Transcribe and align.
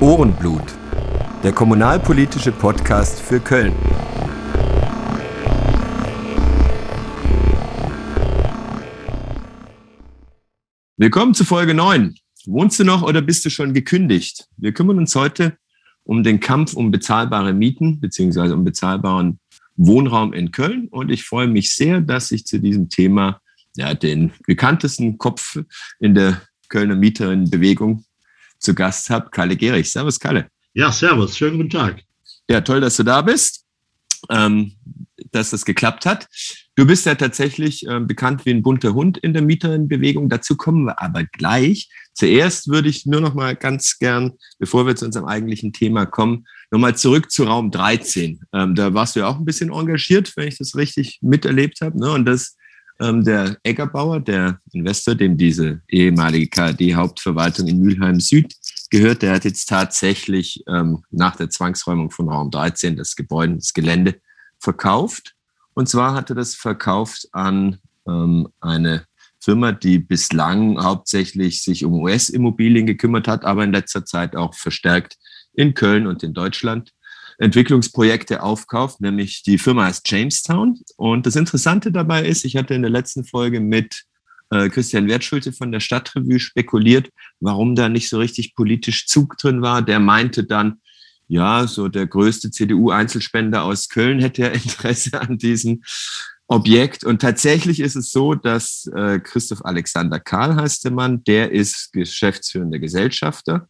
Ohrenblut, 0.00 0.74
der 1.42 1.52
kommunalpolitische 1.52 2.52
Podcast 2.52 3.18
für 3.18 3.40
Köln. 3.40 3.72
Willkommen 10.98 11.32
zu 11.32 11.46
Folge 11.46 11.72
9. 11.72 12.14
Wohnst 12.44 12.78
du 12.78 12.84
noch 12.84 13.02
oder 13.02 13.22
bist 13.22 13.46
du 13.46 13.50
schon 13.50 13.72
gekündigt? 13.72 14.46
Wir 14.58 14.74
kümmern 14.74 14.98
uns 14.98 15.14
heute 15.14 15.56
um 16.04 16.22
den 16.22 16.40
Kampf 16.40 16.74
um 16.74 16.90
bezahlbare 16.90 17.54
Mieten 17.54 17.98
beziehungsweise 17.98 18.52
um 18.52 18.64
bezahlbaren 18.64 19.40
Wohnraum 19.76 20.34
in 20.34 20.50
Köln. 20.50 20.88
Und 20.88 21.10
ich 21.10 21.24
freue 21.24 21.48
mich 21.48 21.74
sehr, 21.74 22.02
dass 22.02 22.32
ich 22.32 22.44
zu 22.44 22.60
diesem 22.60 22.90
Thema 22.90 23.40
ja, 23.76 23.94
den 23.94 24.32
bekanntesten 24.46 25.16
Kopf 25.16 25.58
in 26.00 26.14
der 26.14 26.42
Kölner 26.68 26.96
Mieterinnenbewegung 26.96 28.04
zu 28.66 28.74
Gast 28.74 29.08
habe, 29.10 29.30
Kalle 29.30 29.56
Gehrig. 29.56 29.90
Servus, 29.90 30.18
Kalle. 30.18 30.48
Ja, 30.74 30.90
servus. 30.90 31.38
Schönen 31.38 31.56
guten 31.56 31.70
Tag. 31.70 32.02
Ja, 32.50 32.60
toll, 32.60 32.80
dass 32.80 32.96
du 32.96 33.04
da 33.04 33.22
bist, 33.22 33.64
ähm, 34.28 34.72
dass 35.30 35.50
das 35.50 35.64
geklappt 35.64 36.04
hat. 36.04 36.26
Du 36.74 36.84
bist 36.84 37.06
ja 37.06 37.14
tatsächlich 37.14 37.86
äh, 37.86 38.00
bekannt 38.00 38.44
wie 38.44 38.50
ein 38.50 38.62
bunter 38.62 38.92
Hund 38.92 39.18
in 39.18 39.32
der 39.32 39.42
Mieterinnenbewegung. 39.42 40.28
Dazu 40.28 40.56
kommen 40.56 40.84
wir 40.84 41.00
aber 41.00 41.24
gleich. 41.24 41.88
Zuerst 42.12 42.68
würde 42.68 42.88
ich 42.88 43.06
nur 43.06 43.20
noch 43.20 43.34
mal 43.34 43.54
ganz 43.54 43.98
gern, 43.98 44.32
bevor 44.58 44.86
wir 44.86 44.96
zu 44.96 45.06
unserem 45.06 45.26
eigentlichen 45.26 45.72
Thema 45.72 46.04
kommen, 46.04 46.44
noch 46.72 46.80
mal 46.80 46.96
zurück 46.96 47.30
zu 47.30 47.44
Raum 47.44 47.70
13. 47.70 48.40
Ähm, 48.52 48.74
da 48.74 48.92
warst 48.94 49.14
du 49.14 49.20
ja 49.20 49.28
auch 49.28 49.38
ein 49.38 49.44
bisschen 49.44 49.72
engagiert, 49.72 50.32
wenn 50.36 50.48
ich 50.48 50.58
das 50.58 50.74
richtig 50.74 51.20
miterlebt 51.22 51.80
habe. 51.82 51.98
Ne? 51.98 52.10
Und 52.10 52.24
das 52.24 52.56
ähm, 53.00 53.24
der 53.24 53.56
Eggerbauer, 53.62 54.20
der 54.20 54.60
Investor, 54.72 55.14
dem 55.14 55.36
diese 55.36 55.82
ehemalige 55.88 56.48
KD-Hauptverwaltung 56.48 57.66
in 57.66 57.80
Mülheim 57.80 58.20
Süd 58.20 58.54
gehört, 58.90 59.22
der 59.22 59.34
hat 59.34 59.44
jetzt 59.44 59.68
tatsächlich 59.68 60.62
ähm, 60.68 61.02
nach 61.10 61.36
der 61.36 61.50
Zwangsräumung 61.50 62.10
von 62.10 62.28
Raum 62.28 62.50
13 62.50 62.96
das 62.96 63.16
Gebäude, 63.16 63.56
das 63.56 63.72
Gelände 63.72 64.20
verkauft. 64.58 65.34
Und 65.74 65.88
zwar 65.88 66.14
hat 66.14 66.30
er 66.30 66.36
das 66.36 66.54
verkauft 66.54 67.28
an 67.32 67.78
ähm, 68.06 68.48
eine 68.60 69.04
Firma, 69.38 69.72
die 69.72 69.98
bislang 69.98 70.82
hauptsächlich 70.82 71.62
sich 71.62 71.84
um 71.84 71.94
US-Immobilien 71.94 72.86
gekümmert 72.86 73.28
hat, 73.28 73.44
aber 73.44 73.64
in 73.64 73.72
letzter 73.72 74.04
Zeit 74.04 74.34
auch 74.34 74.54
verstärkt 74.54 75.16
in 75.52 75.74
Köln 75.74 76.06
und 76.06 76.22
in 76.22 76.34
Deutschland 76.34 76.92
Entwicklungsprojekte 77.38 78.42
aufkauft, 78.42 79.00
nämlich 79.00 79.42
die 79.42 79.58
Firma 79.58 79.84
heißt 79.84 80.10
Jamestown. 80.10 80.80
Und 80.96 81.26
das 81.26 81.36
Interessante 81.36 81.92
dabei 81.92 82.24
ist, 82.24 82.44
ich 82.44 82.56
hatte 82.56 82.74
in 82.74 82.82
der 82.82 82.90
letzten 82.90 83.24
Folge 83.24 83.60
mit 83.60 84.04
äh, 84.50 84.68
Christian 84.68 85.08
Wertschulte 85.08 85.52
von 85.52 85.72
der 85.72 85.80
Stadtrevue 85.80 86.40
spekuliert, 86.40 87.10
warum 87.40 87.74
da 87.74 87.88
nicht 87.88 88.08
so 88.08 88.18
richtig 88.18 88.54
politisch 88.54 89.06
Zug 89.06 89.36
drin 89.38 89.62
war. 89.62 89.82
Der 89.82 90.00
meinte 90.00 90.44
dann, 90.44 90.80
ja, 91.28 91.66
so 91.66 91.88
der 91.88 92.06
größte 92.06 92.50
CDU-Einzelspender 92.50 93.64
aus 93.64 93.88
Köln 93.88 94.20
hätte 94.20 94.42
ja 94.42 94.48
Interesse 94.52 95.20
an 95.20 95.38
diesem 95.38 95.82
Objekt. 96.46 97.04
Und 97.04 97.20
tatsächlich 97.20 97.80
ist 97.80 97.96
es 97.96 98.10
so, 98.10 98.34
dass 98.34 98.88
äh, 98.94 99.18
Christoph 99.18 99.64
Alexander 99.64 100.20
Karl 100.20 100.54
heißt 100.56 100.84
der 100.84 100.92
Mann, 100.92 101.24
der 101.24 101.50
ist 101.50 101.92
geschäftsführender 101.92 102.78
Gesellschafter 102.78 103.68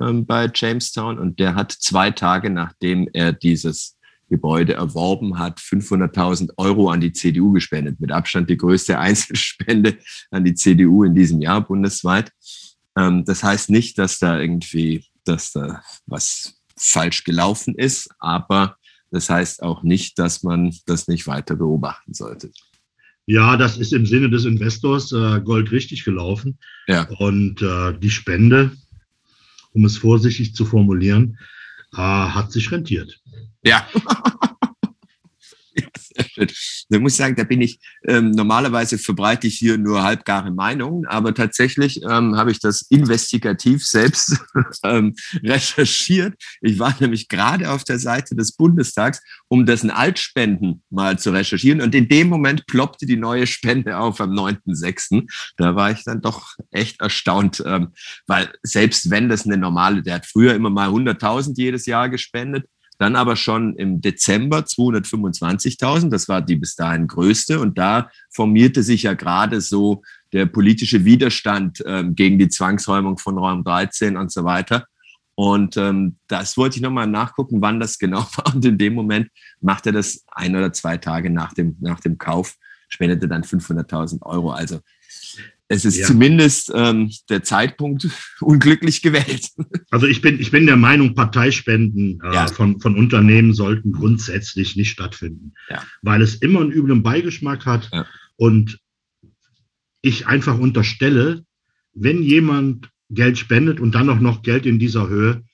ähm, 0.00 0.26
bei 0.26 0.50
Jamestown 0.52 1.18
und 1.18 1.38
der 1.38 1.54
hat 1.54 1.72
zwei 1.72 2.10
Tage 2.10 2.50
nachdem 2.50 3.08
er 3.12 3.32
dieses 3.32 3.96
Gebäude 4.28 4.74
erworben 4.74 5.38
hat, 5.38 5.60
500.000 5.60 6.50
Euro 6.56 6.90
an 6.90 7.00
die 7.00 7.12
CDU 7.12 7.52
gespendet. 7.52 8.00
Mit 8.00 8.10
Abstand 8.10 8.50
die 8.50 8.56
größte 8.56 8.98
Einzelspende 8.98 9.98
an 10.30 10.44
die 10.44 10.54
CDU 10.54 11.04
in 11.04 11.14
diesem 11.14 11.40
Jahr 11.40 11.60
bundesweit. 11.60 12.32
Ähm, 12.96 13.24
das 13.24 13.42
heißt 13.42 13.70
nicht, 13.70 13.98
dass 13.98 14.18
da 14.18 14.40
irgendwie, 14.40 15.04
dass 15.24 15.52
da 15.52 15.82
was 16.06 16.54
falsch 16.76 17.24
gelaufen 17.24 17.74
ist, 17.76 18.08
aber 18.18 18.76
das 19.10 19.30
heißt 19.30 19.62
auch 19.62 19.84
nicht, 19.84 20.18
dass 20.18 20.42
man 20.42 20.74
das 20.86 21.06
nicht 21.06 21.26
weiter 21.26 21.54
beobachten 21.54 22.14
sollte. 22.14 22.50
Ja, 23.26 23.56
das 23.56 23.78
ist 23.78 23.92
im 23.92 24.04
Sinne 24.04 24.28
des 24.28 24.44
Investors 24.44 25.12
äh, 25.12 25.40
Gold 25.40 25.70
richtig 25.72 26.04
gelaufen. 26.04 26.58
Ja. 26.88 27.08
Und 27.18 27.62
äh, 27.62 27.98
die 27.98 28.10
Spende, 28.10 28.72
um 29.74 29.84
es 29.84 29.98
vorsichtig 29.98 30.54
zu 30.54 30.64
formulieren, 30.64 31.38
äh, 31.92 31.98
hat 31.98 32.50
sich 32.52 32.72
rentiert. 32.72 33.20
Ja. 33.62 33.86
Da 36.88 36.98
muss 36.98 37.12
ich 37.12 37.18
sagen, 37.18 37.36
da 37.36 37.44
bin 37.44 37.60
ich, 37.60 37.78
ähm, 38.06 38.30
normalerweise 38.30 38.98
verbreite 38.98 39.46
ich 39.46 39.58
hier 39.58 39.78
nur 39.78 40.02
halbgare 40.02 40.50
Meinungen, 40.50 41.06
aber 41.06 41.34
tatsächlich 41.34 42.02
ähm, 42.02 42.36
habe 42.36 42.50
ich 42.50 42.60
das 42.60 42.82
investigativ 42.82 43.84
selbst 43.84 44.38
ähm, 44.82 45.14
recherchiert. 45.42 46.34
Ich 46.60 46.78
war 46.78 46.94
nämlich 47.00 47.28
gerade 47.28 47.70
auf 47.70 47.84
der 47.84 47.98
Seite 47.98 48.34
des 48.34 48.52
Bundestags, 48.52 49.20
um 49.48 49.66
dessen 49.66 49.90
Altspenden 49.90 50.82
mal 50.90 51.18
zu 51.18 51.30
recherchieren 51.30 51.80
und 51.80 51.94
in 51.94 52.08
dem 52.08 52.28
Moment 52.28 52.66
ploppte 52.66 53.06
die 53.06 53.16
neue 53.16 53.46
Spende 53.46 53.98
auf 53.98 54.20
am 54.20 54.30
9.6. 54.32 55.26
Da 55.56 55.74
war 55.76 55.90
ich 55.90 56.04
dann 56.04 56.20
doch 56.20 56.54
echt 56.70 57.00
erstaunt, 57.00 57.62
ähm, 57.66 57.88
weil 58.26 58.52
selbst 58.62 59.10
wenn 59.10 59.28
das 59.28 59.46
eine 59.46 59.56
normale, 59.56 60.02
der 60.02 60.16
hat 60.16 60.26
früher 60.26 60.54
immer 60.54 60.70
mal 60.70 60.88
100.000 60.88 61.54
jedes 61.56 61.86
Jahr 61.86 62.08
gespendet, 62.08 62.66
dann 62.98 63.16
aber 63.16 63.36
schon 63.36 63.76
im 63.76 64.00
Dezember 64.00 64.60
225.000, 64.60 66.10
das 66.10 66.28
war 66.28 66.42
die 66.42 66.56
bis 66.56 66.76
dahin 66.76 67.06
größte. 67.06 67.60
Und 67.60 67.78
da 67.78 68.10
formierte 68.30 68.82
sich 68.82 69.04
ja 69.04 69.14
gerade 69.14 69.60
so 69.60 70.02
der 70.32 70.46
politische 70.46 71.04
Widerstand 71.04 71.82
ähm, 71.86 72.14
gegen 72.14 72.38
die 72.38 72.48
Zwangsräumung 72.48 73.18
von 73.18 73.38
Raum 73.38 73.64
13 73.64 74.16
und 74.16 74.32
so 74.32 74.44
weiter. 74.44 74.86
Und 75.36 75.76
ähm, 75.76 76.16
das 76.28 76.56
wollte 76.56 76.76
ich 76.76 76.82
nochmal 76.82 77.08
nachgucken, 77.08 77.60
wann 77.60 77.80
das 77.80 77.98
genau 77.98 78.20
war. 78.36 78.54
Und 78.54 78.64
in 78.64 78.78
dem 78.78 78.94
Moment 78.94 79.28
macht 79.60 79.86
er 79.86 79.92
das 79.92 80.24
ein 80.28 80.54
oder 80.54 80.72
zwei 80.72 80.96
Tage 80.96 81.30
nach 81.30 81.52
dem, 81.52 81.76
nach 81.80 82.00
dem 82.00 82.18
Kauf, 82.18 82.56
spendete 82.88 83.28
dann 83.28 83.42
500.000 83.42 84.22
Euro. 84.22 84.52
Also 84.52 84.80
es 85.68 85.84
ist 85.84 85.96
ja. 85.96 86.06
zumindest 86.06 86.70
ähm, 86.74 87.10
der 87.30 87.42
Zeitpunkt 87.42 88.06
unglücklich 88.40 89.02
gewählt. 89.02 89.48
Also 89.90 90.06
ich 90.06 90.20
bin, 90.20 90.40
ich 90.40 90.50
bin 90.50 90.66
der 90.66 90.76
Meinung, 90.76 91.14
Parteispenden 91.14 92.20
äh, 92.22 92.34
ja. 92.34 92.46
von, 92.48 92.80
von 92.80 92.96
Unternehmen 92.96 93.54
sollten 93.54 93.92
grundsätzlich 93.92 94.76
nicht 94.76 94.90
stattfinden, 94.90 95.54
ja. 95.70 95.82
weil 96.02 96.22
es 96.22 96.36
immer 96.36 96.60
einen 96.60 96.72
üblen 96.72 97.02
Beigeschmack 97.02 97.66
hat 97.66 97.90
und 98.36 98.78
ich 100.02 100.26
einfach 100.26 100.58
unterstelle, 100.58 101.44
wenn 101.94 102.22
jemand 102.22 102.90
Geld 103.08 103.38
spendet 103.38 103.80
und 103.80 103.94
dann 103.94 104.10
auch 104.10 104.20
noch 104.20 104.42
Geld 104.42 104.66
in 104.66 104.78
dieser 104.78 105.08
Höhe, 105.08 105.44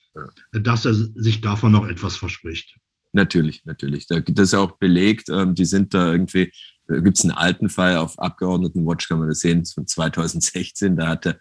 dass 0.53 0.85
er 0.85 0.95
sich 0.95 1.41
davon 1.41 1.73
noch 1.73 1.87
etwas 1.87 2.17
verspricht. 2.17 2.77
Natürlich, 3.13 3.65
natürlich. 3.65 4.07
Da 4.07 4.21
gibt 4.21 4.39
es 4.39 4.55
auch 4.55 4.73
belegt. 4.79 5.29
Ähm, 5.29 5.55
die 5.55 5.65
sind 5.65 5.95
da 5.95 6.13
irgendwie 6.13 6.53
da 6.91 6.99
gibt 6.99 7.19
es 7.19 7.25
einen 7.25 7.33
alten 7.33 7.69
Fall 7.69 7.97
auf 7.97 8.19
Abgeordnetenwatch, 8.19 9.09
kann 9.09 9.21
man 9.21 9.29
das 9.29 9.41
sehen, 9.41 9.65
von 9.65 9.87
2016. 9.87 10.97
Da 10.97 11.07
hatte, 11.07 11.41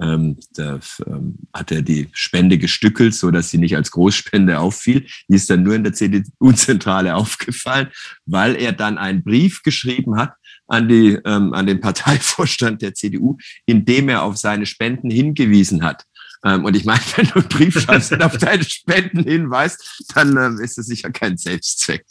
ähm, 0.00 0.38
da, 0.54 0.78
ähm, 1.06 1.38
hat 1.52 1.72
er 1.72 1.82
die 1.82 2.08
Spende 2.12 2.58
gestückelt, 2.58 3.14
so 3.14 3.30
dass 3.30 3.50
sie 3.50 3.58
nicht 3.58 3.76
als 3.76 3.90
Großspende 3.90 4.58
auffiel. 4.58 5.06
Die 5.28 5.34
ist 5.34 5.50
dann 5.50 5.64
nur 5.64 5.74
in 5.74 5.84
der 5.84 5.94
CDU-Zentrale 5.94 7.14
aufgefallen, 7.16 7.88
weil 8.24 8.54
er 8.54 8.72
dann 8.72 8.98
einen 8.98 9.24
Brief 9.24 9.62
geschrieben 9.62 10.16
hat 10.16 10.34
an, 10.68 10.88
die, 10.88 11.18
ähm, 11.24 11.52
an 11.52 11.66
den 11.66 11.80
Parteivorstand 11.80 12.80
der 12.80 12.94
CDU, 12.94 13.36
in 13.66 13.84
dem 13.84 14.08
er 14.08 14.22
auf 14.22 14.36
seine 14.36 14.66
Spenden 14.66 15.10
hingewiesen 15.10 15.82
hat. 15.82 16.04
Ähm, 16.44 16.64
und 16.64 16.76
ich 16.76 16.84
meine, 16.84 17.00
wenn 17.16 17.26
du 17.26 17.34
einen 17.34 17.48
Brief 17.48 17.80
schreibst 17.80 18.12
und 18.12 18.22
auf 18.22 18.36
deine 18.38 18.64
Spenden 18.64 19.24
hinweist, 19.24 20.04
dann 20.14 20.36
ähm, 20.36 20.60
ist 20.60 20.78
das 20.78 20.86
sicher 20.86 21.10
kein 21.10 21.36
Selbstzweck. 21.36 22.04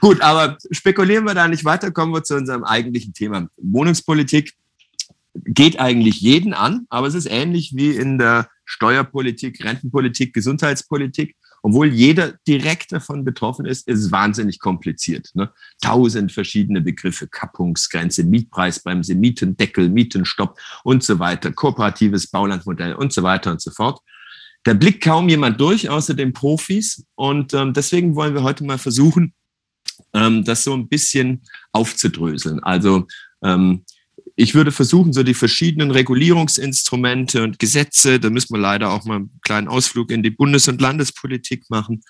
Gut, 0.00 0.20
aber 0.20 0.58
spekulieren 0.70 1.24
wir 1.24 1.34
da 1.34 1.48
nicht 1.48 1.64
weiter, 1.64 1.90
kommen 1.90 2.12
wir 2.12 2.22
zu 2.22 2.36
unserem 2.36 2.64
eigentlichen 2.64 3.14
Thema. 3.14 3.48
Wohnungspolitik 3.56 4.54
geht 5.34 5.80
eigentlich 5.80 6.20
jeden 6.20 6.52
an, 6.52 6.86
aber 6.90 7.06
es 7.06 7.14
ist 7.14 7.26
ähnlich 7.26 7.72
wie 7.74 7.90
in 7.90 8.18
der 8.18 8.48
Steuerpolitik, 8.64 9.64
Rentenpolitik, 9.64 10.34
Gesundheitspolitik 10.34 11.36
obwohl 11.62 11.86
jeder 11.86 12.34
direkt 12.46 12.92
davon 12.92 13.24
betroffen 13.24 13.66
ist, 13.66 13.86
ist 13.86 14.00
es 14.00 14.12
wahnsinnig 14.12 14.58
kompliziert. 14.58 15.30
Ne? 15.34 15.52
Tausend 15.80 16.32
verschiedene 16.32 16.80
Begriffe, 16.80 17.28
Kappungsgrenze, 17.28 18.24
Mietpreisbremse, 18.24 19.14
Mietendeckel, 19.14 19.88
Mietenstopp 19.88 20.58
und 20.82 21.04
so 21.04 21.20
weiter, 21.20 21.52
kooperatives 21.52 22.26
Baulandmodell 22.26 22.94
und 22.94 23.12
so 23.12 23.22
weiter 23.22 23.52
und 23.52 23.60
so 23.60 23.70
fort. 23.70 24.00
Da 24.64 24.74
blickt 24.74 25.02
kaum 25.02 25.28
jemand 25.28 25.60
durch, 25.60 25.88
außer 25.88 26.14
den 26.14 26.32
Profis. 26.32 27.04
Und 27.14 27.54
ähm, 27.54 27.72
deswegen 27.72 28.14
wollen 28.16 28.34
wir 28.34 28.42
heute 28.42 28.64
mal 28.64 28.78
versuchen, 28.78 29.32
ähm, 30.14 30.44
das 30.44 30.64
so 30.64 30.72
ein 30.72 30.88
bisschen 30.88 31.42
aufzudröseln. 31.72 32.62
Also 32.62 33.06
ähm, 33.42 33.84
ich 34.36 34.54
würde 34.54 34.72
versuchen, 34.72 35.12
so 35.12 35.22
die 35.22 35.34
verschiedenen 35.34 35.90
Regulierungsinstrumente 35.90 37.42
und 37.42 37.58
Gesetze, 37.58 38.18
da 38.18 38.30
müssen 38.30 38.54
wir 38.54 38.60
leider 38.60 38.90
auch 38.90 39.04
mal 39.04 39.16
einen 39.16 39.40
kleinen 39.42 39.68
Ausflug 39.68 40.10
in 40.10 40.22
die 40.22 40.30
Bundes- 40.30 40.68
und 40.68 40.80
Landespolitik 40.80 41.68
machen, 41.68 42.02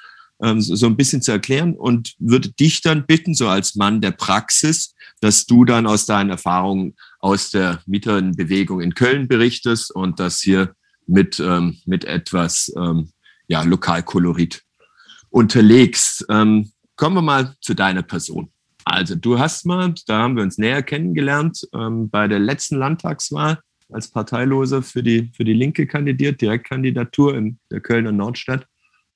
ähm, 0.43 0.61
so 0.61 0.87
ein 0.87 0.97
bisschen 0.97 1.23
zu 1.23 1.33
erklären 1.33 1.75
und 1.75 2.15
würde 2.19 2.51
dich 2.53 2.81
dann 2.81 3.07
bitten, 3.07 3.35
so 3.35 3.49
als 3.49 3.75
Mann 3.75 4.01
der 4.01 4.13
Praxis, 4.13 4.95
dass 5.21 5.47
du 5.47 5.65
dann 5.65 5.87
aus 5.87 6.07
deinen 6.07 6.31
Erfahrungen 6.31 6.95
aus 7.19 7.51
der 7.51 7.83
Mieterinnenbewegung 7.87 8.81
in 8.81 8.95
Köln 8.95 9.29
berichtest 9.29 9.95
und 9.95 10.21
das 10.21 10.41
hier 10.41 10.75
mit, 11.07 11.41
ähm, 11.41 11.79
mit 11.87 12.05
etwas 12.05 12.73
ähm, 12.77 13.13
ja, 13.49 13.63
Lokalkolorit 13.63 14.63
unterlegst. 15.31 16.27
Ähm, 16.29 16.73
kommen 16.97 17.17
wir 17.17 17.23
mal 17.23 17.57
zu 17.61 17.75
deiner 17.75 18.03
Person. 18.03 18.53
Also 18.85 19.15
du 19.15 19.39
hast 19.39 19.65
mal, 19.65 19.95
da 20.07 20.19
haben 20.19 20.37
wir 20.37 20.43
uns 20.43 20.59
näher 20.59 20.83
kennengelernt, 20.83 21.67
ähm, 21.75 22.11
bei 22.11 22.29
der 22.29 22.39
letzten 22.39 22.77
Landtagswahl 22.77 23.59
als 23.91 24.11
Parteiloser 24.11 24.83
für 24.83 25.03
die, 25.03 25.31
für 25.37 25.45
die 25.45 25.53
Linke 25.53 25.87
kandidiert, 25.87 26.41
Direktkandidatur 26.41 27.37
in 27.37 27.59
der 27.71 27.81
Kölner 27.81 28.13
Nordstadt. 28.13 28.67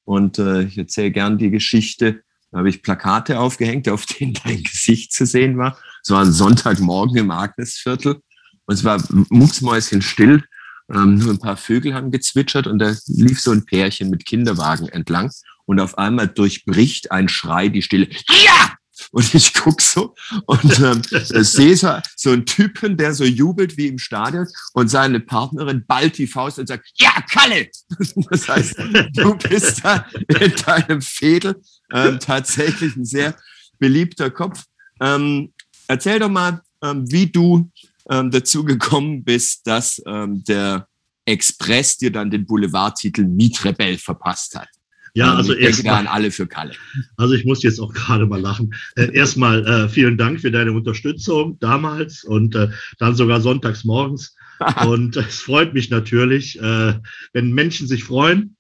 Und 0.05 0.39
äh, 0.39 0.63
ich 0.63 0.79
erzähle 0.79 1.11
gern 1.11 1.39
die 1.39 1.51
Geschichte. 1.51 2.23
Da 2.51 2.59
habe 2.59 2.69
ich 2.69 2.83
Plakate 2.83 3.41
aufgehängt, 3.41 3.89
auf 3.89 4.07
denen 4.07 4.35
dein 4.45 4.63
Gesicht 4.63 5.13
zu 5.13 5.27
sehen 5.27 5.59
war. 5.59 5.79
Es 6.03 6.11
war 6.11 6.23
ein 6.23 6.33
Sonntagmorgen 6.33 7.17
im 7.17 7.31
Agnesviertel 7.31 8.21
und 8.67 8.75
es 8.75 8.85
war 8.85 9.03
mucksmäuschen 9.11 10.03
still. 10.03 10.45
Ähm, 10.93 11.17
nur 11.17 11.33
ein 11.33 11.41
paar 11.41 11.57
Vögel 11.57 11.95
haben 11.95 12.13
gezwitschert 12.13 12.69
und 12.69 12.79
da 12.79 12.95
lief 13.07 13.41
so 13.41 13.51
ein 13.51 13.65
Pärchen 13.65 14.09
mit 14.09 14.25
Kinderwagen 14.25 14.89
entlang 14.89 15.33
und 15.65 15.81
auf 15.81 15.99
einmal 15.99 16.29
durchbricht 16.29 17.11
ein 17.11 17.29
Schrei 17.29 17.69
die 17.69 17.83
Stille. 17.83 18.09
Ja! 18.45 18.77
Und 19.13 19.35
ich 19.35 19.55
guck 19.55 19.81
so 19.81 20.15
und 20.47 20.81
ähm, 20.81 21.03
sehe 21.43 21.77
so, 21.77 21.99
so 22.17 22.31
einen 22.31 22.47
Typen, 22.47 22.97
der 22.97 23.15
so 23.15 23.25
jubelt 23.25 23.77
wie 23.77 23.89
im 23.89 23.99
Stadion 23.99 24.47
und 24.73 24.89
seine 24.89 25.21
Partnerin 25.21 25.85
ballt 25.87 26.19
die 26.19 26.27
Faust 26.27 26.59
und 26.59 26.67
sagt, 26.67 26.91
ja, 26.97 27.13
Kalle! 27.31 27.69
Das 28.31 28.49
heißt, 28.49 28.79
du 29.15 29.37
bist 29.37 29.85
da 29.85 30.07
in 30.41 30.53
deinem 30.65 31.01
Fädel 31.01 31.61
ähm, 31.93 32.19
tatsächlich 32.19 32.97
ein 32.97 33.05
sehr 33.05 33.37
beliebter 33.79 34.31
Kopf. 34.31 34.65
Ähm, 35.01 35.53
erzähl 35.87 36.19
doch 36.19 36.29
mal, 36.29 36.61
ähm, 36.83 37.11
wie 37.11 37.27
du 37.27 37.71
ähm, 38.11 38.31
dazu 38.31 38.65
gekommen 38.65 39.25
bist, 39.25 39.67
dass 39.67 40.03
ähm, 40.07 40.43
der 40.45 40.89
Express 41.25 41.99
dir 41.99 42.13
dann 42.13 42.31
den 42.31 42.47
Boulevardtitel 42.47 43.25
Mietrebell 43.25 43.99
verpasst 43.99 44.57
hat. 44.57 44.69
Ja, 45.17 45.35
also 45.35 45.55
ich 45.55 45.65
denke 45.65 45.85
da 45.85 45.97
an 45.97 46.07
alle 46.07 46.31
für 46.31 46.47
Kalle. 46.47 46.73
Also 47.17 47.33
ich 47.33 47.47
muss 47.47 47.63
jetzt 47.63 47.81
auch 47.81 47.95
gerade 47.95 48.27
mal 48.27 48.39
lachen. 48.39 48.75
Äh, 48.97 49.15
erstmal 49.15 49.67
äh, 49.67 49.89
vielen 49.89 50.19
Dank 50.19 50.43
für 50.43 50.51
deine 50.51 50.73
Unterstützung 50.73 51.59
damals 51.59 52.23
und 52.23 52.55
äh, 52.55 52.69
dann 52.99 53.15
sogar 53.15 53.41
sonntags 53.41 53.85
morgens. 53.85 54.37
und 54.87 55.17
es 55.17 55.41
freut 55.41 55.73
mich 55.73 55.89
natürlich, 55.89 56.61
äh, 56.61 56.95
wenn 57.33 57.55
Menschen 57.55 57.89
sich 57.89 58.05
freuen. 58.05 58.57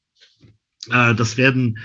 Äh, 0.90 1.14
das 1.14 1.36
werden 1.36 1.78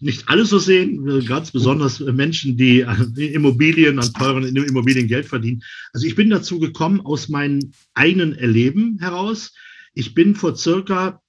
nicht 0.00 0.28
alle 0.28 0.44
so 0.44 0.58
sehen, 0.58 1.24
ganz 1.26 1.52
besonders 1.52 2.00
Menschen, 2.00 2.56
die 2.56 2.80
Immobilien, 2.80 4.00
an 4.00 4.12
teuren 4.12 4.44
Immobilien 4.44 5.06
Geld 5.06 5.26
verdienen. 5.26 5.62
Also 5.92 6.06
ich 6.08 6.16
bin 6.16 6.28
dazu 6.28 6.58
gekommen 6.58 7.00
aus 7.00 7.28
meinem 7.28 7.72
eigenen 7.94 8.34
Erleben 8.34 8.98
heraus. 8.98 9.54
Ich 9.94 10.12
bin 10.12 10.34
vor 10.34 10.56
circa 10.56 11.22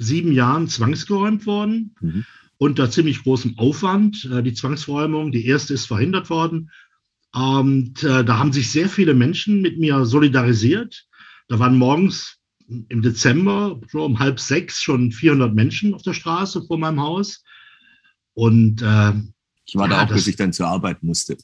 sieben 0.00 0.32
Jahren 0.32 0.66
zwangsgeräumt 0.66 1.46
worden, 1.46 1.94
mhm. 2.00 2.24
unter 2.58 2.90
ziemlich 2.90 3.22
großem 3.22 3.58
Aufwand. 3.58 4.28
Äh, 4.32 4.42
die 4.42 4.54
Zwangsräumung, 4.54 5.30
die 5.30 5.46
erste 5.46 5.74
ist 5.74 5.86
verhindert 5.86 6.30
worden. 6.30 6.70
Und 7.32 8.02
äh, 8.02 8.24
da 8.24 8.38
haben 8.38 8.52
sich 8.52 8.72
sehr 8.72 8.88
viele 8.88 9.14
Menschen 9.14 9.60
mit 9.60 9.78
mir 9.78 10.04
solidarisiert. 10.04 11.06
Da 11.48 11.58
waren 11.58 11.76
morgens 11.76 12.38
im 12.88 13.02
Dezember 13.02 13.80
so 13.88 14.04
um 14.04 14.18
halb 14.18 14.40
sechs 14.40 14.80
schon 14.80 15.12
400 15.12 15.54
Menschen 15.54 15.94
auf 15.94 16.02
der 16.02 16.14
Straße 16.14 16.62
vor 16.66 16.78
meinem 16.78 17.00
Haus. 17.00 17.44
Und 18.34 18.82
äh, 18.82 19.12
ich 19.66 19.76
war 19.76 19.88
ja, 19.88 19.96
da 19.96 20.04
auch, 20.04 20.14
bis 20.14 20.26
ich 20.26 20.36
dann 20.36 20.52
zur 20.52 20.66
Arbeit 20.66 21.02
musste. 21.02 21.36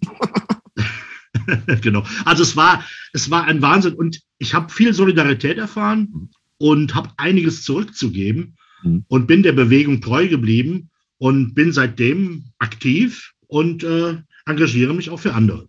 genau. 1.82 2.04
Also 2.24 2.42
es 2.42 2.56
war, 2.56 2.84
es 3.12 3.30
war 3.30 3.44
ein 3.44 3.62
Wahnsinn 3.62 3.94
und 3.94 4.20
ich 4.38 4.54
habe 4.54 4.72
viel 4.72 4.94
Solidarität 4.94 5.58
erfahren. 5.58 6.30
Und 6.58 6.94
habe 6.94 7.10
einiges 7.18 7.64
zurückzugeben 7.64 8.56
mhm. 8.82 9.04
und 9.08 9.26
bin 9.26 9.42
der 9.42 9.52
Bewegung 9.52 10.00
treu 10.00 10.28
geblieben 10.28 10.90
und 11.18 11.54
bin 11.54 11.72
seitdem 11.72 12.44
aktiv 12.58 13.32
und 13.46 13.84
äh, 13.84 14.16
engagiere 14.46 14.94
mich 14.94 15.10
auch 15.10 15.20
für 15.20 15.34
andere. 15.34 15.68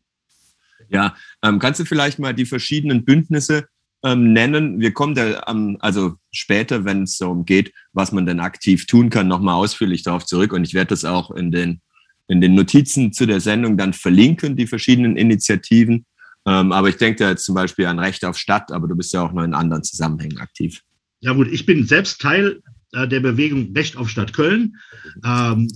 Ja, 0.90 1.16
ähm, 1.44 1.60
kannst 1.60 1.80
du 1.80 1.86
vielleicht 1.86 2.20
mal 2.20 2.34
die 2.34 2.46
verschiedenen 2.46 3.04
Bündnisse 3.04 3.66
ähm, 4.04 4.34
nennen? 4.34 4.80
Wir 4.80 4.94
kommen 4.94 5.16
da 5.16 5.44
ähm, 5.48 5.78
also 5.80 6.16
später, 6.32 6.86
wenn 6.86 7.04
es 7.04 7.18
darum 7.18 7.46
geht, 7.46 7.74
was 7.94 8.12
man 8.12 8.26
denn 8.26 8.40
aktiv 8.40 8.86
tun 8.86 9.10
kann, 9.10 9.28
nochmal 9.28 9.56
ausführlich 9.56 10.04
darauf 10.04 10.26
zurück. 10.26 10.54
Und 10.54 10.64
ich 10.64 10.74
werde 10.74 10.90
das 10.90 11.04
auch 11.04 11.32
in 11.32 11.52
den, 11.52 11.82
in 12.28 12.42
den 12.42 12.56
Notizen 12.56 13.12
zu 13.12 13.26
der 13.26 13.42
Sendung 13.42 13.78
dann 13.78 13.94
verlinken, 13.94 14.56
die 14.56 14.68
verschiedenen 14.68 15.18
Initiativen. 15.18 16.06
Ähm, 16.48 16.72
aber 16.72 16.90
ich 16.90 16.98
denke 16.98 17.20
da 17.20 17.30
jetzt 17.30 17.46
zum 17.46 17.56
Beispiel 17.56 17.86
an 17.86 18.00
Recht 18.00 18.24
auf 18.24 18.38
Stadt, 18.38 18.72
aber 18.72 18.88
du 18.88 18.96
bist 18.96 19.14
ja 19.14 19.22
auch 19.22 19.34
noch 19.34 19.44
in 19.44 19.54
anderen 19.54 19.84
Zusammenhängen 19.84 20.40
aktiv. 20.40 20.82
Ja 21.20 21.34
gut, 21.34 21.50
ich 21.52 21.66
bin 21.66 21.86
selbst 21.86 22.22
Teil 22.22 22.62
äh, 22.94 23.08
der 23.08 23.20
Bewegung 23.20 23.74
Recht 23.76 23.98
auf 23.98 24.10
Stadt 24.10 24.34
Köln. 24.34 24.78
Ähm, 25.26 25.68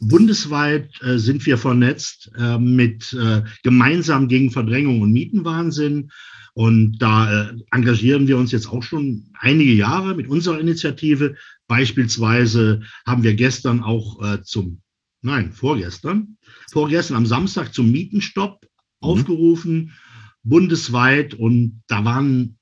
bundesweit 0.00 0.90
äh, 1.02 1.18
sind 1.18 1.46
wir 1.46 1.56
vernetzt 1.56 2.30
äh, 2.38 2.58
mit 2.58 3.16
gemeinsam 3.64 4.28
gegen 4.28 4.50
Verdrängung 4.50 5.00
und 5.00 5.12
Mietenwahnsinn. 5.12 6.10
Und 6.58 6.98
da 6.98 7.50
äh, 7.50 7.54
engagieren 7.70 8.26
wir 8.26 8.36
uns 8.36 8.50
jetzt 8.50 8.68
auch 8.68 8.82
schon 8.82 9.30
einige 9.38 9.72
Jahre 9.72 10.16
mit 10.16 10.26
unserer 10.26 10.58
Initiative. 10.58 11.36
Beispielsweise 11.68 12.82
haben 13.06 13.22
wir 13.22 13.34
gestern 13.34 13.80
auch 13.80 14.20
äh, 14.20 14.42
zum, 14.42 14.80
nein, 15.22 15.52
vorgestern, 15.52 16.36
vorgestern 16.72 17.16
am 17.16 17.26
Samstag 17.26 17.72
zum 17.72 17.92
Mietenstopp 17.92 18.60
mhm. 18.62 18.68
aufgerufen, 18.98 19.92
bundesweit. 20.42 21.34
Und 21.34 21.82
da 21.88 22.04
waren 22.04 22.58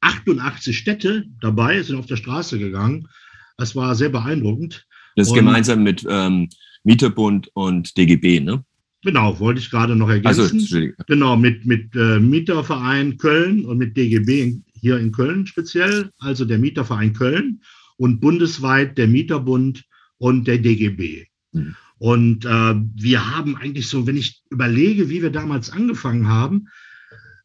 88 0.00 0.76
Städte 0.76 1.26
dabei, 1.40 1.82
sind 1.82 1.96
auf 1.96 2.06
der 2.06 2.16
Straße 2.16 2.58
gegangen. 2.58 3.08
Das 3.56 3.74
war 3.74 3.94
sehr 3.94 4.08
beeindruckend. 4.08 4.86
Das 5.16 5.28
ist 5.28 5.34
gemeinsam 5.34 5.82
mit 5.82 6.06
ähm, 6.08 6.48
Mieterbund 6.84 7.50
und 7.54 7.96
DGB, 7.96 8.40
ne? 8.40 8.64
Genau, 9.02 9.38
wollte 9.38 9.60
ich 9.60 9.70
gerade 9.70 9.94
noch 9.94 10.08
ergänzen. 10.08 10.58
Also, 10.58 11.04
genau, 11.06 11.36
mit, 11.36 11.64
mit 11.64 11.94
äh, 11.94 12.18
Mieterverein 12.18 13.16
Köln 13.16 13.64
und 13.64 13.78
mit 13.78 13.96
DGB 13.96 14.58
hier 14.74 14.98
in 14.98 15.12
Köln 15.12 15.46
speziell, 15.46 16.10
also 16.18 16.44
der 16.44 16.58
Mieterverein 16.58 17.12
Köln 17.12 17.60
und 17.96 18.20
bundesweit 18.20 18.98
der 18.98 19.06
Mieterbund 19.06 19.84
und 20.18 20.46
der 20.48 20.58
DGB. 20.58 21.26
Mhm. 21.52 21.76
Und 21.98 22.44
äh, 22.44 22.74
wir 22.94 23.36
haben 23.36 23.56
eigentlich 23.56 23.88
so, 23.88 24.06
wenn 24.06 24.16
ich 24.16 24.42
überlege, 24.50 25.08
wie 25.10 25.22
wir 25.22 25.30
damals 25.30 25.70
angefangen 25.70 26.28
haben, 26.28 26.68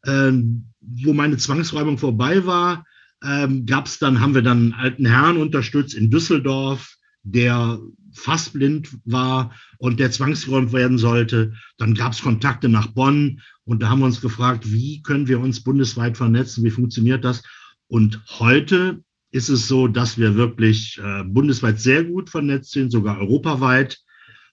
äh, 0.04 0.32
wo 0.80 1.12
meine 1.12 1.36
Zwangsräumung 1.36 1.98
vorbei 1.98 2.46
war, 2.46 2.84
ähm, 3.24 3.66
gab 3.66 3.86
es 3.86 3.98
dann, 3.98 4.20
haben 4.20 4.34
wir 4.34 4.42
dann 4.42 4.58
einen 4.58 4.72
alten 4.74 5.06
Herrn 5.06 5.38
unterstützt 5.38 5.94
in 5.94 6.10
Düsseldorf, 6.10 6.96
der 7.22 7.80
fast 8.12 8.52
blind 8.52 8.90
war 9.04 9.54
und 9.78 9.98
der 9.98 10.10
zwangsgeräumt 10.10 10.72
werden 10.72 10.98
sollte. 10.98 11.54
Dann 11.78 11.94
gab 11.94 12.12
es 12.12 12.22
Kontakte 12.22 12.68
nach 12.68 12.88
Bonn 12.88 13.40
und 13.64 13.82
da 13.82 13.88
haben 13.88 14.00
wir 14.00 14.06
uns 14.06 14.20
gefragt, 14.20 14.70
wie 14.70 15.02
können 15.02 15.26
wir 15.26 15.40
uns 15.40 15.62
bundesweit 15.62 16.16
vernetzen, 16.16 16.64
wie 16.64 16.70
funktioniert 16.70 17.24
das? 17.24 17.42
Und 17.88 18.20
heute 18.38 19.02
ist 19.30 19.48
es 19.48 19.66
so, 19.66 19.88
dass 19.88 20.16
wir 20.16 20.36
wirklich 20.36 21.00
äh, 21.02 21.24
bundesweit 21.24 21.80
sehr 21.80 22.04
gut 22.04 22.30
vernetzt 22.30 22.70
sind, 22.70 22.90
sogar 22.92 23.18
europaweit. 23.18 23.98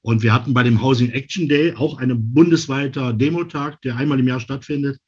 Und 0.01 0.23
wir 0.23 0.33
hatten 0.33 0.55
bei 0.55 0.63
dem 0.63 0.81
Housing 0.81 1.11
Action 1.11 1.47
Day 1.47 1.75
auch 1.75 1.99
einen 1.99 2.33
bundesweiter 2.33 3.13
Demotag, 3.13 3.79
der 3.83 3.97
einmal 3.97 4.19
im 4.19 4.27
Jahr 4.27 4.39
stattfindet. 4.39 4.99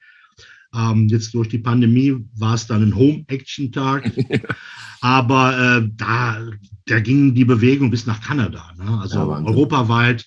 Ähm, 0.73 1.07
jetzt 1.07 1.33
durch 1.33 1.49
die 1.49 1.59
Pandemie 1.59 2.15
war 2.35 2.55
es 2.55 2.67
dann 2.67 2.83
ein 2.83 2.95
Home-Action-Tag. 2.95 4.11
Aber 5.01 5.57
äh, 5.57 5.89
da, 5.97 6.41
da 6.85 6.99
ging 6.99 7.35
die 7.35 7.45
Bewegung 7.45 7.91
bis 7.91 8.05
nach 8.05 8.21
Kanada, 8.21 8.71
ne? 8.77 8.99
also 9.01 9.17
ja, 9.17 9.43
europaweit. 9.43 10.25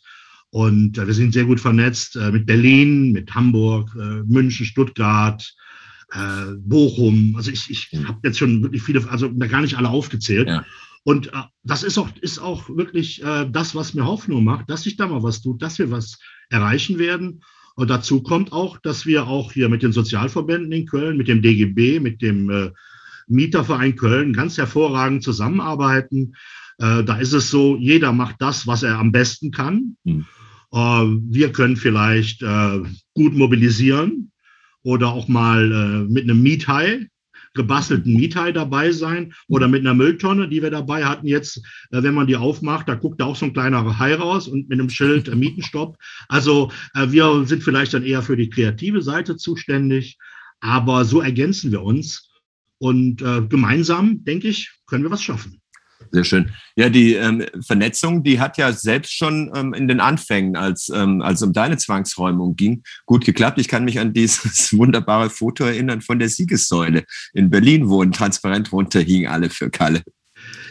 Und 0.50 0.98
äh, 0.98 1.06
wir 1.06 1.14
sind 1.14 1.32
sehr 1.32 1.44
gut 1.44 1.60
vernetzt 1.60 2.16
äh, 2.16 2.30
mit 2.30 2.46
Berlin, 2.46 3.12
mit 3.12 3.34
Hamburg, 3.34 3.90
äh, 3.98 4.22
München, 4.26 4.66
Stuttgart, 4.66 5.54
äh, 6.12 6.52
Bochum. 6.58 7.34
Also 7.36 7.50
ich, 7.50 7.70
ich 7.70 7.90
habe 8.06 8.20
jetzt 8.24 8.38
schon 8.38 8.62
wirklich 8.62 8.82
viele, 8.82 9.08
also 9.10 9.34
gar 9.34 9.62
nicht 9.62 9.76
alle 9.76 9.88
aufgezählt. 9.88 10.48
Ja. 10.48 10.64
Und 11.04 11.28
äh, 11.28 11.42
das 11.62 11.82
ist 11.82 11.98
auch, 11.98 12.08
ist 12.20 12.38
auch 12.38 12.68
wirklich 12.68 13.22
das, 13.50 13.74
was 13.74 13.94
mir 13.94 14.04
Hoffnung 14.04 14.44
macht, 14.44 14.70
dass 14.70 14.82
sich 14.82 14.96
da 14.96 15.06
mal 15.06 15.22
was 15.22 15.42
tut, 15.42 15.62
dass 15.62 15.78
wir 15.78 15.90
was 15.90 16.18
erreichen 16.48 16.98
werden. 16.98 17.42
Und 17.76 17.90
dazu 17.90 18.22
kommt 18.22 18.52
auch, 18.52 18.78
dass 18.78 19.04
wir 19.04 19.26
auch 19.26 19.52
hier 19.52 19.68
mit 19.68 19.82
den 19.82 19.92
Sozialverbänden 19.92 20.72
in 20.72 20.86
Köln, 20.86 21.18
mit 21.18 21.28
dem 21.28 21.42
DGB, 21.42 22.00
mit 22.00 22.22
dem 22.22 22.50
äh, 22.50 22.70
Mieterverein 23.28 23.96
Köln 23.96 24.32
ganz 24.32 24.56
hervorragend 24.56 25.22
zusammenarbeiten. 25.22 26.34
Äh, 26.78 27.04
da 27.04 27.18
ist 27.18 27.34
es 27.34 27.50
so, 27.50 27.76
jeder 27.76 28.12
macht 28.12 28.36
das, 28.38 28.66
was 28.66 28.82
er 28.82 28.98
am 28.98 29.12
besten 29.12 29.50
kann. 29.50 29.96
Mhm. 30.04 30.24
Äh, 30.72 30.78
wir 30.78 31.52
können 31.52 31.76
vielleicht 31.76 32.42
äh, 32.42 32.80
gut 33.12 33.34
mobilisieren 33.34 34.32
oder 34.82 35.08
auch 35.08 35.28
mal 35.28 35.70
äh, 35.70 36.10
mit 36.10 36.24
einem 36.24 36.42
Miethai 36.42 37.08
gebastelten 37.56 38.14
Miethai 38.14 38.52
dabei 38.52 38.92
sein 38.92 39.34
oder 39.48 39.66
mit 39.66 39.80
einer 39.80 39.94
Mülltonne, 39.94 40.48
die 40.48 40.62
wir 40.62 40.70
dabei 40.70 41.04
hatten 41.04 41.26
jetzt, 41.26 41.58
äh, 41.90 42.02
wenn 42.02 42.14
man 42.14 42.28
die 42.28 42.36
aufmacht, 42.36 42.88
da 42.88 42.94
guckt 42.94 43.20
auch 43.20 43.34
so 43.34 43.46
ein 43.46 43.52
kleiner 43.52 43.98
Hai 43.98 44.14
raus 44.14 44.46
und 44.46 44.68
mit 44.68 44.78
einem 44.78 44.90
Schild 44.90 45.28
äh, 45.28 45.34
Mietenstopp. 45.34 45.98
Also 46.28 46.70
äh, 46.94 47.10
wir 47.10 47.44
sind 47.46 47.64
vielleicht 47.64 47.94
dann 47.94 48.04
eher 48.04 48.22
für 48.22 48.36
die 48.36 48.50
kreative 48.50 49.02
Seite 49.02 49.36
zuständig, 49.36 50.18
aber 50.60 51.04
so 51.04 51.20
ergänzen 51.20 51.72
wir 51.72 51.82
uns 51.82 52.30
und 52.78 53.22
äh, 53.22 53.42
gemeinsam, 53.42 54.24
denke 54.24 54.48
ich, 54.48 54.72
können 54.86 55.04
wir 55.04 55.10
was 55.10 55.22
schaffen. 55.22 55.60
Sehr 56.12 56.24
schön. 56.24 56.52
Ja, 56.76 56.88
die 56.88 57.14
ähm, 57.14 57.44
Vernetzung, 57.66 58.22
die 58.22 58.40
hat 58.40 58.58
ja 58.58 58.72
selbst 58.72 59.12
schon 59.12 59.50
ähm, 59.54 59.74
in 59.74 59.88
den 59.88 60.00
Anfängen, 60.00 60.56
als, 60.56 60.88
ähm, 60.88 61.22
als 61.22 61.42
um 61.42 61.52
deine 61.52 61.76
Zwangsräumung 61.76 62.56
ging, 62.56 62.82
gut 63.06 63.24
geklappt. 63.24 63.58
Ich 63.58 63.68
kann 63.68 63.84
mich 63.84 63.98
an 63.98 64.12
dieses 64.12 64.72
wunderbare 64.76 65.30
Foto 65.30 65.64
erinnern 65.64 66.00
von 66.00 66.18
der 66.18 66.28
Siegessäule 66.28 67.04
in 67.32 67.50
Berlin, 67.50 67.88
wo 67.88 68.02
ein 68.02 68.12
Transparent 68.12 68.72
runterhing, 68.72 69.26
alle 69.26 69.50
für 69.50 69.70
Kalle. 69.70 70.02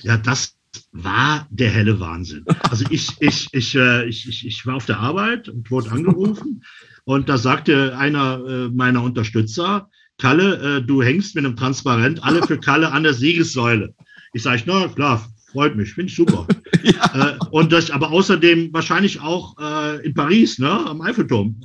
Ja, 0.01 0.17
das 0.17 0.55
war 0.91 1.47
der 1.49 1.71
helle 1.71 1.99
Wahnsinn. 1.99 2.45
Also 2.69 2.85
ich, 2.89 3.09
ich, 3.19 3.47
ich, 3.51 3.75
äh, 3.75 4.05
ich, 4.05 4.27
ich, 4.27 4.45
ich 4.45 4.65
war 4.65 4.75
auf 4.75 4.85
der 4.85 4.99
Arbeit 4.99 5.49
und 5.49 5.69
wurde 5.71 5.91
angerufen 5.91 6.63
und 7.03 7.29
da 7.29 7.37
sagte 7.37 7.97
einer 7.97 8.43
äh, 8.47 8.69
meiner 8.69 9.03
Unterstützer, 9.03 9.89
Kalle, 10.17 10.77
äh, 10.77 10.81
du 10.81 11.03
hängst 11.03 11.35
mit 11.35 11.45
einem 11.45 11.55
Transparent 11.55 12.23
alle 12.23 12.41
für 12.45 12.59
Kalle 12.59 12.91
an 12.91 13.03
der 13.03 13.13
Siegessäule. 13.13 13.93
Ich 14.35 14.43
sage, 14.43 14.63
na 14.65 14.89
klar, 14.89 15.25
freut 15.53 15.77
mich, 15.77 15.93
finde 15.93 16.09
ich 16.09 16.15
super. 16.15 16.45
ja. 16.83 17.37
äh, 17.39 17.45
und 17.51 17.71
das, 17.71 17.89
aber 17.89 18.11
außerdem 18.11 18.73
wahrscheinlich 18.73 19.21
auch 19.21 19.55
äh, 19.57 20.05
in 20.05 20.13
Paris, 20.13 20.59
ne, 20.59 20.69
am 20.69 20.99
Eiffelturm. 20.99 21.55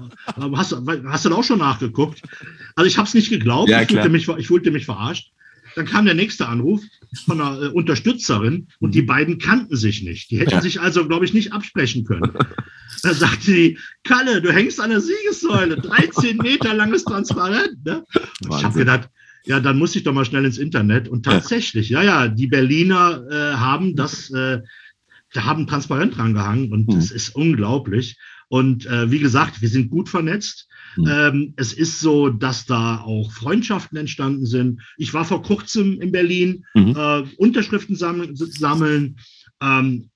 Hast, 0.55 0.77
hast 1.07 1.25
du 1.25 1.29
da 1.29 1.35
auch 1.35 1.43
schon 1.43 1.59
nachgeguckt? 1.59 2.23
Also 2.77 2.87
ich 2.87 2.97
habe 2.97 3.09
es 3.09 3.15
nicht 3.15 3.29
geglaubt, 3.29 3.69
ja, 3.69 3.83
ich, 3.83 3.89
fühlte 3.89 4.09
mich, 4.09 4.29
ich 4.29 4.47
fühlte 4.47 4.71
mich 4.71 4.85
verarscht. 4.85 5.33
Dann 5.75 5.87
kam 5.87 6.05
der 6.05 6.15
nächste 6.15 6.47
Anruf 6.47 6.81
von 7.27 7.41
einer 7.41 7.61
äh, 7.61 7.67
Unterstützerin 7.69 8.69
und 8.79 8.95
die 8.95 9.03
beiden 9.03 9.39
kannten 9.39 9.75
sich 9.75 10.05
nicht. 10.05 10.31
Die 10.31 10.39
hätten 10.39 10.51
ja. 10.51 10.61
sich 10.61 10.81
also, 10.81 11.07
glaube 11.09 11.25
ich, 11.25 11.35
nicht 11.35 11.53
absprechen 11.53 12.05
können. 12.05 12.33
Da 13.03 13.15
sagte 13.15 13.47
sie, 13.47 13.79
Kalle, 14.05 14.43
du 14.43 14.53
hängst 14.53 14.79
an 14.79 14.91
der 14.91 15.01
Siegessäule, 15.01 15.79
13 15.79 16.37
Meter 16.37 16.75
langes 16.75 17.03
Transparent. 17.05 17.83
Ne? 17.83 18.05
ich 18.43 18.63
habe 18.63 18.79
gedacht, 18.79 19.09
ja, 19.45 19.61
dann 19.61 19.79
muss 19.79 19.97
ich 19.97 20.03
doch 20.03 20.13
mal 20.13 20.25
schnell 20.25 20.45
ins 20.45 20.59
Internet. 20.59 21.09
Und 21.09 21.25
tatsächlich, 21.25 21.89
ja, 21.89 22.03
ja, 22.03 22.29
die 22.29 22.47
Berliner 22.47 23.25
äh, 23.31 23.57
haben 23.57 23.97
das, 23.97 24.31
äh, 24.31 24.61
da 25.33 25.45
haben 25.45 25.67
transparent 25.67 26.17
drangehangen 26.17 26.73
und 26.73 26.89
mhm. 26.89 26.95
das 26.95 27.11
ist 27.11 27.35
unglaublich. 27.35 28.19
Und 28.49 28.87
äh, 28.87 29.11
wie 29.11 29.21
gesagt, 29.21 29.63
wir 29.63 29.69
sind 29.69 29.91
gut 29.91 30.09
vernetzt. 30.09 30.69
Mhm. 30.97 31.07
Ähm, 31.09 31.55
es 31.57 31.73
ist 31.73 32.01
so, 32.01 32.31
dass 32.31 32.67
da 32.67 33.01
auch 33.01 33.31
Freundschaften 33.33 33.97
entstanden 33.97 34.45
sind. 34.45 34.81
Ich 34.97 35.15
war 35.15 35.25
vor 35.25 35.43
kurzem 35.43 36.01
in 36.01 36.11
Berlin, 36.11 36.65
mhm. 36.75 36.97
äh, 36.97 37.23
Unterschriften 37.37 37.95
sammeln, 37.95 38.35
sammeln 38.35 39.17
ähm, 39.63 40.11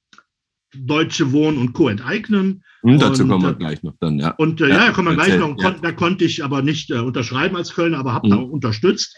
Deutsche 0.76 1.31
Wohnen 1.31 1.59
und 1.59 1.73
Co. 1.73 1.88
enteignen. 1.88 2.64
Und 2.85 3.00
dazu 3.00 3.26
kommen 3.26 3.43
wir 3.43 3.53
äh, 3.53 3.55
gleich 3.55 3.83
noch 3.83 3.97
dann, 3.99 4.19
ja. 4.19 4.33
Und 4.33 4.61
äh, 4.61 4.69
ja, 4.69 4.87
ja, 4.87 4.93
kommen 4.93 5.09
wir 5.09 5.14
gleich 5.14 5.38
noch. 5.38 5.59
Ja. 5.59 5.71
Da 5.71 5.93
konnte 5.93 6.26
ich 6.26 6.45
aber 6.45 6.61
nicht 6.61 6.91
äh, 6.91 6.99
unterschreiben 6.99 7.57
als 7.57 7.73
Kölner, 7.73 7.99
aber 7.99 8.12
habe 8.12 8.26
mhm. 8.29 8.31
da 8.31 8.37
unterstützt. 8.37 9.17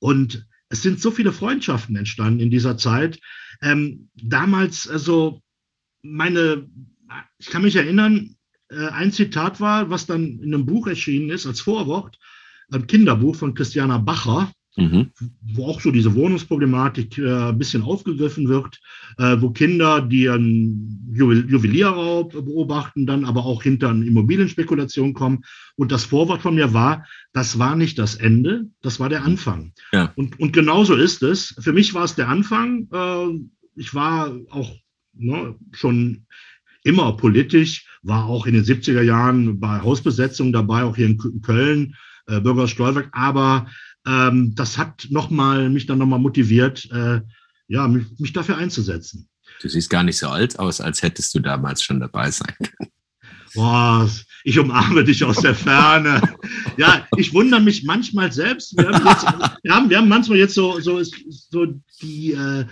Und 0.00 0.46
es 0.68 0.82
sind 0.82 1.00
so 1.00 1.10
viele 1.10 1.32
Freundschaften 1.32 1.96
entstanden 1.96 2.40
in 2.40 2.50
dieser 2.50 2.76
Zeit. 2.76 3.18
Ähm, 3.62 4.10
damals, 4.14 4.86
also 4.86 5.40
meine, 6.02 6.68
ich 7.38 7.46
kann 7.46 7.62
mich 7.62 7.76
erinnern, 7.76 8.36
äh, 8.68 8.88
ein 8.88 9.12
Zitat 9.12 9.60
war, 9.60 9.88
was 9.88 10.04
dann 10.04 10.38
in 10.40 10.54
einem 10.54 10.66
Buch 10.66 10.86
erschienen 10.86 11.30
ist, 11.30 11.46
als 11.46 11.62
Vorwort, 11.62 12.18
ein 12.70 12.86
Kinderbuch 12.86 13.34
von 13.34 13.54
Christiana 13.54 13.96
Bacher 13.96 14.52
mhm. 14.80 15.10
wo 15.54 15.66
auch 15.66 15.80
so 15.80 15.90
diese 15.90 16.14
Wohnungsproblematik 16.14 17.18
äh, 17.18 17.48
ein 17.48 17.58
bisschen 17.58 17.82
aufgegriffen 17.82 18.48
wird, 18.48 18.80
äh, 19.18 19.36
wo 19.40 19.50
Kinder, 19.50 20.00
die 20.00 20.28
einen 20.28 21.12
Juwelierraub 21.12 22.32
beobachten, 22.32 23.06
dann 23.06 23.24
aber 23.24 23.44
auch 23.44 23.62
hinter 23.62 23.90
eine 23.90 24.04
Immobilienspekulation 24.04 25.14
kommen. 25.14 25.42
Und 25.76 25.92
das 25.92 26.04
Vorwort 26.04 26.42
von 26.42 26.54
mir 26.54 26.72
war, 26.72 27.06
das 27.32 27.58
war 27.58 27.76
nicht 27.76 27.98
das 27.98 28.14
Ende, 28.14 28.66
das 28.82 29.00
war 29.00 29.08
der 29.08 29.24
Anfang. 29.24 29.72
Ja. 29.92 30.12
Und, 30.16 30.38
und 30.40 30.52
genauso 30.52 30.94
ist 30.94 31.22
es. 31.22 31.54
Für 31.58 31.72
mich 31.72 31.94
war 31.94 32.04
es 32.04 32.14
der 32.14 32.28
Anfang. 32.28 32.88
Äh, 32.92 33.40
ich 33.76 33.94
war 33.94 34.34
auch 34.50 34.74
ne, 35.14 35.54
schon 35.72 36.26
immer 36.82 37.16
politisch, 37.16 37.86
war 38.02 38.26
auch 38.26 38.46
in 38.46 38.54
den 38.54 38.64
70er 38.64 39.02
Jahren 39.02 39.60
bei 39.60 39.80
Hausbesetzungen 39.80 40.52
dabei, 40.52 40.84
auch 40.84 40.96
hier 40.96 41.06
in 41.06 41.42
Köln, 41.42 41.94
äh, 42.26 42.40
Bürger 42.40 42.68
Stolberg, 42.68 43.08
aber 43.12 43.66
ähm, 44.06 44.54
das 44.54 44.78
hat 44.78 45.06
noch 45.10 45.30
mal, 45.30 45.68
mich 45.68 45.86
dann 45.86 45.98
nochmal 45.98 46.18
motiviert, 46.18 46.88
äh, 46.90 47.20
ja, 47.68 47.86
mich, 47.88 48.06
mich, 48.18 48.32
dafür 48.32 48.56
einzusetzen. 48.56 49.28
Du 49.60 49.68
siehst 49.68 49.90
gar 49.90 50.02
nicht 50.02 50.18
so 50.18 50.28
alt 50.28 50.58
aus, 50.58 50.80
als 50.80 51.02
hättest 51.02 51.34
du 51.34 51.40
damals 51.40 51.82
schon 51.82 52.00
dabei 52.00 52.30
sein 52.30 52.54
können. 52.58 52.90
Boah, 53.54 54.08
ich 54.44 54.58
umarme 54.58 55.02
dich 55.02 55.24
aus 55.24 55.38
der 55.38 55.54
Ferne. 55.54 56.22
ja, 56.76 57.06
ich 57.16 57.34
wundere 57.34 57.60
mich 57.60 57.82
manchmal 57.82 58.32
selbst. 58.32 58.76
Wir 58.76 58.88
haben, 58.88 59.06
jetzt, 59.06 59.24
wir 59.62 59.74
haben, 59.74 59.90
wir 59.90 59.98
haben 59.98 60.08
manchmal 60.08 60.38
jetzt 60.38 60.54
so, 60.54 60.78
so, 60.80 61.02
so 61.02 61.66
die, 62.00 62.32
äh, 62.32 62.64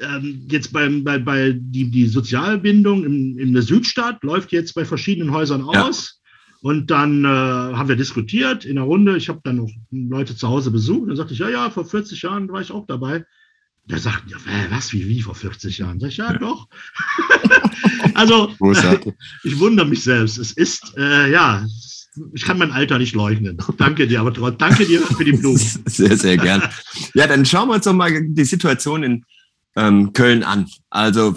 ähm, 0.00 0.46
jetzt 0.50 0.72
beim, 0.72 1.04
bei, 1.04 1.18
bei 1.18 1.52
die, 1.54 1.90
die 1.90 2.06
Sozialbindung 2.06 3.04
in, 3.04 3.38
in 3.38 3.52
der 3.52 3.62
Südstadt 3.62 4.22
läuft 4.24 4.52
jetzt 4.52 4.74
bei 4.74 4.84
verschiedenen 4.84 5.32
Häusern 5.32 5.62
aus. 5.62 6.20
Und 6.64 6.90
dann 6.90 7.26
äh, 7.26 7.28
haben 7.28 7.90
wir 7.90 7.94
diskutiert 7.94 8.64
in 8.64 8.76
der 8.76 8.84
Runde. 8.84 9.18
Ich 9.18 9.28
habe 9.28 9.38
dann 9.44 9.56
noch 9.56 9.70
Leute 9.90 10.34
zu 10.34 10.48
Hause 10.48 10.70
besucht. 10.70 11.10
Dann 11.10 11.16
sagte 11.16 11.34
ich, 11.34 11.38
ja, 11.38 11.50
ja, 11.50 11.68
vor 11.68 11.84
40 11.84 12.22
Jahren 12.22 12.48
war 12.48 12.62
ich 12.62 12.70
auch 12.70 12.86
dabei. 12.86 13.26
Da 13.86 13.98
sagten 13.98 14.30
ja, 14.30 14.38
was, 14.70 14.90
wie, 14.94 15.06
wie 15.06 15.20
vor 15.20 15.34
40 15.34 15.76
Jahren? 15.76 16.00
Sag 16.00 16.08
ich, 16.08 16.16
ja, 16.16 16.32
doch. 16.32 16.66
also, 18.14 18.54
ich 19.44 19.58
wundere 19.60 19.86
mich 19.86 20.04
selbst. 20.04 20.38
Es 20.38 20.52
ist, 20.52 20.96
äh, 20.96 21.30
ja, 21.30 21.66
ich 22.32 22.44
kann 22.46 22.56
mein 22.56 22.72
Alter 22.72 22.98
nicht 22.98 23.14
leugnen. 23.14 23.58
Danke 23.76 24.06
dir, 24.06 24.20
aber 24.20 24.32
trotzdem, 24.32 24.56
danke 24.56 24.86
dir 24.86 25.02
für 25.02 25.24
die 25.26 25.32
Blumen. 25.36 25.58
Sehr, 25.58 26.16
sehr 26.16 26.38
gern. 26.38 26.62
Ja, 27.12 27.26
dann 27.26 27.44
schauen 27.44 27.68
wir 27.68 27.74
uns 27.74 27.84
doch 27.84 27.92
mal 27.92 28.10
die 28.26 28.44
Situation 28.44 29.02
in 29.02 29.24
ähm, 29.76 30.14
Köln 30.14 30.42
an. 30.42 30.70
Also 30.88 31.34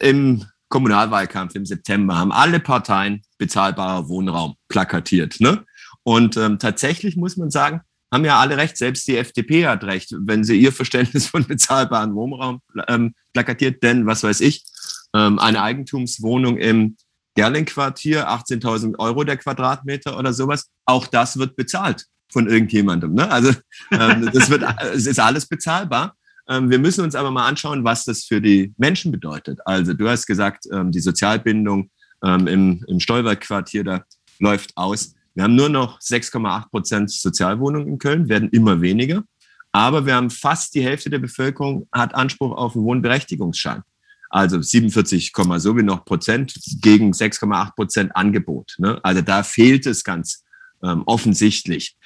im 0.00 0.44
Kommunalwahlkampf 0.76 1.54
im 1.54 1.64
September 1.64 2.18
haben 2.18 2.32
alle 2.32 2.60
Parteien 2.60 3.22
bezahlbarer 3.38 4.10
Wohnraum 4.10 4.56
plakatiert. 4.68 5.40
Ne? 5.40 5.64
Und 6.02 6.36
ähm, 6.36 6.58
tatsächlich 6.58 7.16
muss 7.16 7.38
man 7.38 7.50
sagen, 7.50 7.80
haben 8.12 8.26
ja 8.26 8.38
alle 8.38 8.58
recht, 8.58 8.76
selbst 8.76 9.08
die 9.08 9.16
FDP 9.16 9.66
hat 9.66 9.84
recht, 9.84 10.14
wenn 10.18 10.44
sie 10.44 10.60
ihr 10.60 10.72
Verständnis 10.72 11.28
von 11.28 11.46
bezahlbarem 11.46 12.14
Wohnraum 12.14 12.60
ähm, 12.88 13.14
plakatiert, 13.32 13.82
denn 13.82 14.04
was 14.04 14.22
weiß 14.22 14.42
ich, 14.42 14.66
ähm, 15.14 15.38
eine 15.38 15.62
Eigentumswohnung 15.62 16.58
im 16.58 16.98
Gerling-Quartier, 17.36 18.28
18.000 18.28 18.98
Euro 18.98 19.24
der 19.24 19.38
Quadratmeter 19.38 20.18
oder 20.18 20.34
sowas, 20.34 20.68
auch 20.84 21.06
das 21.06 21.38
wird 21.38 21.56
bezahlt 21.56 22.04
von 22.30 22.50
irgendjemandem. 22.50 23.14
Ne? 23.14 23.30
Also 23.30 23.52
ähm, 23.92 24.28
das 24.30 24.50
wird, 24.50 24.62
es 24.92 25.06
ist 25.06 25.20
alles 25.20 25.46
bezahlbar. 25.46 26.16
Ähm, 26.48 26.70
wir 26.70 26.78
müssen 26.78 27.04
uns 27.04 27.14
aber 27.14 27.30
mal 27.30 27.46
anschauen, 27.46 27.84
was 27.84 28.04
das 28.04 28.24
für 28.24 28.40
die 28.40 28.72
Menschen 28.76 29.12
bedeutet. 29.12 29.58
Also 29.64 29.94
du 29.94 30.08
hast 30.08 30.26
gesagt, 30.26 30.64
ähm, 30.72 30.92
die 30.92 31.00
Sozialbindung 31.00 31.90
ähm, 32.24 32.46
im, 32.46 32.84
im 32.88 33.00
Stolberg-Quartier 33.00 33.84
da 33.84 34.04
läuft 34.38 34.76
aus. 34.76 35.14
Wir 35.34 35.44
haben 35.44 35.54
nur 35.54 35.68
noch 35.68 36.00
6,8 36.00 36.70
Prozent 36.70 37.10
Sozialwohnungen 37.10 37.88
in 37.88 37.98
Köln, 37.98 38.28
werden 38.28 38.48
immer 38.50 38.80
weniger. 38.80 39.24
Aber 39.72 40.06
wir 40.06 40.14
haben 40.14 40.30
fast 40.30 40.74
die 40.74 40.82
Hälfte 40.82 41.10
der 41.10 41.18
Bevölkerung 41.18 41.86
hat 41.92 42.14
Anspruch 42.14 42.56
auf 42.56 42.74
einen 42.74 42.84
Wohnberechtigungsschein. 42.84 43.82
Also 44.30 44.60
47, 44.60 45.32
so 45.58 45.76
wie 45.76 45.82
noch 45.82 46.04
Prozent 46.04 46.54
gegen 46.80 47.12
6,8 47.12 47.74
Prozent 47.74 48.16
Angebot. 48.16 48.74
Ne? 48.78 48.98
Also 49.02 49.20
da 49.22 49.42
fehlt 49.42 49.86
es 49.86 50.02
ganz 50.02 50.44
ähm, 50.82 51.02
offensichtlich. 51.04 51.96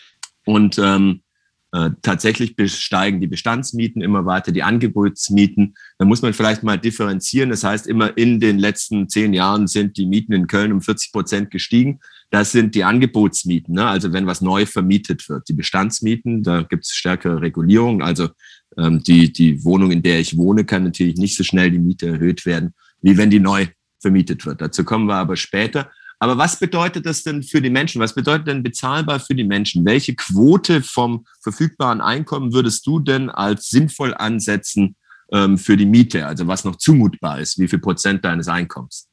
Und 0.44 0.78
ähm, 0.78 1.22
äh, 1.72 1.90
tatsächlich 2.02 2.56
besteigen 2.56 3.20
die 3.20 3.28
Bestandsmieten 3.28 4.02
immer 4.02 4.26
weiter, 4.26 4.50
die 4.50 4.62
Angebotsmieten. 4.62 5.74
Da 5.98 6.04
muss 6.04 6.20
man 6.20 6.32
vielleicht 6.32 6.62
mal 6.62 6.78
differenzieren. 6.78 7.50
Das 7.50 7.62
heißt, 7.62 7.86
immer 7.86 8.16
in 8.16 8.40
den 8.40 8.58
letzten 8.58 9.08
zehn 9.08 9.32
Jahren 9.32 9.68
sind 9.68 9.96
die 9.96 10.06
Mieten 10.06 10.32
in 10.32 10.48
Köln 10.48 10.72
um 10.72 10.80
40 10.80 11.12
Prozent 11.12 11.50
gestiegen. 11.50 12.00
Das 12.30 12.52
sind 12.52 12.74
die 12.74 12.84
Angebotsmieten, 12.84 13.74
ne? 13.74 13.86
also 13.86 14.12
wenn 14.12 14.26
was 14.26 14.40
neu 14.40 14.66
vermietet 14.66 15.28
wird. 15.28 15.48
Die 15.48 15.52
Bestandsmieten, 15.52 16.42
da 16.42 16.62
gibt 16.62 16.84
es 16.86 16.92
stärkere 16.92 17.40
Regulierung. 17.40 18.02
Also 18.02 18.28
ähm, 18.76 19.02
die, 19.02 19.32
die 19.32 19.64
Wohnung, 19.64 19.90
in 19.90 20.02
der 20.02 20.20
ich 20.20 20.36
wohne, 20.36 20.64
kann 20.64 20.84
natürlich 20.84 21.16
nicht 21.16 21.36
so 21.36 21.44
schnell 21.44 21.70
die 21.70 21.78
Miete 21.78 22.08
erhöht 22.08 22.46
werden, 22.46 22.74
wie 23.02 23.16
wenn 23.16 23.30
die 23.30 23.40
neu 23.40 23.66
vermietet 24.00 24.46
wird. 24.46 24.60
Dazu 24.60 24.84
kommen 24.84 25.06
wir 25.06 25.16
aber 25.16 25.36
später. 25.36 25.90
Aber 26.22 26.36
was 26.36 26.58
bedeutet 26.58 27.06
das 27.06 27.22
denn 27.22 27.42
für 27.42 27.62
die 27.62 27.70
Menschen? 27.70 28.00
Was 28.00 28.14
bedeutet 28.14 28.46
denn 28.46 28.62
bezahlbar 28.62 29.20
für 29.20 29.34
die 29.34 29.44
Menschen? 29.44 29.86
Welche 29.86 30.14
Quote 30.14 30.82
vom 30.82 31.24
verfügbaren 31.42 32.02
Einkommen 32.02 32.52
würdest 32.52 32.86
du 32.86 33.00
denn 33.00 33.30
als 33.30 33.70
sinnvoll 33.70 34.12
ansetzen 34.12 34.96
ähm, 35.32 35.56
für 35.56 35.78
die 35.78 35.86
Miete? 35.86 36.26
Also 36.26 36.46
was 36.46 36.64
noch 36.64 36.76
zumutbar 36.76 37.40
ist? 37.40 37.58
Wie 37.58 37.68
viel 37.68 37.78
Prozent 37.78 38.22
deines 38.22 38.48
Einkommens? 38.48 39.08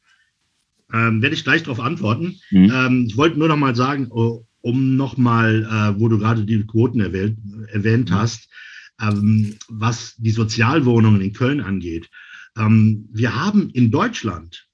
Ähm, 0.94 1.22
werde 1.22 1.34
ich 1.34 1.46
gleich 1.46 1.64
darauf 1.64 1.80
antworten. 1.80 2.42
Mhm. 2.52 2.72
Ähm, 2.74 3.06
ich 3.08 3.16
wollte 3.16 3.40
nur 3.40 3.48
noch 3.48 3.58
mal 3.58 3.76
sagen, 3.76 4.08
oh, 4.10 4.46
um 4.60 4.98
noch 4.98 5.16
mal, 5.16 5.64
äh, 5.64 6.00
wo 6.00 6.10
du 6.10 6.18
gerade 6.18 6.44
die 6.44 6.66
Quoten 6.68 7.00
erwähnt, 7.00 7.40
erwähnt 7.72 8.10
mhm. 8.10 8.16
hast, 8.16 8.50
ähm, 9.02 9.56
was 9.70 10.16
die 10.18 10.32
Sozialwohnungen 10.32 11.22
in 11.22 11.32
Köln 11.32 11.62
angeht. 11.62 12.10
Ähm, 12.58 13.08
wir 13.14 13.34
haben 13.34 13.70
in 13.70 13.92
Deutschland 13.92 14.67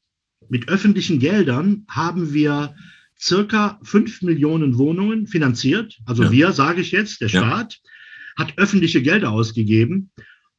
mit 0.49 0.69
öffentlichen 0.69 1.19
Geldern 1.19 1.85
haben 1.89 2.33
wir 2.33 2.75
circa 3.19 3.79
fünf 3.83 4.21
Millionen 4.21 4.77
Wohnungen 4.77 5.27
finanziert. 5.27 5.99
Also 6.05 6.23
ja. 6.23 6.31
wir, 6.31 6.51
sage 6.51 6.81
ich 6.81 6.91
jetzt, 6.91 7.21
der 7.21 7.29
Staat, 7.29 7.79
ja. 7.83 8.43
hat 8.43 8.57
öffentliche 8.57 9.01
Gelder 9.01 9.31
ausgegeben. 9.31 10.11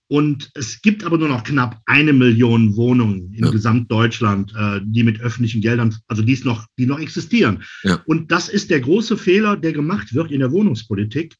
Und 0.06 0.50
es 0.54 0.82
gibt 0.82 1.04
aber 1.04 1.18
nur 1.18 1.28
noch 1.28 1.44
knapp 1.44 1.80
eine 1.86 2.12
Million 2.12 2.76
Wohnungen 2.76 3.32
in 3.32 3.44
ja. 3.44 3.50
Gesamtdeutschland, 3.50 4.54
äh, 4.56 4.80
die 4.84 5.02
mit 5.02 5.20
öffentlichen 5.20 5.62
Geldern, 5.62 5.96
also 6.08 6.22
die 6.22 6.38
noch, 6.44 6.66
die 6.78 6.86
noch 6.86 7.00
existieren. 7.00 7.62
Ja. 7.82 8.02
Und 8.06 8.30
das 8.30 8.48
ist 8.48 8.70
der 8.70 8.80
große 8.80 9.16
Fehler, 9.16 9.56
der 9.56 9.72
gemacht 9.72 10.14
wird 10.14 10.30
in 10.30 10.40
der 10.40 10.52
Wohnungspolitik. 10.52 11.34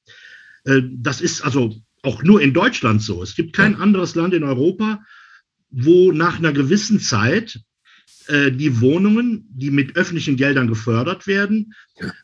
Äh, 0.64 0.82
das 0.90 1.20
ist 1.20 1.42
also 1.42 1.74
auch 2.02 2.22
nur 2.22 2.40
in 2.40 2.52
Deutschland 2.52 3.02
so. 3.02 3.22
Es 3.22 3.34
gibt 3.34 3.54
kein 3.54 3.76
anderes 3.76 4.14
Land 4.14 4.34
in 4.34 4.44
Europa, 4.44 5.00
wo 5.70 6.12
nach 6.12 6.38
einer 6.38 6.52
gewissen 6.52 7.00
Zeit 7.00 7.60
die 8.26 8.80
Wohnungen, 8.80 9.46
die 9.50 9.70
mit 9.70 9.96
öffentlichen 9.96 10.36
Geldern 10.36 10.66
gefördert 10.66 11.26
werden, 11.26 11.74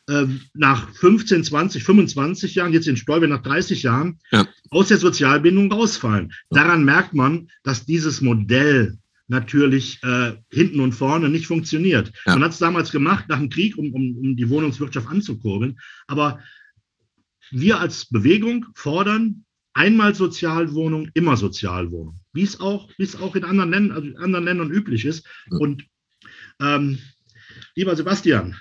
äh, 0.07 0.25
nach 0.53 0.91
15, 0.95 1.43
20, 1.43 1.83
25 1.83 2.55
Jahren, 2.55 2.73
jetzt 2.73 2.87
in 2.87 2.97
Stolbe 2.97 3.27
nach 3.27 3.43
30 3.43 3.83
Jahren, 3.83 4.17
ja. 4.31 4.47
aus 4.71 4.87
der 4.87 4.97
Sozialbindung 4.97 5.71
rausfallen. 5.71 6.33
Daran 6.49 6.85
merkt 6.85 7.13
man, 7.13 7.49
dass 7.63 7.85
dieses 7.85 8.19
Modell 8.21 8.97
natürlich 9.27 9.99
äh, 10.03 10.33
hinten 10.51 10.81
und 10.81 10.93
vorne 10.93 11.29
nicht 11.29 11.47
funktioniert. 11.47 12.11
Ja. 12.25 12.33
Man 12.33 12.43
hat 12.43 12.51
es 12.51 12.59
damals 12.59 12.91
gemacht 12.91 13.25
nach 13.29 13.39
dem 13.39 13.49
Krieg, 13.49 13.77
um, 13.77 13.93
um, 13.93 14.17
um 14.17 14.35
die 14.35 14.49
Wohnungswirtschaft 14.49 15.07
anzukurbeln. 15.07 15.79
Aber 16.07 16.39
wir 17.51 17.79
als 17.79 18.05
Bewegung 18.05 18.65
fordern 18.75 19.45
einmal 19.73 20.15
Sozialwohnung, 20.15 21.09
immer 21.13 21.37
Sozialwohnung, 21.37 22.19
wie 22.33 22.43
es 22.43 22.59
auch, 22.59 22.89
wie 22.97 23.03
es 23.03 23.15
auch 23.19 23.35
in 23.35 23.43
anderen 23.43 23.71
Ländern, 23.71 23.97
also 23.97 24.07
in 24.07 24.17
anderen 24.17 24.45
Ländern 24.45 24.71
üblich 24.71 25.05
ist. 25.05 25.25
Und 25.49 25.85
ähm, 26.61 26.99
lieber 27.75 27.95
Sebastian, 27.95 28.55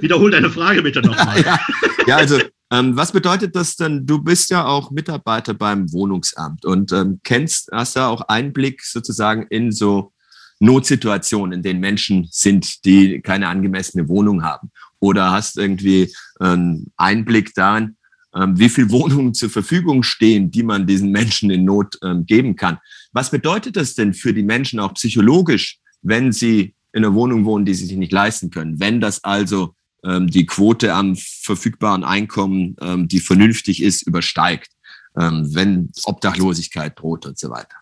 wiederhol 0.00 0.30
deine 0.30 0.50
Frage 0.50 0.82
bitte 0.82 1.02
nochmal. 1.02 1.40
ja, 1.44 1.60
ja, 2.06 2.16
also 2.16 2.38
ähm, 2.70 2.96
was 2.96 3.12
bedeutet 3.12 3.54
das 3.54 3.76
denn? 3.76 4.06
Du 4.06 4.22
bist 4.22 4.50
ja 4.50 4.64
auch 4.64 4.90
Mitarbeiter 4.90 5.54
beim 5.54 5.92
Wohnungsamt 5.92 6.64
und 6.64 6.92
ähm, 6.92 7.20
kennst, 7.22 7.70
hast 7.72 7.96
ja 7.96 8.08
auch 8.08 8.22
Einblick 8.22 8.82
sozusagen 8.82 9.46
in 9.50 9.72
so 9.72 10.12
Notsituationen, 10.58 11.52
in 11.52 11.62
denen 11.62 11.80
Menschen 11.80 12.28
sind, 12.30 12.84
die 12.84 13.20
keine 13.20 13.48
angemessene 13.48 14.08
Wohnung 14.08 14.42
haben. 14.42 14.70
Oder 15.00 15.32
hast 15.32 15.58
irgendwie 15.58 16.14
einen 16.38 16.92
Einblick 16.96 17.52
darin, 17.54 17.84
ähm, 17.84 17.96
wie 18.34 18.68
viele 18.68 18.90
Wohnungen 18.90 19.34
zur 19.34 19.50
Verfügung 19.50 20.02
stehen, 20.02 20.50
die 20.50 20.62
man 20.62 20.86
diesen 20.86 21.10
Menschen 21.10 21.50
in 21.50 21.64
Not 21.64 21.98
ähm, 22.02 22.24
geben 22.24 22.56
kann. 22.56 22.78
Was 23.12 23.30
bedeutet 23.30 23.76
das 23.76 23.94
denn 23.94 24.14
für 24.14 24.32
die 24.32 24.42
Menschen 24.42 24.80
auch 24.80 24.94
psychologisch, 24.94 25.78
wenn 26.00 26.32
sie 26.32 26.74
in 26.92 27.04
einer 27.04 27.14
Wohnung 27.14 27.44
wohnen, 27.44 27.66
die 27.66 27.74
sie 27.74 27.86
sich 27.86 27.96
nicht 27.96 28.12
leisten 28.12 28.50
können? 28.50 28.80
Wenn 28.80 29.00
das 29.00 29.22
also 29.22 29.74
ähm, 30.02 30.28
die 30.28 30.46
Quote 30.46 30.94
am 30.94 31.14
verfügbaren 31.16 32.04
Einkommen, 32.04 32.76
die 33.08 33.20
vernünftig 33.20 33.82
ist, 33.82 34.06
übersteigt, 34.06 34.70
wenn 35.14 35.90
Obdachlosigkeit 36.04 36.98
droht 36.98 37.26
und 37.26 37.38
so 37.38 37.50
weiter. 37.50 37.76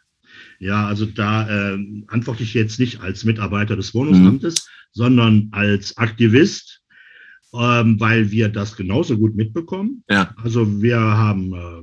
Ja, 0.60 0.86
also 0.86 1.06
da 1.06 1.48
äh, 1.48 1.78
antworte 2.08 2.42
ich 2.42 2.54
jetzt 2.54 2.78
nicht 2.78 3.00
als 3.00 3.24
Mitarbeiter 3.24 3.76
des 3.76 3.94
Wohnungsamtes, 3.94 4.54
mhm. 4.54 4.68
sondern 4.92 5.48
als 5.52 5.96
Aktivist, 5.96 6.79
ähm, 7.52 7.98
weil 7.98 8.30
wir 8.30 8.48
das 8.48 8.76
genauso 8.76 9.18
gut 9.18 9.34
mitbekommen. 9.34 10.04
Ja. 10.08 10.34
Also 10.42 10.82
wir 10.82 11.00
haben 11.00 11.52
äh, 11.54 11.82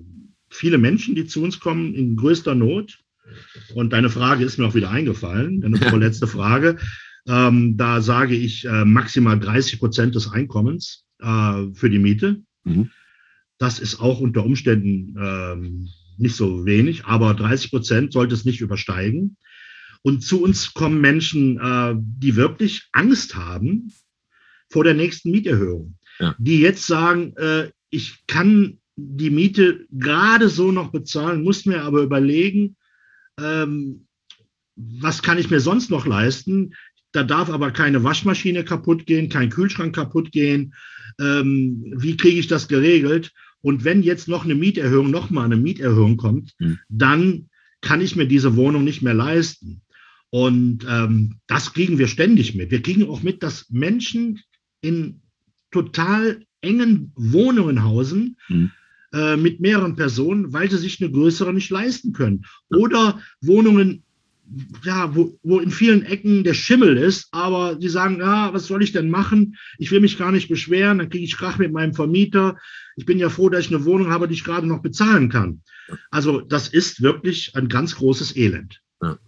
viele 0.50 0.78
Menschen, 0.78 1.16
die 1.16 1.26
zu 1.26 1.44
uns 1.44 1.60
kommen 1.60 1.94
in 1.94 2.16
größter 2.16 2.56
Not. 2.56 3.00
Und 3.76 3.92
deine 3.92 4.10
Frage 4.10 4.46
ist 4.46 4.58
mir 4.58 4.68
auch 4.68 4.76
wieder 4.76 4.90
eingefallen, 4.90 5.62
deine 5.62 5.78
vorletzte 5.78 6.28
Frage. 6.28 6.78
Ähm, 7.28 7.76
da 7.76 8.02
sage 8.02 8.36
ich 8.36 8.66
äh, 8.66 8.86
maximal 8.86 9.38
30 9.38 9.80
Prozent 9.80 10.16
des 10.16 10.32
Einkommens 10.32 11.04
äh, 11.20 11.66
für 11.74 11.90
die 11.90 12.00
Miete. 12.00 12.42
Mhm. 12.64 12.90
Das 13.58 13.80
ist 13.80 14.00
auch 14.00 14.22
unter 14.22 14.46
Umständen 14.46 15.16
ähm, 15.22 15.90
nicht 16.18 16.36
so 16.36 16.66
wenig, 16.66 17.06
aber 17.06 17.34
30 17.34 17.72
Prozent 17.72 18.14
sollte 18.14 18.34
es 18.34 18.46
nicht 18.46 18.62
übersteigen. 18.62 19.38
Und 20.04 20.24
zu 20.24 20.42
uns 20.42 20.74
kommen 20.74 21.02
Menschen, 21.02 21.60
äh, 21.60 21.96
die 21.98 22.36
wirklich 22.38 22.88
Angst 22.94 23.36
haben, 23.36 23.92
vor 24.70 24.84
der 24.84 24.94
nächsten 24.94 25.32
Mieterhöhung, 25.32 25.96
ja. 26.20 26.36
die 26.38 26.60
jetzt 26.60 26.86
sagen, 26.88 27.36
äh, 27.38 27.70
ich 27.90 28.24
kann 28.28 28.80
die 28.96 29.30
Miete 29.30 29.86
gerade 29.92 30.50
so 30.50 30.72
noch 30.72 30.92
bezahlen, 30.92 31.44
muss 31.44 31.66
mir 31.66 31.84
aber 31.84 32.02
überlegen, 32.02 32.76
ähm, 33.40 34.08
was 34.76 35.22
kann 35.22 35.38
ich 35.38 35.50
mir 35.50 35.60
sonst 35.60 35.90
noch 35.90 36.06
leisten? 36.06 36.74
Da 37.12 37.24
darf 37.24 37.50
aber 37.50 37.72
keine 37.72 38.04
Waschmaschine 38.04 38.64
kaputt 38.64 39.06
gehen, 39.06 39.30
kein 39.30 39.50
Kühlschrank 39.50 39.96
kaputt 39.96 40.32
gehen. 40.32 40.74
Ähm, 41.20 41.94
wie 41.98 42.18
kriege 42.18 42.40
ich 42.40 42.48
das 42.48 42.68
geregelt? 42.68 43.32
Und 43.62 43.84
wenn 43.84 44.04
jetzt 44.04 44.28
noch 44.28 44.46
eine 44.46 44.56
Mieterhöhung, 44.56 45.10
noch 45.10 45.30
mal 45.30 45.46
eine 45.46 45.58
Mieterhöhung 45.58 46.18
kommt, 46.18 46.54
mhm. 46.60 46.80
dann 46.90 47.50
kann 47.82 48.02
ich 48.02 48.16
mir 48.16 48.28
diese 48.28 48.56
Wohnung 48.56 48.84
nicht 48.84 49.02
mehr 49.02 49.14
leisten. 49.14 49.82
Und 50.30 50.86
ähm, 50.90 51.40
das 51.48 51.74
kriegen 51.74 51.98
wir 51.98 52.08
ständig 52.08 52.54
mit. 52.56 52.72
Wir 52.72 52.82
kriegen 52.82 53.08
auch 53.10 53.24
mit, 53.24 53.44
dass 53.44 53.70
Menschen 53.70 54.42
in 54.88 55.22
total 55.72 56.42
engen 56.62 57.12
Wohnungen 57.16 57.84
hausen 57.84 58.38
mhm. 58.48 58.72
äh, 59.14 59.38
mit 59.38 59.60
mehreren 59.60 59.96
Personen, 59.96 60.54
weil 60.54 60.70
sie 60.70 60.78
sich 60.78 61.02
eine 61.02 61.12
größere 61.12 61.54
nicht 61.54 61.70
leisten 61.70 62.14
können. 62.14 62.46
Oder 62.70 63.20
Wohnungen, 63.42 64.04
ja, 64.84 65.14
wo, 65.14 65.38
wo 65.44 65.60
in 65.60 65.72
vielen 65.72 66.04
Ecken 66.04 66.44
der 66.44 66.54
Schimmel 66.54 66.96
ist, 66.98 67.28
aber 67.32 67.78
sie 67.80 67.90
sagen, 67.90 68.20
ja, 68.20 68.54
was 68.54 68.68
soll 68.68 68.82
ich 68.82 68.94
denn 68.94 69.10
machen? 69.10 69.58
Ich 69.78 69.92
will 69.92 70.00
mich 70.00 70.18
gar 70.18 70.32
nicht 70.32 70.48
beschweren, 70.48 71.00
dann 71.00 71.10
kriege 71.10 71.26
ich 71.26 71.38
Krach 71.38 71.58
mit 71.58 71.74
meinem 71.74 71.94
Vermieter. 71.94 72.58
Ich 72.96 73.06
bin 73.06 73.20
ja 73.20 73.30
froh, 73.30 73.50
dass 73.50 73.66
ich 73.66 73.76
eine 73.76 73.84
Wohnung 73.86 74.10
habe, 74.10 74.28
die 74.28 74.36
ich 74.36 74.46
gerade 74.46 74.66
noch 74.66 74.82
bezahlen 74.82 75.30
kann. 75.30 75.62
Also 76.12 76.42
das 76.42 76.70
ist 76.70 77.02
wirklich 77.02 77.56
ein 77.56 77.68
ganz 77.68 77.96
großes 77.96 78.36
Elend. 78.36 78.82
Ja. 79.02 79.20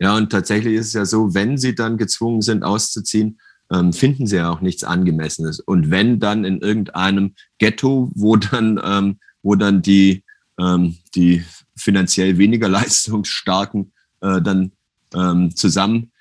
ja, 0.00 0.16
und 0.16 0.30
tatsächlich 0.30 0.74
ist 0.74 0.88
es 0.88 0.92
ja 0.92 1.04
so, 1.04 1.32
wenn 1.32 1.58
sie 1.58 1.74
dann 1.74 1.96
gezwungen 1.96 2.42
sind, 2.42 2.64
auszuziehen, 2.64 3.38
ähm, 3.72 3.92
finden 3.92 4.26
sie 4.26 4.36
ja 4.36 4.50
auch 4.50 4.60
nichts 4.60 4.84
Angemessenes. 4.84 5.60
Und 5.60 5.90
wenn 5.90 6.20
dann 6.20 6.44
in 6.44 6.60
irgendeinem 6.60 7.34
Ghetto, 7.58 8.10
wo 8.14 8.36
dann, 8.36 8.80
ähm, 8.84 9.18
wo 9.42 9.54
dann 9.54 9.82
die, 9.82 10.24
ähm, 10.58 10.96
die 11.14 11.44
finanziell 11.76 12.38
weniger 12.38 12.68
leistungsstarken 12.70 13.92
äh, 14.20 14.40
dann 14.40 14.72
ähm, 15.14 15.54
zusammen 15.54 16.12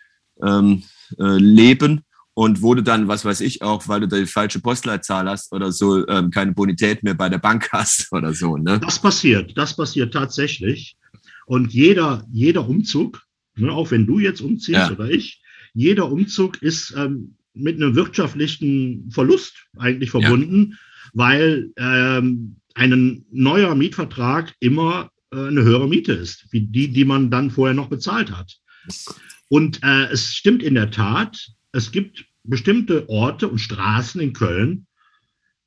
ähm, 0.44 0.84
äh, 1.20 1.38
leben 1.38 2.02
und 2.34 2.62
wo 2.62 2.74
du 2.74 2.84
dann, 2.84 3.08
was 3.08 3.24
weiß 3.24 3.42
ich 3.42 3.62
auch, 3.62 3.88
weil 3.88 4.02
du 4.02 4.08
die 4.08 4.26
falsche 4.26 4.60
Postleitzahl 4.60 5.30
hast 5.30 5.54
oder 5.54 5.72
so, 5.72 6.06
ähm, 6.08 6.32
keine 6.32 6.52
Bonität 6.52 7.02
mehr 7.02 7.14
bei 7.14 7.30
der 7.30 7.38
Bank 7.38 7.70
hast 7.72 8.12
oder 8.12 8.34
so. 8.34 8.58
Ne? 8.58 8.80
Das 8.80 9.00
passiert, 9.00 9.58
das 9.58 9.76
passiert 9.76 10.14
tatsächlich. 10.14 10.98
Und 11.46 11.74
jeder, 11.74 12.26
jeder 12.32 12.68
Umzug, 12.68 13.24
ne, 13.56 13.72
auch 13.72 13.92
wenn 13.92 14.06
du 14.06 14.20
jetzt 14.20 14.42
umziehst 14.42 14.78
ja. 14.78 14.92
oder 14.92 15.10
ich, 15.10 15.42
jeder 15.74 16.12
Umzug 16.12 16.62
ist 16.62 16.94
ähm, 16.98 17.35
mit 17.56 17.76
einem 17.76 17.96
wirtschaftlichen 17.96 19.10
Verlust 19.12 19.68
eigentlich 19.78 20.12
verbunden, 20.12 20.72
ja. 20.72 20.78
weil 21.14 21.72
ähm, 21.78 22.58
ein 22.74 23.26
neuer 23.32 23.76
Mietvertrag 23.76 24.54
immer 24.60 25.10
äh, 25.32 25.48
eine 25.48 25.64
höhere 25.64 25.88
Miete 25.88 26.14
ist, 26.14 26.48
wie 26.52 26.62
die, 26.62 26.90
die 26.90 27.06
man 27.06 27.32
dann 27.32 27.52
vorher 27.52 27.74
noch 27.74 27.88
bezahlt 27.88 28.32
hat. 28.32 28.58
Und 29.48 29.82
äh, 29.84 30.08
es 30.12 30.34
stimmt 30.34 30.64
in 30.64 30.76
der 30.76 30.92
Tat, 30.92 31.50
es 31.72 31.92
gibt 31.92 32.26
bestimmte 32.44 33.10
Orte 33.10 33.48
und 33.48 33.60
Straßen 33.60 34.22
in 34.22 34.34
Köln, 34.34 34.88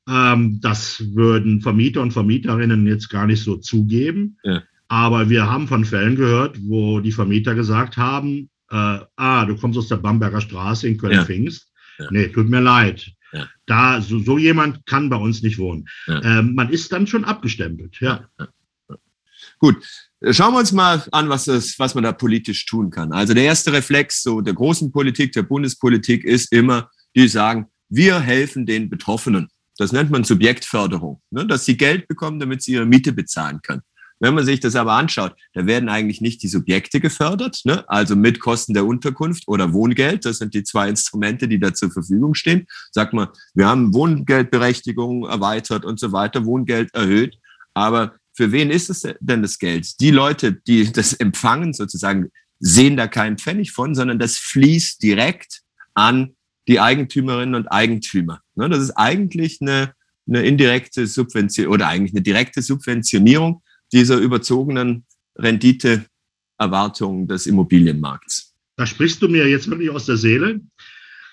ähm, 0.09 0.59
das 0.61 1.03
würden 1.13 1.61
Vermieter 1.61 2.01
und 2.01 2.11
Vermieterinnen 2.11 2.87
jetzt 2.87 3.09
gar 3.09 3.27
nicht 3.27 3.43
so 3.43 3.57
zugeben. 3.57 4.37
Ja. 4.43 4.63
Aber 4.87 5.29
wir 5.29 5.49
haben 5.49 5.67
von 5.67 5.85
Fällen 5.85 6.15
gehört, 6.15 6.57
wo 6.63 6.99
die 6.99 7.11
Vermieter 7.11 7.53
gesagt 7.53 7.97
haben, 7.97 8.49
äh, 8.71 8.99
ah, 9.15 9.45
du 9.45 9.55
kommst 9.55 9.77
aus 9.77 9.87
der 9.87 9.97
Bamberger 9.97 10.41
Straße 10.41 10.87
in 10.87 10.97
Köln-Pfingst. 10.97 11.68
Ja. 11.99 12.07
Nee, 12.11 12.27
tut 12.29 12.49
mir 12.49 12.61
leid. 12.61 13.11
Ja. 13.31 13.47
Da, 13.65 14.01
so, 14.01 14.19
so, 14.19 14.37
jemand 14.37 14.85
kann 14.85 15.09
bei 15.09 15.17
uns 15.17 15.43
nicht 15.43 15.59
wohnen. 15.59 15.87
Ja. 16.07 16.39
Ähm, 16.39 16.55
man 16.55 16.69
ist 16.69 16.91
dann 16.91 17.05
schon 17.05 17.25
abgestempelt, 17.25 17.99
ja. 17.99 18.27
Gut, 19.59 19.85
schauen 20.31 20.53
wir 20.53 20.59
uns 20.59 20.71
mal 20.71 21.03
an, 21.11 21.29
was, 21.29 21.45
das, 21.45 21.77
was 21.77 21.93
man 21.93 22.03
da 22.03 22.13
politisch 22.13 22.65
tun 22.65 22.89
kann. 22.89 23.11
Also 23.11 23.33
der 23.33 23.43
erste 23.43 23.73
Reflex 23.73 24.23
so 24.23 24.41
der 24.41 24.53
großen 24.53 24.91
Politik, 24.91 25.33
der 25.33 25.43
Bundespolitik 25.43 26.23
ist 26.23 26.51
immer, 26.53 26.89
die 27.15 27.27
sagen, 27.27 27.67
wir 27.89 28.19
helfen 28.19 28.65
den 28.65 28.89
Betroffenen. 28.89 29.49
Das 29.77 29.91
nennt 29.91 30.11
man 30.11 30.23
Subjektförderung, 30.23 31.21
ne? 31.31 31.45
dass 31.45 31.65
sie 31.65 31.77
Geld 31.77 32.07
bekommen, 32.07 32.39
damit 32.39 32.61
sie 32.63 32.73
ihre 32.73 32.85
Miete 32.85 33.13
bezahlen 33.13 33.61
können. 33.61 33.81
Wenn 34.19 34.35
man 34.35 34.45
sich 34.45 34.59
das 34.59 34.75
aber 34.75 34.93
anschaut, 34.93 35.33
da 35.53 35.65
werden 35.65 35.87
eigentlich 35.87 36.19
nicht 36.19 36.43
die 36.43 36.49
Subjekte 36.49 36.99
gefördert, 36.99 37.61
ne? 37.63 37.85
also 37.87 38.15
mit 38.15 38.39
Kosten 38.39 38.73
der 38.73 38.85
Unterkunft 38.85 39.47
oder 39.47 39.71
Wohngeld. 39.71 40.25
Das 40.25 40.39
sind 40.39 40.53
die 40.53 40.63
zwei 40.63 40.89
Instrumente, 40.89 41.47
die 41.47 41.59
da 41.59 41.73
zur 41.73 41.89
Verfügung 41.89 42.33
stehen. 42.33 42.67
Sagt 42.91 43.13
man, 43.13 43.29
wir 43.53 43.67
haben 43.67 43.93
Wohngeldberechtigung 43.93 45.25
erweitert 45.25 45.85
und 45.85 45.99
so 45.99 46.11
weiter, 46.11 46.45
Wohngeld 46.45 46.93
erhöht. 46.93 47.37
Aber 47.73 48.15
für 48.33 48.51
wen 48.51 48.71
ist 48.71 48.89
es 48.89 49.07
denn 49.19 49.41
das 49.41 49.57
Geld? 49.57 49.99
Die 50.01 50.11
Leute, 50.11 50.53
die 50.53 50.91
das 50.91 51.13
empfangen, 51.13 51.73
sozusagen, 51.73 52.29
sehen 52.59 52.97
da 52.97 53.07
keinen 53.07 53.37
Pfennig 53.37 53.71
von, 53.71 53.95
sondern 53.95 54.19
das 54.19 54.37
fließt 54.37 55.01
direkt 55.01 55.61
an 55.93 56.35
die 56.67 56.79
Eigentümerinnen 56.79 57.55
und 57.55 57.67
Eigentümer. 57.67 58.41
Ne? 58.55 58.69
Das 58.69 58.79
ist 58.79 58.91
eigentlich 58.91 59.59
eine, 59.61 59.93
eine 60.27 60.43
indirekte 60.43 61.07
Subvention 61.07 61.67
oder 61.67 61.87
eigentlich 61.87 62.13
eine 62.13 62.21
direkte 62.21 62.61
Subventionierung 62.61 63.63
dieser 63.91 64.17
überzogenen 64.17 65.05
Renditeerwartungen 65.37 67.27
des 67.27 67.47
Immobilienmarkts. 67.47 68.55
Da 68.75 68.85
sprichst 68.85 69.21
du 69.21 69.27
mir 69.27 69.47
jetzt 69.47 69.69
wirklich 69.69 69.89
aus 69.89 70.05
der 70.05 70.17
Seele. 70.17 70.61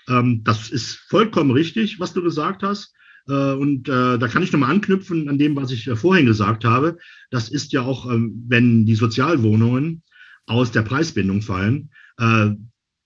Ähm, 0.08 0.42
das 0.44 0.70
ist 0.70 0.96
vollkommen 1.08 1.50
richtig, 1.50 2.00
was 2.00 2.12
du 2.12 2.22
gesagt 2.22 2.62
hast. 2.62 2.92
Äh, 3.28 3.52
und 3.52 3.88
äh, 3.88 4.18
da 4.18 4.28
kann 4.28 4.42
ich 4.42 4.52
nochmal 4.52 4.70
anknüpfen 4.70 5.28
an 5.28 5.38
dem, 5.38 5.56
was 5.56 5.70
ich 5.70 5.86
äh, 5.86 5.96
vorhin 5.96 6.26
gesagt 6.26 6.64
habe. 6.64 6.98
Das 7.30 7.48
ist 7.48 7.72
ja 7.72 7.82
auch, 7.82 8.10
ähm, 8.10 8.44
wenn 8.48 8.86
die 8.86 8.94
Sozialwohnungen 8.94 10.02
aus 10.46 10.70
der 10.70 10.82
Preisbindung 10.82 11.42
fallen, 11.42 11.90
äh, 12.18 12.50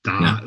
da, 0.03 0.21
ja. 0.23 0.43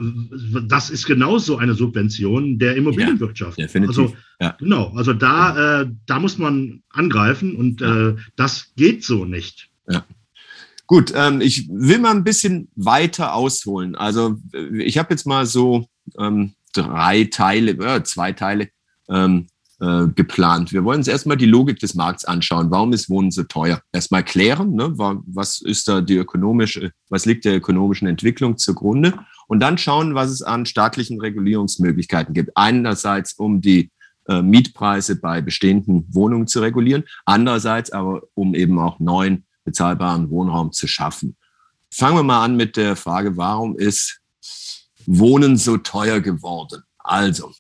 das 0.68 0.90
ist 0.90 1.06
genauso 1.06 1.58
eine 1.58 1.76
Subvention 1.76 2.58
der 2.58 2.76
Immobilienwirtschaft. 2.76 3.60
Ja. 3.60 3.68
Also, 3.82 4.16
ja. 4.40 4.56
Genau, 4.60 4.92
also 4.96 5.14
da, 5.14 5.82
äh, 5.82 5.92
da 6.06 6.20
muss 6.20 6.38
man 6.38 6.82
angreifen 6.90 7.56
und 7.56 7.82
äh, 7.82 8.16
das 8.36 8.74
geht 8.76 9.04
so 9.04 9.26
nicht. 9.26 9.70
Gut, 10.86 11.14
ähm, 11.16 11.42
ich 11.42 11.70
will 11.70 12.00
mal 12.00 12.12
ein 12.12 12.24
bisschen 12.24 12.70
weiter 12.76 13.34
ausholen. 13.34 13.96
Also 13.96 14.38
ich 14.78 14.98
habe 14.98 15.12
jetzt 15.12 15.26
mal 15.26 15.46
so 15.46 15.88
ähm, 16.20 16.54
drei 16.74 17.24
Teile, 17.26 17.72
äh, 17.72 18.04
zwei 18.04 18.34
Teile 18.34 18.70
ähm, 19.10 19.48
äh, 19.84 20.08
geplant. 20.16 20.72
Wir 20.72 20.86
wollen 20.86 21.00
uns 21.00 21.10
erstmal 21.10 21.36
die 21.36 21.46
Logik 21.46 21.78
des 21.80 21.94
Markts 21.94 22.24
anschauen. 22.24 22.72
Warum 22.72 22.94
ist 22.94 23.10
Wohnen 23.10 23.32
so 23.32 23.44
teuer? 23.44 23.82
Erstmal 23.92 24.24
klären, 24.24 24.76
ne? 24.76 24.94
was 24.98 25.60
ist 25.60 25.90
da 25.90 26.00
die 26.00 26.16
ökonomische, 26.16 26.92
was 27.10 27.26
liegt 27.26 27.44
der 27.44 27.58
ökonomischen 27.58 28.08
Entwicklung 28.08 28.58
zugrunde? 28.58 29.14
Und 29.48 29.60
dann 29.60 29.78
schauen, 29.78 30.16
was 30.16 30.30
es 30.30 30.42
an 30.42 30.66
staatlichen 30.66 31.20
Regulierungsmöglichkeiten 31.20 32.34
gibt. 32.34 32.56
Einerseits, 32.56 33.34
um 33.34 33.60
die 33.60 33.92
äh, 34.30 34.42
Mietpreise 34.42 35.20
bei 35.20 35.42
bestehenden 35.42 36.08
Wohnungen 36.14 36.48
zu 36.48 36.62
regulieren, 36.62 37.04
andererseits 37.26 37.92
aber, 37.92 38.22
um 38.36 38.56
eben 38.56 38.80
auch 38.80 39.02
neuen 39.02 39.44
bezahlbaren 39.66 40.30
Wohnraum 40.30 40.72
zu 40.72 40.88
schaffen. 40.88 41.36
Fangen 41.92 42.16
wir 42.16 42.24
mal 42.24 42.46
an 42.46 42.56
mit 42.56 42.78
der 42.78 42.96
Frage, 42.96 43.36
warum 43.36 43.78
ist 43.78 44.22
Wohnen 45.06 45.58
so 45.58 45.76
teuer 45.76 46.22
geworden? 46.22 46.84
Also, 47.00 47.52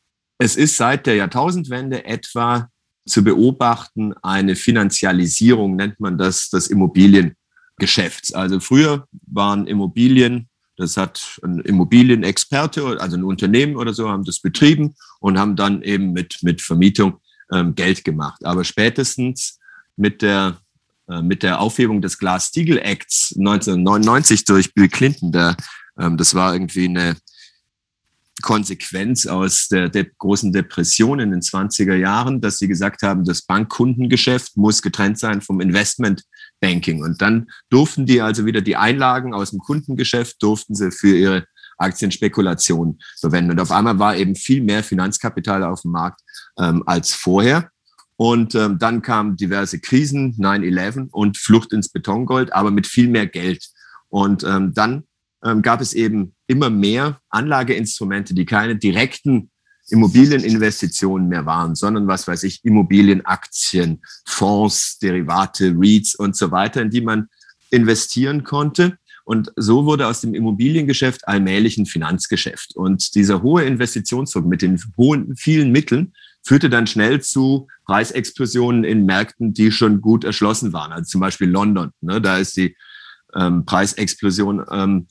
es 0.43 0.58
ist 0.58 0.75
seit 0.75 1.06
der 1.06 1.15
Jahrtausendwende 1.15 2.03
etwa 2.03 2.69
zu 3.08 3.23
beobachten 3.23 4.13
eine 4.21 4.58
Finanzialisierung, 4.58 5.77
nennt 5.77 6.01
man 6.01 6.17
das, 6.17 6.49
des 6.49 6.67
Immobiliengeschäfts. 6.67 8.34
Also 8.34 8.60
früher 8.60 9.08
waren 9.25 9.67
Immobilien, 9.67 10.49
das 10.75 10.97
hat 10.97 11.39
ein 11.43 11.60
Immobilienexperte, 11.60 12.99
also 12.99 13.15
ein 13.15 13.23
Unternehmen 13.23 13.77
oder 13.77 13.93
so, 13.93 14.10
haben 14.10 14.25
das 14.25 14.41
betrieben 14.41 14.95
und 15.21 15.39
haben 15.39 15.56
dann 15.56 15.82
eben 15.82 16.12
mit, 16.12 16.39
mit 16.41 16.62
Vermietung 16.62 17.19
ähm, 17.53 17.73
Geld 17.73 18.03
gemacht. 18.03 18.45
Aber 18.45 18.65
spätestens 18.65 19.60
mit 19.95 20.21
der, 20.21 20.58
äh, 21.08 21.21
mit 21.21 21.43
der 21.43 21.62
Aufhebung 21.62 22.01
des 22.01 22.17
Glass-Steagall 22.17 22.79
Acts 22.79 23.34
1999 23.38 24.43
durch 24.43 24.73
Bill 24.73 24.89
Clinton, 24.89 25.32
der, 25.32 25.56
ähm, 25.97 26.17
das 26.17 26.36
war 26.36 26.53
irgendwie 26.53 26.89
eine 26.89 27.15
Konsequenz 28.41 29.25
aus 29.27 29.67
der, 29.69 29.89
der, 29.89 30.05
großen 30.05 30.51
Depression 30.51 31.19
in 31.19 31.31
den 31.31 31.41
20er 31.41 31.95
Jahren, 31.95 32.41
dass 32.41 32.57
sie 32.57 32.67
gesagt 32.67 33.03
haben, 33.03 33.23
das 33.23 33.43
Bankkundengeschäft 33.43 34.57
muss 34.57 34.81
getrennt 34.81 35.19
sein 35.19 35.41
vom 35.41 35.61
Investmentbanking. 35.61 37.03
Und 37.03 37.21
dann 37.21 37.47
durften 37.69 38.05
die 38.05 38.21
also 38.21 38.45
wieder 38.45 38.61
die 38.61 38.75
Einlagen 38.75 39.33
aus 39.33 39.51
dem 39.51 39.59
Kundengeschäft, 39.59 40.41
durften 40.41 40.73
sie 40.73 40.91
für 40.91 41.15
ihre 41.15 41.45
Aktienspekulation 41.77 42.99
verwenden. 43.19 43.51
Und 43.51 43.59
auf 43.59 43.71
einmal 43.71 43.99
war 43.99 44.15
eben 44.15 44.35
viel 44.35 44.61
mehr 44.61 44.83
Finanzkapital 44.83 45.63
auf 45.63 45.81
dem 45.81 45.91
Markt 45.91 46.21
ähm, 46.57 46.83
als 46.85 47.13
vorher. 47.13 47.69
Und 48.15 48.55
ähm, 48.55 48.77
dann 48.79 49.01
kamen 49.01 49.35
diverse 49.35 49.79
Krisen, 49.79 50.35
9-11 50.37 51.09
und 51.11 51.37
Flucht 51.37 51.73
ins 51.73 51.89
Betongold, 51.89 52.53
aber 52.53 52.71
mit 52.71 52.87
viel 52.87 53.07
mehr 53.07 53.27
Geld. 53.27 53.67
Und 54.09 54.43
ähm, 54.43 54.73
dann 54.73 55.03
ähm, 55.43 55.61
gab 55.61 55.81
es 55.81 55.93
eben 55.93 56.35
immer 56.47 56.69
mehr 56.69 57.19
Anlageinstrumente, 57.29 58.34
die 58.34 58.45
keine 58.45 58.75
direkten 58.75 59.49
Immobilieninvestitionen 59.89 61.27
mehr 61.27 61.45
waren, 61.45 61.75
sondern 61.75 62.08
was 62.08 62.27
weiß 62.27 62.43
ich, 62.43 62.63
Immobilienaktien, 62.63 64.01
Fonds, 64.25 64.97
Derivate, 64.99 65.75
REITs 65.77 66.15
und 66.15 66.36
so 66.36 66.51
weiter, 66.51 66.82
in 66.82 66.89
die 66.89 67.01
man 67.01 67.27
investieren 67.69 68.43
konnte. 68.43 68.97
Und 69.25 69.51
so 69.56 69.86
wurde 69.86 70.08
aus 70.08 70.21
dem 70.21 70.36
Immobiliengeschäft 70.36 71.27
allmählich 71.27 71.77
ein 71.77 71.86
Finanzgeschäft. 71.86 72.75
Und 72.75 73.15
dieser 73.15 73.41
hohe 73.41 73.63
Investitionsdruck 73.63 74.45
mit 74.45 74.62
den 74.62 74.82
hohen, 74.97 75.36
vielen 75.36 75.71
Mitteln 75.71 76.13
führte 76.45 76.69
dann 76.69 76.88
schnell 76.88 77.21
zu 77.21 77.67
Preisexplosionen 77.86 78.84
in 78.84 79.06
Märkten, 79.06 79.53
die 79.53 79.71
schon 79.71 80.01
gut 80.01 80.25
erschlossen 80.25 80.73
waren. 80.73 80.91
Also 80.91 81.06
zum 81.06 81.21
Beispiel 81.21 81.49
London. 81.49 81.91
Ne, 82.01 82.19
da 82.19 82.38
ist 82.38 82.58
die 82.58 82.75
ähm, 83.34 83.65
Preisexplosion 83.65 84.65
ähm, 84.69 85.08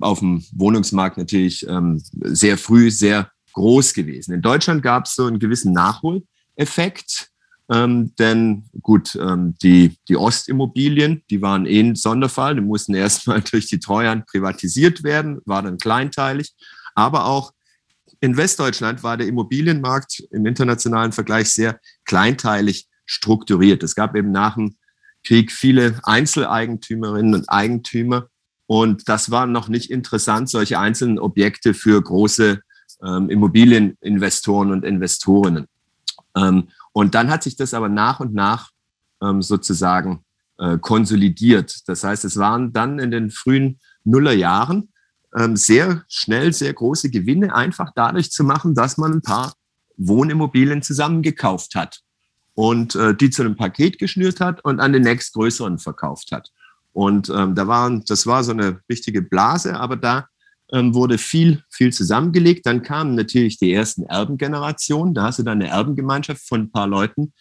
auf 0.00 0.20
dem 0.20 0.44
Wohnungsmarkt 0.52 1.18
natürlich 1.18 1.66
ähm, 1.68 2.02
sehr 2.22 2.58
früh 2.58 2.90
sehr 2.90 3.30
groß 3.52 3.94
gewesen. 3.94 4.34
In 4.34 4.42
Deutschland 4.42 4.82
gab 4.82 5.06
es 5.06 5.14
so 5.14 5.26
einen 5.26 5.38
gewissen 5.38 5.72
Nachholeffekt, 5.72 7.30
ähm, 7.70 8.14
denn 8.18 8.64
gut, 8.82 9.16
ähm, 9.16 9.54
die, 9.62 9.96
die 10.08 10.16
Ostimmobilien, 10.16 11.22
die 11.30 11.40
waren 11.40 11.64
eh 11.64 11.80
ein 11.80 11.94
Sonderfall, 11.94 12.56
die 12.56 12.60
mussten 12.60 12.94
erstmal 12.94 13.40
durch 13.40 13.66
die 13.66 13.80
Treuhand 13.80 14.26
privatisiert 14.26 15.02
werden, 15.02 15.40
war 15.46 15.62
dann 15.62 15.78
kleinteilig, 15.78 16.54
aber 16.94 17.24
auch 17.26 17.52
in 18.20 18.36
Westdeutschland 18.36 19.02
war 19.02 19.16
der 19.16 19.26
Immobilienmarkt 19.26 20.20
im 20.30 20.46
internationalen 20.46 21.12
Vergleich 21.12 21.50
sehr 21.50 21.78
kleinteilig 22.04 22.88
strukturiert. 23.06 23.82
Es 23.82 23.94
gab 23.94 24.16
eben 24.16 24.30
nach 24.30 24.54
dem 24.54 24.76
Krieg 25.24 25.52
viele 25.52 26.00
Einzeleigentümerinnen 26.04 27.34
und 27.34 27.48
Eigentümer, 27.48 28.28
und 28.66 29.08
das 29.08 29.30
war 29.30 29.46
noch 29.46 29.68
nicht 29.68 29.90
interessant, 29.90 30.48
solche 30.48 30.78
einzelnen 30.78 31.18
Objekte 31.18 31.74
für 31.74 32.00
große 32.00 32.60
ähm, 33.04 33.30
Immobilieninvestoren 33.30 34.72
und 34.72 34.84
Investorinnen. 34.84 35.66
Ähm, 36.36 36.68
und 36.92 37.14
dann 37.14 37.30
hat 37.30 37.42
sich 37.42 37.56
das 37.56 37.74
aber 37.74 37.88
nach 37.88 38.20
und 38.20 38.34
nach 38.34 38.70
ähm, 39.22 39.42
sozusagen 39.42 40.24
äh, 40.58 40.78
konsolidiert. 40.78 41.88
Das 41.88 42.04
heißt, 42.04 42.24
es 42.24 42.36
waren 42.36 42.72
dann 42.72 42.98
in 42.98 43.10
den 43.10 43.30
frühen 43.30 43.80
Nullerjahren 44.04 44.92
ähm, 45.36 45.56
sehr 45.56 46.04
schnell 46.08 46.52
sehr 46.52 46.72
große 46.72 47.10
Gewinne 47.10 47.54
einfach 47.54 47.90
dadurch 47.94 48.30
zu 48.30 48.44
machen, 48.44 48.74
dass 48.74 48.96
man 48.96 49.12
ein 49.12 49.22
paar 49.22 49.54
Wohnimmobilien 49.96 50.82
zusammengekauft 50.82 51.74
hat 51.74 52.00
und 52.54 52.94
äh, 52.94 53.14
die 53.14 53.30
zu 53.30 53.42
einem 53.42 53.56
Paket 53.56 53.98
geschnürt 53.98 54.40
hat 54.40 54.64
und 54.64 54.80
an 54.80 54.92
den 54.92 55.02
nächstgrößeren 55.02 55.78
verkauft 55.78 56.30
hat. 56.32 56.50
Und 56.94 57.28
ähm, 57.28 57.54
da 57.54 57.66
waren, 57.66 58.04
das 58.06 58.26
war 58.26 58.42
so 58.44 58.52
eine 58.52 58.80
richtige 58.88 59.20
Blase, 59.20 59.78
aber 59.78 59.96
da 59.96 60.28
ähm, 60.72 60.94
wurde 60.94 61.18
viel, 61.18 61.62
viel 61.70 61.92
zusammengelegt. 61.92 62.66
Dann 62.66 62.82
kamen 62.82 63.14
natürlich 63.14 63.58
die 63.58 63.72
ersten 63.72 64.04
Erbengenerationen. 64.04 65.12
Da 65.12 65.24
hast 65.24 65.38
du 65.38 65.42
dann 65.42 65.60
eine 65.60 65.70
Erbengemeinschaft 65.70 66.46
von 66.46 66.62
ein 66.62 66.70
paar 66.70 66.86
Leuten, 66.86 67.32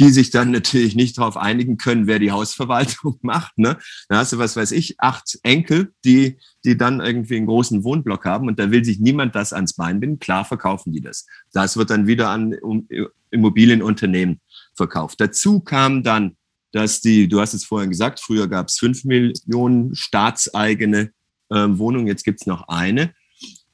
die 0.00 0.10
sich 0.10 0.30
dann 0.30 0.50
natürlich 0.50 0.94
nicht 0.94 1.16
darauf 1.16 1.36
einigen 1.36 1.76
können, 1.76 2.06
wer 2.06 2.18
die 2.18 2.32
Hausverwaltung 2.32 3.18
macht. 3.22 3.56
Ne? 3.56 3.78
Da 4.08 4.16
hast 4.16 4.32
du, 4.32 4.38
was 4.38 4.56
weiß 4.56 4.72
ich, 4.72 4.98
acht 4.98 5.38
Enkel, 5.42 5.92
die, 6.04 6.38
die 6.64 6.76
dann 6.76 7.00
irgendwie 7.00 7.36
einen 7.36 7.46
großen 7.46 7.84
Wohnblock 7.84 8.24
haben 8.24 8.48
und 8.48 8.58
da 8.58 8.70
will 8.70 8.84
sich 8.84 8.98
niemand 8.98 9.34
das 9.34 9.52
ans 9.52 9.74
Bein 9.74 10.00
binden. 10.00 10.18
Klar 10.18 10.44
verkaufen 10.44 10.92
die 10.92 11.00
das. 11.00 11.26
Das 11.52 11.76
wird 11.76 11.90
dann 11.90 12.06
wieder 12.06 12.30
an 12.30 12.56
Immobilienunternehmen 13.30 14.40
verkauft. 14.74 15.20
Dazu 15.20 15.60
kam 15.60 16.02
dann 16.02 16.36
dass 16.72 17.00
die, 17.00 17.28
du 17.28 17.40
hast 17.40 17.54
es 17.54 17.64
vorhin 17.64 17.90
gesagt, 17.90 18.20
früher 18.20 18.48
gab 18.48 18.68
es 18.68 18.78
fünf 18.78 19.04
Millionen 19.04 19.94
staatseigene 19.94 21.10
äh, 21.50 21.66
Wohnungen, 21.68 22.06
jetzt 22.06 22.24
gibt 22.24 22.40
es 22.40 22.46
noch 22.46 22.66
eine, 22.68 23.12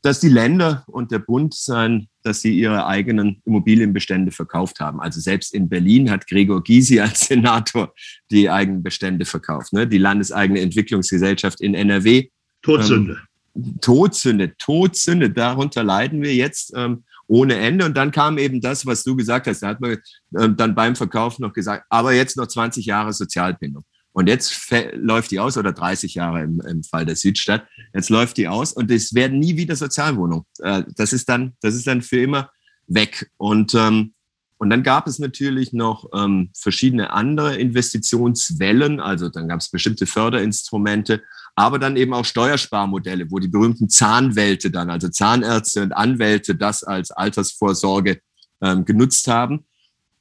dass 0.02 0.20
die 0.20 0.28
Länder 0.28 0.84
und 0.87 1.11
der 1.11 1.18
Bund 1.18 1.54
sein, 1.54 2.08
dass 2.22 2.40
sie 2.40 2.56
ihre 2.56 2.87
eigenen 2.87 3.42
Immobilienbestände 3.44 4.30
verkauft 4.30 4.80
haben. 4.80 5.00
Also 5.00 5.20
selbst 5.20 5.54
in 5.54 5.68
Berlin 5.68 6.11
hat 6.11 6.26
Gregor 6.26 6.62
Gysi 6.62 7.00
als 7.00 7.20
Senator 7.28 7.92
die 8.30 8.48
eigenen 8.48 8.82
Bestände 8.82 9.24
verkauft. 9.24 9.72
Ne? 9.72 9.87
Die 9.87 9.98
landeseigene 9.98 10.61
Entwicklungsgesellschaft 10.61 11.61
in 11.61 11.74
NRW. 11.74 12.28
Todsünde. 12.62 13.18
Ähm, 13.56 13.80
Todsünde, 13.80 14.56
Todsünde. 14.56 15.30
Darunter 15.30 15.82
leiden 15.82 16.22
wir 16.22 16.34
jetzt. 16.34 16.72
Ähm, 16.76 17.04
ohne 17.28 17.56
Ende. 17.56 17.84
Und 17.84 17.96
dann 17.96 18.10
kam 18.10 18.38
eben 18.38 18.60
das, 18.60 18.84
was 18.86 19.04
du 19.04 19.14
gesagt 19.14 19.46
hast. 19.46 19.62
Da 19.62 19.68
hat 19.68 19.80
man 19.80 19.92
äh, 19.92 20.48
dann 20.50 20.74
beim 20.74 20.96
Verkauf 20.96 21.38
noch 21.38 21.52
gesagt, 21.52 21.84
aber 21.88 22.12
jetzt 22.12 22.36
noch 22.36 22.48
20 22.48 22.84
Jahre 22.86 23.12
Sozialbindung. 23.12 23.84
Und 24.12 24.26
jetzt 24.26 24.72
läuft 24.94 25.30
die 25.30 25.38
aus, 25.38 25.56
oder 25.56 25.72
30 25.72 26.14
Jahre 26.14 26.42
im, 26.42 26.60
im 26.66 26.82
Fall 26.82 27.06
der 27.06 27.14
Südstadt. 27.14 27.64
Jetzt 27.94 28.10
läuft 28.10 28.36
die 28.36 28.48
aus 28.48 28.72
und 28.72 28.90
es 28.90 29.14
werden 29.14 29.38
nie 29.38 29.56
wieder 29.56 29.76
Sozialwohnungen. 29.76 30.44
Äh, 30.60 30.82
das 30.96 31.12
ist 31.12 31.28
dann, 31.28 31.52
das 31.60 31.76
ist 31.76 31.86
dann 31.86 32.02
für 32.02 32.20
immer 32.20 32.50
weg. 32.88 33.30
Und, 33.36 33.74
ähm, 33.74 34.14
und 34.56 34.70
dann 34.70 34.82
gab 34.82 35.06
es 35.06 35.20
natürlich 35.20 35.72
noch 35.72 36.08
ähm, 36.12 36.50
verschiedene 36.58 37.12
andere 37.12 37.56
Investitionswellen. 37.56 38.98
Also 38.98 39.28
dann 39.28 39.46
gab 39.46 39.60
es 39.60 39.70
bestimmte 39.70 40.06
Förderinstrumente 40.06 41.22
aber 41.58 41.80
dann 41.80 41.96
eben 41.96 42.14
auch 42.14 42.24
Steuersparmodelle, 42.24 43.32
wo 43.32 43.40
die 43.40 43.48
berühmten 43.48 43.88
Zahnwälte 43.88 44.70
dann, 44.70 44.90
also 44.90 45.08
Zahnärzte 45.08 45.82
und 45.82 45.92
Anwälte, 45.92 46.54
das 46.54 46.84
als 46.84 47.10
Altersvorsorge 47.10 48.20
ähm, 48.60 48.84
genutzt 48.84 49.26
haben. 49.26 49.64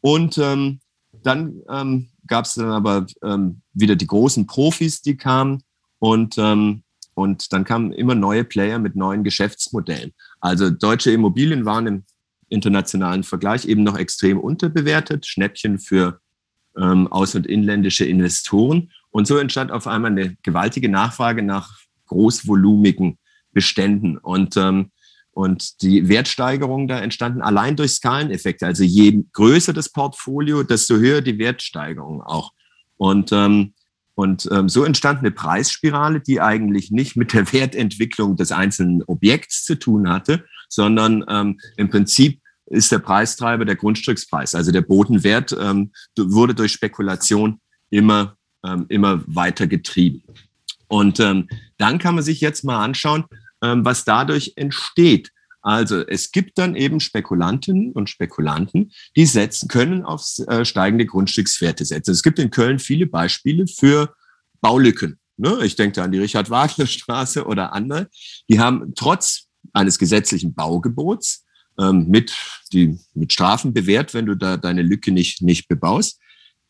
Und 0.01 0.39
ähm, 0.39 0.79
dann 1.21 1.61
ähm, 1.69 2.09
gab 2.25 2.45
es 2.45 2.55
dann 2.55 2.71
aber 2.71 3.05
ähm, 3.23 3.61
wieder 3.71 3.95
die 3.95 4.07
großen 4.07 4.47
Profis, 4.47 5.03
die 5.03 5.15
kamen 5.15 5.61
und, 5.99 6.39
ähm, 6.39 6.81
und 7.13 7.53
dann 7.53 7.65
kamen 7.65 7.91
immer 7.91 8.15
neue 8.15 8.43
Player 8.43 8.79
mit 8.79 8.95
neuen 8.95 9.23
Geschäftsmodellen. 9.23 10.13
Also 10.39 10.71
deutsche 10.71 11.11
Immobilien 11.11 11.65
waren 11.65 11.85
im 11.85 12.03
internationalen 12.49 13.21
Vergleich 13.21 13.65
eben 13.65 13.83
noch 13.83 13.99
extrem 13.99 14.39
unterbewertet, 14.39 15.27
Schnäppchen 15.27 15.77
für 15.77 16.19
ähm, 16.75 17.05
aus- 17.07 17.35
und 17.35 17.45
inländische 17.45 18.05
Investoren. 18.05 18.91
Und 19.17 19.25
so 19.25 19.37
entstand 19.37 19.71
auf 19.71 19.87
einmal 19.87 20.11
eine 20.11 20.35
gewaltige 20.43 20.89
Nachfrage 20.89 21.41
nach 21.41 21.79
großvolumigen 22.05 23.17
Beständen. 23.51 24.15
Und, 24.15 24.55
ähm, 24.57 24.91
und 25.31 25.81
die 25.81 26.07
Wertsteigerungen 26.07 26.87
da 26.87 26.99
entstanden 26.99 27.41
allein 27.41 27.75
durch 27.75 27.93
Skaleneffekte. 27.93 28.67
Also 28.67 28.83
je 28.83 29.23
größer 29.33 29.73
das 29.73 29.89
Portfolio, 29.91 30.61
desto 30.61 30.97
höher 30.97 31.21
die 31.21 31.39
Wertsteigerung 31.39 32.21
auch. 32.21 32.51
Und, 32.97 33.31
ähm, 33.31 33.73
und 34.13 34.47
ähm, 34.51 34.69
so 34.69 34.83
entstand 34.83 35.21
eine 35.21 35.31
Preisspirale, 35.31 36.21
die 36.21 36.39
eigentlich 36.39 36.91
nicht 36.91 37.15
mit 37.15 37.33
der 37.33 37.51
Wertentwicklung 37.51 38.35
des 38.35 38.51
einzelnen 38.51 39.01
Objekts 39.07 39.65
zu 39.65 39.79
tun 39.79 40.11
hatte, 40.11 40.45
sondern 40.69 41.25
ähm, 41.27 41.59
im 41.75 41.89
Prinzip 41.89 42.39
ist 42.67 42.91
der 42.91 42.99
Preistreiber 42.99 43.65
der 43.65 43.77
Grundstückspreis. 43.77 44.53
Also 44.53 44.71
der 44.71 44.81
Bodenwert 44.81 45.57
ähm, 45.59 45.91
wurde 46.15 46.53
durch 46.53 46.73
Spekulation 46.73 47.59
immer, 47.89 48.36
immer 48.89 49.23
weiter 49.27 49.67
getrieben. 49.67 50.23
Und 50.87 51.19
ähm, 51.19 51.47
dann 51.77 51.99
kann 51.99 52.15
man 52.15 52.23
sich 52.23 52.41
jetzt 52.41 52.63
mal 52.63 52.83
anschauen, 52.83 53.25
ähm, 53.61 53.85
was 53.85 54.05
dadurch 54.05 54.53
entsteht. 54.55 55.31
Also 55.61 56.07
es 56.07 56.31
gibt 56.31 56.57
dann 56.57 56.75
eben 56.75 56.99
Spekulantinnen 56.99 57.91
und 57.91 58.09
Spekulanten, 58.09 58.91
die 59.15 59.25
setzen, 59.25 59.67
können 59.67 60.03
auf 60.03 60.25
äh, 60.47 60.63
steigende 60.63 61.05
Grundstückswerte 61.05 61.83
setzen. 61.83 62.11
Es 62.11 62.23
gibt 62.23 62.39
in 62.39 62.51
Köln 62.51 62.79
viele 62.79 63.05
Beispiele 63.05 63.67
für 63.67 64.13
Baulücken. 64.61 65.19
Ne? 65.35 65.59
Ich 65.63 65.75
denke 65.75 65.95
da 65.95 66.03
an 66.05 66.11
die 66.11 66.19
Richard-Wagner-Straße 66.19 67.45
oder 67.45 67.73
andere. 67.73 68.07
Die 68.49 68.59
haben 68.59 68.93
trotz 68.95 69.47
eines 69.73 69.99
gesetzlichen 69.99 70.53
Baugebots 70.53 71.45
ähm, 71.77 72.07
mit, 72.07 72.33
die, 72.71 72.97
mit 73.13 73.33
Strafen 73.33 73.73
bewährt, 73.73 74.13
wenn 74.13 74.25
du 74.25 74.35
da 74.35 74.57
deine 74.57 74.83
Lücke 74.83 75.11
nicht, 75.11 75.41
nicht 75.41 75.67
bebaust, 75.67 76.19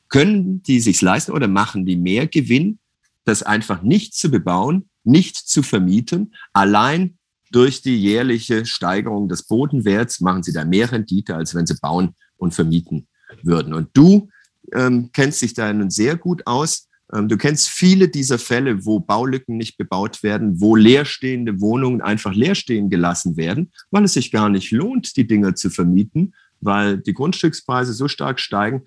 können 0.10 0.62
die 0.64 0.80
sich 0.80 1.02
leisten 1.02 1.32
oder 1.32 1.48
machen 1.48 1.86
die 1.86 1.98
mehr 1.98 2.28
Gewinn, 2.28 2.80
das 3.26 3.44
einfach 3.44 3.82
nicht 3.82 4.16
zu 4.16 4.32
bebauen, 4.32 4.90
nicht 5.04 5.36
zu 5.36 5.64
vermieten, 5.64 6.34
allein 6.54 7.18
durch 7.52 7.82
die 7.82 7.98
jährliche 7.98 8.66
Steigerung 8.66 9.30
des 9.30 9.44
Bodenwerts 9.44 10.20
machen 10.20 10.44
sie 10.44 10.54
da 10.54 10.66
mehr 10.66 10.92
Rendite, 10.92 11.36
als 11.36 11.56
wenn 11.56 11.66
sie 11.66 11.78
bauen 11.82 12.16
und 12.38 12.54
vermieten 12.54 13.08
würden. 13.44 13.74
Und 13.74 13.90
du 13.94 14.30
ähm, 14.74 15.10
kennst 15.14 15.42
dich 15.42 15.54
da 15.54 15.72
nun 15.72 15.90
sehr 15.90 16.18
gut 16.18 16.46
aus. 16.46 16.88
Ähm, 17.14 17.30
du 17.30 17.38
kennst 17.38 17.70
viele 17.70 18.10
dieser 18.10 18.38
Fälle, 18.38 18.86
wo 18.86 19.00
Baulücken 19.00 19.58
nicht 19.58 19.78
bebaut 19.78 20.24
werden, 20.24 20.60
wo 20.60 20.76
leerstehende 20.76 21.62
Wohnungen 21.62 22.02
einfach 22.02 22.34
leer 22.34 22.56
stehen 22.56 22.90
gelassen 22.90 23.38
werden, 23.38 23.72
weil 23.92 24.04
es 24.04 24.14
sich 24.14 24.32
gar 24.32 24.50
nicht 24.50 24.72
lohnt, 24.72 25.16
die 25.16 25.28
Dinger 25.28 25.56
zu 25.56 25.70
vermieten, 25.70 26.34
weil 26.60 26.98
die 26.98 27.14
Grundstückspreise 27.14 27.94
so 27.94 28.08
stark 28.08 28.40
steigen. 28.40 28.84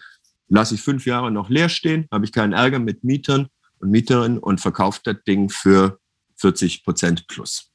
Lasse 0.50 0.74
ich 0.74 0.82
fünf 0.82 1.06
Jahre 1.06 1.30
noch 1.30 1.48
leer 1.48 1.68
stehen, 1.68 2.06
habe 2.10 2.24
ich 2.24 2.32
keinen 2.32 2.52
Ärger 2.52 2.80
mit 2.80 3.04
Mietern 3.04 3.46
und 3.78 3.90
Mieterinnen 3.90 4.38
und 4.38 4.60
verkaufe 4.60 5.00
das 5.04 5.16
Ding 5.26 5.48
für 5.48 5.98
40 6.38 6.84
Prozent 6.84 7.26
plus. 7.28 7.70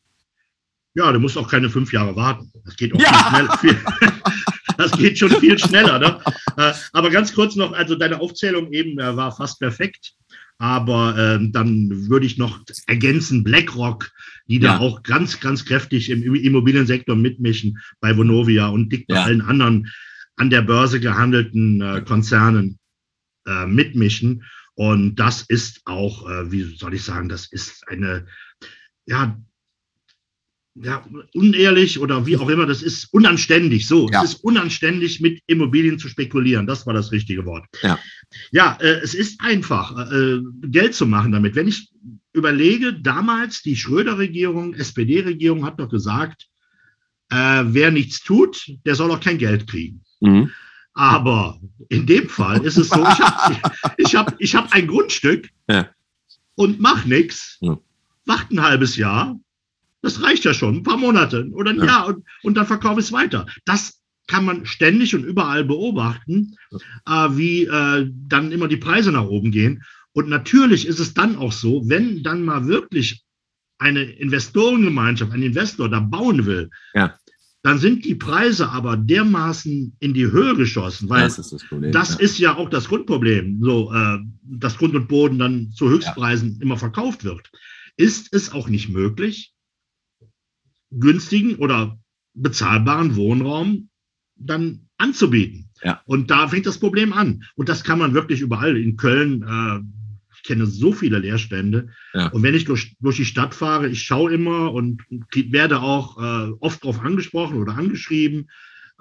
Ja, 0.93 1.11
du 1.11 1.19
musst 1.19 1.37
auch 1.37 1.49
keine 1.49 1.69
fünf 1.69 1.93
Jahre 1.93 2.15
warten. 2.15 2.51
Das 2.65 2.75
geht 2.75 2.93
auch 2.93 2.99
ja. 2.99 3.57
viel 3.59 3.69
schneller. 3.71 4.21
das 4.77 4.91
geht 4.91 5.17
schon 5.17 5.29
viel 5.29 5.57
schneller. 5.57 5.99
Ne? 5.99 6.19
Äh, 6.57 6.73
aber 6.91 7.09
ganz 7.09 7.33
kurz 7.33 7.55
noch, 7.55 7.71
also 7.71 7.95
deine 7.95 8.19
Aufzählung 8.19 8.71
eben 8.73 8.99
äh, 8.99 9.15
war 9.15 9.35
fast 9.35 9.59
perfekt. 9.59 10.13
Aber 10.57 11.15
ähm, 11.17 11.51
dann 11.51 11.89
würde 12.09 12.25
ich 12.25 12.37
noch 12.37 12.59
ergänzen, 12.87 13.43
BlackRock, 13.43 14.09
die 14.47 14.59
ja. 14.59 14.77
da 14.77 14.79
auch 14.79 15.03
ganz, 15.03 15.39
ganz 15.39 15.65
kräftig 15.65 16.09
im 16.09 16.35
Immobiliensektor 16.35 17.15
mitmischen 17.15 17.77
bei 17.99 18.15
Vonovia 18.15 18.67
und 18.67 18.89
dick 18.89 19.07
bei 19.07 19.15
ja. 19.15 19.23
allen 19.23 19.41
anderen 19.41 19.91
an 20.35 20.49
der 20.49 20.61
Börse 20.61 20.99
gehandelten 20.99 21.81
äh, 21.81 22.01
Konzernen 22.01 22.79
äh, 23.45 23.65
mitmischen. 23.65 24.43
Und 24.75 25.15
das 25.15 25.41
ist 25.43 25.81
auch, 25.85 26.29
äh, 26.29 26.51
wie 26.51 26.75
soll 26.75 26.93
ich 26.93 27.03
sagen, 27.03 27.29
das 27.29 27.51
ist 27.51 27.87
eine, 27.87 28.27
ja, 29.05 29.37
ja, 30.75 31.05
unehrlich 31.33 31.99
oder 31.99 32.25
wie 32.25 32.35
auch 32.35 32.49
immer, 32.49 32.65
das 32.65 32.81
ist 32.81 33.13
unanständig. 33.13 33.87
So, 33.87 34.09
ja. 34.09 34.21
es 34.23 34.33
ist 34.33 34.43
unanständig, 34.43 35.21
mit 35.21 35.41
Immobilien 35.47 35.97
zu 35.99 36.09
spekulieren. 36.09 36.67
Das 36.67 36.85
war 36.85 36.93
das 36.93 37.13
richtige 37.13 37.45
Wort. 37.45 37.65
Ja, 37.81 37.97
ja 38.51 38.77
äh, 38.81 38.99
es 39.01 39.13
ist 39.13 39.39
einfach, 39.39 40.11
äh, 40.11 40.39
Geld 40.63 40.93
zu 40.93 41.05
machen 41.05 41.31
damit. 41.31 41.55
Wenn 41.55 41.69
ich 41.69 41.89
überlege, 42.33 42.93
damals 42.93 43.61
die 43.61 43.77
Schröder-Regierung, 43.77 44.73
SPD-Regierung 44.73 45.65
hat 45.65 45.79
doch 45.79 45.89
gesagt, 45.89 46.47
äh, 47.29 47.63
wer 47.67 47.91
nichts 47.91 48.21
tut, 48.21 48.69
der 48.85 48.95
soll 48.95 49.11
auch 49.11 49.21
kein 49.21 49.37
Geld 49.37 49.67
kriegen. 49.67 50.03
Mhm. 50.19 50.51
Aber 50.93 51.59
in 51.89 52.05
dem 52.05 52.29
Fall 52.29 52.65
ist 52.65 52.77
es 52.77 52.89
so, 52.89 53.01
ich 53.01 53.19
habe 53.19 53.57
ich 53.97 54.15
hab, 54.15 54.35
ich 54.39 54.55
hab 54.55 54.71
ein 54.73 54.87
Grundstück 54.87 55.49
ja. 55.67 55.89
und 56.55 56.79
mach 56.79 57.05
nichts, 57.05 57.57
ja. 57.59 57.77
wacht 58.25 58.51
ein 58.51 58.61
halbes 58.61 58.95
Jahr 58.95 59.35
das 60.05 60.21
reicht 60.21 60.45
ja 60.45 60.53
schon, 60.53 60.77
ein 60.77 60.83
paar 60.83 60.97
Monate 60.97 61.49
oder 61.51 61.71
ein 61.71 61.79
ja. 61.79 61.85
Jahr 61.85 62.07
und, 62.07 62.23
und 62.43 62.55
dann 62.55 62.67
verkaufe 62.67 62.99
ich 62.99 63.07
es 63.07 63.11
weiter. 63.11 63.47
Das 63.65 63.99
kann 64.27 64.45
man 64.45 64.65
ständig 64.65 65.15
und 65.15 65.23
überall 65.23 65.65
beobachten, 65.65 66.55
äh, 67.07 67.11
wie 67.11 67.63
äh, 67.63 68.09
dann 68.27 68.51
immer 68.51 68.67
die 68.67 68.77
Preise 68.77 69.11
nach 69.11 69.25
oben 69.25 69.51
gehen. 69.51 69.83
Und 70.13 70.29
natürlich 70.29 70.87
ist 70.87 70.99
es 70.99 71.13
dann 71.13 71.35
auch 71.35 71.51
so, 71.51 71.89
wenn 71.89 72.23
dann 72.23 72.45
mal 72.45 72.67
wirklich 72.67 73.23
eine 73.79 74.03
Investorengemeinschaft, 74.03 75.33
ein 75.33 75.41
Investor 75.41 75.89
da 75.89 75.99
bauen 75.99 76.45
will, 76.45 76.69
ja. 76.93 77.17
Dann 77.65 77.79
sind 77.79 78.05
die 78.05 78.13
Preise 78.13 78.69
aber 78.69 78.95
dermaßen 78.95 79.95
in 79.99 80.13
die 80.13 80.27
Höhe 80.27 80.55
geschossen, 80.55 81.09
weil 81.09 81.23
das 81.23 81.39
ist, 81.39 81.51
das 81.51 81.63
Problem, 81.63 81.91
das 81.91 82.13
ja. 82.13 82.19
ist 82.19 82.37
ja 82.37 82.57
auch 82.57 82.69
das 82.69 82.89
Grundproblem, 82.89 83.59
so 83.59 83.91
äh, 83.91 84.19
dass 84.43 84.77
Grund 84.77 84.93
und 84.93 85.07
Boden 85.07 85.39
dann 85.39 85.71
zu 85.71 85.89
Höchstpreisen 85.89 86.57
ja. 86.57 86.61
immer 86.61 86.77
verkauft 86.77 87.23
wird. 87.23 87.49
Ist 87.97 88.31
es 88.35 88.51
auch 88.51 88.69
nicht 88.69 88.89
möglich, 88.89 89.51
günstigen 90.91 91.55
oder 91.55 91.99
bezahlbaren 92.35 93.15
Wohnraum 93.15 93.89
dann 94.35 94.87
anzubieten. 94.99 95.71
Ja. 95.81 96.03
Und 96.05 96.29
da 96.29 96.47
fängt 96.47 96.67
das 96.67 96.77
Problem 96.77 97.13
an. 97.13 97.45
Und 97.55 97.67
das 97.67 97.83
kann 97.83 97.97
man 97.97 98.13
wirklich 98.13 98.41
überall. 98.41 98.77
In 98.77 98.95
Köln, 98.95 99.41
äh, 99.41 99.79
kenne 100.45 100.65
so 100.65 100.93
viele 100.93 101.19
Leerstände. 101.19 101.89
Ja. 102.13 102.27
Und 102.27 102.43
wenn 102.43 102.55
ich 102.55 102.65
durch, 102.65 102.95
durch 102.99 103.17
die 103.17 103.25
Stadt 103.25 103.53
fahre, 103.53 103.89
ich 103.89 104.03
schaue 104.03 104.33
immer 104.33 104.71
und 104.71 105.01
werde 105.33 105.81
auch 105.81 106.17
äh, 106.17 106.51
oft 106.59 106.83
darauf 106.83 107.01
angesprochen 107.01 107.57
oder 107.57 107.75
angeschrieben, 107.75 108.49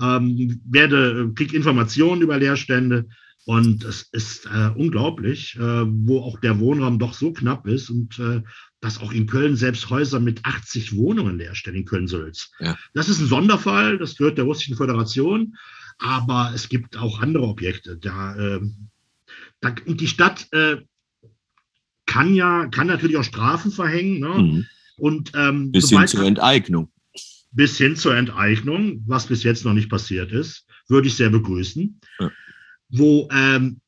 ähm, 0.01 0.61
werde, 0.65 1.33
kriege 1.35 1.57
Informationen 1.57 2.23
über 2.23 2.39
Leerstände. 2.39 3.07
Und 3.47 3.85
es 3.85 4.09
ist 4.13 4.47
äh, 4.47 4.71
unglaublich, 4.75 5.57
äh, 5.57 5.61
wo 5.61 6.21
auch 6.23 6.41
der 6.41 6.59
Wohnraum 6.61 6.99
doch 6.99 7.13
so 7.13 7.33
knapp 7.33 7.67
ist 7.67 7.91
und 7.91 8.19
äh, 8.19 8.43
dass 8.81 9.01
auch 9.01 9.13
in 9.13 9.27
Köln 9.27 9.57
selbst 9.57 9.91
Häuser 9.91 10.19
mit 10.19 10.45
80 10.45 10.97
Wohnungen 10.97 11.37
leerstellen 11.37 11.81
in 11.81 11.85
Köln-Sülz. 11.85 12.53
Ja. 12.59 12.77
Das 12.95 13.11
ist 13.11 13.21
ein 13.21 13.27
Sonderfall, 13.27 13.99
das 13.99 14.17
gehört 14.17 14.39
der 14.39 14.47
Russischen 14.47 14.77
Föderation, 14.77 15.57
aber 15.99 16.53
es 16.55 16.71
gibt 16.71 16.97
auch 16.97 17.21
andere 17.21 17.45
Objekte. 17.45 17.99
Da, 17.99 18.35
äh, 18.35 18.61
da 19.61 19.75
und 19.85 20.01
die 20.01 20.09
Stadt 20.09 20.49
äh, 20.53 20.79
kann 22.07 22.35
ja, 22.35 22.67
kann 22.67 22.87
natürlich 22.87 23.17
auch 23.17 23.25
Strafen 23.25 23.71
verhängen. 23.71 24.21
Ne? 24.21 24.29
Mhm. 24.29 24.67
Und, 24.97 25.33
ähm, 25.35 25.73
bis 25.73 25.91
hin 25.91 26.07
zur 26.07 26.25
Enteignung. 26.25 26.91
Bis 27.51 27.79
hin 27.79 27.97
zur 27.97 28.17
Enteignung, 28.17 29.03
was 29.07 29.27
bis 29.27 29.43
jetzt 29.43 29.65
noch 29.65 29.75
nicht 29.75 29.89
passiert 29.89 30.33
ist, 30.33 30.67
würde 30.89 31.09
ich 31.09 31.15
sehr 31.15 31.31
begrüßen. 31.31 32.01
Ja. 32.21 32.31
Wo 32.91 33.29
ähm, 33.33 33.81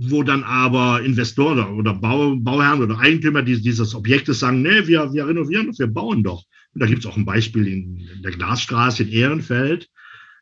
wo 0.00 0.22
dann 0.22 0.44
aber 0.44 1.02
Investoren 1.02 1.58
oder 1.74 1.94
Bau, 1.94 2.36
Bauherren 2.36 2.82
oder 2.82 2.98
Eigentümer 2.98 3.42
dieses 3.42 3.94
Objektes 3.94 4.40
sagen, 4.40 4.62
nee, 4.62 4.86
wir, 4.86 5.12
wir 5.12 5.26
renovieren 5.26 5.76
wir 5.76 5.86
bauen 5.86 6.22
doch. 6.22 6.44
Und 6.74 6.82
da 6.82 6.86
gibt 6.86 7.00
es 7.00 7.06
auch 7.06 7.16
ein 7.16 7.24
Beispiel 7.24 7.66
in, 7.66 7.98
in, 7.98 8.22
der 8.22 8.32
Glasstraße 8.32 9.02
in 9.02 9.08
Ehrenfeld. 9.08 9.88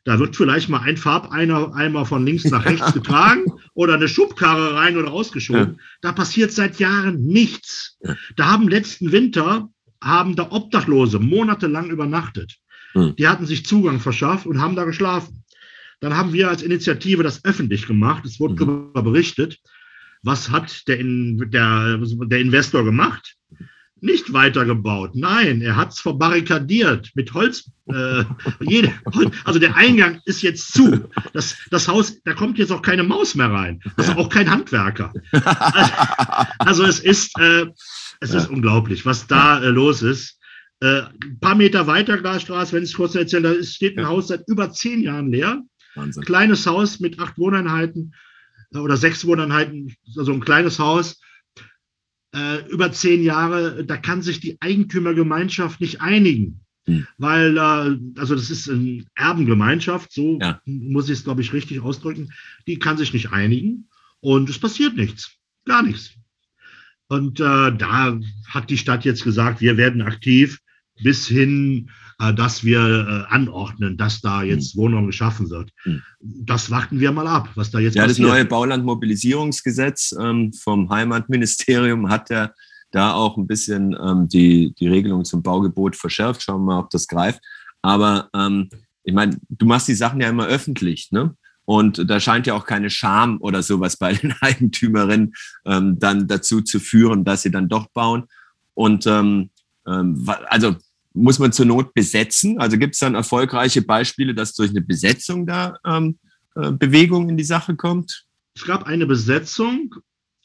Da 0.07 0.19
wird 0.19 0.37
vielleicht 0.37 0.69
mal 0.69 0.79
ein 0.79 0.95
Farbeimer 0.95 2.05
von 2.05 2.25
links 2.25 2.45
nach 2.45 2.63
rechts 2.63 2.93
getragen 2.93 3.43
oder 3.73 3.95
eine 3.95 4.07
Schubkarre 4.07 4.73
rein 4.73 4.95
oder 4.95 5.09
rausgeschoben. 5.09 5.73
Ja. 5.73 5.79
Da 5.99 6.13
passiert 6.13 6.53
seit 6.53 6.79
Jahren 6.79 7.25
nichts. 7.25 7.97
Ja. 7.99 8.15
Da 8.37 8.45
haben 8.45 8.69
letzten 8.69 9.11
Winter, 9.11 9.67
haben 10.01 10.37
da 10.37 10.49
Obdachlose 10.49 11.19
monatelang 11.19 11.89
übernachtet. 11.89 12.55
Hm. 12.93 13.17
Die 13.17 13.27
hatten 13.27 13.45
sich 13.45 13.65
Zugang 13.65 13.99
verschafft 13.99 14.45
und 14.45 14.61
haben 14.61 14.77
da 14.77 14.85
geschlafen. 14.85 15.43
Dann 15.99 16.15
haben 16.15 16.31
wir 16.31 16.47
als 16.47 16.61
Initiative 16.61 17.21
das 17.21 17.43
öffentlich 17.43 17.85
gemacht. 17.85 18.25
Es 18.25 18.39
wurde 18.39 18.53
mhm. 18.53 18.59
darüber 18.59 19.03
berichtet. 19.03 19.59
Was 20.23 20.49
hat 20.49 20.87
der, 20.87 20.99
der, 21.03 21.97
der 21.97 22.39
Investor 22.39 22.85
gemacht? 22.85 23.35
Nicht 24.01 24.33
weitergebaut. 24.33 25.15
Nein, 25.15 25.61
er 25.61 25.75
hat 25.75 25.93
es 25.93 25.99
verbarrikadiert 25.99 27.11
mit 27.15 27.33
Holz. 27.33 27.71
Äh, 27.87 28.23
jede, 28.61 28.93
also 29.43 29.59
der 29.59 29.75
Eingang 29.75 30.21
ist 30.25 30.41
jetzt 30.41 30.73
zu. 30.73 31.09
Das, 31.33 31.55
das 31.71 31.87
Haus, 31.87 32.21
da 32.23 32.33
kommt 32.33 32.57
jetzt 32.57 32.71
auch 32.71 32.81
keine 32.81 33.03
Maus 33.03 33.35
mehr 33.35 33.51
rein. 33.51 33.81
Also 33.95 34.13
auch 34.13 34.29
kein 34.29 34.49
Handwerker. 34.49 35.13
Also, 35.31 35.93
also 36.59 36.83
es 36.83 36.99
ist, 36.99 37.39
äh, 37.39 37.65
es 38.19 38.33
ja. 38.33 38.39
ist 38.39 38.49
unglaublich, 38.49 39.05
was 39.05 39.27
da 39.27 39.61
äh, 39.61 39.69
los 39.69 40.01
ist. 40.01 40.39
Äh, 40.79 41.03
ein 41.23 41.39
paar 41.39 41.55
Meter 41.55 41.87
weiter, 41.87 42.17
Glasstraße, 42.17 42.73
wenn 42.73 42.83
ich 42.83 42.91
es 42.91 42.95
kurz 42.95 43.15
erzähle, 43.15 43.57
da 43.57 43.63
steht 43.63 43.97
ein 43.97 44.03
ja. 44.03 44.09
Haus 44.09 44.27
seit 44.27 44.47
über 44.47 44.71
zehn 44.71 45.01
Jahren 45.01 45.31
leer. 45.31 45.63
Wahnsinn. 45.95 46.23
Kleines 46.23 46.65
Haus 46.67 46.99
mit 46.99 47.19
acht 47.19 47.37
Wohneinheiten 47.37 48.13
äh, 48.73 48.77
oder 48.77 48.97
sechs 48.97 49.25
Wohneinheiten, 49.25 49.95
also 50.17 50.33
ein 50.33 50.39
kleines 50.39 50.77
Haus 50.77 51.19
äh, 52.33 52.67
über 52.69 52.91
zehn 52.91 53.23
Jahre, 53.23 53.85
da 53.85 53.97
kann 53.97 54.21
sich 54.21 54.39
die 54.39 54.57
Eigentümergemeinschaft 54.59 55.81
nicht 55.81 56.01
einigen. 56.01 56.61
Hm. 56.85 57.05
Weil, 57.17 57.57
äh, 57.57 58.19
also 58.19 58.35
das 58.35 58.49
ist 58.49 58.69
eine 58.69 59.05
Erbengemeinschaft, 59.15 60.11
so 60.11 60.39
ja. 60.41 60.61
muss 60.65 61.05
ich 61.05 61.19
es, 61.19 61.23
glaube 61.23 61.41
ich, 61.41 61.53
richtig 61.53 61.81
ausdrücken, 61.81 62.33
die 62.65 62.79
kann 62.79 62.97
sich 62.97 63.13
nicht 63.13 63.31
einigen 63.31 63.89
und 64.19 64.49
es 64.49 64.59
passiert 64.59 64.95
nichts, 64.95 65.31
gar 65.65 65.83
nichts. 65.83 66.13
Und 67.09 67.39
äh, 67.39 67.43
da 67.77 68.19
hat 68.47 68.69
die 68.69 68.77
Stadt 68.77 69.05
jetzt 69.05 69.23
gesagt, 69.23 69.61
wir 69.61 69.77
werden 69.77 70.01
aktiv 70.01 70.59
bis 71.01 71.27
hin 71.27 71.89
äh, 72.19 72.33
dass 72.33 72.63
wir 72.63 72.79
äh, 72.79 73.33
anordnen, 73.33 73.95
dass 73.97 74.21
da 74.21 74.41
hm. 74.41 74.49
jetzt 74.49 74.75
Wohnraum 74.75 75.05
geschaffen 75.05 75.49
wird. 75.49 75.71
Hm. 75.83 76.01
Das 76.19 76.71
warten 76.71 76.99
wir 76.99 77.11
mal 77.11 77.27
ab, 77.27 77.49
was 77.55 77.69
da 77.69 77.79
jetzt 77.79 77.95
ja, 77.95 78.03
passiert. 78.03 78.19
Ja, 78.19 78.25
das 78.25 78.33
neue 78.33 78.45
Baulandmobilisierungsgesetz 78.45 80.15
ähm, 80.19 80.51
vom 80.53 80.89
Heimatministerium 80.89 82.09
hat 82.09 82.29
ja 82.29 82.51
da 82.91 83.13
auch 83.13 83.37
ein 83.37 83.47
bisschen 83.47 83.95
ähm, 84.01 84.27
die, 84.27 84.73
die 84.79 84.87
Regelung 84.87 85.25
zum 85.25 85.43
Baugebot 85.43 85.95
verschärft. 85.95 86.41
Schauen 86.41 86.61
wir 86.61 86.73
mal, 86.73 86.79
ob 86.79 86.89
das 86.89 87.07
greift. 87.07 87.41
Aber 87.81 88.29
ähm, 88.33 88.69
ich 89.03 89.13
meine, 89.13 89.37
du 89.49 89.65
machst 89.65 89.87
die 89.87 89.93
Sachen 89.93 90.19
ja 90.19 90.29
immer 90.29 90.47
öffentlich, 90.47 91.11
ne? 91.11 91.35
Und 91.65 92.09
da 92.09 92.21
scheint 92.21 92.47
ja 92.47 92.53
auch 92.53 92.65
keine 92.65 92.89
Scham 92.89 93.41
oder 93.41 93.61
sowas 93.61 93.97
bei 93.97 94.13
den 94.13 94.33
Eigentümerinnen 94.39 95.33
ähm, 95.65 95.99
dann 95.99 96.27
dazu 96.27 96.61
zu 96.61 96.79
führen, 96.79 97.25
dass 97.25 97.41
sie 97.41 97.51
dann 97.51 97.67
doch 97.67 97.87
bauen. 97.87 98.23
Und 98.73 99.05
ähm, 99.05 99.49
also 99.83 100.75
muss 101.17 101.39
man 101.39 101.51
zur 101.51 101.65
Not 101.65 101.93
besetzen? 101.93 102.59
Also 102.59 102.77
gibt 102.77 102.93
es 102.93 102.99
dann 102.99 103.15
erfolgreiche 103.15 103.81
Beispiele, 103.81 104.33
dass 104.33 104.53
durch 104.53 104.69
eine 104.69 104.81
Besetzung 104.81 105.45
da 105.45 105.77
ähm, 105.85 106.17
äh, 106.55 106.71
Bewegung 106.71 107.29
in 107.29 107.37
die 107.37 107.43
Sache 107.43 107.75
kommt? 107.75 108.25
Es 108.55 108.65
gab 108.65 108.85
eine 108.85 109.05
Besetzung, 109.05 109.95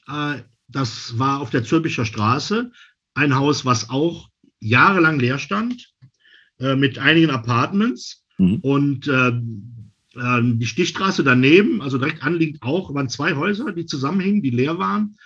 äh, 0.09 0.41
das 0.69 1.19
war 1.19 1.41
auf 1.41 1.51
der 1.51 1.65
Zülpicher 1.65 2.05
Straße, 2.05 2.71
ein 3.15 3.35
Haus, 3.35 3.65
was 3.65 3.91
auch 3.91 4.29
jahrelang 4.61 5.19
leer 5.21 5.39
stand, 5.39 5.93
äh, 6.59 6.77
mit 6.77 6.99
einigen 6.99 7.31
Apartments. 7.31 8.25
Mhm. 8.39 8.57
Und 8.63 9.09
äh, 9.09 9.29
äh, 9.29 10.41
die 10.43 10.67
Stichstraße 10.67 11.25
daneben, 11.25 11.83
also 11.83 11.99
direkt 11.99 12.23
anliegend 12.23 12.63
auch, 12.63 12.95
waren 12.95 13.09
zwei 13.09 13.35
Häuser, 13.35 13.73
die 13.73 13.87
zusammenhingen, 13.87 14.43
die 14.43 14.51
leer 14.51 14.79
waren. 14.79 15.17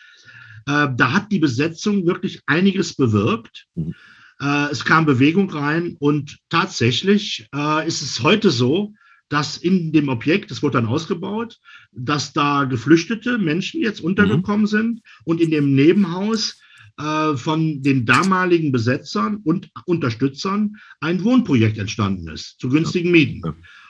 Äh, 0.67 0.89
da 0.97 1.13
hat 1.13 1.31
die 1.31 1.39
Besetzung 1.39 2.07
wirklich 2.07 2.43
einiges 2.47 2.95
bewirkt. 2.95 3.67
Mhm. 3.75 3.95
Äh, 4.41 4.71
es 4.71 4.85
kam 4.85 5.07
Bewegung 5.07 5.51
rein 5.51 5.97
und 5.99 6.39
tatsächlich 6.51 7.49
äh, 7.55 7.87
ist 7.87 8.03
es 8.03 8.23
heute 8.23 8.51
so, 8.51 8.95
dass 9.29 9.57
in 9.57 9.93
dem 9.93 10.09
Objekt, 10.09 10.51
das 10.51 10.63
wurde 10.63 10.79
dann 10.79 10.87
ausgebaut, 10.87 11.59
dass 11.93 12.33
da 12.33 12.65
geflüchtete 12.65 13.39
Menschen 13.39 13.81
jetzt 13.81 14.01
untergekommen 14.01 14.63
mhm. 14.63 14.67
sind 14.67 15.01
und 15.25 15.41
in 15.41 15.51
dem 15.51 15.75
Nebenhaus 15.75 16.61
äh, 16.99 17.37
von 17.37 17.83
den 17.83 18.07
damaligen 18.07 18.73
Besetzern 18.73 19.41
und 19.45 19.71
Unterstützern 19.85 20.77
ein 21.01 21.25
Wohnprojekt 21.25 21.79
entstanden 21.79 22.29
ist, 22.29 22.61
zu 22.61 22.69
günstigen 22.69 23.11
Mieten. 23.11 23.43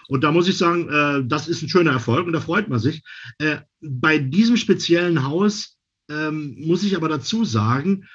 Und 0.09 0.25
da 0.25 0.33
muss 0.33 0.49
ich 0.49 0.57
sagen, 0.57 0.89
äh, 0.89 1.25
das 1.27 1.49
ist 1.49 1.63
ein 1.63 1.69
schöner 1.69 1.93
Erfolg 1.93 2.27
und 2.27 2.33
da 2.33 2.41
freut 2.41 2.69
man 2.69 2.79
sich. 2.79 3.03
Äh, 3.39 3.59
bei 3.81 4.19
diesem 4.19 4.57
speziellen 4.57 5.25
Haus 5.25 5.77
ähm, 6.09 6.57
muss 6.61 6.85
ich 6.85 6.97
aber 6.97 7.09
dazu 7.09 7.45
sagen, 7.45 8.07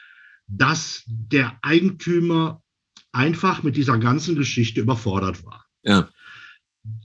dass 0.52 1.04
der 1.08 1.58
Eigentümer 1.62 2.62
einfach 3.12 3.64
mit 3.64 3.76
dieser 3.76 3.98
ganzen 3.98 4.36
Geschichte 4.36 4.82
überfordert 4.82 5.44
war. 5.46 5.66
Ja. 5.84 6.10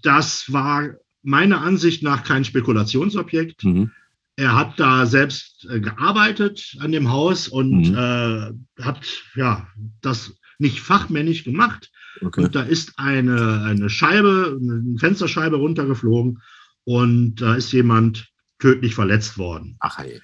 Das 0.03 0.53
war 0.53 0.95
meiner 1.23 1.61
Ansicht 1.61 2.03
nach 2.03 2.25
kein 2.25 2.45
Spekulationsobjekt. 2.45 3.65
Mhm. 3.65 3.91
Er 4.37 4.55
hat 4.55 4.79
da 4.79 5.07
selbst 5.07 5.67
äh, 5.71 5.81
gearbeitet 5.81 6.77
an 6.81 6.93
dem 6.93 7.11
Haus 7.11 7.49
und 7.49 7.91
mhm. 7.91 7.95
äh, 7.95 8.83
hat 8.83 9.07
ja 9.35 9.67
das 10.03 10.35
nicht 10.59 10.81
fachmännisch 10.81 11.45
gemacht. 11.45 11.91
Okay. 12.21 12.45
Und 12.45 12.55
da 12.55 12.63
ist 12.63 12.99
eine, 12.99 13.63
eine 13.63 13.91
Scheibe, 13.91 14.59
eine 14.61 14.99
Fensterscheibe 14.99 15.57
runtergeflogen 15.57 16.43
und 16.85 17.37
da 17.37 17.55
ist 17.55 17.73
jemand 17.73 18.29
tödlich 18.59 18.95
verletzt 18.95 19.39
worden. 19.39 19.77
Ach 19.81 19.99
hey. 19.99 20.21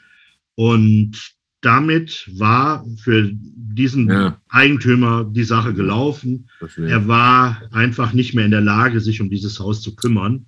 Und 0.55 1.35
damit 1.62 2.29
war 2.38 2.85
für 3.03 3.31
diesen 3.33 4.11
ja. 4.11 4.40
Eigentümer 4.48 5.25
die 5.25 5.44
Sache 5.44 5.72
gelaufen. 5.72 6.51
Er 6.77 7.09
war 7.09 7.62
einfach 7.70 8.12
nicht 8.12 8.35
mehr 8.35 8.44
in 8.44 8.51
der 8.51 8.61
Lage, 8.61 9.01
sich 9.01 9.20
um 9.20 9.31
dieses 9.31 9.59
Haus 9.61 9.81
zu 9.81 9.94
kümmern. 9.94 10.46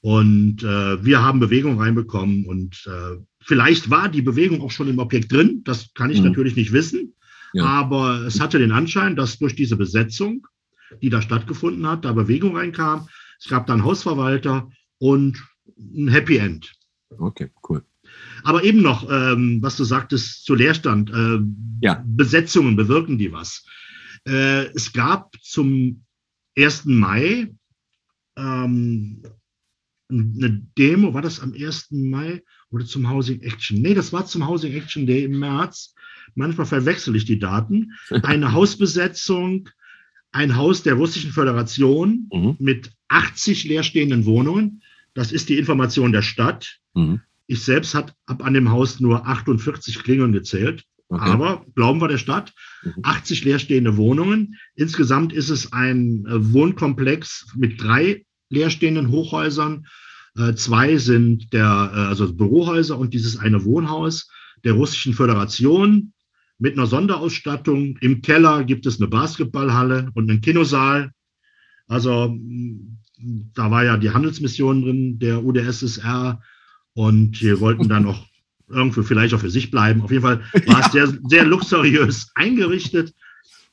Und 0.00 0.62
äh, 0.62 1.04
wir 1.04 1.22
haben 1.22 1.40
Bewegung 1.40 1.80
reinbekommen 1.80 2.46
und 2.46 2.86
äh, 2.86 3.20
vielleicht 3.40 3.90
war 3.90 4.08
die 4.08 4.22
Bewegung 4.22 4.62
auch 4.62 4.70
schon 4.70 4.88
im 4.88 5.00
Objekt 5.00 5.32
drin. 5.32 5.62
Das 5.64 5.92
kann 5.94 6.10
ich 6.10 6.20
mhm. 6.20 6.28
natürlich 6.28 6.54
nicht 6.54 6.72
wissen. 6.72 7.14
Ja. 7.52 7.64
Aber 7.64 8.22
es 8.26 8.40
hatte 8.40 8.60
den 8.60 8.72
Anschein, 8.72 9.16
dass 9.16 9.38
durch 9.38 9.56
diese 9.56 9.76
Besetzung, 9.76 10.46
die 11.02 11.10
da 11.10 11.20
stattgefunden 11.20 11.86
hat, 11.86 12.04
da 12.04 12.12
Bewegung 12.12 12.56
reinkam. 12.56 13.08
Es 13.40 13.48
gab 13.48 13.66
dann 13.66 13.84
Hausverwalter 13.84 14.70
und 14.98 15.42
ein 15.76 16.08
Happy 16.08 16.36
End. 16.36 16.72
Okay, 17.18 17.50
cool. 17.68 17.82
Aber 18.44 18.64
eben 18.64 18.82
noch, 18.82 19.08
ähm, 19.10 19.58
was 19.62 19.76
du 19.76 19.84
sagtest 19.84 20.44
zu 20.44 20.54
Leerstand, 20.54 21.10
äh, 21.10 21.40
ja. 21.80 22.04
Besetzungen 22.06 22.76
bewirken 22.76 23.18
die 23.18 23.32
was. 23.32 23.64
Äh, 24.26 24.66
es 24.74 24.92
gab 24.92 25.34
zum 25.42 26.04
1. 26.56 26.86
Mai 26.86 27.50
ähm, 28.36 29.22
eine 30.10 30.66
Demo, 30.78 31.12
war 31.12 31.22
das 31.22 31.40
am 31.40 31.52
1. 31.52 31.88
Mai 31.90 32.42
oder 32.70 32.86
zum 32.86 33.10
Housing 33.10 33.42
Action? 33.42 33.80
Nee, 33.80 33.94
das 33.94 34.12
war 34.12 34.26
zum 34.26 34.46
Housing 34.46 34.72
Action 34.72 35.06
Day 35.06 35.24
im 35.24 35.38
März. 35.38 35.94
Manchmal 36.34 36.66
verwechsel 36.66 37.14
ich 37.16 37.24
die 37.24 37.38
Daten. 37.38 37.92
Eine 38.22 38.52
Hausbesetzung, 38.52 39.68
ein 40.32 40.56
Haus 40.56 40.82
der 40.82 40.94
Russischen 40.94 41.32
Föderation 41.32 42.28
mhm. 42.32 42.56
mit 42.58 42.92
80 43.08 43.64
leerstehenden 43.64 44.24
Wohnungen. 44.24 44.82
Das 45.14 45.32
ist 45.32 45.48
die 45.48 45.58
Information 45.58 46.12
der 46.12 46.22
Stadt. 46.22 46.78
Mhm. 46.94 47.20
Ich 47.48 47.64
selbst 47.64 47.94
habe 47.94 48.12
an 48.26 48.54
dem 48.54 48.70
Haus 48.70 49.00
nur 49.00 49.26
48 49.26 50.02
Klingeln 50.04 50.32
gezählt. 50.32 50.84
Okay. 51.08 51.30
Aber 51.30 51.64
glauben 51.74 52.00
wir 52.02 52.08
der 52.08 52.18
Stadt, 52.18 52.52
80 53.02 53.40
mhm. 53.40 53.48
leerstehende 53.48 53.96
Wohnungen. 53.96 54.56
Insgesamt 54.74 55.32
ist 55.32 55.48
es 55.48 55.72
ein 55.72 56.26
äh, 56.26 56.52
Wohnkomplex 56.52 57.46
mit 57.56 57.82
drei 57.82 58.26
leerstehenden 58.50 59.10
Hochhäusern. 59.10 59.86
Äh, 60.36 60.54
zwei 60.54 60.98
sind 60.98 61.50
der, 61.54 61.90
äh, 61.94 61.98
also 62.00 62.30
Bürohäuser 62.34 62.98
und 62.98 63.14
dieses 63.14 63.38
eine 63.38 63.64
Wohnhaus 63.64 64.30
der 64.64 64.74
Russischen 64.74 65.14
Föderation 65.14 66.12
mit 66.58 66.76
einer 66.76 66.86
Sonderausstattung. 66.86 67.96
Im 68.02 68.20
Keller 68.20 68.64
gibt 68.64 68.84
es 68.84 69.00
eine 69.00 69.08
Basketballhalle 69.08 70.10
und 70.12 70.30
einen 70.30 70.42
Kinosaal. 70.42 71.12
Also 71.86 72.38
da 73.54 73.70
war 73.70 73.84
ja 73.84 73.96
die 73.96 74.10
Handelsmission 74.10 74.82
drin, 74.82 75.18
der 75.18 75.42
UdSSR 75.42 76.42
und 76.98 77.40
wir 77.40 77.60
wollten 77.60 77.88
dann 77.88 78.02
noch 78.02 78.26
irgendwo 78.66 79.04
vielleicht 79.04 79.32
auch 79.32 79.38
für 79.38 79.50
sich 79.50 79.70
bleiben. 79.70 80.02
Auf 80.02 80.10
jeden 80.10 80.24
Fall 80.24 80.42
war 80.66 80.80
es 80.84 80.90
sehr, 80.90 81.06
sehr 81.28 81.44
luxuriös 81.44 82.32
eingerichtet. 82.34 83.14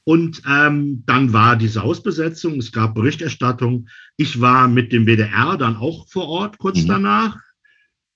Und 0.03 0.43
ähm, 0.47 1.01
dann 1.07 1.33
war 1.33 1.55
diese 1.55 1.81
Hausbesetzung, 1.81 2.59
es 2.59 2.71
gab 2.71 2.93
Berichterstattung. 2.93 3.89
Ich 4.15 4.41
war 4.41 4.67
mit 4.67 4.93
dem 4.93 5.07
WDR 5.07 5.57
dann 5.57 5.75
auch 5.75 6.07
vor 6.07 6.27
Ort 6.27 6.59
kurz 6.59 6.83
mhm. 6.83 6.87
danach. 6.87 7.37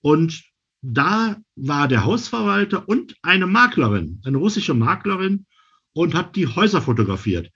Und 0.01 0.43
da 0.83 1.37
war 1.55 1.87
der 1.87 2.05
Hausverwalter 2.05 2.87
und 2.87 3.15
eine 3.23 3.47
Maklerin, 3.47 4.21
eine 4.23 4.37
russische 4.37 4.75
Maklerin, 4.75 5.47
und 5.93 6.13
hat 6.13 6.35
die 6.35 6.45
Häuser 6.45 6.83
fotografiert. 6.83 7.49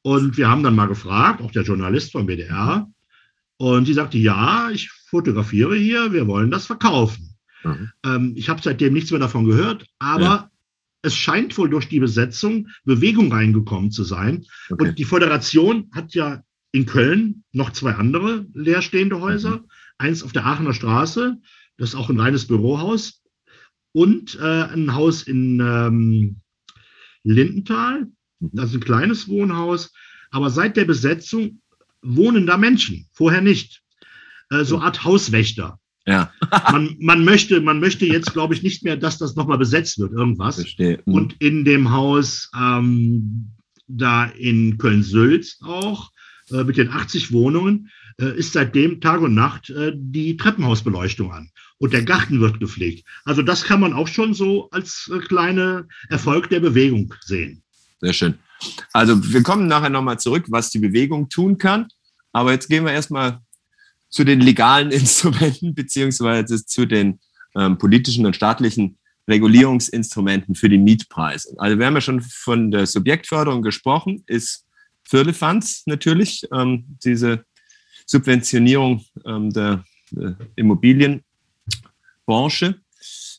Und 0.00 0.38
wir 0.38 0.48
haben 0.48 0.62
dann 0.62 0.74
mal 0.74 0.88
gefragt, 0.88 1.42
auch 1.42 1.50
der 1.50 1.64
Journalist 1.64 2.12
vom 2.12 2.26
WDR, 2.26 2.90
und 3.58 3.86
sie 3.86 3.94
sagte, 3.94 4.18
ja, 4.18 4.70
ich 4.70 4.90
fotografiere 4.90 5.76
hier, 5.76 6.12
wir 6.12 6.26
wollen 6.26 6.50
das 6.50 6.66
verkaufen. 6.66 7.36
Mhm. 7.64 7.90
Ähm, 8.04 8.32
ich 8.36 8.48
habe 8.48 8.60
seitdem 8.62 8.92
nichts 8.92 9.10
mehr 9.10 9.20
davon 9.20 9.44
gehört, 9.44 9.86
aber 9.98 10.22
ja. 10.22 10.50
es 11.02 11.14
scheint 11.14 11.56
wohl 11.56 11.70
durch 11.70 11.88
die 11.88 12.00
Besetzung 12.00 12.68
Bewegung 12.84 13.32
reingekommen 13.32 13.90
zu 13.90 14.04
sein. 14.04 14.44
Okay. 14.70 14.88
Und 14.88 14.98
die 14.98 15.04
Föderation 15.04 15.90
hat 15.92 16.14
ja 16.14 16.42
in 16.72 16.86
Köln 16.86 17.44
noch 17.52 17.70
zwei 17.70 17.92
andere 17.92 18.46
leerstehende 18.52 19.20
Häuser. 19.20 19.58
Mhm. 19.58 19.70
Eins 19.98 20.22
auf 20.22 20.32
der 20.32 20.44
Aachener 20.44 20.74
Straße, 20.74 21.38
das 21.78 21.90
ist 21.90 21.94
auch 21.94 22.10
ein 22.10 22.20
reines 22.20 22.46
Bürohaus. 22.46 23.22
Und 23.92 24.38
äh, 24.38 24.64
ein 24.64 24.94
Haus 24.94 25.22
in, 25.22 25.58
ähm, 25.60 26.40
Lindenthal. 27.26 28.08
Mhm. 28.40 28.50
Das 28.52 28.70
ist 28.70 28.76
ein 28.76 28.80
kleines 28.80 29.28
Wohnhaus. 29.28 29.92
Aber 30.30 30.50
seit 30.50 30.76
der 30.76 30.84
Besetzung 30.84 31.60
wohnen 32.06 32.46
da 32.46 32.56
Menschen, 32.56 33.08
vorher 33.12 33.40
nicht. 33.40 33.82
Äh, 34.50 34.64
so 34.64 34.78
Art 34.78 35.04
Hauswächter. 35.04 35.78
Ja. 36.06 36.32
man, 36.72 36.96
man, 37.00 37.24
möchte, 37.24 37.60
man 37.60 37.80
möchte 37.80 38.06
jetzt, 38.06 38.32
glaube 38.32 38.54
ich, 38.54 38.62
nicht 38.62 38.84
mehr, 38.84 38.96
dass 38.96 39.18
das 39.18 39.34
nochmal 39.34 39.58
besetzt 39.58 39.98
wird, 39.98 40.12
irgendwas. 40.12 40.56
Verstehe. 40.56 41.02
Mhm. 41.04 41.14
Und 41.14 41.36
in 41.40 41.64
dem 41.64 41.90
Haus 41.90 42.50
ähm, 42.58 43.52
da 43.88 44.24
in 44.24 44.78
Köln-Sülz 44.78 45.58
auch, 45.62 46.10
äh, 46.50 46.64
mit 46.64 46.76
den 46.76 46.90
80 46.90 47.32
Wohnungen, 47.32 47.90
äh, 48.20 48.36
ist 48.38 48.52
seitdem 48.52 49.00
Tag 49.00 49.20
und 49.20 49.34
Nacht 49.34 49.70
äh, 49.70 49.92
die 49.94 50.36
Treppenhausbeleuchtung 50.36 51.32
an. 51.32 51.50
Und 51.78 51.92
der 51.92 52.04
Garten 52.04 52.40
wird 52.40 52.60
gepflegt. 52.60 53.06
Also 53.24 53.42
das 53.42 53.64
kann 53.64 53.80
man 53.80 53.92
auch 53.92 54.08
schon 54.08 54.32
so 54.32 54.70
als 54.70 55.10
äh, 55.12 55.18
kleine 55.18 55.86
Erfolg 56.08 56.48
der 56.48 56.60
Bewegung 56.60 57.12
sehen. 57.20 57.62
Sehr 58.00 58.12
schön. 58.12 58.34
Also 58.92 59.32
wir 59.32 59.42
kommen 59.42 59.66
nachher 59.66 59.90
nochmal 59.90 60.18
zurück, 60.18 60.46
was 60.48 60.70
die 60.70 60.78
Bewegung 60.78 61.28
tun 61.28 61.58
kann. 61.58 61.88
Aber 62.36 62.52
jetzt 62.52 62.68
gehen 62.68 62.84
wir 62.84 62.92
erstmal 62.92 63.40
zu 64.10 64.22
den 64.22 64.42
legalen 64.42 64.90
Instrumenten 65.00 65.74
beziehungsweise 65.74 66.66
zu 66.66 66.84
den 66.84 67.18
ähm, 67.54 67.78
politischen 67.78 68.26
und 68.26 68.36
staatlichen 68.36 68.98
Regulierungsinstrumenten 69.26 70.54
für 70.54 70.68
die 70.68 70.76
Mietpreise. 70.76 71.54
Also 71.56 71.78
wir 71.78 71.86
haben 71.86 71.94
ja 71.94 72.02
schon 72.02 72.20
von 72.20 72.70
der 72.70 72.84
Subjektförderung 72.86 73.62
gesprochen, 73.62 74.22
ist 74.26 74.66
Firlefanz 75.02 75.84
natürlich, 75.86 76.46
ähm, 76.52 76.84
diese 77.02 77.46
Subventionierung 78.04 79.02
ähm, 79.24 79.50
der, 79.50 79.82
der 80.10 80.36
Immobilienbranche. 80.56 81.22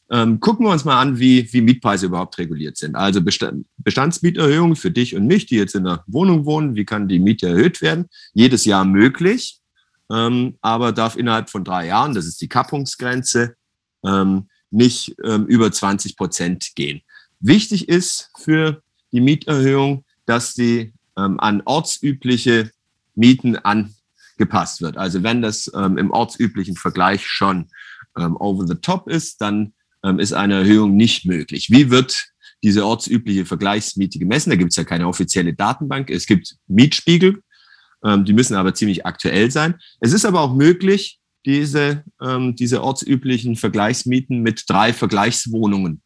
Ähm, 0.09 0.39
gucken 0.39 0.65
wir 0.65 0.71
uns 0.71 0.85
mal 0.85 1.01
an, 1.01 1.19
wie, 1.19 1.51
wie 1.51 1.61
Mietpreise 1.61 2.05
überhaupt 2.05 2.37
reguliert 2.37 2.77
sind. 2.77 2.95
Also 2.95 3.21
Bestand, 3.21 3.65
Bestandsmieterhöhungen 3.77 4.77
für 4.77 4.91
dich 4.91 5.15
und 5.15 5.27
mich, 5.27 5.47
die 5.47 5.57
jetzt 5.57 5.75
in 5.75 5.83
der 5.83 6.03
Wohnung 6.07 6.45
wohnen. 6.45 6.75
Wie 6.75 6.85
kann 6.85 7.09
die 7.09 7.19
Miete 7.19 7.47
erhöht 7.47 7.81
werden? 7.81 8.05
Jedes 8.33 8.63
Jahr 8.63 8.85
möglich, 8.85 9.59
ähm, 10.09 10.57
aber 10.61 10.93
darf 10.93 11.17
innerhalb 11.17 11.49
von 11.49 11.65
drei 11.65 11.87
Jahren, 11.87 12.13
das 12.13 12.25
ist 12.25 12.39
die 12.39 12.47
Kappungsgrenze, 12.47 13.55
ähm, 14.05 14.47
nicht 14.71 15.15
ähm, 15.25 15.45
über 15.45 15.71
20 15.71 16.15
Prozent 16.15 16.71
gehen. 16.75 17.01
Wichtig 17.41 17.89
ist 17.89 18.29
für 18.37 18.81
die 19.11 19.21
Mieterhöhung, 19.21 20.05
dass 20.25 20.53
die 20.53 20.93
ähm, 21.17 21.39
an 21.39 21.61
ortsübliche 21.65 22.71
Mieten 23.15 23.57
angepasst 23.57 24.81
wird. 24.81 24.97
Also 24.97 25.23
wenn 25.23 25.41
das 25.41 25.69
ähm, 25.75 25.97
im 25.97 26.11
ortsüblichen 26.11 26.75
Vergleich 26.75 27.25
schon 27.25 27.69
over 28.39 28.65
the 28.65 28.73
top 28.73 29.07
ist, 29.07 29.41
dann 29.41 29.73
ähm, 30.03 30.19
ist 30.19 30.33
eine 30.33 30.55
Erhöhung 30.55 30.95
nicht 30.95 31.25
möglich. 31.25 31.69
Wie 31.69 31.89
wird 31.89 32.27
diese 32.63 32.85
ortsübliche 32.85 33.45
Vergleichsmiete 33.45 34.19
gemessen? 34.19 34.49
Da 34.49 34.55
gibt 34.55 34.71
es 34.71 34.77
ja 34.77 34.83
keine 34.83 35.07
offizielle 35.07 35.53
Datenbank. 35.53 36.09
Es 36.09 36.25
gibt 36.25 36.55
Mietspiegel, 36.67 37.41
ähm, 38.03 38.25
die 38.25 38.33
müssen 38.33 38.55
aber 38.55 38.73
ziemlich 38.73 39.05
aktuell 39.05 39.51
sein. 39.51 39.75
Es 39.99 40.13
ist 40.13 40.25
aber 40.25 40.41
auch 40.41 40.53
möglich, 40.53 41.19
diese, 41.45 42.03
ähm, 42.21 42.55
diese 42.55 42.83
ortsüblichen 42.83 43.55
Vergleichsmieten 43.55 44.41
mit 44.41 44.65
drei 44.67 44.93
Vergleichswohnungen 44.93 46.01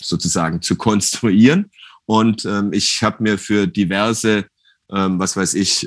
sozusagen 0.00 0.62
zu 0.62 0.76
konstruieren. 0.76 1.70
Und 2.06 2.48
ich 2.72 3.02
habe 3.02 3.22
mir 3.22 3.36
für 3.36 3.66
diverse, 3.66 4.46
was 4.88 5.36
weiß 5.36 5.52
ich, 5.52 5.86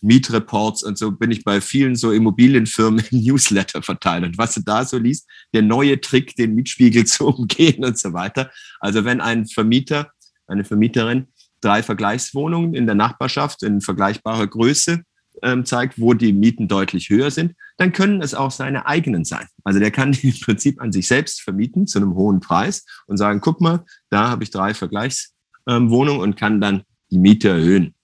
Mietreports 0.00 0.82
und 0.82 0.98
so 0.98 1.12
bin 1.12 1.30
ich 1.30 1.44
bei 1.44 1.60
vielen 1.60 1.94
so 1.94 2.12
Immobilienfirmen 2.12 3.04
im 3.10 3.20
Newsletter 3.20 3.82
verteilt. 3.82 4.24
Und 4.24 4.38
was 4.38 4.54
du 4.54 4.62
da 4.62 4.84
so 4.84 4.98
liest, 4.98 5.28
der 5.54 5.62
neue 5.62 6.00
Trick, 6.00 6.34
den 6.36 6.54
Mietspiegel 6.54 7.04
zu 7.06 7.26
umgehen 7.26 7.84
und 7.84 7.98
so 7.98 8.12
weiter. 8.12 8.50
Also 8.80 9.04
wenn 9.04 9.20
ein 9.20 9.46
Vermieter, 9.46 10.10
eine 10.46 10.64
Vermieterin 10.64 11.28
drei 11.60 11.82
Vergleichswohnungen 11.82 12.74
in 12.74 12.86
der 12.86 12.94
Nachbarschaft 12.94 13.62
in 13.62 13.80
vergleichbarer 13.80 14.46
Größe 14.46 15.02
ähm, 15.42 15.64
zeigt, 15.64 16.00
wo 16.00 16.14
die 16.14 16.32
Mieten 16.32 16.68
deutlich 16.68 17.08
höher 17.10 17.30
sind, 17.30 17.54
dann 17.76 17.92
können 17.92 18.22
es 18.22 18.34
auch 18.34 18.50
seine 18.50 18.86
eigenen 18.86 19.24
sein. 19.24 19.46
Also 19.64 19.78
der 19.78 19.90
kann 19.90 20.12
die 20.12 20.28
im 20.30 20.40
Prinzip 20.40 20.80
an 20.80 20.92
sich 20.92 21.06
selbst 21.06 21.42
vermieten 21.42 21.86
zu 21.86 21.98
einem 21.98 22.14
hohen 22.14 22.40
Preis 22.40 22.84
und 23.06 23.16
sagen, 23.16 23.40
guck 23.40 23.60
mal, 23.60 23.84
da 24.08 24.28
habe 24.28 24.42
ich 24.42 24.50
drei 24.50 24.74
Vergleichswohnungen 24.74 26.16
ähm, 26.16 26.20
und 26.20 26.36
kann 26.36 26.60
dann 26.60 26.82
die 27.10 27.18
Miete 27.18 27.48
erhöhen. 27.48 27.94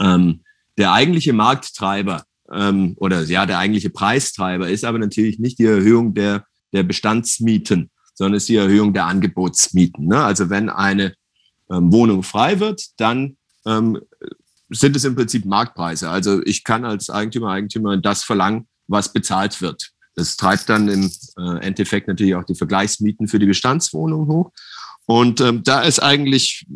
Ähm, 0.00 0.40
der 0.78 0.92
eigentliche 0.92 1.32
Markttreiber 1.32 2.24
ähm, 2.52 2.94
oder 2.98 3.22
ja, 3.22 3.46
der 3.46 3.58
eigentliche 3.58 3.90
Preistreiber 3.90 4.68
ist 4.68 4.84
aber 4.84 4.98
natürlich 4.98 5.38
nicht 5.38 5.58
die 5.58 5.64
Erhöhung 5.64 6.14
der, 6.14 6.44
der 6.72 6.82
Bestandsmieten, 6.82 7.90
sondern 8.14 8.36
ist 8.36 8.48
die 8.48 8.56
Erhöhung 8.56 8.94
der 8.94 9.06
Angebotsmieten. 9.06 10.06
Ne? 10.06 10.22
Also 10.22 10.50
wenn 10.50 10.68
eine 10.68 11.14
ähm, 11.70 11.92
Wohnung 11.92 12.22
frei 12.22 12.60
wird, 12.60 12.82
dann 12.98 13.36
ähm, 13.66 14.00
sind 14.70 14.96
es 14.96 15.04
im 15.04 15.16
Prinzip 15.16 15.44
Marktpreise. 15.44 16.10
Also 16.10 16.42
ich 16.44 16.64
kann 16.64 16.84
als 16.84 17.10
Eigentümer, 17.10 17.50
Eigentümer 17.50 17.96
das 17.96 18.24
verlangen, 18.24 18.66
was 18.86 19.12
bezahlt 19.12 19.60
wird. 19.60 19.90
Das 20.14 20.36
treibt 20.36 20.68
dann 20.68 20.88
im 20.88 21.10
äh, 21.38 21.58
Endeffekt 21.60 22.08
natürlich 22.08 22.34
auch 22.34 22.44
die 22.44 22.54
Vergleichsmieten 22.54 23.28
für 23.28 23.38
die 23.38 23.46
Bestandswohnungen 23.46 24.28
hoch. 24.28 24.52
Und 25.04 25.40
ähm, 25.40 25.62
da 25.62 25.82
ist 25.82 26.00
eigentlich, 26.00 26.66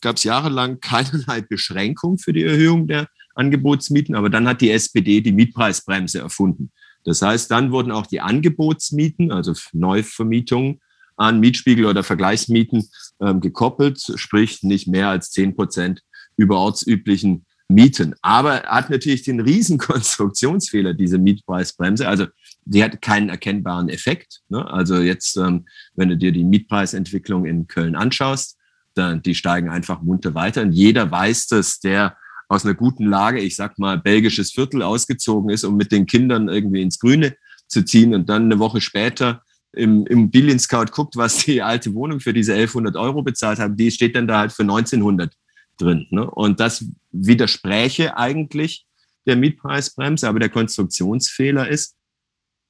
gab 0.00 0.16
es 0.16 0.24
jahrelang 0.24 0.80
keinerlei 0.80 1.40
Beschränkung 1.40 2.18
für 2.18 2.32
die 2.32 2.42
Erhöhung 2.42 2.86
der 2.86 3.08
Angebotsmieten, 3.38 4.14
aber 4.14 4.30
dann 4.30 4.48
hat 4.48 4.60
die 4.60 4.70
SPD 4.70 5.20
die 5.20 5.32
Mietpreisbremse 5.32 6.18
erfunden. 6.18 6.70
Das 7.04 7.22
heißt, 7.22 7.50
dann 7.50 7.72
wurden 7.72 7.92
auch 7.92 8.06
die 8.06 8.20
Angebotsmieten, 8.20 9.32
also 9.32 9.54
Neuvermietungen 9.72 10.80
an 11.16 11.40
Mietspiegel 11.40 11.86
oder 11.86 12.02
Vergleichsmieten 12.02 12.88
ähm, 13.20 13.40
gekoppelt, 13.40 14.00
sprich 14.16 14.62
nicht 14.62 14.88
mehr 14.88 15.08
als 15.08 15.30
zehn 15.30 15.54
Prozent 15.56 16.02
über 16.36 16.58
ortsüblichen 16.58 17.46
Mieten. 17.68 18.14
Aber 18.22 18.62
hat 18.62 18.90
natürlich 18.90 19.22
den 19.22 19.40
riesen 19.40 19.78
Konstruktionsfehler, 19.78 20.94
diese 20.94 21.18
Mietpreisbremse. 21.18 22.08
Also 22.08 22.26
die 22.64 22.82
hat 22.82 23.02
keinen 23.02 23.28
erkennbaren 23.28 23.88
Effekt. 23.88 24.40
Ne? 24.48 24.66
Also 24.70 25.00
jetzt, 25.00 25.36
ähm, 25.36 25.66
wenn 25.94 26.08
du 26.08 26.16
dir 26.16 26.32
die 26.32 26.44
Mietpreisentwicklung 26.44 27.46
in 27.46 27.66
Köln 27.66 27.96
anschaust, 27.96 28.56
dann 28.94 29.22
die 29.22 29.34
steigen 29.34 29.68
einfach 29.68 30.02
munter 30.02 30.34
weiter. 30.34 30.62
Und 30.62 30.72
jeder 30.72 31.10
weiß, 31.10 31.48
dass 31.48 31.80
der 31.80 32.16
aus 32.48 32.64
einer 32.64 32.74
guten 32.74 33.04
Lage, 33.04 33.40
ich 33.40 33.56
sag 33.56 33.78
mal, 33.78 33.98
belgisches 33.98 34.52
Viertel 34.52 34.82
ausgezogen 34.82 35.50
ist, 35.50 35.64
um 35.64 35.76
mit 35.76 35.92
den 35.92 36.06
Kindern 36.06 36.48
irgendwie 36.48 36.82
ins 36.82 36.98
Grüne 36.98 37.36
zu 37.68 37.84
ziehen 37.84 38.14
und 38.14 38.28
dann 38.28 38.44
eine 38.44 38.58
Woche 38.58 38.80
später 38.80 39.42
im 39.72 40.06
Immobilien-Scout 40.06 40.86
guckt, 40.92 41.16
was 41.16 41.44
die 41.44 41.62
alte 41.62 41.94
Wohnung 41.94 42.20
für 42.20 42.32
diese 42.32 42.54
1100 42.54 42.96
Euro 42.96 43.22
bezahlt 43.22 43.58
haben, 43.58 43.76
die 43.76 43.90
steht 43.90 44.16
dann 44.16 44.26
da 44.26 44.38
halt 44.38 44.52
für 44.52 44.62
1900 44.62 45.32
drin. 45.76 46.06
Ne? 46.10 46.28
Und 46.28 46.58
das 46.58 46.86
widerspräche 47.12 48.16
eigentlich 48.16 48.86
der 49.26 49.36
Mietpreisbremse, 49.36 50.26
aber 50.26 50.40
der 50.40 50.48
Konstruktionsfehler 50.48 51.68
ist, 51.68 51.96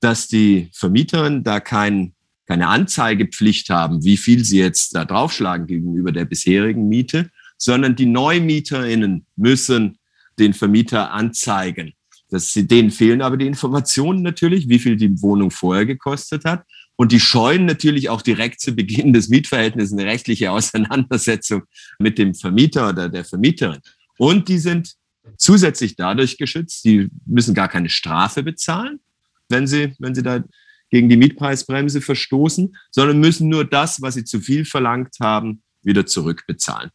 dass 0.01 0.27
die 0.27 0.71
Vermieterinnen 0.75 1.45
da 1.45 1.61
kein, 1.61 2.15
keine 2.47 2.69
Anzeigepflicht 2.69 3.71
haben, 3.71 4.05
wie 4.05 4.17
viel 4.17 4.45
sie 4.45 4.59
jetzt 4.59 4.95
da 4.95 5.05
draufschlagen 5.05 5.67
gegenüber 5.67 6.13
der 6.13 6.25
bisherigen 6.25 6.89
Miete, 6.89 7.31
sondern 7.59 7.97
die 7.97 8.07
NeumieterInnen 8.07 9.27
müssen 9.37 9.99
den 10.39 10.55
Vermieter 10.55 11.13
anzeigen. 11.13 11.93
Das, 12.31 12.53
denen 12.55 12.91
fehlen 12.91 13.23
aber 13.23 13.37
die 13.37 13.47
Informationen 13.47 14.23
natürlich, 14.23 14.69
wie 14.69 14.79
viel 14.79 14.97
die 14.97 15.21
Wohnung 15.23 15.51
vorher 15.51 15.87
gekostet 15.87 16.45
hat. 16.45 16.65
Und 16.97 17.13
die 17.13 17.21
scheuen 17.21 17.65
natürlich 17.65 18.09
auch 18.09 18.23
direkt 18.23 18.61
zu 18.61 18.73
Beginn 18.73 19.13
des 19.13 19.29
Mietverhältnisses 19.29 19.93
eine 19.93 20.05
rechtliche 20.05 20.51
Auseinandersetzung 20.51 21.63
mit 21.99 22.19
dem 22.19 22.35
Vermieter 22.35 22.89
oder 22.89 23.09
der 23.09 23.25
Vermieterin. 23.25 23.81
Und 24.19 24.49
die 24.49 24.59
sind 24.59 24.95
zusätzlich 25.37 25.97
dadurch 25.97 26.39
geschützt, 26.39 26.85
die 26.85 27.09
müssen 27.25 27.55
gar 27.55 27.69
keine 27.69 27.89
Strafe 27.89 28.43
bezahlen, 28.43 29.01
wenn 29.49 29.67
sie, 29.67 29.95
wenn 29.99 30.15
sie 30.15 30.23
da 30.23 30.43
gegen 30.91 31.09
die 31.09 31.17
Mietpreisbremse 31.17 32.01
verstoßen, 32.01 32.77
sondern 32.91 33.21
müssen 33.21 33.49
nur 33.49 33.65
das, 33.65 34.01
was 34.03 34.15
sie 34.15 34.25
zu 34.25 34.41
viel 34.41 34.65
verlangt 34.65 35.17
haben, 35.21 35.63
wieder 35.83 36.07
zurückbezahlen. 36.07 36.91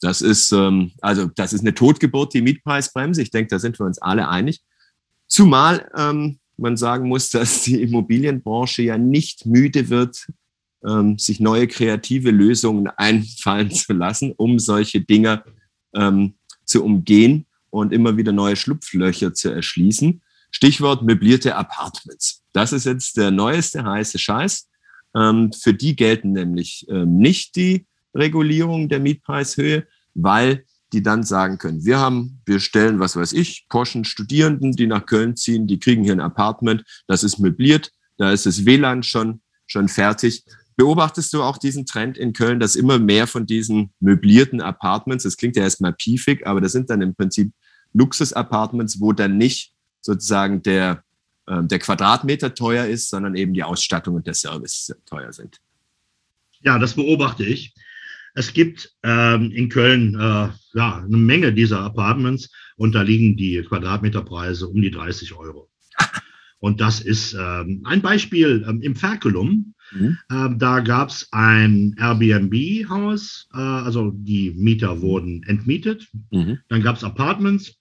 Das 0.00 0.22
ist, 0.22 0.52
ähm, 0.52 0.92
also 1.00 1.26
das 1.26 1.52
ist 1.52 1.60
eine 1.60 1.74
Totgeburt, 1.74 2.34
die 2.34 2.42
Mietpreisbremse. 2.42 3.22
Ich 3.22 3.30
denke, 3.30 3.48
da 3.50 3.58
sind 3.58 3.78
wir 3.78 3.86
uns 3.86 3.98
alle 3.98 4.28
einig. 4.28 4.62
Zumal 5.26 5.90
ähm, 5.96 6.38
man 6.56 6.76
sagen 6.76 7.08
muss, 7.08 7.28
dass 7.30 7.62
die 7.62 7.82
Immobilienbranche 7.82 8.82
ja 8.82 8.98
nicht 8.98 9.46
müde 9.46 9.88
wird, 9.88 10.26
ähm, 10.86 11.18
sich 11.18 11.40
neue 11.40 11.66
kreative 11.68 12.30
Lösungen 12.30 12.86
einfallen 12.96 13.70
zu 13.70 13.92
lassen, 13.92 14.32
um 14.36 14.58
solche 14.58 15.00
Dinge 15.00 15.44
ähm, 15.94 16.34
zu 16.64 16.84
umgehen 16.84 17.46
und 17.70 17.92
immer 17.92 18.16
wieder 18.16 18.32
neue 18.32 18.56
Schlupflöcher 18.56 19.34
zu 19.34 19.50
erschließen. 19.50 20.22
Stichwort 20.50 21.02
möblierte 21.02 21.54
Apartments. 21.54 22.42
Das 22.52 22.72
ist 22.72 22.86
jetzt 22.86 23.16
der 23.16 23.30
neueste 23.30 23.84
heiße 23.84 24.18
Scheiß. 24.18 24.68
Ähm, 25.14 25.52
für 25.52 25.74
die 25.74 25.96
gelten 25.96 26.32
nämlich 26.32 26.86
ähm, 26.88 27.18
nicht 27.18 27.56
die 27.56 27.86
Regulierung 28.14 28.88
der 28.88 29.00
Mietpreishöhe, 29.00 29.86
weil 30.14 30.64
die 30.92 31.02
dann 31.02 31.22
sagen 31.22 31.58
können, 31.58 31.84
wir 31.84 31.98
haben, 31.98 32.40
wir 32.46 32.58
stellen, 32.58 32.98
was 32.98 33.14
weiß 33.16 33.32
ich, 33.32 33.66
Porschen 33.68 34.04
Studierenden, 34.04 34.72
die 34.72 34.86
nach 34.86 35.06
Köln 35.06 35.36
ziehen, 35.36 35.66
die 35.66 35.78
kriegen 35.78 36.02
hier 36.02 36.12
ein 36.12 36.20
Apartment, 36.20 36.84
das 37.06 37.22
ist 37.22 37.38
möbliert, 37.38 37.92
da 38.16 38.32
ist 38.32 38.46
das 38.46 38.64
WLAN 38.64 39.02
schon, 39.02 39.40
schon 39.66 39.88
fertig. 39.88 40.44
beobachtest 40.76 41.32
du 41.32 41.42
auch 41.42 41.58
diesen 41.58 41.86
Trend 41.86 42.18
in 42.18 42.32
Köln, 42.32 42.58
dass 42.58 42.74
immer 42.74 42.98
mehr 42.98 43.26
von 43.26 43.46
diesen 43.46 43.92
möblierten 44.00 44.60
Apartments, 44.60 45.24
das 45.24 45.36
klingt 45.36 45.56
ja 45.56 45.62
erstmal 45.62 45.92
piefig, 45.92 46.46
aber 46.46 46.60
das 46.60 46.72
sind 46.72 46.90
dann 46.90 47.02
im 47.02 47.14
Prinzip 47.14 47.52
Luxus-Apartments, 47.92 49.00
wo 49.00 49.12
dann 49.12 49.36
nicht 49.36 49.72
sozusagen 50.00 50.62
der, 50.62 51.04
äh, 51.46 51.62
der 51.62 51.78
Quadratmeter 51.78 52.54
teuer 52.54 52.86
ist, 52.86 53.10
sondern 53.10 53.34
eben 53.34 53.52
die 53.54 53.62
Ausstattung 53.62 54.14
und 54.16 54.26
der 54.26 54.34
Service 54.34 54.94
teuer 55.06 55.32
sind. 55.32 55.60
Ja, 56.62 56.78
das 56.78 56.94
beobachte 56.94 57.44
ich. 57.44 57.74
Es 58.40 58.54
gibt 58.54 58.96
ähm, 59.02 59.50
in 59.50 59.68
Köln 59.68 60.14
äh, 60.14 60.48
ja, 60.72 61.04
eine 61.04 61.16
Menge 61.18 61.52
dieser 61.52 61.80
Apartments 61.80 62.50
und 62.76 62.94
da 62.94 63.02
liegen 63.02 63.36
die 63.36 63.60
Quadratmeterpreise 63.60 64.66
um 64.66 64.80
die 64.80 64.90
30 64.90 65.34
Euro. 65.34 65.68
Und 66.58 66.80
das 66.80 67.00
ist 67.00 67.34
ähm, 67.34 67.82
ein 67.84 68.00
Beispiel 68.00 68.64
ähm, 68.66 68.80
im 68.80 68.96
Ferkelum. 68.96 69.74
Mhm. 69.92 70.16
Ähm, 70.30 70.58
da 70.58 70.80
gab 70.80 71.10
es 71.10 71.28
ein 71.32 71.94
Airbnb-Haus, 71.98 73.48
äh, 73.52 73.58
also 73.58 74.10
die 74.14 74.52
Mieter 74.52 75.02
wurden 75.02 75.42
entmietet. 75.42 76.08
Mhm. 76.30 76.60
Dann 76.68 76.82
gab 76.82 76.96
es 76.96 77.04
Apartments 77.04 77.76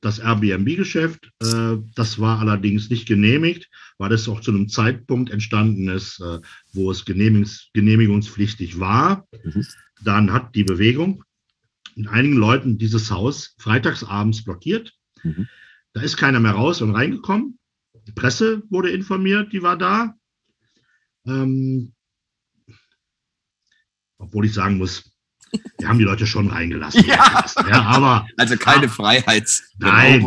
das 0.00 0.18
Airbnb-Geschäft. 0.18 1.30
Äh, 1.40 1.76
das 1.94 2.18
war 2.18 2.40
allerdings 2.40 2.90
nicht 2.90 3.06
genehmigt, 3.06 3.68
weil 3.98 4.12
es 4.12 4.28
auch 4.28 4.40
zu 4.40 4.50
einem 4.50 4.68
Zeitpunkt 4.68 5.30
entstanden 5.30 5.88
ist, 5.88 6.20
äh, 6.20 6.40
wo 6.72 6.90
es 6.90 7.04
genehmigungs 7.04 7.70
genehmigungspflichtig 7.72 8.78
war. 8.78 9.26
Mhm. 9.44 9.66
Dann 10.02 10.32
hat 10.32 10.54
die 10.54 10.64
Bewegung 10.64 11.24
mit 11.94 12.08
einigen 12.08 12.36
Leuten 12.36 12.78
dieses 12.78 13.10
Haus 13.10 13.54
freitagsabends 13.58 14.44
blockiert. 14.44 14.92
Mhm. 15.22 15.48
Da 15.92 16.02
ist 16.02 16.16
keiner 16.16 16.40
mehr 16.40 16.52
raus 16.52 16.82
und 16.82 16.90
reingekommen. 16.90 17.58
Die 18.06 18.12
Presse 18.12 18.62
wurde 18.70 18.90
informiert, 18.90 19.52
die 19.52 19.62
war 19.62 19.78
da. 19.78 20.14
Ähm, 21.26 21.92
obwohl 24.18 24.46
ich 24.46 24.52
sagen 24.52 24.78
muss, 24.78 25.15
wir 25.78 25.88
haben 25.88 25.98
die 25.98 26.04
Leute 26.04 26.26
schon 26.26 26.48
reingelassen. 26.48 27.04
Ja. 27.06 27.44
ja 27.68 27.82
aber, 27.82 28.26
also 28.36 28.56
keine 28.56 28.88
Freiheits. 28.88 29.62
Nein, 29.78 30.26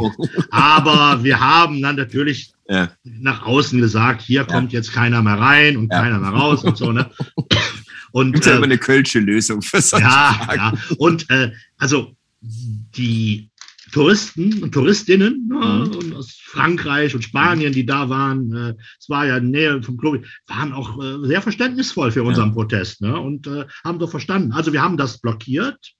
aber 0.51 1.23
wir 1.23 1.39
haben 1.39 1.81
dann 1.81 1.95
natürlich 1.95 2.53
ja. 2.67 2.89
nach 3.03 3.45
außen 3.45 3.79
gesagt, 3.79 4.21
hier 4.21 4.41
ja. 4.41 4.47
kommt 4.47 4.71
jetzt 4.71 4.93
keiner 4.93 5.21
mehr 5.21 5.39
rein 5.39 5.77
und 5.77 5.89
keiner 5.89 6.19
mehr 6.19 6.31
raus 6.31 6.63
und 6.63 6.77
so. 6.77 6.91
Ne? 6.91 7.09
Und 8.11 8.33
Gibt 8.33 8.47
äh, 8.47 8.53
aber 8.53 8.63
eine 8.63 8.79
kölsche 8.79 9.19
Lösung 9.19 9.61
für 9.61 9.81
solche 9.81 10.07
ja, 10.07 10.33
Fragen. 10.33 10.57
ja. 10.57 10.73
Und 10.97 11.29
äh, 11.29 11.51
also 11.77 12.15
die 12.41 13.48
Touristen 13.91 14.63
und 14.63 14.73
Touristinnen 14.73 15.47
ne, 15.47 15.89
mhm. 15.91 16.13
aus 16.13 16.39
Frankreich 16.41 17.15
und 17.15 17.23
Spanien, 17.23 17.73
die 17.73 17.85
da 17.85 18.09
waren, 18.09 18.53
äh, 18.53 18.75
es 18.99 19.09
war 19.09 19.25
ja 19.25 19.37
in 19.37 19.51
der 19.51 19.71
Nähe 19.73 19.83
vom 19.83 19.97
Club, 19.97 20.25
waren 20.47 20.73
auch 20.73 21.01
äh, 21.01 21.25
sehr 21.27 21.41
verständnisvoll 21.41 22.11
für 22.11 22.23
unseren 22.23 22.49
ja. 22.49 22.53
Protest 22.53 23.01
ne, 23.01 23.19
und 23.19 23.47
äh, 23.47 23.65
haben 23.83 23.99
doch 23.99 24.11
verstanden. 24.11 24.51
Also 24.51 24.73
wir 24.73 24.81
haben 24.81 24.97
das 24.97 25.19
blockiert. 25.19 25.93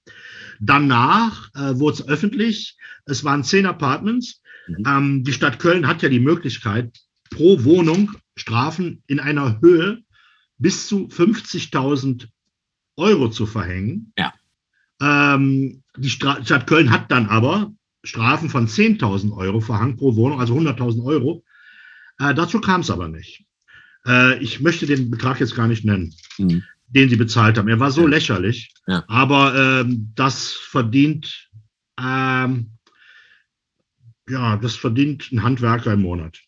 Danach 0.60 1.48
äh, 1.54 1.78
wurde 1.78 1.94
es 1.94 2.08
öffentlich. 2.08 2.76
Es 3.06 3.24
waren 3.24 3.44
zehn 3.44 3.66
Apartments. 3.66 4.42
Mhm. 4.68 4.84
Ähm, 4.86 5.24
die 5.24 5.32
Stadt 5.32 5.58
Köln 5.58 5.86
hat 5.86 6.02
ja 6.02 6.08
die 6.08 6.20
Möglichkeit, 6.20 6.98
pro 7.30 7.64
Wohnung 7.64 8.12
Strafen 8.36 9.02
in 9.06 9.20
einer 9.20 9.60
Höhe 9.60 10.02
bis 10.58 10.86
zu 10.88 11.08
50.000 11.08 12.28
Euro 12.96 13.30
zu 13.30 13.46
verhängen. 13.46 14.12
Ja. 14.16 14.32
Ähm, 15.00 15.82
die 15.96 16.10
Stadt 16.10 16.66
Köln 16.66 16.90
hat 16.90 17.10
dann 17.10 17.26
aber 17.26 17.72
Strafen 18.02 18.48
von 18.48 18.66
10.000 18.66 19.36
Euro 19.36 19.60
verhangen 19.60 19.96
pro 19.96 20.16
Wohnung, 20.16 20.40
also 20.40 20.54
100.000 20.56 21.04
Euro. 21.04 21.44
Äh, 22.18 22.34
dazu 22.34 22.60
kam 22.60 22.80
es 22.80 22.90
aber 22.90 23.08
nicht. 23.08 23.44
Äh, 24.06 24.38
ich 24.38 24.60
möchte 24.60 24.86
den 24.86 25.10
Betrag 25.10 25.40
jetzt 25.40 25.54
gar 25.54 25.68
nicht 25.68 25.84
nennen, 25.84 26.14
mhm. 26.38 26.62
den 26.88 27.08
sie 27.08 27.16
bezahlt 27.16 27.58
haben. 27.58 27.68
Er 27.68 27.80
war 27.80 27.90
so 27.90 28.02
ja. 28.02 28.08
lächerlich, 28.08 28.72
ja. 28.86 29.04
aber 29.08 29.54
ähm, 29.54 30.12
das 30.14 30.52
verdient, 30.52 31.48
ähm, 31.98 32.72
ja, 34.28 34.56
das 34.56 34.76
verdient 34.76 35.30
ein 35.32 35.42
Handwerker 35.42 35.92
im 35.92 36.02
Monat. 36.02 36.38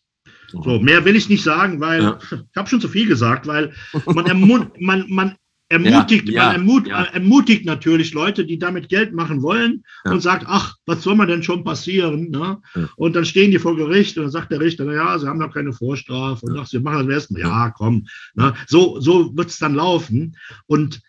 So, 0.47 0.79
mehr 0.79 1.03
will 1.03 1.15
ich 1.15 1.29
nicht 1.29 1.43
sagen, 1.43 1.79
weil 1.79 2.01
ja. 2.01 2.19
ich 2.31 2.55
habe 2.55 2.69
schon 2.69 2.81
zu 2.81 2.87
viel 2.87 3.07
gesagt, 3.07 3.47
weil 3.47 3.73
man, 4.05 4.71
man, 4.79 5.05
man 5.09 5.35
ermutigt, 5.73 6.29
ja, 6.29 6.47
man 6.47 6.55
ermut, 6.55 6.87
ja. 6.87 7.03
ermutigt 7.03 7.65
natürlich 7.65 8.13
Leute, 8.13 8.45
die 8.45 8.59
damit 8.59 8.89
Geld 8.89 9.13
machen 9.13 9.41
wollen 9.41 9.83
ja. 10.05 10.11
und 10.11 10.21
sagt, 10.21 10.45
ach, 10.47 10.75
was 10.85 11.03
soll 11.03 11.15
man 11.15 11.27
denn 11.27 11.43
schon 11.43 11.63
passieren? 11.63 12.29
Ne? 12.29 12.61
Und 12.95 13.15
dann 13.15 13.25
stehen 13.25 13.51
die 13.51 13.59
vor 13.59 13.75
Gericht 13.75 14.17
und 14.17 14.23
dann 14.23 14.31
sagt 14.31 14.51
der 14.51 14.59
Richter, 14.59 14.85
na 14.85 14.93
ja, 14.93 15.19
sie 15.19 15.27
haben 15.27 15.39
noch 15.39 15.53
keine 15.53 15.73
Vorstrafe 15.73 16.45
und 16.45 16.57
ach, 16.57 16.67
sie 16.67 16.79
machen 16.79 17.07
das 17.07 17.15
erstmal, 17.15 17.41
ja, 17.41 17.69
komm. 17.71 18.07
Ne? 18.35 18.53
So, 18.67 18.99
so 18.99 19.35
wird 19.35 19.49
es 19.49 19.57
dann 19.57 19.75
laufen. 19.75 20.37
Und 20.67 21.01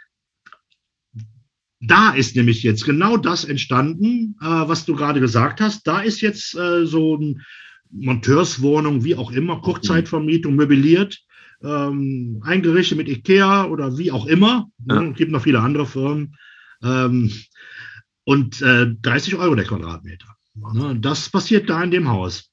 da 1.81 2.11
ist 2.11 2.35
nämlich 2.35 2.63
jetzt 2.63 2.85
genau 2.85 3.17
das 3.17 3.45
entstanden, 3.45 4.37
äh, 4.41 4.47
was 4.47 4.87
du 4.87 4.95
gerade 4.95 5.21
gesagt 5.21 5.61
hast. 5.61 5.87
Da 5.87 6.01
ist 6.01 6.21
jetzt 6.23 6.55
äh, 6.57 6.87
so 6.87 7.17
ein 7.17 7.43
Monteurswohnung, 7.91 9.05
wie 9.05 9.15
auch 9.15 9.31
immer, 9.31 9.61
Kurzzeitvermietung 9.61 10.57
möbliert 10.57 11.21
ähm, 11.65 12.43
eingerichtet 12.45 12.99
mit 12.99 13.09
Ikea 13.09 13.65
oder 13.67 13.97
wie 13.97 14.13
auch 14.13 14.27
immer. 14.27 14.69
Ja. 14.87 15.03
Es 15.03 15.17
gibt 15.17 15.33
noch 15.33 15.43
viele 15.43 15.61
andere 15.61 15.87
Firmen. 15.87 16.37
Ähm, 16.83 17.33
und 18.25 18.61
äh, 18.63 18.95
30 19.03 19.37
Euro 19.37 19.55
der 19.55 19.65
Quadratmeter. 19.65 20.37
Ne? 20.55 20.99
Das 21.01 21.31
passiert 21.31 21.69
da 21.69 21.83
in 21.83 21.91
dem 21.91 22.09
Haus. 22.09 22.51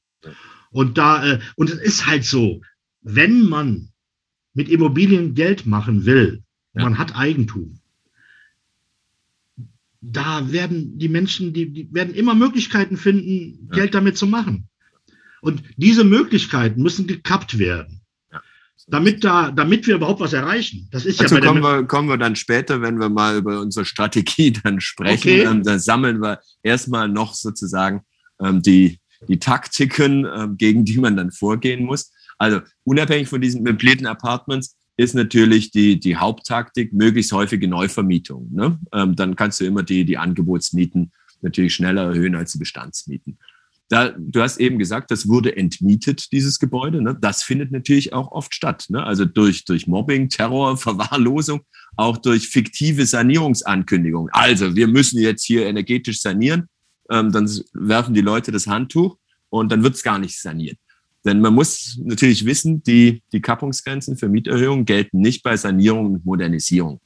Und 0.72 0.98
da, 0.98 1.26
äh, 1.26 1.40
und 1.56 1.70
es 1.70 1.80
ist 1.80 2.08
halt 2.08 2.24
so, 2.24 2.62
wenn 3.02 3.44
man 3.44 3.90
mit 4.54 4.70
Immobilien 4.70 5.34
Geld 5.34 5.66
machen 5.66 6.06
will, 6.06 6.44
ja. 6.74 6.84
man 6.84 6.98
hat 6.98 7.16
Eigentum, 7.16 7.80
da 10.02 10.52
werden 10.52 10.98
die 10.98 11.10
Menschen, 11.10 11.54
die, 11.54 11.72
die 11.72 11.94
werden 11.94 12.16
immer 12.16 12.34
Möglichkeiten 12.34 12.98
finden, 12.98 13.68
ja. 13.70 13.76
Geld 13.76 13.94
damit 13.94 14.18
zu 14.18 14.28
machen. 14.28 14.68
Und 15.42 15.64
diese 15.76 16.04
Möglichkeiten 16.04 16.82
müssen 16.82 17.08
gekappt 17.08 17.60
werden 17.60 18.01
damit 18.88 19.24
da, 19.24 19.52
damit 19.52 19.88
wir 19.88 19.96
überhaupt 19.96 20.20
was 20.20 20.34
erreichen. 20.34 20.88
Das 20.92 21.06
ist 21.06 21.22
also 21.22 21.36
ja 21.36 21.42
kommen 21.42 21.62
wir, 21.62 21.84
kommen 21.86 22.10
wir 22.10 22.18
dann 22.18 22.36
später, 22.36 22.82
wenn 22.82 23.00
wir 23.00 23.10
mal 23.10 23.38
über 23.38 23.62
unsere 23.62 23.86
Strategie 23.86 24.52
dann 24.64 24.82
sprechen. 24.82 25.30
Okay. 25.30 25.42
Ähm, 25.44 25.64
dann 25.64 25.80
sammeln 25.80 26.22
wir 26.22 26.40
erstmal 26.64 27.08
noch 27.08 27.34
sozusagen 27.34 28.02
ähm, 28.42 28.62
die, 28.62 29.00
die 29.28 29.40
Taktiken, 29.40 30.26
ähm, 30.26 30.58
gegen 30.58 30.86
die 30.86 30.98
man 30.98 31.16
dann 31.16 31.32
vorgehen 31.32 31.86
muss. 31.86 32.12
Also 32.38 32.62
unabhängig 32.84 33.28
von 33.28 33.42
diesen 33.42 33.64
möblierten 33.64 34.08
Apartments 34.08 34.76
ist 34.98 35.16
natürlich 35.16 35.72
die, 35.72 36.00
die 36.00 36.18
Haupttaktik 36.18 36.92
möglichst 36.94 37.32
häufige 37.32 37.68
Neuvermietung. 37.68 38.50
Ne? 38.52 38.80
Dann 38.92 39.36
kannst 39.36 39.60
du 39.60 39.66
immer 39.66 39.84
die, 39.84 40.06
die 40.06 40.18
Angebotsmieten 40.18 41.12
natürlich 41.42 41.74
schneller 41.74 42.04
erhöhen 42.04 42.36
als 42.36 42.54
die 42.54 42.60
Bestandsmieten. 42.60 43.38
Da, 43.92 44.16
du 44.18 44.42
hast 44.42 44.58
eben 44.58 44.80
gesagt, 44.80 45.12
das 45.12 45.28
wurde 45.28 45.58
entmietet, 45.58 46.32
dieses 46.32 46.60
Gebäude. 46.60 47.02
Ne? 47.02 47.18
Das 47.20 47.44
findet 47.44 47.74
natürlich 47.74 48.14
auch 48.14 48.32
oft 48.32 48.56
statt. 48.56 48.86
Ne? 48.88 49.04
Also 49.04 49.26
durch, 49.26 49.66
durch 49.66 49.86
Mobbing, 49.86 50.30
Terror, 50.30 50.78
Verwahrlosung, 50.78 51.60
auch 51.98 52.18
durch 52.18 52.48
fiktive 52.48 53.06
Sanierungsankündigungen. 53.06 54.32
Also 54.32 54.78
wir 54.78 54.88
müssen 54.88 55.20
jetzt 55.20 55.44
hier 55.44 55.66
energetisch 55.66 56.22
sanieren. 56.22 56.70
Ähm, 57.10 57.34
dann 57.34 57.52
werfen 57.74 58.14
die 58.14 58.22
Leute 58.22 58.54
das 58.54 58.66
Handtuch 58.66 59.18
und 59.50 59.74
dann 59.74 59.84
wird 59.84 59.96
es 59.96 60.04
gar 60.04 60.20
nicht 60.20 60.40
saniert. 60.40 60.78
Denn 61.26 61.42
man 61.42 61.54
muss 61.54 62.00
natürlich 62.02 62.46
wissen, 62.46 62.82
die, 62.84 63.22
die 63.34 63.42
Kappungsgrenzen 63.42 64.16
für 64.16 64.30
Mieterhöhungen 64.30 64.86
gelten 64.86 65.20
nicht 65.20 65.44
bei 65.44 65.58
Sanierung 65.58 66.14
und 66.14 66.26
Modernisierung. 66.26 67.02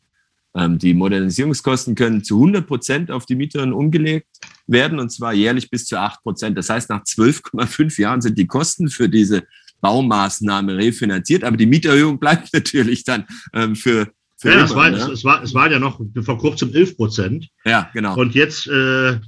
Ähm, 0.55 0.77
die 0.77 0.93
Modernisierungskosten 0.93 1.95
können 1.95 2.23
zu 2.23 2.35
100 2.35 2.65
Prozent 2.65 3.11
auf 3.11 3.25
die 3.25 3.35
Mieterinnen 3.35 3.73
umgelegt 3.73 4.27
werden 4.67 4.99
und 4.99 5.11
zwar 5.11 5.33
jährlich 5.33 5.69
bis 5.69 5.85
zu 5.85 5.99
8 5.99 6.23
Prozent. 6.23 6.57
Das 6.57 6.69
heißt, 6.69 6.89
nach 6.89 7.03
12,5 7.03 8.01
Jahren 8.01 8.21
sind 8.21 8.37
die 8.37 8.47
Kosten 8.47 8.89
für 8.89 9.09
diese 9.09 9.43
Baumaßnahme 9.81 10.77
refinanziert, 10.77 11.43
aber 11.43 11.57
die 11.57 11.65
Mieterhöhung 11.65 12.19
bleibt 12.19 12.49
natürlich 12.53 13.03
dann 13.03 13.25
ähm, 13.53 13.75
für, 13.75 14.07
für 14.37 14.49
ja, 14.49 14.55
immer, 14.55 14.63
es, 14.63 14.75
war, 14.75 14.89
ne? 14.89 14.97
es, 14.97 15.23
war, 15.25 15.43
es 15.43 15.53
waren 15.53 15.71
ja 15.71 15.79
noch 15.79 15.99
vor 16.23 16.37
kurzem 16.37 16.73
11 16.73 16.95
Prozent. 16.95 17.47
Ja, 17.65 17.89
genau. 17.93 18.15
Und 18.15 18.33
jetzt 18.33 18.67
äh, 18.67 19.19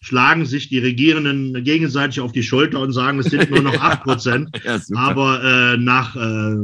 schlagen 0.00 0.44
sich 0.44 0.68
die 0.68 0.80
Regierenden 0.80 1.64
gegenseitig 1.64 2.20
auf 2.20 2.32
die 2.32 2.42
Schulter 2.42 2.80
und 2.80 2.92
sagen, 2.92 3.20
es 3.20 3.26
sind 3.26 3.48
nur 3.50 3.62
noch 3.62 3.74
8 3.80 4.02
Prozent. 4.02 4.60
ja, 4.64 4.80
aber 4.96 5.42
äh, 5.42 5.76
nach 5.76 6.16
äh, 6.16 6.56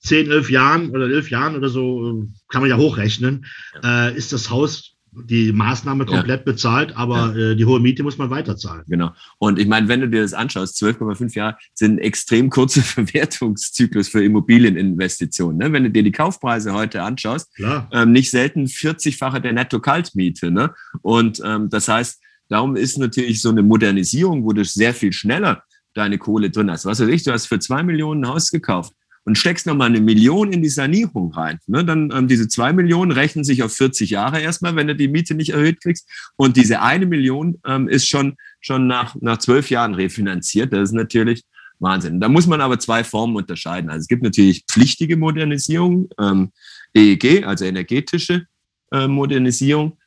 zehn, 0.00 0.30
elf 0.30 0.50
Jahren 0.50 0.90
oder 0.90 1.06
elf 1.08 1.30
Jahren 1.30 1.56
oder 1.56 1.68
so, 1.68 2.26
kann 2.48 2.60
man 2.60 2.70
ja 2.70 2.76
hochrechnen, 2.76 3.46
ja. 3.82 4.08
Äh, 4.08 4.16
ist 4.16 4.32
das 4.32 4.50
Haus 4.50 4.98
die 5.24 5.52
Maßnahme 5.52 6.04
komplett 6.06 6.40
ja. 6.40 6.52
bezahlt, 6.52 6.96
aber 6.96 7.34
ja. 7.34 7.50
äh, 7.50 7.56
die 7.56 7.64
hohe 7.64 7.80
Miete 7.80 8.02
muss 8.02 8.18
man 8.18 8.30
weiterzahlen. 8.30 8.84
Genau. 8.86 9.10
Und 9.38 9.58
ich 9.58 9.66
meine, 9.66 9.88
wenn 9.88 10.00
du 10.00 10.08
dir 10.08 10.22
das 10.22 10.34
anschaust, 10.34 10.80
12,5 10.82 11.34
Jahre 11.34 11.56
sind 11.74 11.98
extrem 11.98 12.50
kurzer 12.50 12.82
Verwertungszyklus 12.82 14.08
für 14.08 14.22
Immobilieninvestitionen. 14.22 15.58
Ne? 15.58 15.72
Wenn 15.72 15.84
du 15.84 15.90
dir 15.90 16.02
die 16.02 16.12
Kaufpreise 16.12 16.72
heute 16.72 17.02
anschaust, 17.02 17.50
ähm, 17.92 18.12
nicht 18.12 18.30
selten 18.30 18.66
40-fache 18.66 19.40
der 19.40 19.52
Netto-Kaltmiete. 19.52 20.50
Ne? 20.50 20.74
Und 21.02 21.40
ähm, 21.44 21.68
das 21.70 21.88
heißt, 21.88 22.20
darum 22.48 22.76
ist 22.76 22.98
natürlich 22.98 23.40
so 23.40 23.50
eine 23.50 23.62
Modernisierung, 23.62 24.44
wo 24.44 24.52
du 24.52 24.64
sehr 24.64 24.94
viel 24.94 25.12
schneller 25.12 25.62
deine 25.94 26.18
Kohle 26.18 26.50
drin 26.50 26.70
hast. 26.70 26.84
Was 26.84 27.00
weiß 27.00 27.08
ich, 27.08 27.24
du 27.24 27.32
hast 27.32 27.46
für 27.46 27.58
zwei 27.58 27.82
Millionen 27.82 28.24
ein 28.24 28.30
Haus 28.30 28.50
gekauft 28.50 28.92
und 29.28 29.36
steckst 29.36 29.66
nochmal 29.66 29.88
eine 29.88 30.00
Million 30.00 30.54
in 30.54 30.62
die 30.62 30.70
Sanierung 30.70 31.32
rein. 31.34 31.58
Ne? 31.66 31.84
Dann 31.84 32.10
ähm, 32.14 32.28
diese 32.28 32.48
zwei 32.48 32.72
Millionen 32.72 33.12
rechnen 33.12 33.44
sich 33.44 33.62
auf 33.62 33.74
40 33.74 34.08
Jahre 34.08 34.40
erstmal, 34.40 34.74
wenn 34.74 34.86
du 34.86 34.96
die 34.96 35.06
Miete 35.06 35.34
nicht 35.34 35.50
erhöht 35.50 35.82
kriegst. 35.82 36.08
Und 36.36 36.56
diese 36.56 36.80
eine 36.80 37.04
Million 37.04 37.58
ähm, 37.66 37.88
ist 37.88 38.08
schon, 38.08 38.36
schon 38.62 38.86
nach, 38.86 39.14
nach 39.20 39.36
zwölf 39.36 39.68
Jahren 39.68 39.94
refinanziert. 39.94 40.72
Das 40.72 40.88
ist 40.88 40.94
natürlich 40.94 41.44
Wahnsinn. 41.78 42.20
Da 42.20 42.30
muss 42.30 42.46
man 42.46 42.62
aber 42.62 42.78
zwei 42.78 43.04
Formen 43.04 43.36
unterscheiden. 43.36 43.90
Also 43.90 44.00
es 44.00 44.08
gibt 44.08 44.22
natürlich 44.22 44.64
pflichtige 44.66 45.18
Modernisierung, 45.18 46.08
ähm, 46.18 46.50
EEG, 46.94 47.44
also 47.44 47.66
energetische 47.66 48.46
äh, 48.92 49.06
Modernisierung 49.06 49.97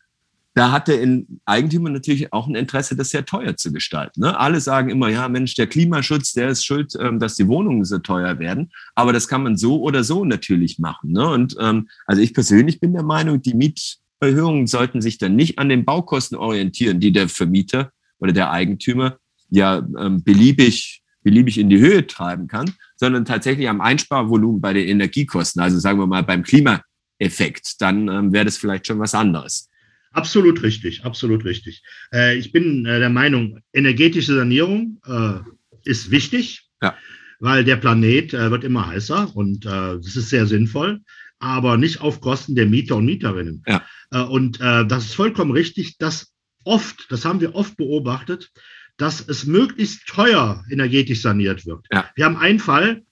da 0.54 0.72
hat 0.72 0.90
der 0.90 1.24
Eigentümer 1.46 1.90
natürlich 1.90 2.34
auch 2.34 2.48
ein 2.48 2.56
Interesse, 2.56 2.96
das 2.96 3.10
sehr 3.10 3.26
teuer 3.26 3.56
zu 3.56 3.72
gestalten. 3.72 4.22
Ne? 4.22 4.38
Alle 4.38 4.60
sagen 4.60 4.90
immer, 4.90 5.08
ja, 5.08 5.30
Mensch, 5.30 5.56
der 5.56 5.68
Klimaschutz, 5.68 6.34
der 6.34 6.50
ist 6.50 6.66
schuld, 6.66 6.94
ähm, 7.00 7.20
dass 7.20 7.36
die 7.36 7.48
Wohnungen 7.48 7.86
so 7.86 8.00
teuer 8.00 8.38
werden. 8.40 8.72
Aber 8.94 9.14
das 9.14 9.28
kann 9.28 9.44
man 9.44 9.56
so 9.56 9.82
oder 9.82 10.04
so 10.04 10.26
natürlich 10.26 10.78
machen. 10.78 11.14
Ne? 11.14 11.28
Und 11.28 11.56
ähm, 11.60 11.88
also 12.06 12.22
ich 12.22 12.34
persönlich 12.34 12.82
bin 12.82 12.94
der 12.94 13.04
Meinung, 13.04 13.42
die 13.42 13.54
Mieterhöhungen 13.54 14.68
sollten 14.68 15.02
sich 15.02 15.18
dann 15.18 15.38
nicht 15.38 15.58
an 15.58 15.70
den 15.70 15.86
Baukosten 15.86 16.38
orientieren, 16.38 17.00
die 17.00 17.14
der 17.14 17.30
Vermieter 17.30 17.92
oder 18.20 18.34
der 18.34 18.52
Eigentümer 18.52 19.18
ja 19.50 19.78
ähm, 19.98 20.22
beliebig, 20.22 21.02
beliebig 21.24 21.60
in 21.60 21.70
die 21.70 21.80
Höhe 21.80 22.06
treiben 22.08 22.48
kann, 22.48 22.74
sondern 22.98 23.24
tatsächlich 23.24 23.70
am 23.70 23.80
Einsparvolumen 23.80 24.60
bei 24.60 24.74
den 24.74 24.88
Energiekosten. 24.88 25.62
Also 25.62 25.80
sagen 25.80 25.98
wir 25.98 26.08
mal 26.08 26.24
beim 26.24 26.44
Klimaeffekt, 26.44 27.80
dann 27.82 28.10
ähm, 28.10 28.34
wäre 28.34 28.46
das 28.46 28.58
vielleicht 28.58 28.88
schon 28.88 29.00
was 29.00 29.16
anderes. 29.16 29.71
Absolut 30.12 30.62
richtig, 30.62 31.06
absolut 31.06 31.46
richtig. 31.46 31.84
Äh, 32.14 32.38
ich 32.38 32.52
bin 32.52 32.86
äh, 32.86 33.00
der 33.00 33.10
Meinung, 33.10 33.60
energetische 33.74 34.36
Sanierung 34.36 35.02
äh, 35.06 35.40
ist 35.84 36.12
wichtig, 36.12 36.70
ja. 36.82 36.96
weil 37.40 37.64
der 37.64 37.78
Planet 37.78 38.34
äh, 38.34 38.52
wird 38.52 38.64
immer 38.64 38.88
heißer 38.88 39.36
und 39.36 39.66
äh, 39.66 39.70
das 39.70 40.16
ist 40.16 40.30
sehr 40.30 40.46
sinnvoll, 40.48 41.00
aber 41.40 41.78
nicht 41.78 42.02
auf 42.02 42.20
Kosten 42.20 42.56
der 42.56 42.66
Mieter 42.66 42.98
und 42.98 43.06
Mieterinnen. 43.06 43.64
Ja. 43.66 43.84
Äh, 44.12 44.22
und 44.22 44.60
das 44.60 45.06
ist 45.06 45.16
vollkommen 45.16 45.52
richtig, 45.52 45.98
dass 45.98 46.34
oft, 46.64 47.08
das 47.10 47.26
haben 47.26 47.42
wir 47.42 47.56
oft 47.56 47.78
beobachtet, 47.78 48.52
dass 48.98 49.28
es 49.28 49.46
möglichst 49.46 50.08
teuer 50.08 50.64
energetisch 50.70 51.22
saniert 51.22 51.66
wird. 51.66 51.88
Ja. 51.92 52.10
Wir 52.16 52.26
haben 52.26 52.38
einen 52.38 52.60
Fall, 52.60 53.04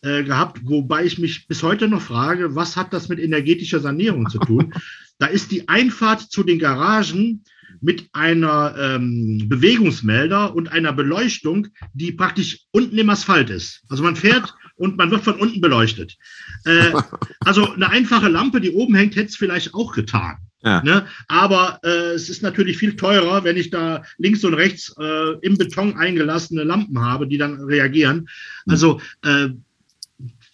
gehabt, 0.00 0.60
wobei 0.62 1.04
ich 1.04 1.18
mich 1.18 1.48
bis 1.48 1.62
heute 1.64 1.88
noch 1.88 2.02
frage, 2.02 2.54
was 2.54 2.76
hat 2.76 2.92
das 2.92 3.08
mit 3.08 3.18
energetischer 3.18 3.80
Sanierung 3.80 4.28
zu 4.30 4.38
tun? 4.38 4.72
Da 5.20 5.26
ist 5.26 5.50
die 5.50 5.68
Einfahrt 5.68 6.20
zu 6.20 6.44
den 6.44 6.60
Garagen 6.60 7.42
mit 7.80 8.08
einer 8.12 8.74
ähm, 8.78 9.48
Bewegungsmelder 9.48 10.54
und 10.54 10.72
einer 10.72 10.92
Beleuchtung, 10.92 11.68
die 11.92 12.12
praktisch 12.12 12.60
unten 12.70 12.98
im 12.98 13.10
Asphalt 13.10 13.50
ist. 13.50 13.82
Also 13.88 14.02
man 14.02 14.16
fährt 14.16 14.54
und 14.76 14.96
man 14.96 15.10
wird 15.10 15.24
von 15.24 15.34
unten 15.34 15.60
beleuchtet. 15.60 16.16
Äh, 16.64 16.92
also 17.40 17.72
eine 17.72 17.90
einfache 17.90 18.28
Lampe, 18.28 18.60
die 18.60 18.70
oben 18.70 18.94
hängt, 18.94 19.16
hätte 19.16 19.28
es 19.28 19.36
vielleicht 19.36 19.74
auch 19.74 19.92
getan. 19.92 20.36
Ja. 20.62 20.82
Ne? 20.82 21.06
Aber 21.28 21.78
äh, 21.84 22.14
es 22.14 22.28
ist 22.28 22.42
natürlich 22.42 22.78
viel 22.78 22.96
teurer, 22.96 23.44
wenn 23.44 23.56
ich 23.56 23.70
da 23.70 24.02
links 24.18 24.42
und 24.44 24.54
rechts 24.54 24.92
äh, 24.98 25.36
im 25.42 25.56
Beton 25.56 25.96
eingelassene 25.96 26.64
Lampen 26.64 27.00
habe, 27.00 27.28
die 27.28 27.38
dann 27.38 27.60
reagieren. 27.60 28.28
Also 28.66 29.00
äh, 29.24 29.50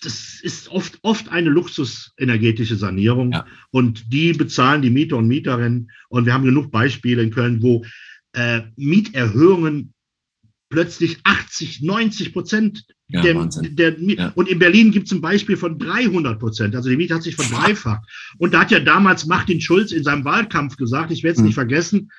das 0.05 0.41
ist 0.43 0.69
oft, 0.69 0.99
oft 1.03 1.29
eine 1.31 1.51
luxusenergetische 1.51 2.77
Sanierung 2.77 3.33
ja. 3.33 3.47
und 3.71 4.13
die 4.13 4.33
bezahlen 4.33 4.83
die 4.83 4.91
Mieter 4.91 5.17
und 5.17 5.29
Mieterinnen. 5.29 5.91
Und 6.09 6.27
wir 6.27 6.35
haben 6.35 6.45
genug 6.45 6.71
Beispiele 6.71 7.23
in 7.23 7.31
Köln, 7.31 7.63
wo 7.63 7.85
äh, 8.33 8.63
Mieterhöhungen 8.77 9.95
plötzlich 10.69 11.19
80, 11.25 11.83
90 11.83 12.33
Prozent 12.33 12.85
ja, 13.09 13.21
der, 13.21 13.49
der 13.71 14.01
ja. 14.01 14.33
und 14.35 14.49
in 14.49 14.59
Berlin 14.59 14.91
gibt 14.91 15.07
es 15.07 15.13
ein 15.13 15.21
Beispiel 15.21 15.57
von 15.57 15.79
300 15.79 16.39
Prozent. 16.39 16.75
Also 16.75 16.89
die 16.89 16.97
Miete 16.97 17.15
hat 17.15 17.23
sich 17.23 17.37
verdreifacht. 17.37 18.03
Und 18.39 18.55
da 18.55 18.61
hat 18.61 18.71
ja 18.71 18.81
damals 18.81 19.27
Martin 19.27 19.61
Schulz 19.61 19.93
in 19.93 20.03
seinem 20.03 20.25
Wahlkampf 20.25 20.77
gesagt, 20.77 21.11
ich 21.11 21.23
werde 21.23 21.35
es 21.35 21.39
mhm. 21.41 21.47
nicht 21.47 21.55
vergessen, 21.55 22.11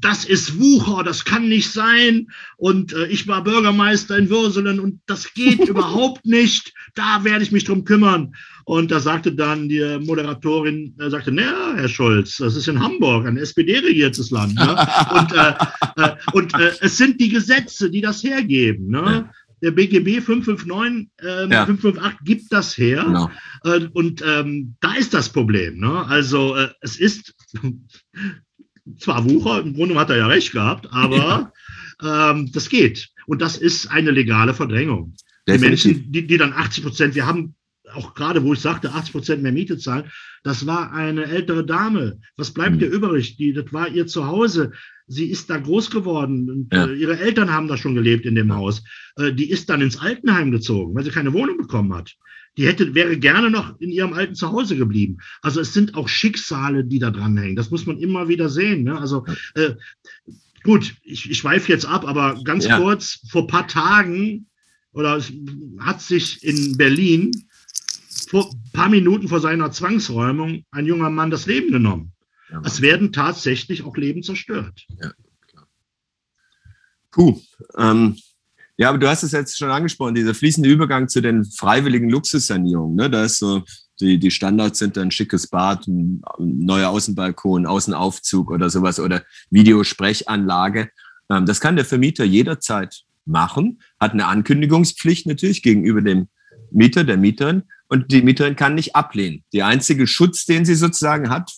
das 0.00 0.24
ist 0.24 0.58
Wucher, 0.58 1.02
das 1.04 1.24
kann 1.24 1.48
nicht 1.48 1.70
sein. 1.70 2.28
Und 2.56 2.92
äh, 2.92 3.06
ich 3.06 3.28
war 3.28 3.44
Bürgermeister 3.44 4.16
in 4.16 4.30
Würselen 4.30 4.80
und 4.80 5.00
das 5.06 5.34
geht 5.34 5.60
überhaupt 5.68 6.24
nicht. 6.24 6.72
Da 6.94 7.24
werde 7.24 7.42
ich 7.42 7.52
mich 7.52 7.64
drum 7.64 7.84
kümmern. 7.84 8.34
Und 8.64 8.90
da 8.90 9.00
sagte 9.00 9.32
dann 9.32 9.68
die 9.68 9.98
Moderatorin, 10.00 10.94
äh, 10.98 11.10
sagte, 11.10 11.32
naja, 11.32 11.74
Herr 11.74 11.88
Scholz, 11.88 12.36
das 12.36 12.56
ist 12.56 12.68
in 12.68 12.80
Hamburg, 12.80 13.26
ein 13.26 13.36
SPD-regiertes 13.36 14.30
Land. 14.30 14.54
Ne? 14.54 14.68
und 15.18 15.32
äh, 15.32 15.54
äh, 15.96 16.16
und 16.32 16.54
äh, 16.54 16.72
es 16.80 16.96
sind 16.96 17.20
die 17.20 17.28
Gesetze, 17.28 17.90
die 17.90 18.00
das 18.00 18.22
hergeben. 18.22 18.88
Ne? 18.88 19.02
Ja. 19.02 19.30
Der 19.62 19.72
BGB 19.72 20.22
559, 20.22 21.08
ähm, 21.20 21.50
ja. 21.50 21.66
558 21.66 22.18
gibt 22.24 22.52
das 22.52 22.78
her. 22.78 23.04
Genau. 23.04 23.30
Äh, 23.64 23.88
und 23.92 24.22
ähm, 24.26 24.76
da 24.80 24.94
ist 24.94 25.12
das 25.12 25.28
Problem. 25.28 25.78
Ne? 25.78 26.06
Also 26.06 26.56
äh, 26.56 26.68
es 26.80 26.98
ist 26.98 27.34
zwar 28.98 29.28
Wucher, 29.28 29.60
im 29.60 29.74
Grunde 29.74 29.98
hat 29.98 30.10
er 30.10 30.16
ja 30.16 30.26
recht 30.26 30.52
gehabt, 30.52 30.88
aber 30.90 31.52
ja. 32.02 32.30
ähm, 32.30 32.50
das 32.52 32.68
geht. 32.68 33.10
Und 33.26 33.42
das 33.42 33.56
ist 33.56 33.90
eine 33.90 34.10
legale 34.10 34.54
Verdrängung. 34.54 35.14
Definitiv. 35.46 35.82
Die 35.82 35.88
Menschen, 35.88 36.12
die, 36.12 36.26
die 36.26 36.36
dann 36.36 36.52
80 36.52 36.84
Prozent, 36.84 37.14
wir 37.14 37.26
haben 37.26 37.54
auch 37.94 38.14
gerade, 38.14 38.42
wo 38.44 38.52
ich 38.52 38.60
sagte, 38.60 38.92
80 38.92 39.12
Prozent 39.12 39.42
mehr 39.42 39.52
Miete 39.52 39.78
zahlen, 39.78 40.10
das 40.42 40.66
war 40.66 40.92
eine 40.92 41.24
ältere 41.24 41.64
Dame. 41.64 42.20
Was 42.36 42.52
bleibt 42.52 42.76
mhm. 42.76 42.82
ihr 42.82 42.90
übrig? 42.90 43.36
Die, 43.36 43.52
das 43.52 43.72
war 43.72 43.88
ihr 43.88 44.06
Zuhause. 44.06 44.72
Sie 45.06 45.26
ist 45.26 45.50
da 45.50 45.58
groß 45.58 45.90
geworden. 45.90 46.48
Und, 46.48 46.72
ja. 46.72 46.86
äh, 46.86 46.94
ihre 46.94 47.18
Eltern 47.18 47.52
haben 47.52 47.68
da 47.68 47.76
schon 47.76 47.94
gelebt 47.94 48.26
in 48.26 48.34
dem 48.34 48.54
Haus. 48.54 48.82
Äh, 49.16 49.32
die 49.32 49.50
ist 49.50 49.68
dann 49.68 49.80
ins 49.80 49.98
Altenheim 49.98 50.50
gezogen, 50.50 50.94
weil 50.94 51.04
sie 51.04 51.10
keine 51.10 51.32
Wohnung 51.32 51.58
bekommen 51.58 51.92
hat 51.94 52.14
die 52.56 52.66
hätte, 52.66 52.94
wäre 52.94 53.18
gerne 53.18 53.50
noch 53.50 53.78
in 53.80 53.90
ihrem 53.90 54.12
alten 54.12 54.34
Zuhause 54.34 54.76
geblieben. 54.76 55.18
Also 55.42 55.60
es 55.60 55.72
sind 55.72 55.94
auch 55.94 56.08
Schicksale, 56.08 56.84
die 56.84 56.98
da 56.98 57.10
dranhängen. 57.10 57.56
Das 57.56 57.70
muss 57.70 57.86
man 57.86 57.98
immer 57.98 58.28
wieder 58.28 58.48
sehen. 58.48 58.84
Ne? 58.84 58.98
Also 58.98 59.24
äh, 59.54 59.74
gut, 60.64 60.94
ich, 61.02 61.30
ich 61.30 61.38
schweife 61.38 61.72
jetzt 61.72 61.86
ab, 61.86 62.06
aber 62.06 62.42
ganz 62.44 62.66
ja. 62.66 62.78
kurz, 62.78 63.20
vor 63.30 63.46
paar 63.46 63.68
Tagen 63.68 64.46
oder 64.92 65.22
hat 65.78 66.02
sich 66.02 66.42
in 66.42 66.76
Berlin 66.76 67.30
vor 68.28 68.50
ein 68.50 68.72
paar 68.72 68.88
Minuten 68.88 69.28
vor 69.28 69.40
seiner 69.40 69.70
Zwangsräumung 69.72 70.64
ein 70.70 70.86
junger 70.86 71.10
Mann 71.10 71.30
das 71.30 71.46
Leben 71.46 71.72
genommen. 71.72 72.12
Ja, 72.50 72.62
es 72.64 72.80
werden 72.80 73.12
tatsächlich 73.12 73.84
auch 73.84 73.96
Leben 73.96 74.22
zerstört. 74.22 74.86
Ja, 75.00 75.12
klar. 75.46 75.68
Puh, 77.10 77.40
ähm, 77.76 78.16
ja, 78.80 78.88
aber 78.88 78.96
du 78.96 79.10
hast 79.10 79.22
es 79.22 79.32
jetzt 79.32 79.58
schon 79.58 79.70
angesprochen, 79.70 80.14
dieser 80.14 80.32
fließende 80.32 80.66
Übergang 80.66 81.06
zu 81.06 81.20
den 81.20 81.44
freiwilligen 81.44 82.08
Luxussanierungen. 82.08 82.96
Ne? 82.96 83.10
Da 83.10 83.24
ist 83.24 83.36
so, 83.36 83.62
die, 84.00 84.18
die 84.18 84.30
Standards 84.30 84.78
sind 84.78 84.96
ein 84.96 85.10
schickes 85.10 85.48
Bad, 85.48 85.86
ein 85.86 86.22
neuer 86.38 86.88
Außenbalkon, 86.88 87.66
Außenaufzug 87.66 88.50
oder 88.50 88.70
sowas 88.70 88.98
oder 88.98 89.22
Videosprechanlage. 89.50 90.88
Ähm, 91.30 91.44
das 91.44 91.60
kann 91.60 91.76
der 91.76 91.84
Vermieter 91.84 92.24
jederzeit 92.24 93.02
machen, 93.26 93.82
hat 94.00 94.12
eine 94.12 94.26
Ankündigungspflicht 94.26 95.26
natürlich 95.26 95.62
gegenüber 95.62 96.00
dem 96.00 96.28
Mieter, 96.70 97.04
der 97.04 97.18
Mieterin 97.18 97.64
und 97.88 98.10
die 98.10 98.22
Mieterin 98.22 98.56
kann 98.56 98.74
nicht 98.74 98.96
ablehnen. 98.96 99.44
Der 99.52 99.66
einzige 99.66 100.06
Schutz, 100.06 100.46
den 100.46 100.64
sie 100.64 100.74
sozusagen 100.74 101.28
hat, 101.28 101.52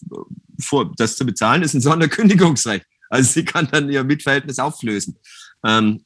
vor, 0.58 0.90
das 0.96 1.14
zu 1.14 1.24
bezahlen, 1.24 1.62
ist 1.62 1.74
ein 1.74 1.80
Sonderkündigungsrecht. 1.80 2.84
Also 3.10 3.30
sie 3.30 3.44
kann 3.44 3.68
dann 3.70 3.92
ihr 3.92 4.02
Mietverhältnis 4.02 4.58
auflösen. 4.58 5.18
Ähm, 5.64 6.00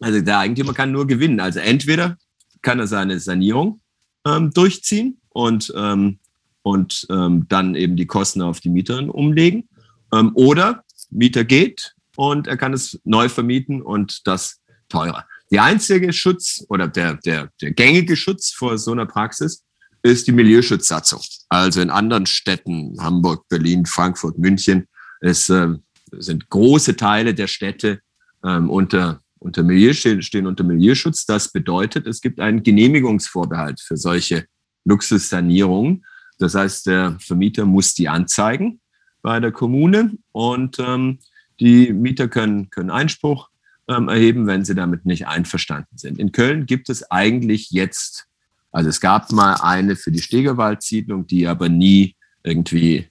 also 0.00 0.20
der 0.20 0.38
Eigentümer 0.38 0.74
kann 0.74 0.92
nur 0.92 1.06
gewinnen. 1.06 1.40
Also 1.40 1.60
entweder 1.60 2.16
kann 2.62 2.78
er 2.78 2.86
seine 2.86 3.18
Sanierung 3.20 3.80
ähm, 4.26 4.50
durchziehen 4.50 5.20
und, 5.30 5.72
ähm, 5.76 6.18
und 6.62 7.06
ähm, 7.10 7.46
dann 7.48 7.74
eben 7.74 7.96
die 7.96 8.06
Kosten 8.06 8.42
auf 8.42 8.60
die 8.60 8.68
Mieterin 8.68 9.10
umlegen. 9.10 9.68
Ähm, 10.12 10.32
oder 10.34 10.84
Mieter 11.10 11.44
geht 11.44 11.94
und 12.16 12.46
er 12.46 12.56
kann 12.56 12.72
es 12.72 13.00
neu 13.04 13.28
vermieten 13.28 13.82
und 13.82 14.26
das 14.26 14.60
teurer. 14.88 15.26
Der 15.50 15.62
einzige 15.62 16.12
Schutz 16.12 16.64
oder 16.68 16.88
der, 16.88 17.14
der, 17.14 17.50
der 17.60 17.72
gängige 17.72 18.16
Schutz 18.16 18.50
vor 18.50 18.78
so 18.78 18.92
einer 18.92 19.06
Praxis 19.06 19.64
ist 20.02 20.26
die 20.26 20.32
Milieuschutzsatzung. 20.32 21.20
Also 21.48 21.80
in 21.80 21.90
anderen 21.90 22.26
Städten, 22.26 22.96
Hamburg, 23.00 23.48
Berlin, 23.48 23.86
Frankfurt, 23.86 24.38
München, 24.38 24.86
es 25.20 25.48
äh, 25.48 25.68
sind 26.12 26.48
große 26.48 26.96
Teile 26.96 27.34
der 27.34 27.46
Städte 27.46 28.00
ähm, 28.44 28.70
unter 28.70 29.22
unter 29.38 29.62
Milieu 29.62 29.92
stehen, 29.92 30.46
unter 30.46 30.64
Milieuschutz. 30.64 31.26
Das 31.26 31.52
bedeutet, 31.52 32.06
es 32.06 32.20
gibt 32.20 32.40
einen 32.40 32.62
Genehmigungsvorbehalt 32.62 33.80
für 33.80 33.96
solche 33.96 34.46
Luxussanierungen. 34.84 36.04
Das 36.38 36.54
heißt, 36.54 36.86
der 36.86 37.16
Vermieter 37.20 37.64
muss 37.64 37.94
die 37.94 38.08
anzeigen 38.08 38.80
bei 39.22 39.40
der 39.40 39.52
Kommune 39.52 40.12
und 40.32 40.78
ähm, 40.78 41.18
die 41.60 41.92
Mieter 41.92 42.28
können, 42.28 42.70
können 42.70 42.90
Einspruch 42.90 43.48
ähm, 43.88 44.08
erheben, 44.08 44.46
wenn 44.46 44.64
sie 44.64 44.74
damit 44.74 45.06
nicht 45.06 45.26
einverstanden 45.26 45.96
sind. 45.96 46.18
In 46.18 46.32
Köln 46.32 46.66
gibt 46.66 46.90
es 46.90 47.10
eigentlich 47.10 47.70
jetzt, 47.70 48.26
also 48.70 48.88
es 48.88 49.00
gab 49.00 49.32
mal 49.32 49.54
eine 49.54 49.96
für 49.96 50.10
die 50.10 50.20
Stegerwaldsiedlung, 50.20 51.26
die 51.26 51.46
aber 51.46 51.68
nie 51.68 52.14
irgendwie 52.42 53.08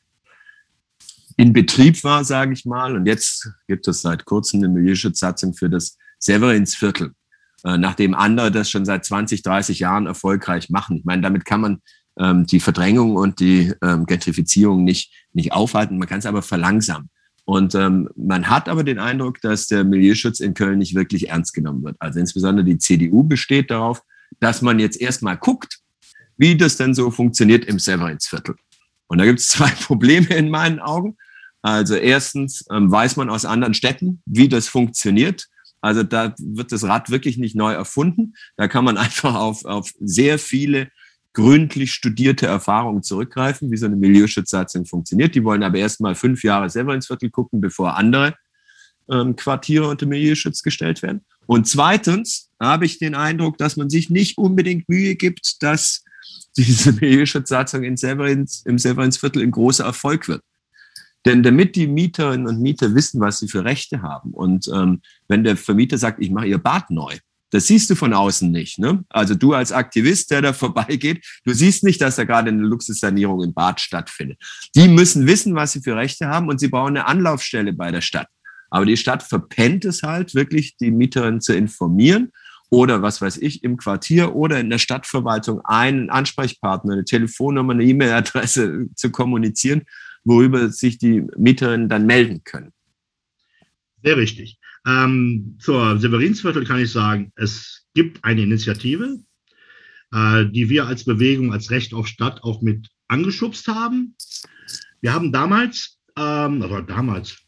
in 1.37 1.53
Betrieb 1.53 2.03
war, 2.03 2.23
sage 2.23 2.53
ich 2.53 2.65
mal. 2.65 2.95
Und 2.95 3.07
jetzt 3.07 3.49
gibt 3.67 3.87
es 3.87 4.01
seit 4.01 4.25
kurzem 4.25 4.63
eine 4.63 4.69
Milieuschutzsatzung 4.69 5.53
für 5.53 5.69
das 5.69 5.97
Severinsviertel. 6.25 7.13
äh, 7.63 7.77
nachdem 7.77 8.13
andere 8.13 8.51
das 8.51 8.69
schon 8.69 8.85
seit 8.85 9.05
20, 9.05 9.41
30 9.41 9.79
Jahren 9.79 10.05
erfolgreich 10.05 10.69
machen. 10.69 10.97
Ich 10.97 11.05
meine, 11.05 11.21
damit 11.21 11.45
kann 11.45 11.61
man 11.61 11.81
ähm, 12.19 12.45
die 12.45 12.59
Verdrängung 12.59 13.15
und 13.15 13.39
die 13.39 13.73
ähm, 13.81 14.05
Gentrifizierung 14.05 14.83
nicht, 14.83 15.11
nicht 15.33 15.51
aufhalten, 15.51 15.97
man 15.97 16.07
kann 16.07 16.19
es 16.19 16.25
aber 16.25 16.41
verlangsamen. 16.41 17.09
Und 17.45 17.75
ähm, 17.75 18.09
man 18.15 18.49
hat 18.49 18.69
aber 18.69 18.83
den 18.83 18.97
Eindruck, 18.97 19.39
dass 19.41 19.67
der 19.67 19.83
Milieuschutz 19.83 20.39
in 20.39 20.55
Köln 20.55 20.79
nicht 20.79 20.95
wirklich 20.95 21.29
ernst 21.29 21.53
genommen 21.53 21.83
wird. 21.83 21.95
Also 21.99 22.19
insbesondere 22.19 22.65
die 22.65 22.79
CDU 22.79 23.23
besteht 23.23 23.69
darauf, 23.69 24.01
dass 24.39 24.63
man 24.63 24.79
jetzt 24.79 24.99
erstmal 24.99 25.37
guckt, 25.37 25.79
wie 26.37 26.57
das 26.57 26.77
denn 26.77 26.95
so 26.95 27.11
funktioniert 27.11 27.65
im 27.65 27.77
Severinsviertel. 27.77 28.55
Und 29.07 29.19
da 29.19 29.25
gibt 29.25 29.39
es 29.39 29.47
zwei 29.49 29.69
Probleme 29.69 30.27
in 30.35 30.49
meinen 30.49 30.79
Augen. 30.79 31.17
Also 31.61 31.95
erstens 31.95 32.65
ähm, 32.71 32.91
weiß 32.91 33.15
man 33.15 33.29
aus 33.29 33.45
anderen 33.45 33.73
Städten, 33.73 34.21
wie 34.25 34.49
das 34.49 34.67
funktioniert. 34.67 35.47
Also 35.85 36.01
da 36.01 36.33
wird 36.39 36.71
das 36.71 36.83
Rad 36.83 37.11
wirklich 37.11 37.37
nicht 37.37 37.55
neu 37.55 37.71
erfunden. 37.71 38.33
Da 38.57 38.67
kann 38.67 38.83
man 38.83 38.97
einfach 39.05 39.35
auf, 39.35 39.65
auf 39.65 39.91
sehr 39.99 40.39
viele 40.39 40.89
gründlich 41.33 41.93
studierte 41.93 42.47
Erfahrungen 42.47 43.03
zurückgreifen, 43.03 43.69
wie 43.69 43.77
so 43.77 43.85
eine 43.85 43.95
Milieuschutzsatzung 43.95 44.85
funktioniert. 44.85 45.35
Die 45.35 45.43
wollen 45.43 45.61
aber 45.61 45.77
erst 45.77 46.01
mal 46.01 46.15
fünf 46.15 46.43
Jahre 46.43 46.71
selber 46.71 46.95
ins 46.95 47.05
Viertel 47.05 47.29
gucken, 47.29 47.61
bevor 47.61 47.97
andere 47.97 48.33
ähm, 49.11 49.35
Quartiere 49.35 49.87
unter 49.87 50.07
Milieuschutz 50.07 50.63
gestellt 50.63 51.03
werden. 51.03 51.23
Und 51.45 51.67
zweitens 51.67 52.49
habe 52.59 52.85
ich 52.85 52.97
den 52.97 53.13
Eindruck, 53.13 53.59
dass 53.59 53.77
man 53.77 53.91
sich 53.91 54.09
nicht 54.09 54.39
unbedingt 54.39 54.89
Mühe 54.89 55.15
gibt, 55.15 55.61
dass 55.61 56.03
diese 56.57 56.93
Milieuschutzsatzung 56.99 57.83
in 57.83 57.95
Severins, 57.95 58.63
im 58.65 58.79
Severinsviertel 58.79 59.43
ein 59.43 59.51
großer 59.51 59.85
Erfolg 59.85 60.27
wird. 60.27 60.41
Denn 61.25 61.41
damit 61.41 61.75
die 61.75 61.87
Mieterinnen 61.87 62.47
und 62.47 62.61
Mieter 62.61 62.93
wissen, 62.93 63.19
was 63.19 63.39
sie 63.39 63.47
für 63.47 63.65
Rechte 63.65 64.01
haben 64.01 64.31
und 64.31 64.69
ähm, 64.73 65.01
wenn 65.27 65.43
der 65.43 65.57
Vermieter 65.57 65.97
sagt, 65.97 66.21
ich 66.21 66.29
mache 66.29 66.47
ihr 66.47 66.59
Bad 66.59 66.91
neu, 66.91 67.17
das 67.51 67.67
siehst 67.67 67.89
du 67.89 67.95
von 67.95 68.13
außen 68.13 68.51
nicht. 68.51 68.79
Ne? 68.79 69.03
Also 69.09 69.33
du 69.33 69.53
als 69.53 69.71
Aktivist, 69.71 70.29
der 70.31 70.41
da 70.41 70.53
vorbeigeht, 70.53 71.25
du 71.45 71.53
siehst 71.53 71.83
nicht, 71.83 72.01
dass 72.01 72.17
da 72.17 72.23
gerade 72.25 72.49
eine 72.49 72.61
Luxussanierung 72.61 73.43
im 73.43 73.53
Bad 73.53 73.79
stattfindet. 73.79 74.39
Die 74.75 74.87
müssen 74.87 75.25
wissen, 75.25 75.55
was 75.55 75.71
sie 75.71 75.81
für 75.81 75.95
Rechte 75.95 76.27
haben 76.27 76.49
und 76.49 76.59
sie 76.59 76.67
bauen 76.67 76.97
eine 76.97 77.07
Anlaufstelle 77.07 77.73
bei 77.73 77.91
der 77.91 78.01
Stadt. 78.01 78.27
Aber 78.69 78.85
die 78.85 78.97
Stadt 78.97 79.23
verpennt 79.23 79.85
es 79.85 80.03
halt 80.03 80.35
wirklich, 80.35 80.75
die 80.77 80.91
Mieterinnen 80.91 81.39
zu 81.39 81.55
informieren 81.55 82.31
oder 82.69 83.01
was 83.01 83.21
weiß 83.21 83.37
ich, 83.37 83.63
im 83.63 83.77
Quartier 83.77 84.35
oder 84.35 84.59
in 84.59 84.69
der 84.69 84.79
Stadtverwaltung 84.79 85.61
einen 85.63 86.09
Ansprechpartner, 86.09 86.93
eine 86.93 87.05
Telefonnummer, 87.05 87.73
eine 87.73 87.85
E-Mail-Adresse 87.85 88.87
zu 88.95 89.11
kommunizieren, 89.11 89.83
worüber 90.25 90.69
sich 90.69 90.97
die 90.97 91.23
Mieterinnen 91.37 91.87
dann 91.87 92.05
melden 92.05 92.43
können. 92.43 92.73
Sehr 94.03 94.17
richtig. 94.17 94.59
Ähm, 94.85 95.57
zur 95.59 95.97
Severinsviertel 95.99 96.65
kann 96.65 96.79
ich 96.79 96.91
sagen, 96.91 97.31
es 97.35 97.85
gibt 97.93 98.23
eine 98.23 98.43
Initiative, 98.43 99.19
äh, 100.11 100.45
die 100.45 100.69
wir 100.69 100.85
als 100.85 101.05
Bewegung, 101.05 101.53
als 101.53 101.71
Recht 101.71 101.93
auf 101.93 102.07
Stadt 102.07 102.43
auch 102.43 102.61
mit 102.61 102.89
angeschubst 103.07 103.67
haben. 103.67 104.15
Wir 105.01 105.13
haben 105.13 105.31
damals, 105.31 105.99
ähm, 106.17 106.61
also 106.61 106.81
damals, 106.81 107.44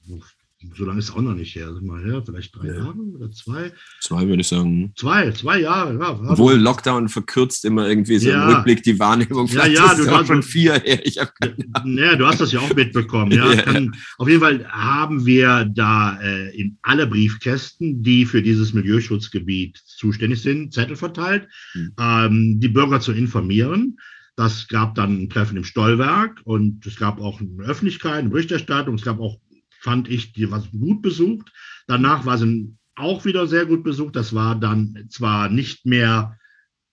so 0.76 0.86
lange 0.86 1.00
ist 1.00 1.10
es 1.10 1.16
auch 1.16 1.22
noch 1.22 1.34
nicht 1.34 1.56
her, 1.56 1.72
mal 1.82 2.04
her, 2.04 2.22
vielleicht 2.26 2.56
drei 2.56 2.68
ja. 2.68 2.76
Jahre 2.76 3.00
oder 3.16 3.32
zwei. 3.32 3.72
Zwei 4.02 4.28
würde 4.28 4.42
ich 4.42 4.48
sagen. 4.48 4.94
Zwei, 4.96 5.32
zwei 5.32 5.62
Jahre, 5.62 5.98
ja. 5.98 6.20
Obwohl 6.30 6.56
Lockdown 6.56 7.10
verkürzt 7.10 7.66
immer 7.66 7.88
irgendwie 7.88 8.18
so 8.18 8.30
ja. 8.30 8.44
im 8.44 8.56
Rückblick 8.56 8.84
die 8.84 9.00
Wahrnehmung. 9.00 9.48
Ja, 9.48 9.66
ja, 9.66 9.96
du 9.96 10.10
hast 10.10 10.28
schon 10.28 10.44
vier 10.44 10.74
her. 10.80 11.00
Ich 11.06 11.18
hab 11.18 11.34
ja, 11.86 12.16
du 12.16 12.26
hast 12.26 12.42
das 12.42 12.52
ja 12.52 12.60
auch 12.60 12.74
mitbekommen. 12.74 13.32
Ja. 13.38 13.54
ja, 13.54 13.62
kann, 13.62 13.96
auf 14.18 14.28
jeden 14.28 14.42
Fall 14.42 14.66
haben 14.68 15.26
wir 15.26 15.66
da 15.66 16.20
äh, 16.22 16.60
in 16.60 16.78
alle 16.82 17.06
Briefkästen, 17.06 18.02
die 18.02 18.26
für 18.26 18.42
dieses 18.42 18.74
Milieuschutzgebiet 18.74 19.78
zuständig 19.78 20.42
sind, 20.42 20.74
Zettel 20.74 20.96
verteilt, 20.96 21.48
mhm. 21.76 21.94
ähm, 22.00 22.60
die 22.60 22.70
Bürger 22.70 23.00
zu 23.00 23.12
informieren. 23.12 23.98
Das 24.36 24.68
gab 24.68 24.96
dann 24.96 25.24
ein 25.24 25.30
Treffen 25.30 25.58
im 25.58 25.64
Stollwerk 25.64 26.42
und 26.46 26.86
es 26.86 26.96
gab 26.96 27.20
auch 27.20 27.42
eine 27.42 27.64
Öffentlichkeit, 27.64 28.20
eine 28.20 28.30
Berichterstattung, 28.30 28.96
es 28.96 29.04
gab 29.04 29.20
auch 29.20 29.40
fand 29.88 30.10
ich, 30.10 30.34
die 30.34 30.52
war 30.52 30.62
gut 30.78 31.02
besucht. 31.02 31.50
Danach 31.88 32.26
war 32.26 32.38
sie 32.38 32.76
auch 32.98 33.24
wieder 33.24 33.48
sehr 33.48 33.66
gut 33.66 33.86
besucht. 33.86 34.18
Das 34.18 34.36
war 34.36 34.54
dann 34.60 35.08
zwar 35.10 35.48
nicht 35.48 35.86
mehr 35.86 36.38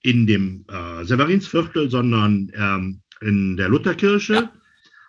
in 0.01 0.28
dem 0.28 0.64
äh, 0.68 1.05
Severinsviertel, 1.05 1.90
sondern 1.90 2.53
ähm, 2.55 3.01
in 3.20 3.57
der 3.57 3.68
Lutherkirche. 3.68 4.34
Ja. 4.34 4.53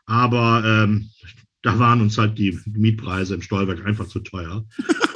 Aber 0.08 0.64
ähm, 0.66 1.12
da 1.66 1.80
waren 1.80 1.99
uns 1.99 2.20
halt 2.20 2.38
die 2.38 2.59
Mietpreise 2.68 3.34
im 3.34 3.41
Steuerwerk 3.41 3.84
einfach 3.88 4.07
zu 4.07 4.20
teuer. 4.20 4.68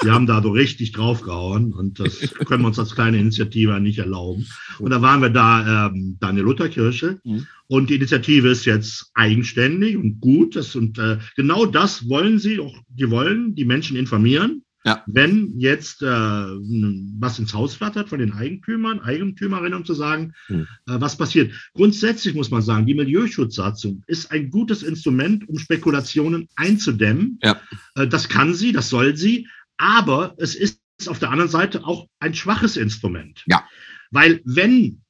Wir 0.01 0.11
haben 0.11 0.25
da 0.25 0.41
so 0.41 0.49
richtig 0.49 0.93
draufgehauen 0.93 1.73
und 1.73 1.99
das 1.99 2.19
können 2.45 2.63
wir 2.63 2.67
uns 2.67 2.79
als 2.79 2.95
kleine 2.95 3.19
Initiative 3.19 3.79
nicht 3.79 3.99
erlauben. 3.99 4.47
Und 4.79 4.89
da 4.89 4.99
waren 4.99 5.21
wir 5.21 5.29
da, 5.29 5.87
ähm, 5.87 6.17
da 6.19 6.31
in 6.31 6.37
der 6.37 6.45
Lutherkirche 6.45 7.19
mhm. 7.23 7.45
und 7.67 7.91
die 7.91 7.95
Initiative 7.95 8.49
ist 8.49 8.65
jetzt 8.65 9.11
eigenständig 9.13 9.95
und 9.95 10.21
gut. 10.21 10.55
Das, 10.55 10.75
und 10.75 10.97
äh, 10.97 11.19
genau 11.35 11.67
das 11.67 12.09
wollen 12.09 12.39
sie, 12.39 12.59
auch 12.59 12.75
die 12.87 13.11
wollen 13.11 13.53
die 13.53 13.65
Menschen 13.65 13.95
informieren. 13.95 14.63
Ja. 14.85 15.03
Wenn 15.07 15.59
jetzt 15.59 16.01
äh, 16.01 16.05
was 16.05 17.37
ins 17.37 17.53
Haus 17.53 17.75
flattert 17.75 18.09
von 18.09 18.19
den 18.19 18.31
Eigentümern, 18.31 19.01
Eigentümerinnen, 19.01 19.73
um 19.73 19.85
zu 19.85 19.93
sagen, 19.93 20.33
hm. 20.47 20.61
äh, 20.87 21.01
was 21.01 21.17
passiert. 21.17 21.53
Grundsätzlich 21.73 22.33
muss 22.33 22.49
man 22.49 22.61
sagen, 22.61 22.85
die 22.85 22.93
Milieuschutzsatzung 22.93 24.03
ist 24.07 24.31
ein 24.31 24.49
gutes 24.49 24.83
Instrument, 24.83 25.47
um 25.49 25.59
Spekulationen 25.59 26.47
einzudämmen. 26.55 27.39
Ja. 27.43 27.59
Äh, 27.95 28.07
das 28.07 28.29
kann 28.29 28.53
sie, 28.53 28.71
das 28.71 28.89
soll 28.89 29.17
sie, 29.17 29.47
aber 29.77 30.35
es 30.37 30.55
ist 30.55 30.79
auf 31.07 31.19
der 31.19 31.31
anderen 31.31 31.51
Seite 31.51 31.85
auch 31.85 32.07
ein 32.19 32.33
schwaches 32.33 32.77
Instrument. 32.77 33.43
Ja. 33.47 33.65
Weil 34.11 34.41
wenn 34.45 35.01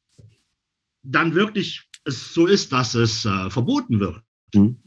dann 1.03 1.35
wirklich 1.35 1.83
es 2.05 2.33
so 2.33 2.47
ist, 2.47 2.71
dass 2.71 2.95
es 2.95 3.25
äh, 3.25 3.49
verboten 3.49 3.99
wird 3.99 4.21
hm. 4.53 4.81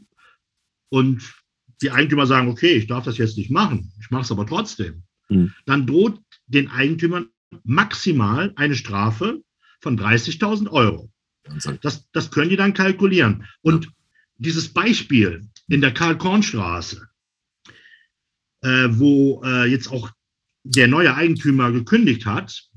und 0.89 1.42
die 1.83 1.91
Eigentümer 1.91 2.25
sagen, 2.25 2.47
okay, 2.47 2.73
ich 2.73 2.87
darf 2.87 3.05
das 3.05 3.17
jetzt 3.17 3.37
nicht 3.37 3.51
machen, 3.51 3.91
ich 3.99 4.09
mache 4.09 4.23
es 4.23 4.31
aber 4.31 4.47
trotzdem, 4.47 5.03
mhm. 5.29 5.53
dann 5.65 5.85
droht 5.85 6.19
den 6.47 6.69
Eigentümern 6.69 7.27
maximal 7.63 8.53
eine 8.55 8.75
Strafe 8.75 9.43
von 9.81 9.99
30.000 9.99 10.69
Euro. 10.71 11.11
Das, 11.81 12.09
das 12.11 12.31
können 12.31 12.49
die 12.49 12.55
dann 12.55 12.73
kalkulieren. 12.73 13.45
Und 13.61 13.85
ja. 13.85 13.91
dieses 14.37 14.69
Beispiel 14.69 15.47
in 15.67 15.81
der 15.81 15.93
Karl-Korn-Straße, 15.93 17.07
äh, 18.61 18.87
wo 18.91 19.43
äh, 19.43 19.65
jetzt 19.65 19.89
auch 19.91 20.09
der 20.63 20.87
neue 20.87 21.13
Eigentümer 21.15 21.71
gekündigt 21.71 22.25
hat, 22.25 22.69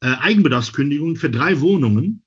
äh, 0.00 0.06
Eigenbedarfskündigung 0.06 1.16
für 1.16 1.30
drei 1.30 1.60
Wohnungen, 1.60 2.21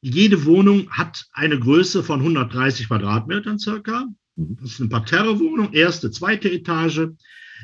jede 0.00 0.44
Wohnung 0.44 0.90
hat 0.90 1.26
eine 1.32 1.58
Größe 1.58 2.02
von 2.02 2.20
130 2.20 2.88
Quadratmetern 2.88 3.58
circa. 3.58 4.06
Mhm. 4.36 4.56
Das 4.60 4.72
ist 4.72 4.80
eine 4.80 4.90
Parterre-Wohnung, 4.90 5.72
erste, 5.72 6.10
zweite 6.10 6.50
Etage. 6.50 7.08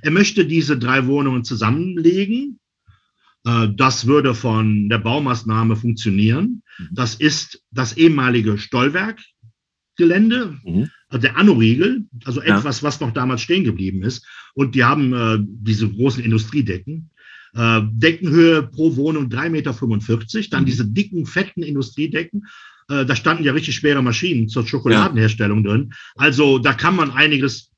Er 0.03 0.11
möchte 0.11 0.45
diese 0.45 0.79
drei 0.79 1.07
Wohnungen 1.07 1.45
zusammenlegen. 1.45 2.59
Äh, 3.45 3.69
das 3.75 4.07
würde 4.07 4.35
von 4.35 4.89
der 4.89 4.99
Baumaßnahme 4.99 5.77
funktionieren. 5.77 6.63
Mhm. 6.79 6.89
Das 6.93 7.15
ist 7.15 7.63
das 7.71 7.97
ehemalige 7.97 8.59
Stollwerkgelände, 8.59 10.59
mhm. 10.65 10.91
Also 11.15 11.29
der 11.29 11.37
Anoriegel, 11.37 12.07
also 12.25 12.41
etwas, 12.41 12.83
was 12.83 12.99
noch 12.99 13.13
damals 13.13 13.41
stehen 13.41 13.63
geblieben 13.63 14.03
ist. 14.03 14.27
Und 14.55 14.75
die 14.75 14.83
haben 14.83 15.13
äh, 15.13 15.39
diese 15.41 15.89
großen 15.89 16.25
Industriedecken. 16.25 17.11
Äh, 17.55 17.83
Deckenhöhe 17.93 18.65
pro 18.65 18.97
Wohnung 18.97 19.29
3,45 19.29 19.51
Meter, 19.51 20.49
dann 20.51 20.63
mhm. 20.63 20.67
diese 20.67 20.87
dicken, 20.87 21.27
fetten 21.27 21.63
Industriedecken. 21.63 22.47
Äh, 22.89 23.07
da 23.07 23.15
standen 23.15 23.45
ja 23.45 23.53
richtig 23.53 23.77
schwere 23.77 24.03
Maschinen 24.03 24.49
zur 24.49 24.67
Schokoladenherstellung 24.67 25.65
ja. 25.65 25.71
drin. 25.71 25.95
Also 26.17 26.59
da 26.59 26.75
kann 26.75 26.97
man 26.97 27.11
einiges 27.11 27.71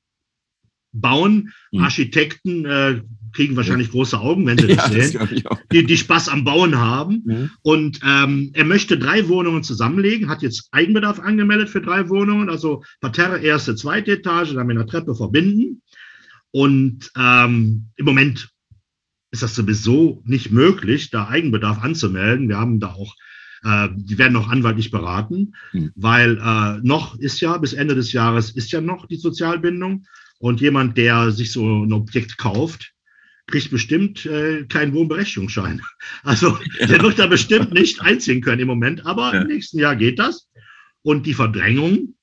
bauen. 0.92 1.52
Mhm. 1.72 1.80
Architekten 1.80 2.64
äh, 2.64 3.02
kriegen 3.32 3.54
wahrscheinlich 3.54 3.88
ja. 3.88 3.92
große 3.92 4.18
Augen, 4.18 4.46
wenn 4.46 4.58
sie 4.58 4.68
das 4.68 4.90
ja, 4.90 5.08
sehen, 5.08 5.44
das 5.44 5.58
die, 5.70 5.84
die 5.84 5.96
Spaß 5.96 6.30
am 6.30 6.44
Bauen 6.44 6.76
haben. 6.76 7.22
Mhm. 7.24 7.50
Und 7.62 8.00
ähm, 8.02 8.50
er 8.54 8.64
möchte 8.64 8.98
drei 8.98 9.28
Wohnungen 9.28 9.62
zusammenlegen, 9.62 10.28
hat 10.28 10.42
jetzt 10.42 10.68
Eigenbedarf 10.72 11.20
angemeldet 11.20 11.68
für 11.68 11.82
drei 11.82 12.08
Wohnungen, 12.08 12.48
also 12.48 12.82
Parterre, 13.00 13.40
erste, 13.40 13.76
zweite 13.76 14.12
Etage, 14.12 14.54
dann 14.54 14.66
mit 14.66 14.76
einer 14.76 14.86
Treppe 14.86 15.14
verbinden. 15.14 15.82
Und 16.50 17.10
ähm, 17.18 17.90
im 17.96 18.04
Moment 18.06 18.48
ist 19.36 19.42
das 19.42 19.54
sowieso 19.54 20.22
nicht 20.24 20.50
möglich, 20.50 21.10
da 21.10 21.28
Eigenbedarf 21.28 21.82
anzumelden. 21.82 22.48
Wir 22.48 22.56
haben 22.56 22.80
da 22.80 22.94
auch, 22.94 23.14
äh, 23.64 23.88
die 23.94 24.16
werden 24.16 24.32
noch 24.32 24.48
anwaltlich 24.48 24.90
beraten, 24.90 25.54
mhm. 25.72 25.92
weil 25.94 26.38
äh, 26.38 26.80
noch 26.82 27.18
ist 27.18 27.40
ja, 27.40 27.58
bis 27.58 27.74
Ende 27.74 27.94
des 27.94 28.12
Jahres 28.12 28.50
ist 28.50 28.72
ja 28.72 28.80
noch 28.80 29.06
die 29.06 29.16
Sozialbindung. 29.16 30.06
Und 30.38 30.60
jemand, 30.60 30.96
der 30.96 31.32
sich 31.32 31.52
so 31.52 31.84
ein 31.84 31.92
Objekt 31.92 32.38
kauft, 32.38 32.92
kriegt 33.46 33.70
bestimmt 33.70 34.24
äh, 34.26 34.64
keinen 34.64 34.94
Wohnberechtigungsschein. 34.94 35.82
Also 36.22 36.58
ja. 36.80 36.86
der 36.86 37.02
wird 37.02 37.18
da 37.18 37.26
bestimmt 37.26 37.72
nicht 37.72 38.00
einziehen 38.00 38.40
können 38.40 38.62
im 38.62 38.68
Moment, 38.68 39.04
aber 39.04 39.34
ja. 39.34 39.42
im 39.42 39.48
nächsten 39.48 39.78
Jahr 39.78 39.96
geht 39.96 40.18
das. 40.18 40.48
Und 41.02 41.26
die 41.26 41.34
Verdrängung, 41.34 42.14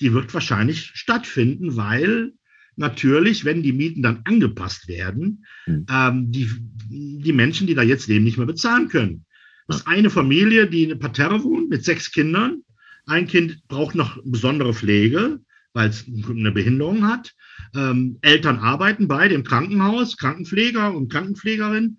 die 0.00 0.12
wird 0.12 0.32
wahrscheinlich 0.32 0.92
stattfinden, 0.94 1.76
weil 1.76 2.32
natürlich, 2.76 3.44
wenn 3.44 3.62
die 3.62 3.72
Mieten 3.72 4.02
dann 4.02 4.20
angepasst 4.24 4.88
werden, 4.88 5.44
mhm. 5.66 5.86
ähm, 5.90 6.32
die, 6.32 6.50
die 6.88 7.32
Menschen, 7.32 7.66
die 7.66 7.74
da 7.74 7.82
jetzt 7.82 8.08
leben, 8.08 8.24
nicht 8.24 8.36
mehr 8.36 8.46
bezahlen 8.46 8.88
können. 8.88 9.24
Das 9.66 9.78
ist 9.78 9.88
eine 9.88 10.10
Familie, 10.10 10.68
die 10.68 10.84
eine 10.84 10.96
Parterre 10.96 11.42
wohnt 11.42 11.70
mit 11.70 11.84
sechs 11.84 12.12
Kindern. 12.12 12.62
Ein 13.06 13.26
Kind 13.26 13.66
braucht 13.68 13.94
noch 13.94 14.18
besondere 14.24 14.74
Pflege, 14.74 15.40
weil 15.72 15.90
es 15.90 16.06
eine 16.06 16.52
Behinderung 16.52 17.06
hat. 17.06 17.34
Ähm, 17.74 18.18
Eltern 18.20 18.58
arbeiten 18.58 19.08
beide 19.08 19.34
im 19.34 19.44
Krankenhaus, 19.44 20.16
Krankenpfleger 20.16 20.94
und 20.94 21.10
Krankenpflegerin. 21.10 21.98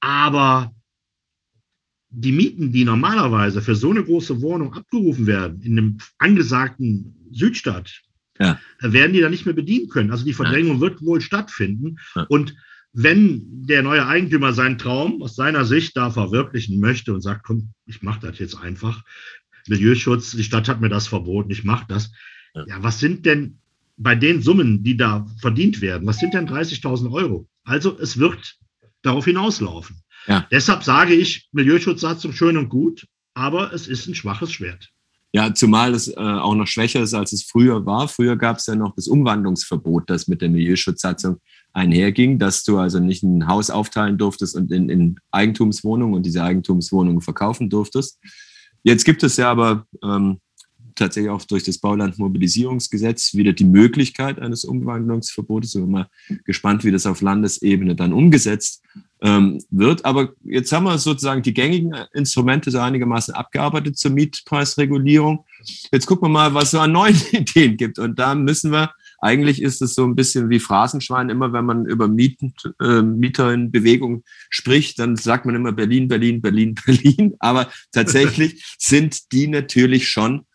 Aber 0.00 0.72
die 2.10 2.32
Mieten, 2.32 2.72
die 2.72 2.84
normalerweise 2.84 3.62
für 3.62 3.74
so 3.74 3.90
eine 3.90 4.04
große 4.04 4.40
Wohnung 4.40 4.74
abgerufen 4.74 5.26
werden, 5.26 5.60
in 5.62 5.78
einem 5.78 5.98
angesagten 6.18 7.28
Südstadt, 7.30 8.02
ja. 8.40 8.58
werden 8.80 9.12
die 9.12 9.20
dann 9.20 9.30
nicht 9.30 9.46
mehr 9.46 9.54
bedienen 9.54 9.88
können. 9.88 10.10
Also 10.10 10.24
die 10.24 10.32
Verdrängung 10.32 10.76
ja. 10.76 10.80
wird 10.80 11.02
wohl 11.02 11.20
stattfinden. 11.20 11.98
Ja. 12.16 12.22
Und 12.28 12.54
wenn 12.92 13.66
der 13.66 13.82
neue 13.82 14.06
Eigentümer 14.06 14.52
seinen 14.52 14.78
Traum 14.78 15.22
aus 15.22 15.36
seiner 15.36 15.64
Sicht 15.64 15.96
da 15.96 16.10
verwirklichen 16.10 16.80
möchte 16.80 17.14
und 17.14 17.20
sagt, 17.20 17.44
komm, 17.44 17.70
ich 17.86 18.02
mache 18.02 18.26
das 18.26 18.38
jetzt 18.38 18.56
einfach, 18.56 19.04
Milieuschutz, 19.68 20.32
die 20.32 20.42
Stadt 20.42 20.68
hat 20.68 20.80
mir 20.80 20.88
das 20.88 21.06
verboten, 21.06 21.50
ich 21.50 21.64
mache 21.64 21.86
das. 21.88 22.10
Ja. 22.54 22.82
was 22.82 22.98
sind 22.98 23.26
denn 23.26 23.60
bei 23.96 24.16
den 24.16 24.42
Summen, 24.42 24.82
die 24.82 24.96
da 24.96 25.26
verdient 25.40 25.80
werden, 25.80 26.06
was 26.06 26.18
sind 26.18 26.34
denn 26.34 26.48
30.000 26.48 27.12
Euro? 27.12 27.48
Also 27.62 27.96
es 28.00 28.18
wird 28.18 28.56
darauf 29.02 29.26
hinauslaufen. 29.26 30.02
Ja. 30.26 30.48
Deshalb 30.50 30.82
sage 30.82 31.14
ich, 31.14 31.48
Milieuschutzsatzung 31.52 32.32
schön 32.32 32.56
und 32.56 32.70
gut, 32.70 33.06
aber 33.34 33.72
es 33.72 33.86
ist 33.86 34.08
ein 34.08 34.14
schwaches 34.14 34.52
Schwert. 34.52 34.90
Ja, 35.32 35.54
zumal 35.54 35.94
es 35.94 36.08
äh, 36.08 36.16
auch 36.16 36.54
noch 36.54 36.66
schwächer 36.66 37.02
ist, 37.02 37.14
als 37.14 37.32
es 37.32 37.44
früher 37.44 37.86
war. 37.86 38.08
Früher 38.08 38.36
gab 38.36 38.56
es 38.56 38.66
ja 38.66 38.74
noch 38.74 38.94
das 38.96 39.06
Umwandlungsverbot, 39.06 40.10
das 40.10 40.26
mit 40.26 40.42
der 40.42 40.48
Milieuschutzsatzung 40.48 41.36
einherging, 41.72 42.40
dass 42.40 42.64
du 42.64 42.78
also 42.78 42.98
nicht 42.98 43.22
ein 43.22 43.46
Haus 43.46 43.70
aufteilen 43.70 44.18
durftest 44.18 44.56
und 44.56 44.72
in, 44.72 44.88
in 44.88 45.20
Eigentumswohnungen 45.30 46.14
und 46.14 46.26
diese 46.26 46.42
Eigentumswohnungen 46.42 47.20
verkaufen 47.20 47.70
durftest. 47.70 48.18
Jetzt 48.82 49.04
gibt 49.04 49.22
es 49.22 49.36
ja 49.36 49.50
aber 49.50 49.86
ähm, 50.02 50.40
tatsächlich 51.00 51.30
auch 51.30 51.42
durch 51.44 51.64
das 51.64 51.78
Baulandmobilisierungsgesetz 51.78 53.34
wieder 53.34 53.52
die 53.52 53.64
Möglichkeit 53.64 54.38
eines 54.38 54.64
Umwandlungsverbotes. 54.64 55.74
Ich 55.74 55.80
bin 55.80 55.90
mal 55.90 56.08
gespannt, 56.44 56.84
wie 56.84 56.92
das 56.92 57.06
auf 57.06 57.20
Landesebene 57.20 57.96
dann 57.96 58.12
umgesetzt 58.12 58.82
ähm, 59.22 59.62
wird. 59.70 60.04
Aber 60.04 60.32
jetzt 60.44 60.70
haben 60.72 60.84
wir 60.84 60.98
sozusagen 60.98 61.42
die 61.42 61.54
gängigen 61.54 61.94
Instrumente 62.12 62.70
so 62.70 62.78
einigermaßen 62.78 63.34
abgearbeitet 63.34 63.98
zur 63.98 64.12
Mietpreisregulierung. 64.12 65.44
Jetzt 65.90 66.06
gucken 66.06 66.28
wir 66.28 66.32
mal, 66.32 66.54
was 66.54 66.64
es 66.64 66.70
so 66.72 66.80
an 66.80 66.92
neuen 66.92 67.16
Ideen 67.32 67.76
gibt. 67.76 67.98
Und 67.98 68.18
da 68.18 68.34
müssen 68.34 68.70
wir 68.70 68.92
eigentlich 69.20 69.62
ist 69.62 69.82
es 69.82 69.94
so 69.94 70.04
ein 70.04 70.16
bisschen 70.16 70.48
wie 70.48 70.60
Phrasenschwein. 70.60 71.28
Immer 71.28 71.52
wenn 71.52 71.64
man 71.64 71.84
über 71.86 72.08
Mieten, 72.08 72.54
äh, 72.80 73.02
Mieter 73.02 73.52
in 73.52 73.70
Bewegung 73.70 74.24
spricht, 74.48 74.98
dann 74.98 75.16
sagt 75.16 75.46
man 75.46 75.54
immer 75.54 75.72
Berlin, 75.72 76.08
Berlin, 76.08 76.40
Berlin, 76.40 76.74
Berlin. 76.86 77.34
Aber 77.38 77.70
tatsächlich 77.92 78.64
sind 78.78 79.32
die 79.32 79.46
natürlich 79.46 80.08
schon 80.08 80.46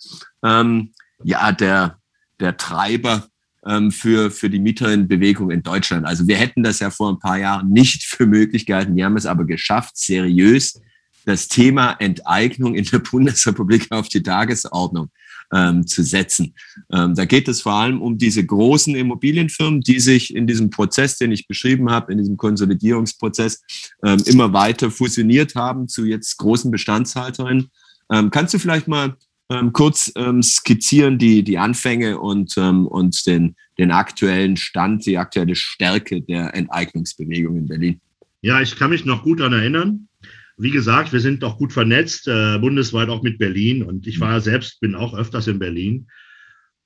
ähm, 0.44 0.92
ja 1.24 1.52
der, 1.52 2.00
der 2.40 2.58
Treiber 2.58 3.28
ähm, 3.66 3.92
für, 3.92 4.32
für 4.32 4.50
die 4.50 4.60
Mieterinnenbewegung 4.60 5.52
in 5.52 5.64
Deutschland. 5.64 6.06
Also 6.06 6.28
wir 6.28 6.38
hätten 6.38 6.64
das 6.64 6.80
ja 6.80 6.90
vor 6.90 7.12
ein 7.12 7.20
paar 7.20 7.38
Jahren 7.38 7.70
nicht 7.70 8.04
für 8.04 8.26
möglich 8.26 8.66
gehalten. 8.66 8.96
Wir 8.96 9.06
haben 9.06 9.18
es 9.18 9.26
aber 9.26 9.46
geschafft, 9.46 9.98
seriös 9.98 10.82
das 11.26 11.48
Thema 11.48 11.94
Enteignung 12.00 12.76
in 12.76 12.86
der 12.86 13.00
Bundesrepublik 13.00 13.92
auf 13.92 14.08
die 14.08 14.24
Tagesordnung 14.24 15.10
ähm, 15.54 15.86
zu 15.86 16.04
setzen. 16.04 16.54
Ähm, 16.92 17.16
da 17.16 17.26
geht 17.26 17.48
es 17.48 17.62
vor 17.62 17.74
allem 17.74 18.02
um 18.02 18.18
diese 18.18 18.46
großen 18.46 18.96
Immobilienfirmen, 18.96 19.82
die 19.82 20.00
sich 20.00 20.36
in 20.36 20.48
diesem 20.48 20.70
Prozess, 20.70 21.18
den 21.18 21.32
ich 21.32 21.48
beschrieben 21.48 21.90
habe, 21.92 22.12
in 22.12 22.18
diesem 22.18 22.38
Konsolidierungsprozess 22.38 23.64
ähm, 24.04 24.22
immer 24.26 24.54
weiter 24.54 24.92
fusioniert 24.92 25.56
haben 25.56 25.88
zu 25.88 26.06
jetzt 26.06 26.38
großen 26.38 26.72
Bestandshalterinnen. 26.72 27.70
Ähm, 28.12 28.30
kannst 28.32 28.54
du 28.54 28.60
vielleicht 28.60 28.88
mal 28.88 29.16
ähm, 29.50 29.74
kurz 29.74 30.12
ähm, 30.16 30.42
skizzieren 30.42 31.18
die, 31.18 31.44
die 31.44 31.58
Anfänge 31.58 32.20
und, 32.20 32.58
und 32.58 33.26
den, 33.28 33.56
den 33.78 33.92
aktuellen 33.92 34.58
Stand, 34.58 35.06
die 35.06 35.18
aktuelle 35.18 35.56
Stärke 35.56 36.22
der 36.22 36.56
Enteignungsbewegung 36.56 37.58
in 37.58 37.68
Berlin? 37.68 38.02
Ja, 38.42 38.62
ich 38.62 38.76
kann 38.76 38.92
mich 38.92 39.06
noch 39.06 39.24
gut 39.24 39.40
daran 39.40 39.54
erinnern. 39.54 40.08
Wie 40.58 40.72
gesagt, 40.72 41.12
wir 41.12 41.20
sind 41.20 41.44
auch 41.44 41.58
gut 41.58 41.74
vernetzt, 41.74 42.28
äh, 42.28 42.58
bundesweit 42.60 43.10
auch 43.10 43.24
mit 43.24 43.38
Berlin. 43.38 43.84
Und 43.84 44.08
ich 44.08 44.20
war 44.20 44.40
selbst, 44.42 44.80
bin 44.80 44.96
auch 44.96 45.14
öfters 45.14 45.48
in 45.48 45.60
Berlin. 45.60 46.08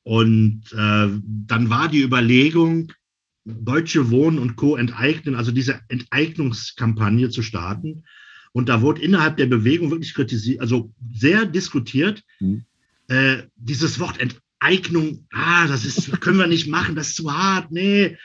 Und 0.03 0.63
äh, 0.72 1.07
dann 1.24 1.70
war 1.70 1.88
die 1.88 2.01
Überlegung, 2.01 2.91
Deutsche 3.45 4.11
Wohnen 4.11 4.38
und 4.38 4.55
Co. 4.55 4.76
enteignen, 4.76 5.36
also 5.36 5.51
diese 5.51 5.80
Enteignungskampagne 5.88 7.30
zu 7.30 7.41
starten. 7.41 8.03
Und 8.51 8.70
da 8.70 8.82
wurde 8.82 9.01
innerhalb 9.01 9.38
der 9.38 9.45
Bewegung 9.45 9.91
wirklich 9.91 10.13
kritisiert, 10.13 10.61
also 10.61 10.91
sehr 11.13 11.45
diskutiert, 11.45 12.24
mhm. 12.39 12.65
äh, 13.07 13.43
dieses 13.55 13.99
Wort 13.99 14.20
Enteignung, 14.20 15.28
ah, 15.32 15.67
das 15.67 15.86
ist, 15.86 16.20
können 16.22 16.39
wir 16.39 16.47
nicht 16.47 16.67
machen, 16.67 16.95
das 16.95 17.09
ist 17.09 17.15
zu 17.17 17.32
hart, 17.32 17.72
nee, 17.72 18.17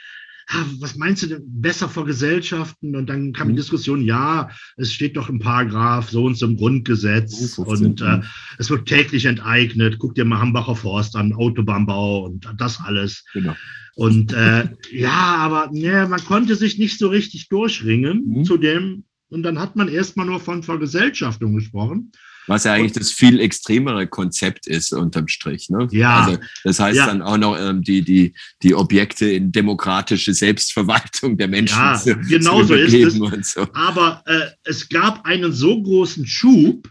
was 0.79 0.95
meinst 0.95 1.23
du 1.23 1.27
denn 1.27 1.43
besser 1.45 1.89
vor 1.89 2.05
Gesellschaften? 2.05 2.95
Und 2.95 3.07
dann 3.07 3.33
kam 3.33 3.47
die 3.47 3.53
mhm. 3.53 3.57
Diskussion, 3.57 4.01
ja, 4.01 4.49
es 4.77 4.93
steht 4.93 5.17
doch 5.17 5.29
im 5.29 5.39
Paragraph 5.39 6.09
so 6.09 6.25
und 6.25 6.37
so 6.37 6.45
im 6.45 6.57
Grundgesetz 6.57 7.55
15, 7.55 7.65
und 7.65 8.01
äh, 8.01 8.21
es 8.57 8.69
wird 8.69 8.87
täglich 8.87 9.25
enteignet. 9.25 9.97
Guck 9.99 10.15
dir 10.15 10.25
mal 10.25 10.39
Hambacher 10.39 10.75
Forst 10.75 11.15
an, 11.15 11.33
Autobahnbau 11.33 12.25
und 12.25 12.47
das 12.57 12.79
alles. 12.79 13.25
Genau. 13.33 13.55
Und 13.95 14.33
äh, 14.33 14.67
ja, 14.91 15.37
aber 15.37 15.69
ne, 15.71 16.05
man 16.07 16.23
konnte 16.23 16.55
sich 16.55 16.77
nicht 16.77 16.99
so 16.99 17.07
richtig 17.07 17.49
durchringen 17.49 18.23
mhm. 18.27 18.43
zu 18.43 18.57
dem. 18.57 19.05
Und 19.29 19.43
dann 19.43 19.59
hat 19.59 19.75
man 19.75 19.87
erstmal 19.87 20.27
nur 20.27 20.39
von 20.39 20.63
Vergesellschaftung 20.63 21.55
gesprochen. 21.55 22.11
Was 22.47 22.63
ja 22.63 22.73
eigentlich 22.73 22.93
das 22.93 23.11
viel 23.11 23.39
extremere 23.39 24.07
Konzept 24.07 24.67
ist 24.67 24.93
unterm 24.93 25.27
Strich. 25.27 25.69
Ne? 25.69 25.87
Ja. 25.91 26.21
Also 26.21 26.39
das 26.63 26.79
heißt 26.79 26.97
ja. 26.97 27.07
dann 27.07 27.21
auch 27.21 27.37
noch 27.37 27.57
ähm, 27.59 27.81
die, 27.81 28.01
die, 28.01 28.33
die 28.61 28.75
Objekte 28.75 29.25
in 29.25 29.51
demokratische 29.51 30.33
Selbstverwaltung 30.33 31.37
der 31.37 31.47
Menschen 31.47 31.77
ja, 31.77 31.95
zu, 31.95 32.15
genau 32.17 32.61
zu 32.61 32.67
so 32.67 32.73
ist 32.75 32.93
es. 32.93 33.53
So. 33.53 33.67
Aber 33.73 34.23
äh, 34.25 34.47
es 34.63 34.89
gab 34.89 35.25
einen 35.25 35.53
so 35.53 35.81
großen 35.81 36.25
Schub 36.27 36.87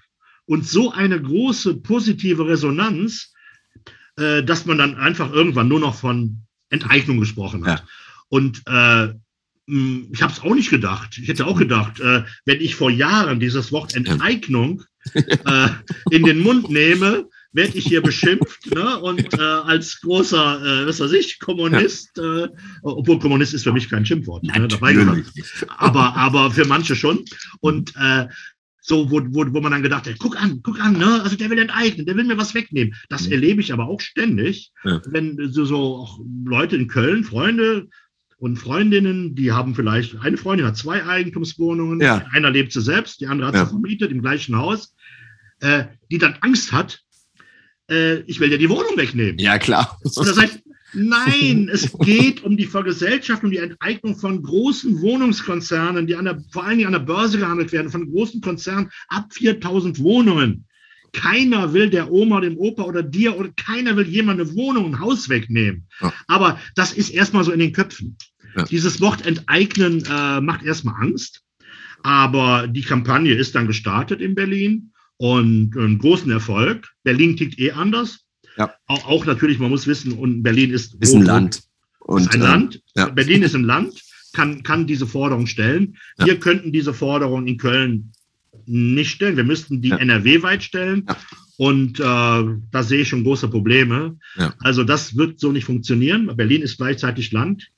und 0.46 0.66
so 0.66 0.92
eine 0.92 1.20
große 1.20 1.76
positive 1.76 2.46
Resonanz, 2.46 3.32
äh, 4.16 4.42
dass 4.42 4.66
man 4.66 4.78
dann 4.78 4.96
einfach 4.96 5.32
irgendwann 5.32 5.68
nur 5.68 5.80
noch 5.80 5.94
von 5.94 6.42
Enteignung 6.70 7.20
gesprochen 7.20 7.66
hat. 7.66 7.80
Ja. 7.80 7.86
Und 8.28 8.62
äh, 8.66 9.14
ich 9.66 10.22
habe 10.22 10.32
es 10.32 10.40
auch 10.40 10.54
nicht 10.54 10.70
gedacht. 10.70 11.18
Ich 11.18 11.28
hätte 11.28 11.46
auch 11.46 11.58
gedacht, 11.58 11.98
äh, 12.00 12.24
wenn 12.44 12.60
ich 12.60 12.74
vor 12.74 12.90
Jahren 12.90 13.40
dieses 13.40 13.72
Wort 13.72 13.94
Enteignung 13.94 14.82
äh, 15.14 15.68
in 16.10 16.24
den 16.24 16.40
Mund 16.40 16.70
nehme, 16.70 17.28
werde 17.52 17.78
ich 17.78 17.86
hier 17.86 18.02
beschimpft 18.02 18.74
ne? 18.74 18.98
und 18.98 19.32
äh, 19.32 19.40
als 19.40 20.00
großer, 20.00 20.82
äh, 20.82 20.86
was 20.86 21.00
weiß 21.00 21.12
ich, 21.12 21.38
Kommunist, 21.38 22.18
äh, 22.18 22.48
obwohl 22.82 23.18
Kommunist 23.18 23.54
ist 23.54 23.62
für 23.62 23.72
mich 23.72 23.88
kein 23.88 24.04
Schimpfwort, 24.04 24.42
ne? 24.42 24.68
dabei 24.68 24.96
aber, 25.78 26.16
aber 26.16 26.50
für 26.50 26.66
manche 26.66 26.96
schon. 26.96 27.24
Und 27.60 27.94
äh, 27.96 28.26
so, 28.86 29.10
wo, 29.10 29.20
wo, 29.28 29.46
wo 29.54 29.60
man 29.60 29.72
dann 29.72 29.82
gedacht 29.82 30.06
hat, 30.06 30.18
guck 30.18 30.40
an, 30.40 30.60
guck 30.62 30.78
an, 30.78 30.98
ne? 30.98 31.22
also 31.22 31.36
der 31.36 31.48
will 31.48 31.58
enteignen, 31.58 32.04
der 32.04 32.16
will 32.16 32.24
mir 32.24 32.36
was 32.36 32.54
wegnehmen. 32.54 32.94
Das 33.08 33.26
mhm. 33.26 33.32
erlebe 33.32 33.60
ich 33.62 33.72
aber 33.72 33.88
auch 33.88 34.00
ständig, 34.00 34.72
ja. 34.84 35.00
wenn 35.06 35.38
so, 35.50 35.64
so 35.64 35.96
auch 35.96 36.20
Leute 36.44 36.76
in 36.76 36.88
Köln, 36.88 37.24
Freunde, 37.24 37.88
und 38.38 38.56
Freundinnen, 38.56 39.34
die 39.34 39.52
haben 39.52 39.74
vielleicht, 39.74 40.20
eine 40.20 40.36
Freundin 40.36 40.66
hat 40.66 40.76
zwei 40.76 41.04
Eigentumswohnungen, 41.04 42.00
ja. 42.00 42.24
einer 42.32 42.50
lebt 42.50 42.72
sie 42.72 42.80
selbst, 42.80 43.20
die 43.20 43.26
andere 43.26 43.48
hat 43.48 43.54
ja. 43.54 43.64
sie 43.64 43.70
vermietet 43.70 44.10
im 44.10 44.22
gleichen 44.22 44.56
Haus, 44.56 44.94
äh, 45.60 45.84
die 46.10 46.18
dann 46.18 46.36
Angst 46.40 46.72
hat, 46.72 47.00
äh, 47.90 48.20
ich 48.20 48.40
will 48.40 48.50
dir 48.50 48.58
die 48.58 48.68
Wohnung 48.70 48.96
wegnehmen. 48.96 49.38
Ja, 49.38 49.58
klar. 49.58 49.98
Und 50.02 50.16
das 50.16 50.38
heißt, 50.38 50.60
nein, 50.94 51.68
es 51.72 51.92
geht 51.98 52.42
um 52.42 52.56
die 52.56 52.66
Vergesellschaftung, 52.66 53.48
um 53.48 53.52
die 53.52 53.58
Enteignung 53.58 54.16
von 54.16 54.42
großen 54.42 55.00
Wohnungskonzernen, 55.00 56.06
die 56.06 56.16
an 56.16 56.24
der, 56.24 56.42
vor 56.50 56.64
allen 56.64 56.78
Dingen 56.78 56.94
an 56.94 57.00
der 57.00 57.12
Börse 57.12 57.38
gehandelt 57.38 57.72
werden, 57.72 57.90
von 57.90 58.10
großen 58.10 58.40
Konzernen 58.40 58.90
ab 59.08 59.32
4000 59.32 59.98
Wohnungen. 60.00 60.66
Keiner 61.14 61.72
will 61.72 61.88
der 61.88 62.12
Oma, 62.12 62.40
dem 62.40 62.58
Opa 62.58 62.82
oder 62.82 63.02
dir 63.02 63.38
oder 63.38 63.48
keiner 63.56 63.96
will 63.96 64.06
jemand 64.06 64.40
eine 64.40 64.54
Wohnung, 64.54 64.86
ein 64.86 65.00
Haus 65.00 65.28
wegnehmen. 65.28 65.86
Ja. 66.00 66.12
Aber 66.26 66.60
das 66.74 66.92
ist 66.92 67.10
erstmal 67.10 67.44
so 67.44 67.52
in 67.52 67.60
den 67.60 67.72
Köpfen. 67.72 68.16
Ja. 68.56 68.64
Dieses 68.64 69.00
Wort 69.00 69.24
enteignen 69.26 70.04
äh, 70.04 70.40
macht 70.40 70.64
erstmal 70.64 71.00
Angst. 71.00 71.42
Aber 72.02 72.66
die 72.66 72.82
Kampagne 72.82 73.34
ist 73.34 73.54
dann 73.54 73.66
gestartet 73.66 74.20
in 74.20 74.34
Berlin 74.34 74.92
und 75.16 75.76
einen 75.76 75.98
großen 75.98 76.30
Erfolg. 76.30 76.90
Berlin 77.02 77.36
tickt 77.36 77.58
eh 77.58 77.72
anders. 77.72 78.24
Ja. 78.56 78.74
Auch, 78.86 79.06
auch 79.06 79.24
natürlich, 79.24 79.58
man 79.58 79.70
muss 79.70 79.86
wissen, 79.86 80.12
und 80.12 80.42
Berlin 80.42 80.70
ist, 80.70 80.94
ist 81.00 81.14
ein 81.14 81.22
Land. 81.22 81.62
Und, 82.00 82.22
ist 82.22 82.34
ein 82.34 82.40
äh, 82.40 82.44
Land. 82.44 82.82
Ja. 82.94 83.08
Berlin 83.08 83.42
ist 83.42 83.54
ein 83.54 83.64
Land, 83.64 84.02
kann, 84.32 84.62
kann 84.62 84.86
diese 84.86 85.06
Forderung 85.06 85.46
stellen. 85.46 85.96
Wir 86.18 86.38
könnten 86.38 86.72
diese 86.72 86.92
Forderung 86.92 87.46
in 87.46 87.56
Köln 87.56 88.12
nicht 88.66 89.10
stellen. 89.10 89.36
Wir 89.36 89.44
müssten 89.44 89.80
die 89.80 89.88
ja. 89.88 89.96
NRW 89.96 90.42
weit 90.42 90.62
stellen. 90.62 91.04
Ja. 91.08 91.16
Und 91.56 92.00
äh, 92.00 92.02
da 92.02 92.82
sehe 92.82 93.02
ich 93.02 93.08
schon 93.08 93.24
große 93.24 93.48
Probleme. 93.48 94.16
Ja. 94.36 94.54
Also 94.60 94.82
das 94.84 95.16
wird 95.16 95.38
so 95.38 95.52
nicht 95.52 95.64
funktionieren. 95.64 96.30
Berlin 96.36 96.62
ist 96.62 96.78
gleichzeitig 96.78 97.32
Land, 97.32 97.70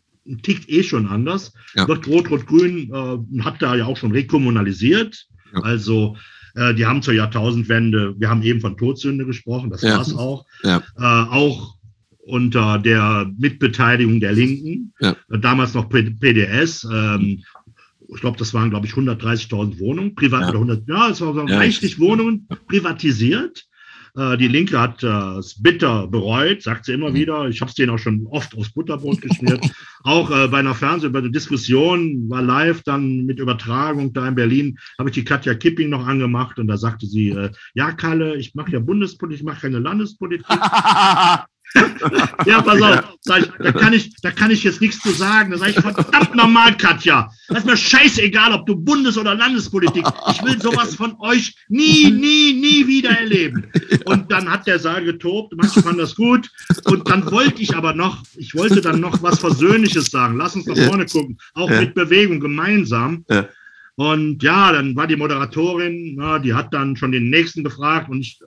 tickt 0.42 0.68
eh 0.68 0.82
schon 0.82 1.06
anders. 1.06 1.52
Wird 1.74 2.06
Rot-Rot-Grün 2.06 2.90
äh, 2.92 3.42
hat 3.42 3.60
da 3.60 3.74
ja 3.74 3.84
auch 3.84 3.96
schon 3.96 4.12
rekommunalisiert. 4.12 5.26
Also 5.62 6.16
äh, 6.54 6.74
die 6.74 6.86
haben 6.86 7.02
zur 7.02 7.14
Jahrtausendwende, 7.14 8.14
wir 8.18 8.28
haben 8.28 8.42
eben 8.42 8.60
von 8.60 8.76
Todsünde 8.76 9.26
gesprochen, 9.26 9.70
das 9.70 9.82
war 9.82 10.00
es 10.00 10.14
auch. 10.14 10.46
Äh, 10.62 10.78
auch 10.98 11.76
unter 12.18 12.78
der 12.78 13.30
Mitbeteiligung 13.38 14.18
der 14.18 14.32
Linken, 14.32 14.92
damals 15.28 15.74
noch 15.74 15.88
PDS. 15.88 16.84
Ähm, 16.92 17.44
ich 18.14 18.20
glaube, 18.20 18.38
das 18.38 18.54
waren, 18.54 18.70
glaube 18.70 18.86
ich, 18.86 18.92
130.000 18.92 19.78
Wohnungen, 19.78 20.14
privat 20.14 20.42
ja. 20.42 20.48
oder 20.50 20.58
100, 20.58 20.88
ja, 20.88 21.08
es 21.10 21.20
waren 21.20 21.48
ja. 21.48 21.56
reichlich 21.56 21.98
Wohnungen 21.98 22.48
privatisiert. 22.68 23.66
Äh, 24.16 24.38
die 24.38 24.48
Linke 24.48 24.80
hat 24.80 25.02
äh, 25.02 25.38
es 25.38 25.60
bitter 25.62 26.06
bereut, 26.06 26.62
sagt 26.62 26.86
sie 26.86 26.92
immer 26.92 27.10
mhm. 27.10 27.14
wieder. 27.14 27.48
Ich 27.48 27.60
habe 27.60 27.68
es 27.68 27.74
denen 27.74 27.90
auch 27.90 27.98
schon 27.98 28.26
oft 28.30 28.56
aufs 28.56 28.72
Butterbrot 28.72 29.20
geschmiert. 29.20 29.60
auch 30.04 30.30
äh, 30.30 30.48
bei 30.48 30.58
einer 30.58 30.74
Fernseh, 30.74 31.08
bei 31.10 31.20
der 31.20 31.30
Diskussion 31.30 32.28
war 32.30 32.42
live 32.42 32.82
dann 32.82 33.26
mit 33.26 33.38
Übertragung 33.38 34.12
da 34.12 34.26
in 34.26 34.34
Berlin, 34.34 34.78
habe 34.98 35.10
ich 35.10 35.14
die 35.14 35.24
Katja 35.24 35.54
Kipping 35.54 35.90
noch 35.90 36.06
angemacht 36.06 36.58
und 36.58 36.68
da 36.68 36.76
sagte 36.78 37.06
sie, 37.06 37.30
äh, 37.30 37.50
ja, 37.74 37.92
Kalle, 37.92 38.36
ich 38.36 38.54
mache 38.54 38.72
ja 38.72 38.78
Bundespolitik, 38.78 39.40
ich 39.40 39.46
mache 39.46 39.60
keine 39.62 39.80
Landespolitik. 39.80 40.46
ja, 42.46 42.62
pass 42.62 42.82
auf, 42.82 43.04
ich, 43.38 43.50
da, 43.58 43.72
kann 43.72 43.92
ich, 43.92 44.14
da 44.22 44.30
kann 44.30 44.50
ich 44.50 44.64
jetzt 44.64 44.80
nichts 44.80 45.00
zu 45.00 45.10
sagen. 45.10 45.50
Da 45.50 45.58
sage 45.58 45.72
ich, 45.72 45.80
verdammt 45.80 46.34
normal, 46.34 46.76
Katja. 46.76 47.30
Das 47.48 47.58
ist 47.58 47.66
mir 47.66 47.76
scheißegal, 47.76 48.52
ob 48.52 48.66
du 48.66 48.76
Bundes- 48.76 49.18
oder 49.18 49.34
Landespolitik. 49.34 50.04
Ich 50.30 50.42
will 50.42 50.60
sowas 50.60 50.94
von 50.94 51.16
euch 51.20 51.54
nie, 51.68 52.10
nie, 52.10 52.52
nie 52.52 52.86
wieder 52.86 53.10
erleben. 53.10 53.66
Und 54.04 54.30
dann 54.30 54.50
hat 54.50 54.66
der 54.66 54.78
Saal 54.78 55.04
getobt, 55.04 55.54
manche 55.56 55.82
fanden 55.82 55.98
das 55.98 56.14
gut. 56.14 56.50
Und 56.84 57.08
dann 57.08 57.30
wollte 57.30 57.62
ich 57.62 57.76
aber 57.76 57.94
noch, 57.94 58.22
ich 58.36 58.54
wollte 58.54 58.80
dann 58.80 59.00
noch 59.00 59.22
was 59.22 59.38
Versöhnliches 59.38 60.06
sagen. 60.06 60.36
Lass 60.36 60.56
uns 60.56 60.66
nach 60.66 60.78
vorne 60.86 61.06
gucken, 61.06 61.38
auch 61.54 61.70
mit 61.70 61.94
Bewegung 61.94 62.40
gemeinsam. 62.40 63.24
Und 63.96 64.42
ja, 64.42 64.72
dann 64.72 64.94
war 64.94 65.06
die 65.06 65.16
Moderatorin, 65.16 66.16
na, 66.16 66.38
die 66.38 66.52
hat 66.52 66.72
dann 66.74 66.96
schon 66.96 67.12
den 67.12 67.30
nächsten 67.30 67.64
gefragt 67.64 68.10
und 68.10 68.20
ich, 68.20 68.38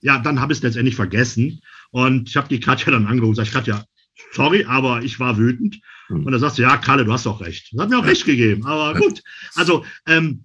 ja, 0.00 0.18
dann 0.18 0.40
habe 0.40 0.52
ich 0.52 0.58
es 0.58 0.62
letztendlich 0.62 0.96
vergessen. 0.96 1.60
Und 1.94 2.28
ich 2.28 2.36
habe 2.36 2.48
die 2.48 2.58
Katja 2.58 2.90
dann 2.90 3.06
angerufen 3.06 3.38
und 3.38 3.44
gesagt, 3.44 3.52
Katja, 3.52 3.84
sorry, 4.32 4.64
aber 4.64 5.04
ich 5.04 5.20
war 5.20 5.38
wütend. 5.38 5.80
Mhm. 6.08 6.26
Und 6.26 6.32
da 6.32 6.40
sagst 6.40 6.58
du, 6.58 6.62
ja, 6.62 6.76
Kalle, 6.76 7.04
du 7.04 7.12
hast 7.12 7.24
doch 7.24 7.40
recht. 7.40 7.68
Das 7.70 7.82
hat 7.82 7.90
mir 7.90 7.98
auch 7.98 8.02
ja. 8.02 8.08
recht 8.08 8.24
gegeben. 8.24 8.66
Aber 8.66 8.98
gut. 8.98 9.22
Also 9.54 9.84
ähm, 10.08 10.44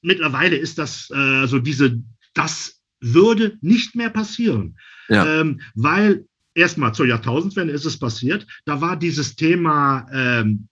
mittlerweile 0.00 0.56
ist 0.56 0.78
das 0.78 1.10
äh, 1.10 1.46
so 1.46 1.58
diese, 1.58 2.02
das 2.32 2.80
würde 3.00 3.58
nicht 3.60 3.94
mehr 3.94 4.08
passieren. 4.08 4.78
Ja. 5.10 5.40
Ähm, 5.42 5.60
weil 5.74 6.24
erstmal 6.54 6.94
zur 6.94 7.04
Jahrtausendwende 7.04 7.74
ist 7.74 7.84
es 7.84 7.98
passiert. 7.98 8.46
Da 8.64 8.80
war 8.80 8.96
dieses 8.96 9.36
Thema 9.36 10.08
ähm, 10.10 10.66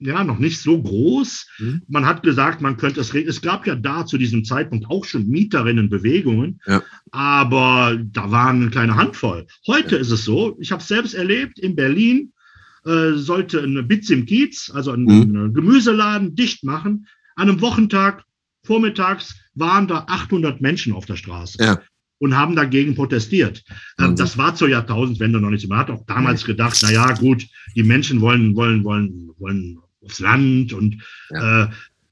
ja 0.00 0.24
noch 0.24 0.38
nicht 0.38 0.60
so 0.60 0.80
groß. 0.80 1.46
Mhm. 1.58 1.82
Man 1.88 2.06
hat 2.06 2.22
gesagt, 2.22 2.60
man 2.60 2.76
könnte 2.76 3.00
es 3.00 3.14
regeln. 3.14 3.30
Es 3.30 3.42
gab 3.42 3.66
ja 3.66 3.74
da 3.74 4.06
zu 4.06 4.18
diesem 4.18 4.44
Zeitpunkt 4.44 4.86
auch 4.88 5.04
schon 5.04 5.28
Mieterinnenbewegungen, 5.28 6.60
ja. 6.66 6.82
aber 7.10 7.98
da 8.00 8.30
waren 8.30 8.62
eine 8.62 8.70
kleine 8.70 8.96
Handvoll. 8.96 9.46
Heute 9.66 9.96
ja. 9.96 10.00
ist 10.00 10.10
es 10.10 10.24
so, 10.24 10.56
ich 10.60 10.72
habe 10.72 10.82
es 10.82 10.88
selbst 10.88 11.14
erlebt, 11.14 11.58
in 11.58 11.74
Berlin 11.74 12.32
äh, 12.84 13.12
sollte 13.14 13.60
ein 13.60 13.86
Bitz 13.88 14.10
im 14.10 14.26
Kiez, 14.26 14.70
also 14.72 14.92
ein, 14.92 15.04
mhm. 15.04 15.54
Gemüseladen, 15.54 16.34
dicht 16.34 16.64
machen. 16.64 17.06
An 17.36 17.48
einem 17.48 17.60
Wochentag, 17.60 18.24
vormittags, 18.64 19.34
waren 19.54 19.88
da 19.88 20.04
800 20.08 20.60
Menschen 20.60 20.92
auf 20.92 21.06
der 21.06 21.16
Straße. 21.16 21.62
Ja 21.62 21.80
und 22.20 22.36
haben 22.36 22.56
dagegen 22.56 22.94
protestiert. 22.94 23.62
Ähm, 23.98 24.16
das 24.16 24.36
war 24.36 24.54
zur 24.54 24.68
Jahrtausendwende 24.68 25.40
noch 25.40 25.50
nicht 25.50 25.62
so. 25.62 25.68
Man 25.68 25.78
hat 25.78 25.90
auch 25.90 26.04
damals 26.06 26.44
gedacht, 26.44 26.76
na 26.82 26.90
ja, 26.90 27.12
gut, 27.12 27.46
die 27.76 27.82
Menschen 27.82 28.20
wollen, 28.20 28.56
wollen, 28.56 28.84
wollen, 28.84 29.30
wollen 29.38 29.78
aufs 30.08 30.20
Land 30.20 30.72
und 30.72 31.02
ja. 31.30 31.64
äh, 31.64 31.68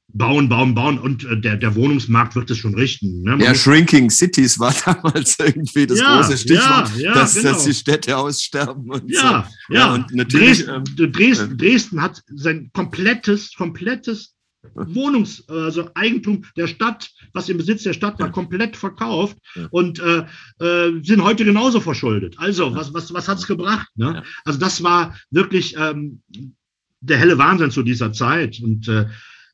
bauen, 0.09 0.49
bauen, 0.49 0.73
bauen 0.73 0.99
und 0.99 1.25
äh, 1.25 1.39
der, 1.39 1.57
der 1.57 1.75
Wohnungsmarkt 1.75 2.35
wird 2.35 2.49
es 2.49 2.57
schon 2.57 2.75
richten. 2.75 3.23
Ne? 3.23 3.37
Ja, 3.39 3.53
Shrinking 3.53 4.09
Cities 4.09 4.59
war 4.59 4.73
damals 4.85 5.37
irgendwie 5.39 5.85
das 5.87 5.99
ja, 5.99 6.15
große 6.15 6.37
Stichwort, 6.37 6.91
ja, 6.95 7.09
ja, 7.09 7.13
dass, 7.13 7.35
genau. 7.35 7.51
dass 7.51 7.65
die 7.65 7.73
Städte 7.73 8.17
aussterben. 8.17 8.89
Und 8.89 9.09
ja, 9.11 9.47
so. 9.67 9.73
ja, 9.73 9.93
und 9.93 10.13
natürlich. 10.13 10.65
Dresden, 10.65 11.03
ähm, 11.03 11.11
Dresden, 11.11 11.57
Dresden 11.57 12.01
hat 12.01 12.21
sein 12.33 12.69
komplettes, 12.73 13.53
komplettes 13.53 14.33
Wohnungs-, 14.73 15.47
also 15.49 15.89
Eigentum 15.93 16.43
der 16.55 16.67
Stadt, 16.67 17.09
was 17.33 17.49
im 17.49 17.57
Besitz 17.57 17.83
der 17.83 17.93
Stadt 17.93 18.19
war, 18.19 18.31
komplett 18.31 18.75
verkauft 18.75 19.37
und 19.71 19.99
äh, 19.99 20.25
äh, 20.59 21.03
sind 21.03 21.23
heute 21.23 21.45
genauso 21.45 21.79
verschuldet. 21.79 22.35
Also, 22.37 22.75
was, 22.75 22.93
was, 22.93 23.13
was 23.13 23.27
hat 23.27 23.37
es 23.37 23.47
gebracht? 23.47 23.87
Ne? 23.95 24.23
Also, 24.45 24.59
das 24.59 24.83
war 24.83 25.15
wirklich 25.31 25.75
ähm, 25.77 26.21
der 26.99 27.17
helle 27.17 27.37
Wahnsinn 27.37 27.71
zu 27.71 27.83
dieser 27.83 28.11
Zeit 28.11 28.59
und 28.61 28.87
äh, 28.87 29.05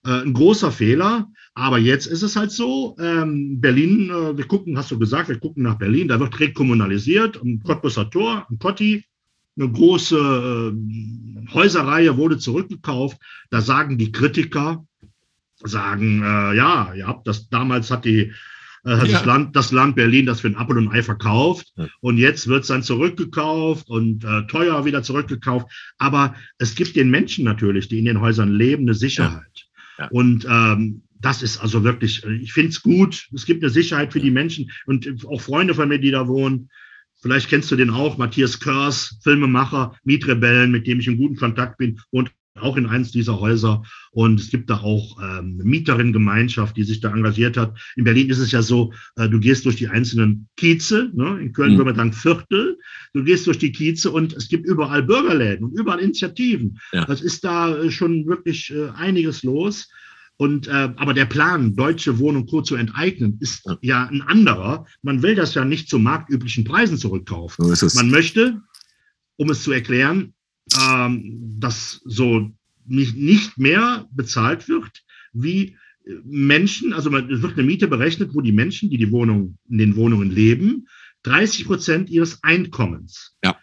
äh, 0.06 0.22
ein 0.22 0.34
großer 0.34 0.72
Fehler. 0.72 1.30
Aber 1.56 1.78
jetzt 1.78 2.08
ist 2.08 2.24
es 2.24 2.36
halt 2.36 2.52
so, 2.52 2.96
ähm, 3.00 3.62
Berlin, 3.62 4.10
äh, 4.10 4.38
wir 4.38 4.48
gucken, 4.48 4.78
hast 4.78 4.91
du 4.91 5.00
gesagt, 5.00 5.30
wir 5.30 5.39
gucken 5.39 5.64
nach 5.64 5.78
Berlin, 5.78 6.08
da 6.08 6.20
wird 6.20 6.39
rekommunalisiert, 6.39 7.39
am 7.41 7.60
Cottbusser 7.64 8.10
Tor, 8.10 8.46
am 8.50 8.58
Kotti, 8.60 9.06
eine 9.56 9.72
große 9.72 10.74
äh, 10.74 11.54
Häuserreihe 11.54 12.18
wurde 12.18 12.39
zurückgekauft. 12.39 13.18
Da 13.52 13.62
sagen 13.62 13.98
die 13.98 14.12
Kritiker, 14.12 14.86
sagen, 15.64 16.24
äh, 16.24 16.56
ja, 16.56 16.94
ihr 16.96 17.08
habt 17.08 17.28
das, 17.28 17.50
damals 17.50 17.91
hat 17.91 18.06
die 18.06 18.34
ja. 18.86 19.05
das, 19.05 19.25
Land, 19.25 19.55
das 19.55 19.71
Land 19.71 19.95
Berlin 19.95 20.25
das 20.25 20.41
für 20.41 20.47
ein 20.47 20.57
Apfel 20.57 20.77
und 20.77 20.89
ein 20.89 20.93
Ei 20.93 21.03
verkauft 21.03 21.71
ja. 21.75 21.88
und 22.01 22.17
jetzt 22.17 22.47
wird 22.47 22.61
es 22.61 22.67
dann 22.67 22.84
zurückgekauft 22.84 23.89
und 23.89 24.23
äh, 24.23 24.45
teuer 24.47 24.86
wieder 24.86 25.03
zurückgekauft. 25.03 25.67
Aber 25.97 26.36
es 26.57 26.75
gibt 26.75 26.95
den 26.95 27.09
Menschen 27.09 27.45
natürlich, 27.45 27.88
die 27.88 27.99
in 27.99 28.05
den 28.05 28.21
Häusern 28.21 28.51
leben, 28.51 28.84
eine 28.84 28.93
Sicherheit. 28.93 29.67
Ja. 29.97 30.07
Und 30.07 30.45
ähm, 30.49 31.03
das 31.19 31.41
ist 31.41 31.59
also 31.59 31.84
wirklich, 31.84 32.23
ich 32.25 32.51
finde 32.51 32.69
es 32.69 32.81
gut. 32.81 33.29
Es 33.34 33.45
gibt 33.45 33.63
eine 33.63 33.69
Sicherheit 33.69 34.11
für 34.11 34.19
die 34.19 34.31
Menschen 34.31 34.71
und 34.86 35.25
auch 35.25 35.41
Freunde 35.41 35.73
von 35.73 35.88
mir, 35.88 35.99
die 35.99 36.11
da 36.11 36.27
wohnen. 36.27 36.69
Vielleicht 37.21 37.49
kennst 37.49 37.71
du 37.71 37.77
den 37.77 37.89
auch, 37.89 38.17
Matthias 38.17 38.59
Körs, 38.59 39.17
Filmemacher, 39.23 39.95
Mietrebellen, 40.03 40.71
mit 40.71 40.86
dem 40.86 40.99
ich 40.99 41.07
in 41.07 41.17
guten 41.17 41.38
Kontakt 41.38 41.77
bin, 41.77 42.01
und 42.09 42.31
auch 42.60 42.78
in 42.78 42.86
eins 42.86 43.12
dieser 43.12 43.39
Häuser. 43.39 43.84
Und 44.12 44.39
es 44.39 44.49
gibt 44.49 44.70
da 44.70 44.78
auch 44.78 45.18
ähm, 45.22 45.58
Mieterinnengemeinschaft, 45.64 46.78
die 46.78 46.84
sich 46.84 46.99
da 46.99 47.12
engagiert 47.12 47.58
hat. 47.58 47.78
In 47.95 48.04
Berlin 48.04 48.30
ist 48.30 48.39
es 48.39 48.51
ja 48.51 48.62
so, 48.62 48.93
äh, 49.16 49.28
du 49.28 49.39
gehst 49.39 49.66
durch 49.66 49.76
die 49.76 49.88
einzelnen 49.88 50.47
Kieze, 50.58 51.12
ne? 51.14 51.39
in 51.41 51.54
Köln 51.54 51.74
mhm. 51.74 51.78
würde 51.78 51.93
man 51.93 51.95
sagen 51.95 52.14
Viertel, 52.14 52.78
du 53.14 53.24
gehst 53.24 53.47
durch 53.47 53.58
die 53.58 53.72
Kieze 53.72 54.12
und 54.12 54.34
es 54.34 54.49
gibt 54.49 54.66
überall 54.66 55.04
Bürgerläden 55.04 55.66
und 55.66 55.80
überall 55.80 55.99
Initiativen. 55.99 56.80
Ja. 56.91 57.06
Das 57.06 57.22
ist 57.22 57.43
da 57.43 57.76
äh, 57.76 57.89
schon 57.89 58.28
wirklich 58.28 58.72
äh, 58.72 58.89
einiges 58.89 59.43
los. 59.43 59.89
Und 60.38 60.68
äh, 60.68 60.89
aber 60.95 61.14
der 61.14 61.26
Plan, 61.26 61.76
Deutsche 61.76 62.18
Wohnung 62.18 62.47
Co. 62.47 62.62
zu 62.62 62.76
enteignen, 62.76 63.38
ist 63.39 63.66
ja. 63.66 63.78
ja 63.82 64.06
ein 64.06 64.22
anderer. 64.22 64.86
Man 65.01 65.22
will 65.22 65.36
das 65.36 65.54
ja 65.54 65.64
nicht 65.64 65.89
zu 65.89 65.99
marktüblichen 65.99 66.64
Preisen 66.64 66.97
zurückkaufen. 66.97 67.74
So 67.76 67.88
man 67.95 68.10
möchte, 68.10 68.60
um 69.38 69.49
es 69.51 69.64
zu 69.64 69.72
erklären, 69.72 70.34
ähm, 70.80 71.55
dass 71.59 72.01
so 72.05 72.51
nicht, 72.86 73.16
nicht 73.16 73.57
mehr 73.57 74.07
bezahlt 74.11 74.68
wird, 74.68 75.03
wie 75.34 75.78
Menschen, 76.24 76.93
also 76.93 77.16
es 77.16 77.41
wird 77.41 77.53
eine 77.53 77.64
Miete 77.64 77.88
berechnet, 77.88 78.32
wo 78.34 78.41
die 78.41 78.51
Menschen, 78.51 78.89
die 78.89 78.97
die 78.97 79.11
Wohnung, 79.11 79.57
in 79.70 79.78
den 79.78 79.95
Wohnungen 79.95 80.32
leben, 80.32 80.88
30 81.24 81.66
Prozent 81.66 82.09
ihres 82.09 82.43
Einkommens 82.43 83.38
ja. 83.43 83.57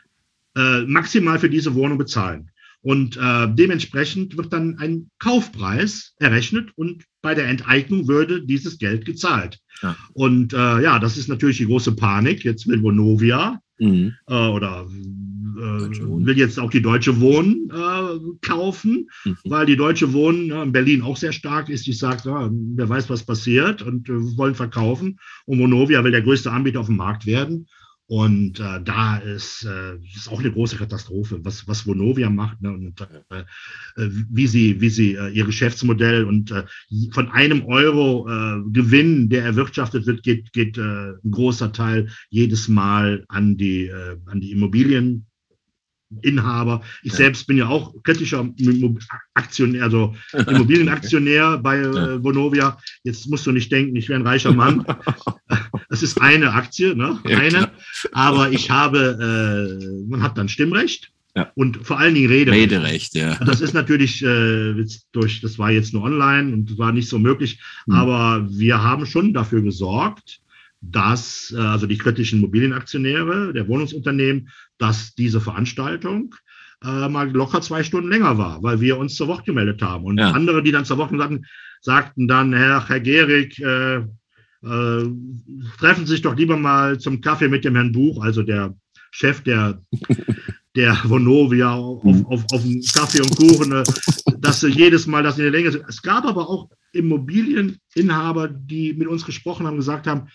äh, 0.57 0.83
maximal 0.87 1.39
für 1.39 1.51
diese 1.51 1.75
Wohnung 1.75 1.99
bezahlen. 1.99 2.51
Und 2.83 3.19
äh, 3.19 3.47
dementsprechend 3.51 4.39
wird 4.39 4.55
dann 4.55 4.79
ein 4.79 5.11
Kaufpreis 5.19 6.15
errechnet 6.19 6.71
und 6.77 7.05
bei 7.21 7.35
der 7.35 7.47
Enteignung 7.47 8.09
würde 8.09 8.47
dieses 8.47 8.79
Geld 8.79 9.05
gezahlt. 9.05 9.59
Ja. 9.83 9.97
Und 10.15 10.55
äh, 10.55 10.81
ja, 10.81 10.99
das 10.99 11.19
ist 11.19 11.29
natürlich 11.29 11.59
die 11.59 11.67
große 11.67 11.95
Panik. 11.95 12.43
Jetzt 12.43 12.67
will 12.67 12.83
Vonovia 12.83 13.61
mhm. 13.81 14.15
äh, 14.29 14.49
oder 14.49 14.87
äh, 15.57 15.91
will 16.27 16.39
jetzt 16.39 16.59
auch 16.59 16.71
die 16.71 16.83
Deutsche 16.83 17.21
Wohnen 17.21 17.71
äh, 17.71 18.47
kaufen, 18.47 19.11
mhm. 19.25 19.37
weil 19.45 19.67
die 19.67 19.77
Deutsche 19.77 20.13
Wohnen 20.13 20.51
in 20.51 20.73
Berlin 20.73 21.03
auch 21.03 21.17
sehr 21.17 21.33
stark 21.33 21.69
ist. 21.69 21.87
Die 21.87 21.93
sagt, 21.93 22.25
ja, 22.25 22.51
wer 22.51 22.89
weiß, 22.89 23.11
was 23.11 23.25
passiert 23.25 23.83
und 23.83 24.09
äh, 24.09 24.13
wollen 24.37 24.55
verkaufen. 24.55 25.19
Und 25.47 25.59
Vonovia 25.59 26.05
will 26.05 26.13
der 26.13 26.23
größte 26.23 26.51
Anbieter 26.51 26.81
auf 26.81 26.87
dem 26.87 26.97
Markt 26.97 27.27
werden. 27.27 27.67
Und 28.11 28.59
äh, 28.59 28.83
da 28.83 29.19
ist, 29.19 29.65
äh, 29.65 29.95
ist 30.17 30.29
auch 30.29 30.41
eine 30.41 30.51
große 30.51 30.77
Katastrophe, 30.77 31.39
was, 31.45 31.69
was 31.69 31.87
Vonovia 31.87 32.29
macht 32.29 32.61
ne, 32.61 32.73
und 32.73 33.01
äh, 33.01 33.45
wie 33.95 34.49
sie, 34.49 34.81
wie 34.81 34.89
sie 34.89 35.15
äh, 35.15 35.29
ihr 35.29 35.45
Geschäftsmodell 35.45 36.25
und 36.25 36.51
äh, 36.51 36.65
von 37.13 37.31
einem 37.31 37.65
Euro 37.67 38.29
äh, 38.29 38.63
Gewinn, 38.73 39.29
der 39.29 39.45
erwirtschaftet 39.45 40.09
wird, 40.09 40.25
geht, 40.25 40.53
geht 40.53 40.77
äh, 40.77 41.13
ein 41.13 41.31
großer 41.31 41.73
Teil 41.73 42.09
jedes 42.31 42.67
Mal 42.67 43.25
an 43.29 43.57
die, 43.57 43.87
äh, 43.87 44.17
an 44.27 44.41
die 44.41 44.51
Immobilien 44.51 45.27
Inhaber. 46.23 46.83
Ich 47.05 47.13
ja. 47.13 47.19
selbst 47.19 47.47
bin 47.47 47.59
ja 47.59 47.69
auch 47.69 47.95
kritischer 48.03 48.53
Aktionär, 49.35 49.85
also 49.85 50.17
Immobilienaktionär 50.33 51.59
bei 51.59 51.79
äh, 51.79 52.25
Vonovia. 52.25 52.77
Jetzt 53.05 53.31
musst 53.31 53.47
du 53.47 53.53
nicht 53.53 53.71
denken, 53.71 53.95
ich 53.95 54.09
wäre 54.09 54.19
ein 54.19 54.27
reicher 54.27 54.53
Mann. 54.53 54.85
Es 55.91 56.03
ist 56.03 56.21
eine 56.21 56.53
Aktie, 56.53 56.95
ne? 56.95 57.19
eine. 57.25 57.51
Ja, 57.51 57.71
aber 58.13 58.51
ich 58.53 58.71
habe, 58.71 59.19
äh, 59.21 60.09
man 60.09 60.23
hat 60.23 60.39
dann 60.39 60.49
Stimmrecht. 60.49 61.11
Ja. 61.37 61.53
Und 61.55 61.87
vor 61.87 61.99
allen 61.99 62.15
Dingen 62.15 62.29
Rederecht. 62.29 62.73
Rederecht, 62.73 63.15
ja. 63.15 63.37
Das 63.45 63.61
ist 63.61 63.73
natürlich 63.73 64.23
äh, 64.25 64.85
durch, 65.13 65.41
das 65.41 65.59
war 65.59 65.71
jetzt 65.71 65.93
nur 65.93 66.03
online 66.03 66.53
und 66.53 66.77
war 66.79 66.93
nicht 66.93 67.09
so 67.09 67.19
möglich, 67.19 67.61
hm. 67.85 67.95
aber 67.95 68.49
wir 68.51 68.83
haben 68.83 69.07
schon 69.07 69.33
dafür 69.33 69.63
gesorgt, 69.63 70.41
dass, 70.81 71.55
äh, 71.57 71.61
also 71.61 71.87
die 71.87 71.99
kritischen 71.99 72.41
Immobilienaktionäre 72.41 73.53
der 73.53 73.69
Wohnungsunternehmen, 73.69 74.49
dass 74.79 75.15
diese 75.15 75.41
Veranstaltung 75.41 76.35
äh, 76.83 77.09
mal 77.09 77.31
locker 77.31 77.61
zwei 77.61 77.85
Stunden 77.85 78.11
länger 78.11 78.39
war, 78.39 78.63
weil 78.63 78.81
wir 78.81 78.99
uns 78.99 79.15
zur 79.15 79.29
Wort 79.29 79.45
gemeldet 79.45 79.83
haben. 79.83 80.05
Und 80.05 80.19
ja. 80.19 80.31
andere, 80.31 80.63
die 80.63 80.73
dann 80.73 80.85
zur 80.85 80.99
Wort 80.99 81.11
sagten, 81.11 81.47
sagten 81.81 82.29
dann, 82.29 82.53
Herr, 82.53 82.89
Herr 82.89 83.01
Gehrig, 83.01 83.61
äh, 83.61 84.03
äh, 84.63 85.05
treffen 85.79 86.07
Sie 86.07 86.13
sich 86.13 86.23
doch 86.23 86.37
lieber 86.37 86.57
mal 86.57 86.99
zum 86.99 87.21
Kaffee 87.21 87.49
mit 87.49 87.65
dem 87.65 87.75
Herrn 87.75 87.93
Buch, 87.93 88.23
also 88.23 88.43
der 88.43 88.75
Chef 89.11 89.43
der, 89.43 89.83
der 90.77 90.97
Vonovia 91.05 91.73
auf, 91.73 92.05
auf, 92.05 92.45
auf 92.53 92.63
dem 92.63 92.83
Kaffee 92.95 93.21
und 93.21 93.37
Kuchen, 93.37 93.73
äh, 93.73 93.85
dass 94.39 94.61
sie 94.61 94.69
jedes 94.69 95.07
Mal 95.07 95.23
das 95.23 95.39
in 95.39 95.45
der 95.45 95.53
Länge 95.53 95.73
sind. 95.73 95.85
Es 95.89 96.03
gab 96.03 96.25
aber 96.25 96.49
auch 96.49 96.71
Immobilieninhaber, 96.93 98.49
die 98.49 98.93
mit 98.95 99.09
uns 99.09 99.25
gesprochen 99.25 99.67
haben, 99.67 99.77
gesagt 99.77 100.07
haben, 100.07 100.29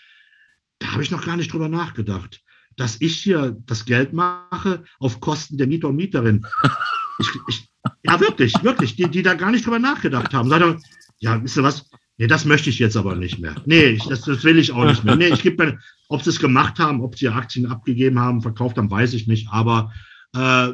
da 0.80 0.92
habe 0.92 1.04
ich 1.04 1.12
noch 1.12 1.26
gar 1.26 1.38
nicht 1.38 1.54
drüber 1.54 1.70
nachgedacht, 1.70 2.42
dass 2.76 3.00
ich 3.00 3.18
hier 3.18 3.56
das 3.66 3.86
Geld 3.86 4.14
mache 4.14 4.84
auf 5.00 5.20
Kosten 5.22 5.58
der 5.58 5.68
Mieter 5.68 5.90
und 5.90 5.96
Mieterin. 5.96 6.46
Ich, 7.18 7.30
ich, 7.48 7.70
ja, 8.04 8.20
wirklich, 8.20 8.54
wirklich, 8.62 8.98
die, 8.98 9.10
die 9.10 9.24
da 9.24 9.36
gar 9.36 9.50
nicht 9.50 9.66
drüber 9.66 9.80
nachgedacht 9.80 10.34
haben. 10.34 10.50
Sagt 10.50 10.84
ja, 11.20 11.42
wisst 11.42 11.56
ihr 11.56 11.64
was? 11.64 11.90
Nee, 12.18 12.28
das 12.28 12.46
möchte 12.46 12.70
ich 12.70 12.80
jetzt 12.80 12.96
aber 12.96 13.16
nicht 13.16 13.40
mehr. 13.40 13.56
Nee, 13.66 13.88
ich, 13.88 14.04
das, 14.06 14.22
das 14.22 14.44
will 14.44 14.58
ich 14.58 14.72
auch 14.72 14.86
nicht 14.86 15.04
mehr. 15.04 15.18
Nee, 15.18 15.28
ich 15.28 15.44
gebe 15.44 15.66
mir, 15.66 15.80
ob 16.08 16.24
sie 16.24 16.30
es 16.30 16.40
gemacht 16.40 16.80
haben, 16.80 17.02
ob 17.02 17.18
sie 17.18 17.28
Aktien 17.28 17.66
abgegeben 17.66 18.20
haben, 18.20 18.42
verkauft 18.42 18.78
haben, 18.78 18.90
weiß 18.90 19.14
ich 19.14 19.28
nicht. 19.28 19.50
Aber 19.52 19.92
äh, 20.36 20.70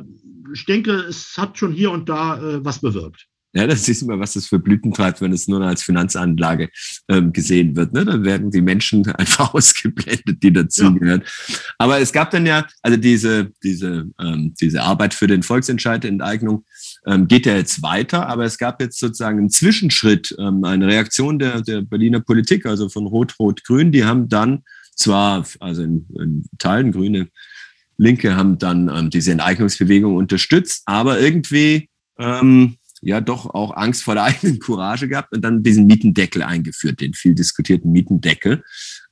ich 0.54 0.66
denke, 0.66 0.92
es 0.92 1.36
hat 1.38 1.58
schon 1.58 1.74
hier 1.74 1.92
und 1.92 2.10
da 2.10 2.38
äh, 2.38 2.64
was 2.64 2.80
bewirkt. 2.80 3.28
Ja, 3.54 3.68
das 3.68 3.88
ist 3.90 4.02
immer, 4.02 4.18
was 4.18 4.34
das 4.34 4.48
für 4.48 4.60
Blüten 4.60 4.94
treibt, 4.94 5.20
wenn 5.20 5.34
es 5.34 5.48
nur 5.48 5.62
als 5.62 5.84
Finanzanlage 5.84 6.70
ähm, 7.10 7.34
gesehen 7.34 7.76
wird. 7.76 7.92
Ne? 7.92 8.06
Dann 8.06 8.24
werden 8.24 8.50
die 8.50 8.62
Menschen 8.62 9.06
einfach 9.18 9.54
ausgeblendet, 9.54 10.42
die 10.42 10.54
dazugehören. 10.54 11.22
Ja. 11.22 11.56
Aber 11.78 12.00
es 12.00 12.14
gab 12.14 12.32
dann 12.32 12.46
ja, 12.46 12.66
also 12.82 12.98
diese, 12.98 13.52
diese, 13.62 14.10
ähm, 14.22 14.54
diese 14.62 14.82
Arbeit 14.84 15.14
für 15.14 15.28
den 15.28 15.44
Volksentscheid 15.44 16.06
Enteignung 16.06 16.66
ähm, 17.06 17.28
geht 17.28 17.46
ja 17.46 17.56
jetzt 17.56 17.82
weiter, 17.82 18.28
aber 18.28 18.46
es 18.46 18.58
gab 18.58 18.82
jetzt 18.82 19.00
sozusagen 19.00 19.40
einen 19.40 19.50
Zwischenschritt, 19.50 20.36
ähm, 20.40 20.64
eine 20.64 20.88
Reaktion 20.88 21.40
der, 21.40 21.62
der 21.62 21.82
Berliner 21.82 22.20
Politik, 22.20 22.66
also 22.66 22.90
von 22.90 23.08
Rot-Rot-Grün. 23.08 23.92
Die 23.92 24.06
haben 24.06 24.30
dann 24.30 24.64
zwar, 24.96 25.46
also 25.60 25.84
in, 25.84 26.08
in 26.20 26.46
Teilen 26.60 26.92
Grüne, 26.92 27.28
Linke 27.98 28.36
haben 28.36 28.58
dann 28.58 28.90
ähm, 28.90 29.10
diese 29.10 29.32
Enteignungsbewegung 29.32 30.16
unterstützt, 30.16 30.84
aber 30.86 31.20
irgendwie 31.20 31.90
ähm, 32.18 32.78
ja 33.02 33.22
doch 33.22 33.48
auch 33.48 33.76
Angst 33.76 34.04
vor 34.04 34.16
der 34.16 34.24
eigenen 34.26 34.60
Courage 34.60 35.08
gehabt 35.08 35.34
und 35.34 35.42
dann 35.42 35.64
diesen 35.64 35.88
Mietendeckel 35.88 36.44
eingeführt, 36.44 37.02
den 37.02 37.14
viel 37.14 37.36
diskutierten 37.36 37.92
Mietendeckel. 37.92 38.64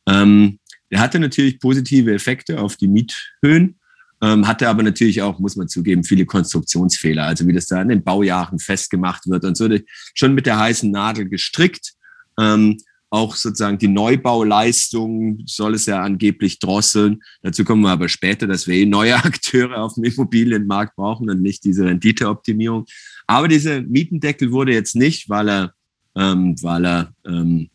Ähm, 0.07 0.59
der 0.91 1.01
hatte 1.01 1.19
natürlich 1.19 1.59
positive 1.59 2.13
Effekte 2.13 2.59
auf 2.59 2.77
die 2.77 2.87
Miethöhen, 2.87 3.79
ähm, 4.22 4.47
hatte 4.47 4.67
aber 4.67 4.84
natürlich 4.84 5.22
auch, 5.22 5.39
muss 5.39 5.55
man 5.55 5.67
zugeben, 5.67 6.03
viele 6.03 6.26
Konstruktionsfehler. 6.26 7.24
Also 7.26 7.47
wie 7.47 7.53
das 7.53 7.67
da 7.67 7.82
in 7.82 7.89
den 7.89 8.03
Baujahren 8.03 8.59
festgemacht 8.59 9.30
wird 9.30 9.45
und 9.45 9.55
so, 9.55 9.70
schon 10.13 10.34
mit 10.34 10.45
der 10.45 10.59
heißen 10.59 10.91
Nadel 10.91 11.30
gestrickt. 11.30 11.93
Ähm, 12.38 12.78
auch 13.11 13.36
sozusagen 13.36 13.80
die 13.80 13.88
Neubauleistung 13.88 15.41
soll 15.45 15.74
es 15.74 15.88
ja 15.88 16.01
angeblich 16.03 16.59
drosseln. 16.59 17.22
Dazu 17.41 17.63
kommen 17.63 17.82
wir 17.82 17.89
aber 17.89 18.07
später, 18.07 18.45
dass 18.45 18.67
wir 18.67 18.76
eh 18.76 18.86
neue 18.86 19.15
Akteure 19.26 19.82
auf 19.82 19.95
dem 19.95 20.03
Immobilienmarkt 20.03 20.95
brauchen 20.95 21.30
und 21.30 21.41
nicht 21.41 21.63
diese 21.63 21.86
Renditeoptimierung. 21.86 22.86
Aber 23.26 23.47
dieser 23.47 23.82
Mietendeckel 23.82 24.51
wurde 24.51 24.74
jetzt 24.74 24.95
nicht, 24.95 25.30
weil 25.30 25.49
er, 25.49 25.74
ähm, 26.15 26.55
weil 26.61 26.86
er 26.86 27.13
ähm, 27.26 27.70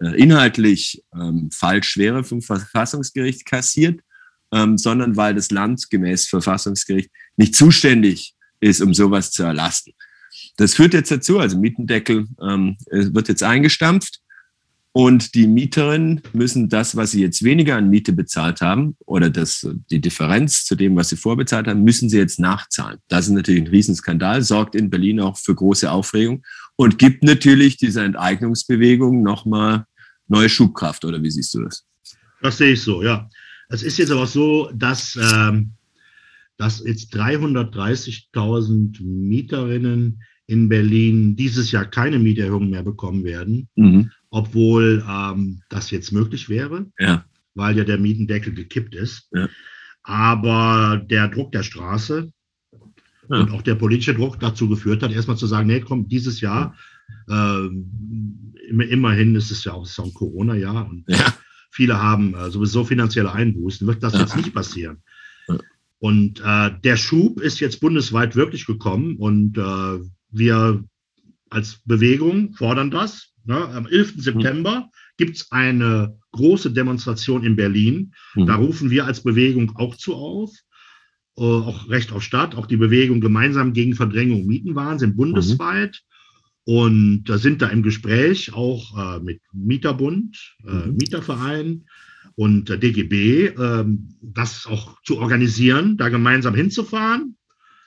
äh, 0.00 0.16
inhaltlich 0.20 1.04
ähm, 1.14 1.50
falsch 1.52 1.96
wäre 1.96 2.24
vom 2.24 2.42
Verfassungsgericht 2.42 3.44
kassiert, 3.44 4.00
ähm, 4.52 4.78
sondern 4.78 5.16
weil 5.16 5.34
das 5.34 5.50
Land 5.50 5.90
gemäß 5.90 6.26
Verfassungsgericht 6.28 7.10
nicht 7.36 7.54
zuständig 7.54 8.34
ist, 8.60 8.80
um 8.80 8.94
sowas 8.94 9.30
zu 9.30 9.42
erlassen. 9.42 9.92
Das 10.56 10.74
führt 10.74 10.94
jetzt 10.94 11.10
dazu, 11.10 11.38
also 11.38 11.58
Mietendeckel 11.58 12.26
ähm, 12.42 12.76
wird 12.90 13.28
jetzt 13.28 13.42
eingestampft 13.42 14.20
und 14.92 15.34
die 15.34 15.46
Mieterinnen 15.46 16.20
müssen 16.32 16.68
das, 16.68 16.96
was 16.96 17.12
sie 17.12 17.22
jetzt 17.22 17.44
weniger 17.44 17.76
an 17.76 17.90
Miete 17.90 18.12
bezahlt 18.12 18.60
haben 18.60 18.96
oder 19.06 19.30
das, 19.30 19.66
die 19.90 20.00
Differenz 20.00 20.64
zu 20.64 20.74
dem, 20.74 20.96
was 20.96 21.10
sie 21.10 21.16
vorbezahlt 21.16 21.68
haben, 21.68 21.84
müssen 21.84 22.08
sie 22.08 22.18
jetzt 22.18 22.40
nachzahlen. 22.40 22.98
Das 23.06 23.26
ist 23.26 23.32
natürlich 23.32 23.62
ein 23.62 23.68
Riesenskandal, 23.68 24.42
sorgt 24.42 24.74
in 24.74 24.90
Berlin 24.90 25.20
auch 25.20 25.38
für 25.38 25.54
große 25.54 25.90
Aufregung 25.90 26.42
und 26.74 26.98
gibt 26.98 27.22
natürlich 27.22 27.76
dieser 27.76 28.04
Enteignungsbewegung 28.04 29.22
nochmal 29.22 29.84
neue 30.26 30.48
Schubkraft. 30.48 31.04
Oder 31.04 31.22
wie 31.22 31.30
siehst 31.30 31.54
du 31.54 31.62
das? 31.62 31.84
Das 32.42 32.58
sehe 32.58 32.72
ich 32.72 32.82
so, 32.82 33.02
ja. 33.04 33.28
Es 33.70 33.82
ist 33.82 33.98
jetzt 33.98 34.10
aber 34.10 34.26
so, 34.26 34.70
dass, 34.74 35.18
ähm, 35.20 35.72
dass 36.56 36.84
jetzt 36.84 37.14
330.000 37.14 39.02
Mieterinnen 39.02 40.22
in 40.46 40.68
Berlin 40.68 41.36
dieses 41.36 41.70
Jahr 41.70 41.86
keine 41.86 42.18
Mieterhöhung 42.18 42.68
mehr 42.70 42.82
bekommen 42.82 43.24
werden. 43.24 43.68
Mhm 43.76 44.10
obwohl 44.30 45.04
ähm, 45.08 45.62
das 45.68 45.90
jetzt 45.90 46.12
möglich 46.12 46.48
wäre, 46.48 46.86
ja. 46.98 47.24
weil 47.54 47.76
ja 47.76 47.84
der 47.84 47.98
Mietendeckel 47.98 48.54
gekippt 48.54 48.94
ist. 48.94 49.28
Ja. 49.32 49.48
Aber 50.02 51.04
der 51.04 51.28
Druck 51.28 51.52
der 51.52 51.62
Straße 51.62 52.32
ja. 53.28 53.40
und 53.40 53.50
auch 53.50 53.62
der 53.62 53.74
politische 53.74 54.14
Druck 54.14 54.40
dazu 54.40 54.68
geführt 54.68 55.02
hat, 55.02 55.12
erstmal 55.12 55.36
zu 55.36 55.46
sagen, 55.46 55.66
nee, 55.66 55.80
komm, 55.80 56.08
dieses 56.08 56.40
Jahr, 56.40 56.74
äh, 57.28 57.66
immerhin 58.68 59.34
ist 59.34 59.50
es 59.50 59.64
ja 59.64 59.72
auch, 59.72 59.86
auch 59.98 60.04
ein 60.04 60.14
Corona-Jahr 60.14 60.88
und 60.88 61.04
viele 61.70 62.00
haben 62.02 62.34
äh, 62.34 62.50
sowieso 62.50 62.84
finanzielle 62.84 63.32
Einbußen, 63.32 63.86
wird 63.86 64.02
das 64.02 64.18
jetzt 64.18 64.36
nicht 64.36 64.54
passieren. 64.54 65.02
Und 65.98 66.40
äh, 66.40 66.70
der 66.82 66.96
Schub 66.96 67.40
ist 67.40 67.60
jetzt 67.60 67.80
bundesweit 67.80 68.34
wirklich 68.34 68.64
gekommen 68.64 69.16
und 69.16 69.58
äh, 69.58 69.98
wir 70.30 70.84
als 71.50 71.80
Bewegung 71.84 72.54
fordern 72.54 72.90
das 72.90 73.30
Ne? 73.44 73.56
Am 73.56 73.86
11. 73.86 74.16
Mhm. 74.16 74.20
September 74.20 74.90
gibt 75.16 75.36
es 75.36 75.50
eine 75.50 76.16
große 76.32 76.72
Demonstration 76.72 77.44
in 77.44 77.56
Berlin. 77.56 78.14
Mhm. 78.34 78.46
Da 78.46 78.56
rufen 78.56 78.90
wir 78.90 79.06
als 79.06 79.22
Bewegung 79.22 79.76
auch 79.76 79.96
zu 79.96 80.14
auf. 80.14 80.50
Äh, 81.36 81.42
auch 81.42 81.88
Recht 81.88 82.12
auf 82.12 82.22
Stadt, 82.22 82.54
auch 82.54 82.66
die 82.66 82.76
Bewegung 82.76 83.20
gemeinsam 83.20 83.72
gegen 83.72 83.94
Verdrängung 83.94 84.46
Mietenwahnsinn 84.46 85.16
bundesweit. 85.16 86.02
Und 86.70 87.24
da 87.24 87.36
sind 87.36 87.62
da 87.62 87.66
im 87.66 87.82
Gespräch 87.82 88.54
auch 88.54 88.96
äh, 88.96 89.18
mit 89.18 89.40
Mieterbund, 89.52 90.56
äh, 90.64 90.70
mhm. 90.70 90.98
Mieterverein 90.98 91.86
und 92.36 92.68
der 92.68 92.76
DGB, 92.76 93.46
äh, 93.46 93.84
das 94.22 94.66
auch 94.66 95.02
zu 95.02 95.18
organisieren, 95.18 95.96
da 95.96 96.10
gemeinsam 96.10 96.54
hinzufahren. 96.54 97.36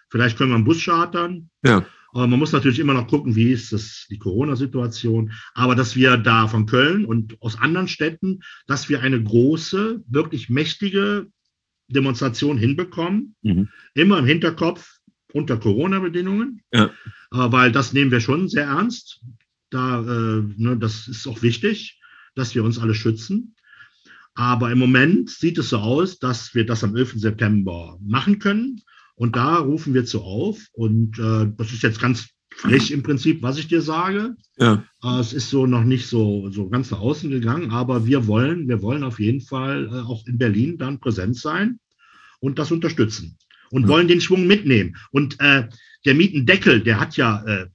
Vielleicht 0.10 0.38
können 0.38 0.52
wir 0.52 0.56
einen 0.56 0.66
Bus 0.66 0.84
chartern. 0.84 1.50
Ja. 1.64 1.86
Aber 2.12 2.28
man 2.28 2.38
muss 2.38 2.52
natürlich 2.52 2.80
immer 2.80 2.94
noch 2.94 3.08
gucken, 3.08 3.38
wie 3.38 3.54
ist 3.54 3.72
das, 3.72 4.06
die 4.10 4.20
Corona-Situation. 4.20 5.32
Aber 5.54 5.76
dass 5.76 5.96
wir 5.96 6.18
da 6.18 6.50
von 6.50 6.66
Köln 6.66 7.06
und 7.06 7.42
aus 7.42 7.58
anderen 7.58 7.88
Städten, 7.88 8.42
dass 8.68 8.90
wir 8.90 9.00
eine 9.00 9.24
große, 9.24 10.04
wirklich 10.10 10.50
mächtige 10.50 11.28
Demonstration 11.88 12.58
hinbekommen, 12.58 13.36
mhm. 13.44 13.70
immer 13.94 14.20
im 14.20 14.26
Hinterkopf 14.26 15.00
unter 15.34 15.58
Corona-Bedingungen, 15.58 16.62
ja. 16.72 16.86
äh, 16.86 16.92
weil 17.32 17.72
das 17.72 17.92
nehmen 17.92 18.12
wir 18.12 18.22
schon 18.22 18.48
sehr 18.48 18.66
ernst. 18.66 19.22
Da, 19.70 20.02
äh, 20.02 20.44
ne, 20.56 20.78
das 20.78 21.08
ist 21.08 21.28
auch 21.28 21.42
wichtig, 21.42 22.00
dass 22.36 22.56
wir 22.56 22.64
uns 22.64 22.80
alle 22.80 22.96
schützen. 22.96 23.56
Aber 24.36 24.72
im 24.72 24.80
Moment 24.80 25.30
sieht 25.30 25.58
es 25.58 25.70
so 25.70 25.78
aus, 25.78 26.20
dass 26.20 26.56
wir 26.56 26.66
das 26.66 26.84
am 26.84 26.96
11. 26.96 27.14
September 27.16 27.98
machen 28.02 28.40
können. 28.40 28.82
Und 29.16 29.36
da 29.36 29.58
rufen 29.58 29.94
wir 29.94 30.06
zu 30.06 30.22
auf. 30.22 30.60
Und 30.72 31.20
äh, 31.20 31.52
das 31.58 31.74
ist 31.74 31.84
jetzt 31.84 32.00
ganz 32.00 32.30
frech 32.56 32.92
im 32.92 33.04
Prinzip, 33.04 33.42
was 33.42 33.58
ich 33.58 33.68
dir 33.68 33.82
sage. 33.82 34.36
Ja. 34.58 34.84
Äh, 35.04 35.20
es 35.20 35.34
ist 35.34 35.50
so 35.50 35.66
noch 35.66 35.84
nicht 35.84 36.08
so, 36.08 36.50
so 36.52 36.70
ganz 36.70 36.92
nach 36.92 37.00
außen 37.00 37.30
gegangen, 37.30 37.72
aber 37.72 38.06
wir 38.06 38.28
wollen, 38.28 38.68
wir 38.68 38.82
wollen 38.84 39.04
auf 39.04 39.20
jeden 39.20 39.42
Fall 39.42 39.88
äh, 39.88 40.00
auch 40.02 40.26
in 40.28 40.38
Berlin 40.38 40.78
dann 40.78 41.00
präsent 41.00 41.38
sein 41.38 41.80
und 42.40 42.60
das 42.60 42.72
unterstützen 42.72 43.38
und 43.74 43.84
ja. 43.84 43.88
wollen 43.90 44.08
den 44.08 44.22
Schwung 44.22 44.46
mitnehmen. 44.46 44.96
Und 45.12 45.40
äh, 45.40 45.68
der 46.06 46.14
Mietendeckel, 46.14 46.82
der 46.82 47.00
hat 47.00 47.18
ja 47.18 47.44
äh, 47.46 47.66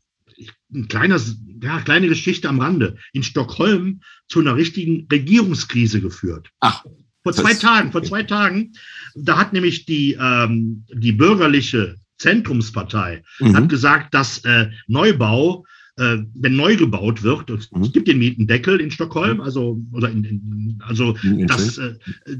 ein 0.73 0.87
kleines, 0.87 1.39
ja, 1.61 1.81
kleine 1.81 2.09
Geschichte 2.09 2.49
am 2.49 2.61
Rande, 2.61 2.97
in 3.13 3.23
Stockholm 3.23 4.01
zu 4.29 4.41
einer 4.41 4.55
richtigen 4.55 5.07
Regierungskrise 5.11 6.01
geführt. 6.01 6.51
Ach. 6.61 6.85
Vor 7.25 7.33
zwei 7.33 7.53
Tagen, 7.53 7.91
vor 7.93 8.03
zwei 8.03 8.23
Tagen, 8.23 8.73
da 9.15 9.37
hat 9.37 9.53
nämlich 9.53 9.85
die, 9.85 10.17
ähm, 10.19 10.85
die 10.91 11.13
bürgerliche 11.13 11.97
Zentrumspartei 12.17 13.23
mhm. 13.41 13.57
hat 13.57 13.69
gesagt, 13.69 14.15
dass 14.15 14.39
äh, 14.45 14.71
Neubau 14.87 15.67
äh, 15.99 16.19
wenn 16.35 16.55
neu 16.55 16.77
gebaut 16.77 17.23
wird, 17.23 17.51
es 17.51 17.71
mhm. 17.73 17.93
gibt 17.93 18.07
den 18.09 18.19
Mietendeckel 18.19 18.81
in 18.81 18.91
Stockholm, 18.91 19.41
also 19.41 19.81
oder 19.93 20.09
in, 20.11 20.25
in 20.25 20.79
also 20.87 21.17
das, 21.47 21.79
äh, 21.79 21.95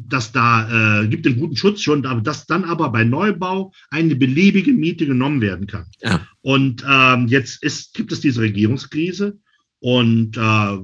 das 0.07 0.31
da 0.33 1.03
äh, 1.03 1.09
gibt 1.09 1.27
den 1.27 1.39
guten 1.39 1.57
Schutz 1.57 1.83
schon, 1.83 2.03
dass 2.23 2.47
dann 2.47 2.65
aber 2.65 2.91
bei 2.91 3.05
Neubau 3.05 3.73
eine 3.91 4.15
beliebige 4.15 4.73
Miete 4.73 5.07
genommen 5.07 5.41
werden 5.41 5.67
kann. 5.67 5.87
Ja. 6.01 6.27
Und 6.41 6.85
ähm, 6.89 7.27
jetzt 7.27 7.63
ist, 7.63 7.95
gibt 7.95 8.13
es 8.13 8.21
diese 8.21 8.41
Regierungskrise 8.43 9.39
und 9.81 10.37
äh, 10.37 10.79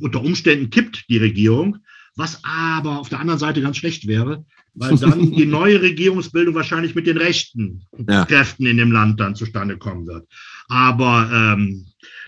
unter 0.00 0.22
Umständen 0.22 0.70
kippt 0.70 1.04
die 1.08 1.18
Regierung, 1.18 1.78
was 2.16 2.40
aber 2.42 2.98
auf 2.98 3.08
der 3.08 3.20
anderen 3.20 3.38
Seite 3.38 3.62
ganz 3.62 3.76
schlecht 3.76 4.06
wäre, 4.06 4.44
weil 4.74 4.96
dann 4.98 5.32
die 5.32 5.46
neue 5.46 5.80
Regierungsbildung 5.80 6.54
wahrscheinlich 6.54 6.94
mit 6.94 7.06
den 7.06 7.18
rechten 7.18 7.82
ja. 8.08 8.24
Kräften 8.24 8.66
in 8.66 8.78
dem 8.78 8.90
Land 8.90 9.20
dann 9.20 9.36
zustande 9.36 9.78
kommen 9.78 10.06
wird. 10.06 10.26
Aber 10.68 11.30
ähm, 11.32 11.86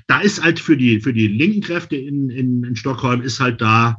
da 0.08 0.20
ist 0.20 0.42
halt 0.42 0.58
für 0.58 0.76
die, 0.76 1.00
für 1.00 1.12
die 1.12 1.28
linken 1.28 1.60
Kräfte 1.60 1.94
in, 1.94 2.30
in, 2.30 2.64
in 2.64 2.76
Stockholm 2.76 3.20
ist 3.22 3.38
halt 3.38 3.60
da 3.60 3.98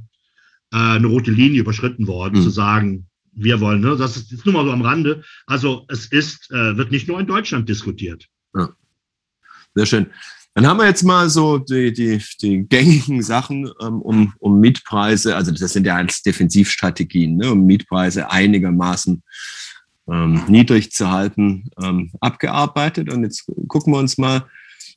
äh, 0.74 0.78
eine 0.78 1.08
rote 1.08 1.32
Linie 1.32 1.62
überschritten 1.62 2.08
worden, 2.08 2.40
mhm. 2.40 2.44
zu 2.44 2.50
sagen, 2.50 3.06
wir 3.32 3.62
wollen, 3.62 3.82
ne? 3.82 3.96
das 3.96 4.18
ist 4.18 4.46
nur 4.46 4.54
mal 4.54 4.66
so 4.66 4.72
am 4.72 4.82
Rande. 4.82 5.24
Also 5.46 5.86
es 5.88 6.08
ist, 6.08 6.52
äh, 6.52 6.76
wird 6.76 6.92
nicht 6.92 7.08
nur 7.08 7.20
in 7.20 7.28
Deutschland 7.28 7.70
diskutiert. 7.70 8.26
Ja. 8.56 8.70
Sehr 9.76 9.86
schön. 9.86 10.08
Dann 10.56 10.66
haben 10.66 10.78
wir 10.78 10.88
jetzt 10.88 11.04
mal 11.04 11.30
so 11.30 11.60
die, 11.60 11.94
die, 11.94 12.22
die 12.42 12.68
gängigen 12.68 13.22
Sachen 13.22 13.70
ähm, 13.80 14.02
um, 14.02 14.34
um 14.40 14.60
Mietpreise, 14.60 15.36
also 15.36 15.52
das 15.52 15.74
sind 15.74 15.86
ja 15.86 15.96
als 15.96 16.24
Defensivstrategien, 16.24 17.38
ne, 17.38 17.52
um 17.52 17.68
Mietpreise 17.68 18.32
einigermaßen 18.32 19.24
ähm, 20.12 20.44
niedrig 20.48 20.92
zu 20.92 21.12
halten, 21.12 21.70
ähm, 21.82 22.12
abgearbeitet. 22.20 23.14
Und 23.14 23.24
jetzt 23.24 23.46
gucken 23.68 23.94
wir 23.94 24.00
uns 24.00 24.18
mal 24.18 24.50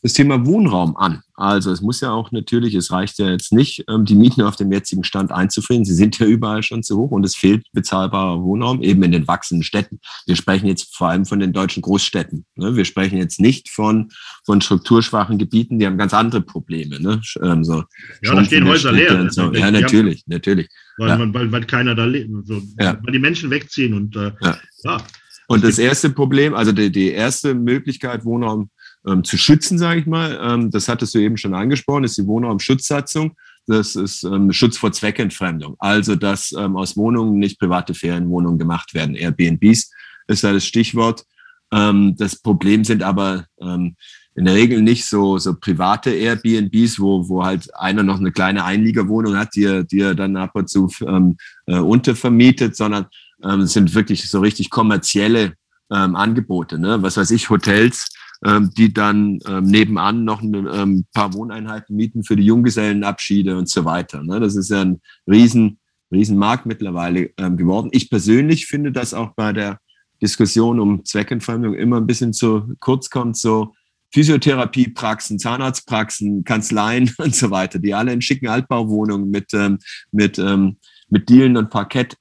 das 0.03 0.15
Thema 0.15 0.45
Wohnraum 0.45 0.97
an. 0.97 1.23
Also 1.35 1.71
es 1.71 1.81
muss 1.81 2.01
ja 2.01 2.11
auch 2.11 2.33
natürlich, 2.33 2.75
es 2.75 2.91
reicht 2.91 3.19
ja 3.19 3.31
jetzt 3.31 3.53
nicht, 3.53 3.85
ähm, 3.89 4.05
die 4.05 4.17
Mieten 4.17 4.43
auf 4.43 4.57
dem 4.57 4.73
jetzigen 4.73 5.05
Stand 5.05 5.31
einzufrieren. 5.31 5.85
Sie 5.85 5.95
sind 5.95 6.19
ja 6.19 6.27
überall 6.27 6.63
schon 6.65 6.83
zu 6.83 6.99
hoch 6.99 7.13
und 7.13 7.25
es 7.25 7.37
fehlt 7.37 7.65
bezahlbarer 7.73 8.43
Wohnraum, 8.43 8.83
eben 8.83 9.03
in 9.05 9.13
den 9.13 9.29
wachsenden 9.29 9.63
Städten. 9.63 10.01
Wir 10.27 10.35
sprechen 10.35 10.67
jetzt 10.67 10.97
vor 10.97 11.09
allem 11.09 11.25
von 11.25 11.39
den 11.39 11.53
deutschen 11.53 11.83
Großstädten. 11.83 12.45
Ne? 12.57 12.75
Wir 12.75 12.85
sprechen 12.85 13.17
jetzt 13.17 13.41
nicht 13.41 13.71
von, 13.71 14.11
von 14.45 14.61
strukturschwachen 14.61 15.39
Gebieten, 15.39 15.79
die 15.79 15.87
haben 15.87 15.99
ganz 15.99 16.15
andere 16.15 16.43
Probleme. 16.43 17.01
Ne? 17.01 17.21
Ähm, 17.41 17.65
so 17.65 17.85
ja, 18.23 18.35
da 18.35 18.45
stehen 18.45 18.67
Häuser 18.67 18.93
leer. 18.93 19.31
So. 19.31 19.53
Ja, 19.53 19.71
natürlich, 19.71 20.25
natürlich. 20.27 20.69
Weil, 20.99 21.09
ja. 21.09 21.33
weil, 21.33 21.53
weil 21.53 21.65
keiner 21.65 21.95
da 21.95 22.05
lebt, 22.05 22.31
so, 22.45 22.61
ja. 22.79 22.99
weil 23.03 23.13
die 23.13 23.19
Menschen 23.21 23.51
wegziehen 23.51 23.95
und 23.95 24.17
äh, 24.17 24.33
ja. 24.41 24.59
ja. 24.85 24.99
Und 25.47 25.65
das 25.65 25.79
erste 25.79 26.11
Problem, 26.11 26.55
also 26.55 26.73
die, 26.73 26.91
die 26.91 27.11
erste 27.11 27.55
Möglichkeit, 27.55 28.25
Wohnraum 28.25 28.71
ähm, 29.07 29.25
zu 29.25 29.37
schützen, 29.37 29.79
sage 29.79 30.01
ich 30.01 30.07
mal. 30.07 30.39
Ähm, 30.43 30.71
das 30.71 30.89
hattest 30.89 31.15
du 31.15 31.19
eben 31.19 31.37
schon 31.37 31.55
angesprochen, 31.55 32.05
ist 32.05 32.19
die 32.19 32.27
Wohnraumschutzsatzung. 32.27 33.37
Das 33.67 33.95
ist 33.95 34.25
ähm, 34.25 34.53
Schutz 34.53 34.77
vor 34.77 34.93
Zweckentfremdung. 34.93 35.77
Also, 35.79 36.17
dass 36.17 36.53
ähm, 36.53 36.77
aus 36.77 36.97
Wohnungen 36.97 37.39
nicht 37.39 37.59
private 37.59 37.95
Ferienwohnungen 37.95 38.59
gemacht 38.59 38.95
werden. 38.95 39.15
Airbnbs 39.15 39.91
ist 40.27 40.45
da 40.45 40.53
das 40.53 40.65
Stichwort. 40.65 41.25
Ähm, 41.73 42.17
das 42.17 42.37
Problem 42.37 42.85
sind 42.85 43.03
aber 43.03 43.47
ähm, 43.61 43.97
in 44.35 44.47
der 44.47 44.55
Regel 44.55 44.83
nicht 44.83 45.05
so, 45.05 45.39
so 45.39 45.55
private 45.55 46.11
Airbnbs, 46.11 46.99
wo, 46.99 47.29
wo 47.29 47.45
halt 47.45 47.75
einer 47.77 48.03
noch 48.03 48.19
eine 48.19 48.33
kleine 48.33 48.65
Einliegerwohnung 48.65 49.37
hat, 49.37 49.55
die 49.55 49.65
er, 49.65 49.85
die 49.85 50.01
er 50.01 50.15
dann 50.15 50.37
ab 50.37 50.53
und 50.55 50.69
zu 50.71 50.89
ähm, 51.07 51.37
äh, 51.67 51.79
untervermietet, 51.79 52.75
sondern 52.75 53.07
ähm, 53.45 53.61
es 53.61 53.75
sind 53.75 53.95
wirklich 53.95 54.29
so 54.29 54.41
richtig 54.41 54.71
kommerzielle 54.71 55.55
ähm, 55.91 56.17
Angebote. 56.17 56.79
Ne? 56.79 57.03
Was 57.03 57.17
weiß 57.17 57.31
ich, 57.31 57.51
Hotels, 57.51 58.09
die 58.45 58.93
dann 58.93 59.39
ähm, 59.47 59.65
nebenan 59.65 60.25
noch 60.25 60.43
ein 60.43 60.67
ähm, 60.73 61.07
paar 61.15 61.33
Wohneinheiten 61.33 61.95
mieten 61.95 62.25
für 62.25 62.35
die 62.35 62.45
Junggesellenabschiede 62.45 63.57
und 63.57 63.69
so 63.69 63.85
weiter. 63.85 64.25
Ne? 64.25 64.41
Das 64.41 64.57
ist 64.57 64.71
ja 64.71 64.81
ein 64.81 65.01
riesen, 65.29 65.79
riesen 66.11 66.37
Markt 66.37 66.67
mittlerweile 66.67 67.31
ähm, 67.37 67.57
geworden. 67.57 67.91
Ich 67.93 68.11
persönlich 68.11 68.67
finde, 68.67 68.91
dass 68.91 69.15
auch 69.15 69.35
bei 69.37 69.53
der 69.53 69.79
Diskussion 70.21 70.81
um 70.81 71.05
Zweckentfremdung 71.05 71.75
immer 71.75 71.99
ein 71.99 72.07
bisschen 72.07 72.33
zu 72.33 72.75
kurz 72.81 73.11
kommt, 73.11 73.37
so 73.37 73.75
Physiotherapiepraxen, 74.13 75.39
Zahnarztpraxen, 75.39 76.45
Kanzleien 76.45 77.13
und 77.19 77.35
so 77.35 77.51
weiter, 77.51 77.79
die 77.79 77.95
alle 77.95 78.13
in 78.13 78.23
schicken 78.23 78.49
Altbauwohnungen 78.49 79.31
mit, 79.31 79.53
ähm, 79.55 79.79
mit, 80.11 80.39
ähm, 80.39 80.79
mit 81.09 81.29
Dielen 81.29 81.57
und 81.57 81.71
Parkett 81.71 82.17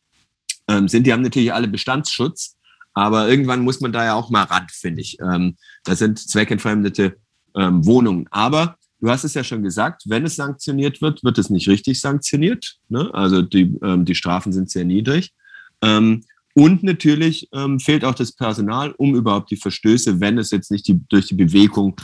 ähm, 0.67 0.87
sind. 0.87 1.05
Die 1.05 1.13
haben 1.13 1.21
natürlich 1.21 1.53
alle 1.53 1.67
Bestandsschutz. 1.67 2.57
Aber 2.93 3.29
irgendwann 3.29 3.61
muss 3.61 3.79
man 3.79 3.91
da 3.91 4.03
ja 4.03 4.13
auch 4.13 4.29
mal 4.29 4.43
ran, 4.43 4.67
finde 4.69 5.01
ich. 5.01 5.17
Ähm, 5.21 5.55
das 5.83 5.99
sind 5.99 6.19
zweckentfremdete 6.19 7.17
ähm, 7.55 7.85
Wohnungen. 7.85 8.27
Aber 8.31 8.75
du 8.99 9.09
hast 9.09 9.23
es 9.23 9.33
ja 9.33 9.43
schon 9.43 9.63
gesagt, 9.63 10.03
wenn 10.07 10.25
es 10.25 10.35
sanktioniert 10.35 11.01
wird, 11.01 11.23
wird 11.23 11.37
es 11.37 11.49
nicht 11.49 11.67
richtig 11.67 12.01
sanktioniert. 12.01 12.77
Ne? 12.89 13.09
Also 13.13 13.41
die, 13.41 13.77
ähm, 13.83 14.05
die 14.05 14.15
Strafen 14.15 14.53
sind 14.53 14.69
sehr 14.69 14.85
niedrig. 14.85 15.33
Ähm, 15.81 16.23
und 16.53 16.83
natürlich 16.83 17.47
ähm, 17.53 17.79
fehlt 17.79 18.03
auch 18.03 18.15
das 18.15 18.33
Personal, 18.33 18.91
um 18.97 19.15
überhaupt 19.15 19.51
die 19.51 19.57
Verstöße, 19.57 20.19
wenn 20.19 20.37
es 20.37 20.51
jetzt 20.51 20.69
nicht 20.69 20.87
die, 20.87 20.99
durch 21.07 21.27
die 21.27 21.35
Bewegung 21.35 21.95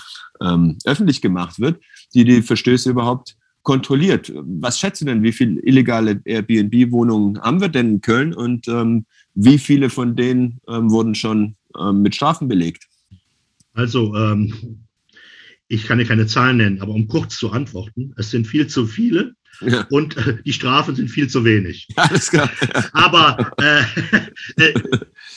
ähm, 0.42 0.78
öffentlich 0.86 1.22
gemacht 1.22 1.60
wird, 1.60 1.82
die 2.14 2.24
die 2.24 2.42
Verstöße 2.42 2.90
überhaupt 2.90 3.36
kontrolliert. 3.64 4.32
Was 4.34 4.80
schätzt 4.80 5.02
du 5.02 5.06
denn, 5.06 5.24
wie 5.24 5.34
viele 5.34 5.60
illegale 5.62 6.22
Airbnb-Wohnungen 6.24 7.42
haben 7.42 7.60
wir 7.60 7.68
denn 7.68 7.96
in 7.96 8.02
Köln 8.02 8.34
und 8.34 8.70
ähm, 8.70 9.06
wie 9.40 9.60
viele 9.60 9.92
von 9.92 10.16
denen 10.16 10.60
ähm, 10.68 10.90
wurden 10.90 11.14
schon 11.14 11.56
ähm, 11.80 12.02
mit 12.02 12.16
Strafen 12.16 12.48
belegt? 12.48 12.88
Also, 13.74 14.16
ähm, 14.16 14.84
ich 15.68 15.86
kann 15.86 16.00
dir 16.00 16.06
keine 16.06 16.26
Zahlen 16.26 16.58
nennen, 16.58 16.82
aber 16.82 16.94
um 16.94 17.08
kurz 17.08 17.38
zu 17.38 17.52
antworten, 17.52 18.14
es 18.18 18.32
sind 18.32 18.48
viel 18.48 18.68
zu 18.68 18.88
viele. 18.88 19.36
Ja. 19.62 19.86
Und 19.90 20.18
äh, 20.18 20.38
die 20.44 20.54
Strafen 20.54 20.96
sind 20.96 21.10
viel 21.10 21.28
zu 21.30 21.44
wenig. 21.46 21.88
Alles 21.96 22.32
klar. 22.32 22.50
Aber 22.94 23.52
äh, 23.58 23.84
äh, 24.58 24.74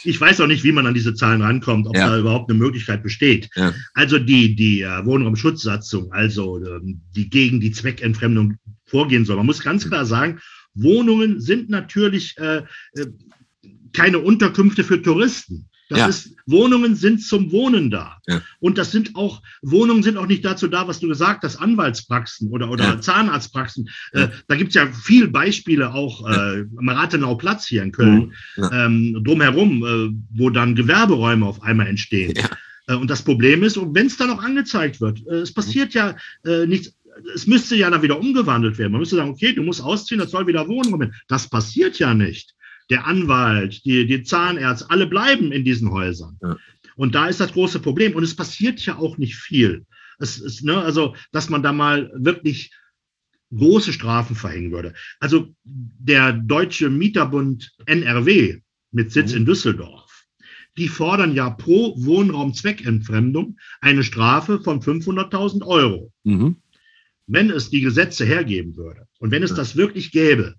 ich 0.05 0.19
weiß 0.19 0.41
auch 0.41 0.47
nicht, 0.47 0.65
wie 0.65 0.73
man 0.73 0.87
an 0.87 0.95
diese 0.95 1.15
Zahlen 1.15 1.43
rankommt, 1.43 1.87
ob 1.87 1.97
ja. 1.97 2.09
da 2.09 2.19
überhaupt 2.19 2.51
eine 2.51 2.59
Möglichkeit 2.59 3.03
besteht. 3.03 3.51
Ja. 3.55 3.75
Also 3.95 4.19
die, 4.19 4.55
die 4.57 4.83
äh, 4.83 5.05
Wohnraumschutzsatzung, 5.05 6.13
also 6.13 6.59
ähm, 6.65 7.01
die 7.15 7.29
gegen 7.29 7.61
die 7.61 7.73
Zweckentfremdung 7.73 8.57
vorgehen 8.87 9.25
soll. 9.25 9.37
Man 9.37 9.47
muss 9.47 9.63
ganz 9.63 9.87
klar 9.89 10.07
sagen, 10.07 10.41
Wohnungen 10.75 11.41
sind 11.41 11.69
natürlich 11.69 12.37
äh, 12.39 12.63
äh 12.95 13.07
keine 13.93 14.19
Unterkünfte 14.19 14.85
für 14.85 15.01
Touristen. 15.01 15.69
Das 15.91 15.99
ja. 15.99 16.07
ist, 16.07 16.37
Wohnungen 16.47 16.95
sind 16.95 17.21
zum 17.21 17.51
Wohnen 17.51 17.91
da. 17.91 18.19
Ja. 18.29 18.41
Und 18.61 18.79
das 18.79 18.93
sind 18.93 19.17
auch, 19.17 19.43
Wohnungen 19.61 20.05
sind 20.05 20.17
auch 20.19 20.27
nicht 20.27 20.45
dazu 20.45 20.69
da, 20.69 20.87
was 20.87 21.01
du 21.01 21.09
gesagt 21.09 21.43
hast, 21.43 21.57
Anwaltspraxen 21.57 22.49
oder, 22.51 22.71
oder 22.71 22.85
ja. 22.85 23.01
Zahnarztpraxen. 23.01 23.91
Äh, 24.13 24.29
da 24.47 24.55
gibt 24.55 24.69
es 24.69 24.77
ja 24.77 24.87
viele 24.87 25.27
Beispiele 25.27 25.93
auch 25.93 26.29
äh, 26.29 26.65
am 26.77 26.89
Rathenau 26.89 27.35
Platz 27.35 27.67
hier 27.67 27.83
in 27.83 27.91
Köln, 27.91 28.33
mhm. 28.57 28.71
ähm, 28.73 29.25
drumherum, 29.25 29.85
äh, 29.85 30.39
wo 30.39 30.51
dann 30.51 30.77
Gewerberäume 30.77 31.45
auf 31.45 31.61
einmal 31.63 31.89
entstehen. 31.89 32.35
Äh, 32.87 32.95
und 32.95 33.11
das 33.11 33.23
Problem 33.23 33.65
ist, 33.65 33.77
wenn 33.77 34.07
es 34.07 34.17
dann 34.17 34.29
noch 34.29 34.45
angezeigt 34.45 35.01
wird, 35.01 35.27
äh, 35.27 35.41
es 35.41 35.53
passiert 35.53 35.93
ja 35.93 36.15
äh, 36.45 36.67
nichts, 36.67 36.95
es 37.35 37.49
müsste 37.49 37.75
ja 37.75 37.91
dann 37.91 38.03
wieder 38.03 38.19
umgewandelt 38.19 38.79
werden. 38.79 38.93
Man 38.93 39.01
müsste 39.01 39.17
sagen, 39.17 39.31
okay, 39.31 39.53
du 39.53 39.65
musst 39.65 39.83
ausziehen, 39.83 40.21
das 40.21 40.31
soll 40.31 40.47
wieder 40.47 40.69
Wohnraum. 40.69 41.13
Das 41.27 41.51
passiert 41.51 41.99
ja 41.99 42.15
nicht 42.15 42.55
der 42.91 43.07
Anwalt, 43.07 43.85
die, 43.85 44.07
die 44.07 44.23
Zahnärzte, 44.23 44.91
alle 44.91 45.07
bleiben 45.07 45.53
in 45.53 45.65
diesen 45.65 45.91
Häusern. 45.91 46.39
Ja. 46.43 46.57
Und 46.97 47.15
da 47.15 47.29
ist 47.29 47.41
das 47.41 47.53
große 47.53 47.81
Problem. 47.81 48.15
Und 48.15 48.25
es 48.25 48.37
passiert 48.37 48.85
ja 48.85 48.99
auch 48.99 49.17
nicht 49.17 49.37
viel. 49.37 49.87
Es 50.19 50.39
ist, 50.39 50.65
ne, 50.65 50.77
also, 50.77 51.17
dass 51.33 51.49
man 51.49 51.63
da 51.63 51.73
mal 51.73 52.11
wirklich 52.15 52.73
große 53.57 53.93
Strafen 53.93 54.37
verhängen 54.37 54.73
würde. 54.73 54.95
Also 55.19 55.55
der 55.65 56.33
Deutsche 56.33 56.91
Mieterbund 56.91 57.73
NRW 57.87 58.61
mit 58.93 59.13
Sitz 59.13 59.33
mhm. 59.33 59.39
in 59.39 59.47
Düsseldorf, 59.47 60.27
die 60.77 60.89
fordern 60.89 61.35
ja 61.35 61.51
pro 61.51 61.95
Wohnraumzweckentfremdung 61.97 63.59
eine 63.81 64.05
Strafe 64.05 64.61
von 64.61 64.81
500.000 64.81 65.67
Euro. 65.67 66.13
Mhm. 66.25 66.57
Wenn 67.27 67.51
es 67.51 67.71
die 67.71 67.81
Gesetze 67.81 68.25
hergeben 68.25 68.77
würde 68.77 69.07
und 69.19 69.31
wenn 69.31 69.43
es 69.43 69.55
das 69.55 69.77
wirklich 69.77 70.11
gäbe, 70.11 70.57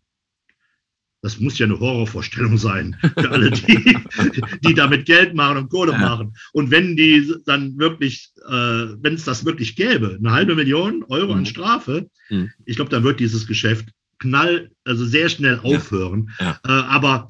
das 1.21 1.39
muss 1.39 1.59
ja 1.59 1.67
eine 1.67 1.79
Horrorvorstellung 1.79 2.57
sein 2.57 2.95
für 3.01 3.29
alle, 3.29 3.51
die, 3.51 3.97
die 4.67 4.73
damit 4.73 5.05
Geld 5.05 5.35
machen 5.35 5.57
und 5.57 5.69
Kohle 5.69 5.91
ja. 5.91 5.99
machen. 5.99 6.33
Und 6.53 6.71
wenn 6.71 6.95
die 6.95 7.31
dann 7.45 7.77
wirklich, 7.77 8.31
äh, 8.47 8.51
wenn 8.51 9.13
es 9.13 9.25
das 9.25 9.45
wirklich 9.45 9.75
gäbe, 9.75 10.17
eine 10.19 10.31
halbe 10.31 10.55
Million 10.55 11.03
Euro 11.09 11.33
mhm. 11.33 11.39
an 11.39 11.45
Strafe, 11.45 12.09
mhm. 12.29 12.51
ich 12.65 12.75
glaube, 12.75 12.89
dann 12.89 13.03
wird 13.03 13.19
dieses 13.19 13.45
Geschäft 13.45 13.89
knall, 14.17 14.71
also 14.83 15.05
sehr 15.05 15.29
schnell 15.29 15.59
aufhören. 15.59 16.31
Ja. 16.39 16.59
Ja. 16.65 16.79
Äh, 16.79 16.83
aber 16.87 17.27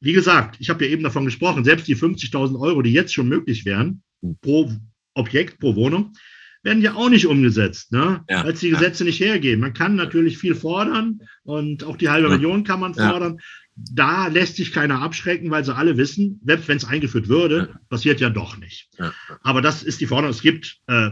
wie 0.00 0.12
gesagt, 0.12 0.56
ich 0.58 0.70
habe 0.70 0.84
ja 0.84 0.90
eben 0.90 1.02
davon 1.02 1.24
gesprochen, 1.24 1.64
selbst 1.64 1.88
die 1.88 1.96
50.000 1.96 2.58
Euro, 2.60 2.82
die 2.82 2.92
jetzt 2.92 3.14
schon 3.14 3.28
möglich 3.28 3.64
wären, 3.64 4.02
mhm. 4.20 4.36
pro 4.40 4.72
Objekt, 5.14 5.58
pro 5.58 5.74
Wohnung, 5.74 6.12
werden 6.62 6.82
ja 6.82 6.94
auch 6.94 7.08
nicht 7.08 7.26
umgesetzt, 7.26 7.92
ne? 7.92 8.24
Ja, 8.28 8.44
weil 8.44 8.52
es 8.52 8.60
die 8.60 8.70
Gesetze 8.70 9.04
ja. 9.04 9.06
nicht 9.06 9.20
hergeben. 9.20 9.60
Man 9.60 9.74
kann 9.74 9.96
natürlich 9.96 10.38
viel 10.38 10.54
fordern 10.54 11.20
und 11.42 11.84
auch 11.84 11.96
die 11.96 12.08
halbe 12.08 12.28
ja. 12.28 12.34
Million 12.34 12.64
kann 12.64 12.80
man 12.80 12.94
fordern. 12.94 13.38
Da 13.74 14.28
lässt 14.28 14.56
sich 14.56 14.72
keiner 14.72 15.00
abschrecken, 15.00 15.50
weil 15.50 15.64
sie 15.64 15.74
alle 15.74 15.96
wissen, 15.96 16.40
selbst 16.44 16.68
wenn 16.68 16.76
es 16.76 16.84
eingeführt 16.84 17.28
würde, 17.28 17.74
passiert 17.88 18.20
ja 18.20 18.30
doch 18.30 18.58
nicht. 18.58 18.90
Aber 19.42 19.62
das 19.62 19.82
ist 19.82 20.00
die 20.00 20.06
Forderung. 20.06 20.30
Es 20.30 20.42
gibt 20.42 20.78
äh, 20.88 21.10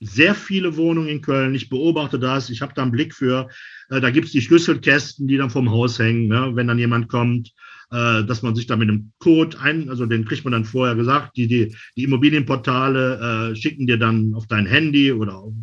sehr 0.00 0.34
viele 0.34 0.76
Wohnungen 0.76 1.08
in 1.08 1.22
Köln. 1.22 1.54
Ich 1.54 1.68
beobachte 1.68 2.18
das. 2.18 2.50
Ich 2.50 2.62
habe 2.62 2.74
da 2.74 2.82
einen 2.82 2.92
Blick 2.92 3.14
für. 3.14 3.48
Äh, 3.90 4.00
da 4.00 4.10
gibt 4.10 4.26
es 4.26 4.32
die 4.32 4.42
Schlüsselkästen, 4.42 5.26
die 5.26 5.36
dann 5.36 5.50
vom 5.50 5.70
Haus 5.70 5.98
hängen, 5.98 6.28
ne? 6.28 6.50
wenn 6.54 6.68
dann 6.68 6.78
jemand 6.78 7.08
kommt 7.08 7.52
äh, 7.90 8.24
dass 8.24 8.42
man 8.42 8.54
sich 8.54 8.66
da 8.66 8.76
mit 8.76 8.88
einem 8.88 9.12
Code 9.18 9.58
ein, 9.60 9.88
also 9.88 10.04
den 10.04 10.26
kriegt 10.26 10.44
man 10.44 10.52
dann 10.52 10.64
vorher 10.64 10.94
gesagt, 10.94 11.36
die, 11.36 11.46
die, 11.48 11.74
die 11.96 12.04
Immobilienportale 12.04 13.52
äh, 13.52 13.56
schicken 13.56 13.86
dir 13.86 13.98
dann 13.98 14.34
auf 14.34 14.46
dein 14.46 14.66
Handy 14.66 15.10
oder 15.12 15.38
auf, 15.38 15.54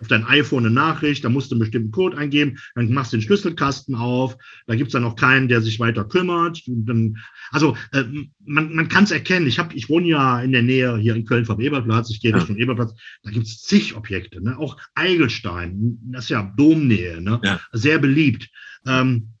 auf, 0.00 0.08
dein 0.08 0.24
iPhone 0.24 0.66
eine 0.66 0.74
Nachricht, 0.74 1.24
da 1.24 1.28
musst 1.28 1.50
du 1.50 1.54
einen 1.54 1.60
bestimmten 1.60 1.92
Code 1.92 2.16
eingeben, 2.16 2.58
dann 2.74 2.92
machst 2.92 3.12
du 3.12 3.16
den 3.16 3.22
Schlüsselkasten 3.22 3.94
auf, 3.94 4.36
da 4.66 4.74
gibt 4.74 4.88
es 4.88 4.92
dann 4.92 5.04
auch 5.04 5.14
keinen, 5.14 5.46
der 5.46 5.60
sich 5.60 5.78
weiter 5.78 6.04
kümmert. 6.04 6.62
Dann, 6.66 7.18
also 7.50 7.76
äh, 7.92 8.04
man, 8.44 8.74
man 8.74 8.88
kann 8.88 9.04
es 9.04 9.12
erkennen, 9.12 9.46
ich, 9.46 9.60
hab, 9.60 9.74
ich 9.74 9.88
wohne 9.88 10.08
ja 10.08 10.40
in 10.42 10.52
der 10.52 10.62
Nähe 10.62 10.96
hier 10.98 11.14
in 11.14 11.26
Köln 11.26 11.44
vom 11.44 11.60
Eberplatz, 11.60 12.10
ich 12.10 12.20
gehe 12.20 12.32
ja. 12.32 12.38
Richtung 12.38 12.56
Eberplatz, 12.56 12.94
da 13.22 13.30
gibt 13.30 13.46
es 13.46 13.62
zig 13.62 13.96
Objekte, 13.96 14.42
ne? 14.42 14.58
auch 14.58 14.76
Eigelstein, 14.94 15.98
das 16.10 16.24
ist 16.24 16.30
ja 16.30 16.52
Domnähe, 16.56 17.20
ne? 17.20 17.40
Ja. 17.44 17.60
sehr 17.72 17.98
beliebt. 17.98 18.48
Ähm, 18.84 19.34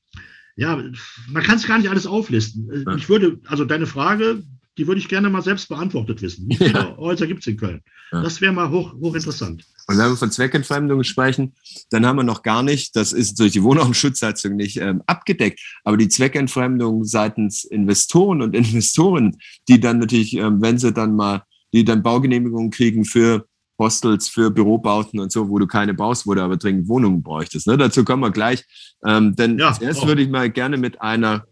ja, 0.58 0.76
man 1.28 1.42
kann 1.44 1.56
es 1.56 1.66
gar 1.66 1.78
nicht 1.78 1.88
alles 1.88 2.06
auflisten. 2.06 2.68
Ja. 2.84 2.96
Ich 2.96 3.08
würde, 3.08 3.38
also 3.46 3.64
deine 3.64 3.86
Frage, 3.86 4.42
die 4.76 4.88
würde 4.88 5.00
ich 5.00 5.08
gerne 5.08 5.30
mal 5.30 5.42
selbst 5.42 5.68
beantwortet 5.68 6.20
wissen. 6.20 6.48
Wie 6.48 6.56
viele 6.56 6.72
ja. 6.72 6.96
Häuser 6.96 7.28
gibt 7.28 7.40
es 7.40 7.46
in 7.46 7.56
Köln? 7.56 7.80
Ja. 8.10 8.22
Das 8.22 8.40
wäre 8.40 8.52
mal 8.52 8.68
hoch, 8.68 8.92
hochinteressant. 8.94 9.64
Und 9.86 9.98
wenn 9.98 10.10
wir 10.10 10.16
von 10.16 10.32
Zweckentfremdung 10.32 11.04
sprechen, 11.04 11.54
dann 11.90 12.04
haben 12.04 12.16
wir 12.16 12.24
noch 12.24 12.42
gar 12.42 12.64
nicht, 12.64 12.96
das 12.96 13.12
ist 13.12 13.38
durch 13.38 13.52
die 13.52 13.62
Wohnraumschutzsatzung 13.62 14.56
nicht 14.56 14.78
ähm, 14.78 15.02
abgedeckt, 15.06 15.60
aber 15.84 15.96
die 15.96 16.08
Zweckentfremdung 16.08 17.04
seitens 17.04 17.64
Investoren 17.64 18.42
und 18.42 18.54
Investoren, 18.56 19.36
die 19.68 19.78
dann 19.78 20.00
natürlich, 20.00 20.34
ähm, 20.34 20.60
wenn 20.60 20.78
sie 20.78 20.92
dann 20.92 21.14
mal, 21.14 21.44
die 21.72 21.84
dann 21.84 22.02
Baugenehmigungen 22.02 22.70
kriegen 22.70 23.04
für 23.04 23.46
Hostels 23.78 24.28
für 24.28 24.50
Bürobauten 24.50 25.20
und 25.20 25.30
so, 25.30 25.48
wo 25.48 25.58
du 25.58 25.66
keine 25.66 25.94
baust, 25.94 26.26
wo 26.26 26.34
du 26.34 26.42
aber 26.42 26.56
dringend 26.56 26.88
Wohnungen 26.88 27.22
bräuchtest. 27.22 27.66
Ne? 27.66 27.76
Dazu 27.76 28.04
kommen 28.04 28.22
wir 28.22 28.30
gleich. 28.30 28.64
Ähm, 29.04 29.36
denn 29.36 29.58
ja, 29.58 29.72
zuerst 29.72 30.06
würde 30.06 30.22
ich 30.22 30.28
mal 30.28 30.50
gerne 30.50 30.76
mit 30.76 31.00
einer, 31.00 31.46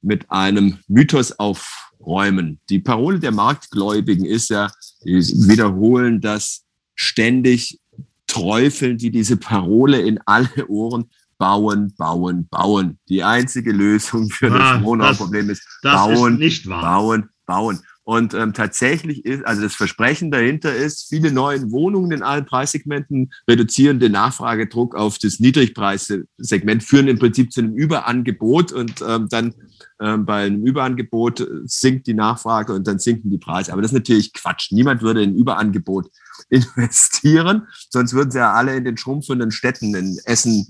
mit 0.00 0.30
einem 0.30 0.78
Mythos 0.88 1.38
aufräumen. 1.38 2.60
Die 2.70 2.78
Parole 2.78 3.20
der 3.20 3.32
Marktgläubigen 3.32 4.24
ist 4.24 4.48
ja, 4.48 4.70
wiederholen 5.04 6.20
das 6.20 6.64
ständig, 6.94 7.78
träufeln 8.26 8.96
die 8.96 9.10
diese 9.10 9.36
Parole 9.36 10.00
in 10.00 10.18
alle 10.24 10.66
Ohren, 10.68 11.10
bauen, 11.38 11.92
bauen, 11.96 12.46
bauen. 12.48 12.98
Die 13.08 13.24
einzige 13.24 13.72
Lösung 13.72 14.28
für 14.28 14.52
ah, 14.52 14.74
das 14.74 14.84
Wohnraumproblem 14.84 15.50
ist 15.50 15.66
das 15.82 15.94
bauen, 15.94 16.40
ist 16.40 16.68
bauen, 16.68 17.28
bauen. 17.46 17.80
Und 18.10 18.34
ähm, 18.34 18.52
tatsächlich 18.52 19.24
ist, 19.24 19.46
also 19.46 19.62
das 19.62 19.76
Versprechen 19.76 20.32
dahinter 20.32 20.74
ist, 20.74 21.10
viele 21.10 21.30
neue 21.30 21.70
Wohnungen 21.70 22.10
in 22.10 22.24
allen 22.24 22.44
Preissegmenten 22.44 23.30
reduzieren 23.46 24.00
den 24.00 24.10
Nachfragedruck 24.10 24.96
auf 24.96 25.18
das 25.18 25.38
Niedrigpreissegment, 25.38 26.82
führen 26.82 27.06
im 27.06 27.20
Prinzip 27.20 27.52
zu 27.52 27.60
einem 27.60 27.76
Überangebot 27.76 28.72
und 28.72 29.00
ähm, 29.06 29.28
dann 29.30 29.54
ähm, 30.00 30.26
bei 30.26 30.46
einem 30.46 30.66
Überangebot 30.66 31.46
sinkt 31.66 32.08
die 32.08 32.14
Nachfrage 32.14 32.72
und 32.72 32.88
dann 32.88 32.98
sinken 32.98 33.30
die 33.30 33.38
Preise. 33.38 33.72
Aber 33.72 33.80
das 33.80 33.92
ist 33.92 33.98
natürlich 33.98 34.32
Quatsch. 34.32 34.72
Niemand 34.72 35.02
würde 35.02 35.22
in 35.22 35.36
Überangebot 35.36 36.10
investieren, 36.50 37.68
sonst 37.90 38.12
würden 38.12 38.32
sie 38.32 38.38
ja 38.38 38.54
alle 38.54 38.74
in 38.74 38.84
den 38.84 38.96
schrumpfenden 38.96 39.52
Städten 39.52 39.94
in 39.94 40.18
Essen, 40.24 40.66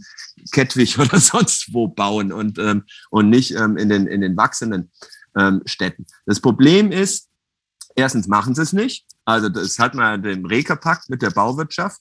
Kettwig 0.53 0.99
oder 0.99 1.19
sonst 1.19 1.73
wo 1.73 1.89
bauen 1.89 2.33
und, 2.33 2.59
ähm, 2.59 2.85
und 3.09 3.31
nicht 3.31 3.55
ähm, 3.57 3.79
in, 3.79 3.89
den, 3.89 4.07
in 4.07 4.21
den 4.21 4.37
wachsenden 4.37 4.91
ähm, 5.39 5.63
Städten. 5.65 6.05
Das 6.27 6.41
Problem 6.41 6.93
ist, 6.93 7.30
Erstens 8.01 8.29
machen 8.29 8.55
sie 8.55 8.63
es 8.63 8.73
nicht. 8.73 9.05
Also 9.27 9.51
das 9.51 9.79
hat 9.79 9.95
man 9.95 10.23
dem 10.23 10.47
Reka-Pakt 10.47 11.11
mit 11.11 11.21
der 11.21 11.31
Bauwirtschaft, 11.31 12.01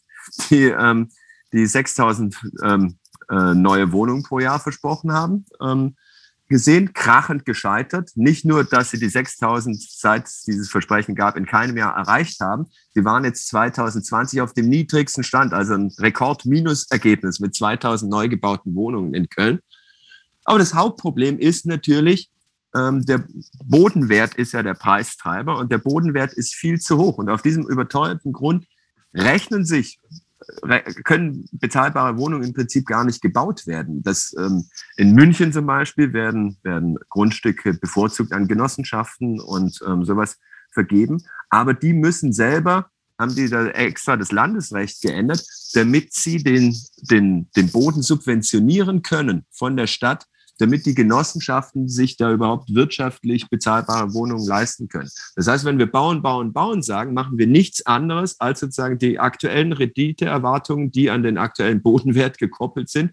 die, 0.49 0.67
ähm, 0.67 1.09
die 1.51 1.65
6000 1.65 2.35
ähm, 2.63 2.97
äh, 3.29 3.53
neue 3.53 3.91
Wohnungen 3.91 4.23
pro 4.23 4.39
Jahr 4.39 4.61
versprochen 4.61 5.11
haben, 5.11 5.45
ähm, 5.61 5.97
gesehen, 6.47 6.93
krachend 6.93 7.45
gescheitert. 7.45 8.11
Nicht 8.15 8.45
nur, 8.45 8.63
dass 8.63 8.91
sie 8.91 8.97
die 8.97 9.09
6000, 9.09 9.77
seit 9.81 10.27
es 10.27 10.43
dieses 10.43 10.69
Versprechen 10.69 11.15
gab, 11.15 11.35
in 11.35 11.45
keinem 11.45 11.75
Jahr 11.75 11.93
erreicht 11.97 12.39
haben. 12.39 12.67
Sie 12.93 13.03
waren 13.03 13.25
jetzt 13.25 13.49
2020 13.49 14.39
auf 14.39 14.53
dem 14.53 14.69
niedrigsten 14.69 15.25
Stand, 15.25 15.53
also 15.53 15.73
ein 15.73 15.91
Rekord-Minus-Ergebnis 15.99 17.41
mit 17.41 17.55
2000 17.55 18.09
neu 18.09 18.29
gebauten 18.29 18.73
Wohnungen 18.73 19.13
in 19.13 19.27
Köln. 19.27 19.59
Aber 20.45 20.59
das 20.59 20.73
Hauptproblem 20.73 21.39
ist 21.39 21.65
natürlich, 21.65 22.31
der 22.73 23.23
Bodenwert 23.63 24.35
ist 24.35 24.51
ja 24.51 24.61
der 24.61 24.75
Preistreiber 24.75 25.57
und 25.57 25.71
der 25.71 25.79
Bodenwert 25.79 26.33
ist 26.33 26.53
viel 26.53 26.79
zu 26.79 26.97
hoch. 26.97 27.17
Und 27.17 27.29
auf 27.29 27.41
diesem 27.41 27.67
überteuerten 27.67 28.31
Grund 28.31 28.67
rechnen 29.13 29.65
sich, 29.65 29.99
können 31.03 31.47
bezahlbare 31.51 32.17
Wohnungen 32.17 32.43
im 32.43 32.53
Prinzip 32.53 32.85
gar 32.85 33.03
nicht 33.03 33.21
gebaut 33.21 33.67
werden. 33.67 34.01
Das, 34.03 34.35
ähm, 34.37 34.65
in 34.97 35.13
München 35.13 35.53
zum 35.53 35.65
Beispiel 35.65 36.13
werden, 36.13 36.57
werden 36.63 36.97
Grundstücke 37.09 37.73
bevorzugt 37.73 38.31
an 38.33 38.47
Genossenschaften 38.47 39.39
und 39.39 39.79
ähm, 39.85 40.05
sowas 40.05 40.37
vergeben. 40.71 41.23
Aber 41.49 41.73
die 41.73 41.93
müssen 41.93 42.33
selber, 42.33 42.89
haben 43.17 43.35
die 43.35 43.49
da 43.49 43.67
extra 43.67 44.15
das 44.15 44.31
Landesrecht 44.31 45.01
geändert, 45.01 45.45
damit 45.73 46.13
sie 46.13 46.41
den, 46.41 46.75
den, 46.97 47.49
den 47.55 47.71
Boden 47.71 48.01
subventionieren 48.01 49.01
können 49.01 49.45
von 49.51 49.75
der 49.75 49.87
Stadt, 49.87 50.25
damit 50.59 50.85
die 50.85 50.93
Genossenschaften 50.93 51.87
sich 51.87 52.17
da 52.17 52.31
überhaupt 52.31 52.73
wirtschaftlich 52.73 53.49
bezahlbare 53.49 54.13
Wohnungen 54.13 54.45
leisten 54.45 54.87
können. 54.87 55.09
Das 55.35 55.47
heißt, 55.47 55.65
wenn 55.65 55.79
wir 55.79 55.89
bauen, 55.89 56.21
bauen, 56.21 56.53
bauen 56.53 56.83
sagen, 56.83 57.13
machen 57.13 57.37
wir 57.37 57.47
nichts 57.47 57.85
anderes, 57.85 58.39
als 58.39 58.59
sozusagen 58.59 58.99
die 58.99 59.19
aktuellen 59.19 59.73
Renditeerwartungen, 59.73 60.91
die 60.91 61.09
an 61.09 61.23
den 61.23 61.37
aktuellen 61.37 61.81
Bodenwert 61.81 62.37
gekoppelt 62.37 62.89
sind, 62.89 63.11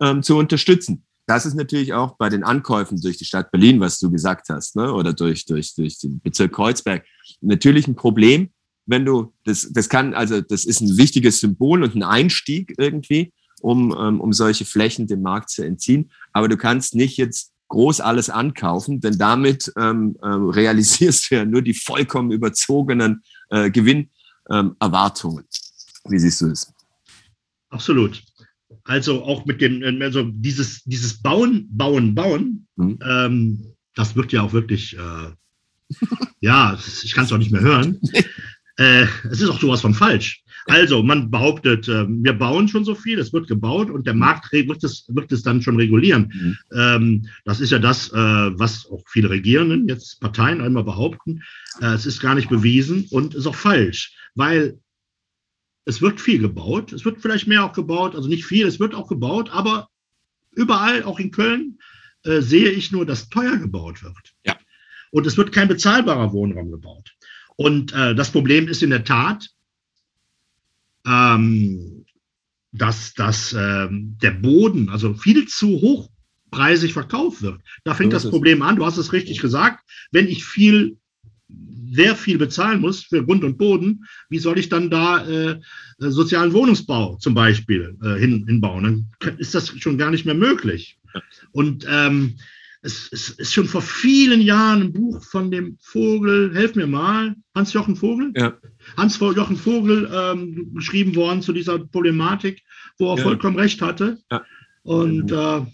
ähm, 0.00 0.22
zu 0.22 0.36
unterstützen. 0.36 1.04
Das 1.26 1.44
ist 1.44 1.54
natürlich 1.54 1.92
auch 1.92 2.16
bei 2.16 2.28
den 2.28 2.44
Ankäufen 2.44 3.00
durch 3.00 3.18
die 3.18 3.24
Stadt 3.24 3.50
Berlin, 3.50 3.80
was 3.80 3.98
du 3.98 4.10
gesagt 4.10 4.48
hast, 4.48 4.76
ne? 4.76 4.92
oder 4.92 5.12
durch, 5.12 5.44
durch, 5.44 5.74
durch 5.74 5.98
den 5.98 6.20
Bezirk 6.20 6.52
Kreuzberg, 6.52 7.04
natürlich 7.40 7.88
ein 7.88 7.96
Problem, 7.96 8.50
wenn 8.86 9.04
du, 9.04 9.34
das, 9.44 9.68
das 9.72 9.88
kann, 9.88 10.14
also 10.14 10.40
das 10.40 10.64
ist 10.64 10.80
ein 10.80 10.96
wichtiges 10.96 11.40
Symbol 11.40 11.82
und 11.82 11.96
ein 11.96 12.04
Einstieg 12.04 12.74
irgendwie, 12.78 13.32
um, 13.60 13.96
ähm, 13.98 14.20
um 14.20 14.32
solche 14.32 14.64
Flächen 14.64 15.06
dem 15.06 15.22
Markt 15.22 15.50
zu 15.50 15.64
entziehen. 15.64 16.10
Aber 16.32 16.48
du 16.48 16.56
kannst 16.56 16.94
nicht 16.94 17.16
jetzt 17.16 17.52
groß 17.68 18.00
alles 18.00 18.30
ankaufen, 18.30 19.00
denn 19.00 19.18
damit 19.18 19.72
ähm, 19.76 20.16
äh, 20.22 20.26
realisierst 20.28 21.30
du 21.30 21.36
ja 21.36 21.44
nur 21.44 21.62
die 21.62 21.74
vollkommen 21.74 22.30
überzogenen 22.30 23.22
äh, 23.50 23.70
Gewinnerwartungen. 23.70 25.44
Ähm, 25.44 26.12
Wie 26.12 26.18
siehst 26.18 26.40
du 26.40 26.46
es? 26.48 26.72
Absolut. 27.70 28.22
Also 28.84 29.24
auch 29.24 29.44
mit 29.46 29.60
dem, 29.60 29.82
äh, 29.82 30.04
also 30.04 30.22
dieses, 30.24 30.82
dieses 30.84 31.20
Bauen, 31.20 31.66
Bauen, 31.70 32.14
Bauen, 32.14 32.66
mhm. 32.76 32.98
ähm, 33.02 33.72
das 33.94 34.14
wird 34.14 34.32
ja 34.32 34.42
auch 34.42 34.52
wirklich, 34.52 34.96
äh, 34.96 35.30
ja, 36.40 36.78
ich 37.02 37.12
kann 37.12 37.24
es 37.24 37.32
auch 37.32 37.38
nicht 37.38 37.52
mehr 37.52 37.62
hören. 37.62 38.00
Äh, 38.78 39.06
es 39.30 39.40
ist 39.40 39.48
auch 39.48 39.58
sowas 39.58 39.80
von 39.80 39.94
falsch. 39.94 40.44
Also, 40.68 41.02
man 41.02 41.30
behauptet, 41.30 41.88
äh, 41.88 42.06
wir 42.08 42.32
bauen 42.32 42.66
schon 42.68 42.84
so 42.84 42.94
viel, 42.94 43.18
es 43.18 43.32
wird 43.32 43.46
gebaut 43.46 43.88
und 43.90 44.06
der 44.06 44.14
mhm. 44.14 44.20
Markt 44.20 44.52
wird 44.52 44.82
es, 44.82 45.04
wird 45.08 45.30
es 45.30 45.42
dann 45.42 45.62
schon 45.62 45.76
regulieren. 45.76 46.32
Mhm. 46.34 46.58
Ähm, 46.76 47.28
das 47.44 47.60
ist 47.60 47.70
ja 47.70 47.78
das, 47.78 48.12
äh, 48.12 48.16
was 48.16 48.86
auch 48.90 49.02
viele 49.06 49.30
Regierenden, 49.30 49.88
jetzt 49.88 50.20
Parteien 50.20 50.60
einmal 50.60 50.84
behaupten. 50.84 51.42
Äh, 51.80 51.94
es 51.94 52.06
ist 52.06 52.20
gar 52.20 52.34
nicht 52.34 52.48
bewiesen 52.48 53.06
und 53.10 53.34
ist 53.34 53.46
auch 53.46 53.54
falsch, 53.54 54.16
weil 54.34 54.78
es 55.84 56.02
wird 56.02 56.20
viel 56.20 56.40
gebaut. 56.40 56.92
Es 56.92 57.04
wird 57.04 57.22
vielleicht 57.22 57.46
mehr 57.46 57.64
auch 57.64 57.72
gebaut, 57.72 58.16
also 58.16 58.28
nicht 58.28 58.44
viel, 58.44 58.66
es 58.66 58.80
wird 58.80 58.94
auch 58.94 59.08
gebaut, 59.08 59.50
aber 59.50 59.88
überall, 60.50 61.04
auch 61.04 61.20
in 61.20 61.30
Köln, 61.30 61.78
äh, 62.24 62.40
sehe 62.40 62.70
ich 62.70 62.90
nur, 62.90 63.06
dass 63.06 63.28
teuer 63.28 63.56
gebaut 63.56 64.02
wird. 64.02 64.34
Ja. 64.44 64.56
Und 65.12 65.26
es 65.26 65.36
wird 65.36 65.52
kein 65.52 65.68
bezahlbarer 65.68 66.32
Wohnraum 66.32 66.72
gebaut. 66.72 67.14
Und 67.54 67.92
äh, 67.92 68.14
das 68.14 68.32
Problem 68.32 68.68
ist 68.68 68.82
in 68.82 68.90
der 68.90 69.04
Tat, 69.04 69.48
ähm, 71.06 72.04
dass, 72.72 73.14
dass 73.14 73.54
ähm, 73.58 74.16
der 74.22 74.32
Boden 74.32 74.88
also 74.88 75.14
viel 75.14 75.46
zu 75.46 75.68
hochpreisig 75.68 76.92
verkauft 76.92 77.42
wird. 77.42 77.60
Da 77.84 77.94
fängt 77.94 78.12
so 78.12 78.18
das 78.18 78.30
Problem 78.30 78.62
an. 78.62 78.76
Du 78.76 78.84
hast 78.84 78.98
es 78.98 79.12
richtig 79.12 79.40
gesagt. 79.40 79.84
Wenn 80.10 80.28
ich 80.28 80.44
viel 80.44 80.98
sehr 81.92 82.16
viel 82.16 82.38
bezahlen 82.38 82.80
muss 82.80 83.04
für 83.04 83.24
Grund 83.24 83.44
und 83.44 83.56
Boden, 83.56 84.04
wie 84.28 84.40
soll 84.40 84.58
ich 84.58 84.68
dann 84.68 84.90
da 84.90 85.26
äh, 85.26 85.60
sozialen 85.98 86.52
Wohnungsbau 86.52 87.16
zum 87.16 87.34
Beispiel 87.34 87.96
äh, 88.02 88.18
hin, 88.18 88.44
hinbauen? 88.46 89.06
Dann 89.20 89.38
ist 89.38 89.54
das 89.54 89.68
schon 89.78 89.96
gar 89.96 90.10
nicht 90.10 90.26
mehr 90.26 90.34
möglich. 90.34 90.98
Und 91.52 91.86
ähm, 91.88 92.36
es, 92.86 93.08
es, 93.12 93.30
ist 93.30 93.52
schon 93.52 93.66
vor 93.66 93.82
vielen 93.82 94.40
Jahren 94.40 94.80
ein 94.80 94.92
Buch 94.92 95.22
von 95.24 95.50
dem 95.50 95.76
Vogel, 95.80 96.54
helf 96.54 96.76
mir 96.76 96.86
mal, 96.86 97.34
Hans-Jochen 97.54 97.96
Vogel? 97.96 98.32
Ja. 98.36 98.56
Hans-Jochen 98.96 99.56
Vogel 99.56 100.08
ähm, 100.14 100.72
geschrieben 100.72 101.16
worden 101.16 101.42
zu 101.42 101.52
dieser 101.52 101.80
Problematik, 101.80 102.62
wo 102.98 103.12
er 103.12 103.18
ja. 103.18 103.24
vollkommen 103.24 103.58
recht 103.58 103.82
hatte. 103.82 104.18
Ja. 104.30 104.44
Und 104.82 105.32
äh, 105.32 105.66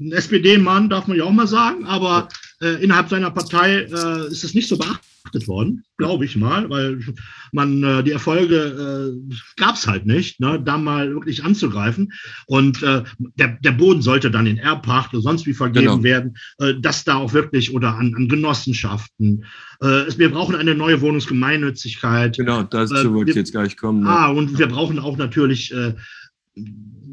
ein 0.00 0.12
SPD-Mann 0.12 0.88
darf 0.88 1.08
man 1.08 1.16
ja 1.16 1.24
auch 1.24 1.32
mal 1.32 1.48
sagen, 1.48 1.86
aber 1.86 2.28
Äh, 2.64 2.82
innerhalb 2.82 3.10
seiner 3.10 3.30
Partei 3.30 3.80
äh, 3.80 4.26
ist 4.28 4.42
es 4.42 4.54
nicht 4.54 4.68
so 4.68 4.78
beachtet 4.78 5.46
worden, 5.46 5.84
glaube 5.98 6.24
ich 6.24 6.34
mal, 6.34 6.70
weil 6.70 6.98
man 7.52 7.82
äh, 7.82 8.02
die 8.02 8.12
Erfolge 8.12 9.16
äh, 9.20 9.34
gab 9.56 9.74
es 9.74 9.86
halt 9.86 10.06
nicht, 10.06 10.40
ne, 10.40 10.62
da 10.64 10.78
mal 10.78 11.12
wirklich 11.12 11.44
anzugreifen. 11.44 12.12
Und 12.46 12.82
äh, 12.82 13.02
der, 13.18 13.58
der 13.60 13.72
Boden 13.72 14.00
sollte 14.00 14.30
dann 14.30 14.46
in 14.46 14.56
Erbpacht 14.56 15.12
oder 15.12 15.22
sonst 15.22 15.44
wie 15.46 15.52
vergeben 15.52 15.86
genau. 15.86 16.02
werden, 16.02 16.36
äh, 16.58 16.72
dass 16.80 17.04
da 17.04 17.16
auch 17.16 17.34
wirklich 17.34 17.74
oder 17.74 17.96
an, 17.96 18.14
an 18.16 18.28
Genossenschaften. 18.28 19.44
Wir 19.80 20.30
brauchen 20.30 20.54
eine 20.54 20.74
neue 20.74 21.02
Wohnungsgemeinnützigkeit. 21.02 22.38
Genau, 22.38 22.62
dazu 22.62 23.12
wollte 23.12 23.32
ich 23.32 23.36
jetzt 23.36 23.50
gleich 23.50 23.76
kommen. 23.76 24.04
Ne? 24.04 24.08
Ah, 24.08 24.28
und 24.28 24.56
wir 24.58 24.68
brauchen 24.68 24.98
auch 24.98 25.18
natürlich 25.18 25.74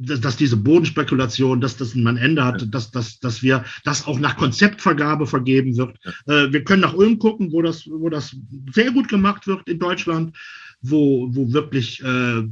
dass, 0.06 0.22
dass 0.22 0.38
diese 0.38 0.58
Bodenspekulation, 0.58 1.62
dass 1.62 1.78
das 1.78 1.96
ein 1.96 2.18
Ende 2.18 2.44
hat, 2.44 2.74
dass, 2.74 2.92
dass, 2.92 3.20
dass 3.20 3.44
wir 3.44 3.64
das 3.84 4.06
auch 4.06 4.20
nach 4.20 4.38
Konzeptvergabe 4.38 5.28
vergeben 5.28 5.78
wird. 5.78 5.98
Äh, 6.28 6.52
wir 6.52 6.64
können 6.64 6.82
nach 6.82 6.94
Ulm 6.94 7.20
gucken, 7.20 7.52
wo 7.52 7.62
das, 7.62 7.88
wo 7.90 8.10
das 8.10 8.36
sehr 8.74 8.92
gut 8.92 9.08
gemacht 9.08 9.48
wird 9.48 9.68
in 9.70 9.80
Deutschland, 9.80 10.36
wo, 10.82 11.30
wo 11.32 11.52
wirklich 11.54 12.04
äh, 12.04 12.44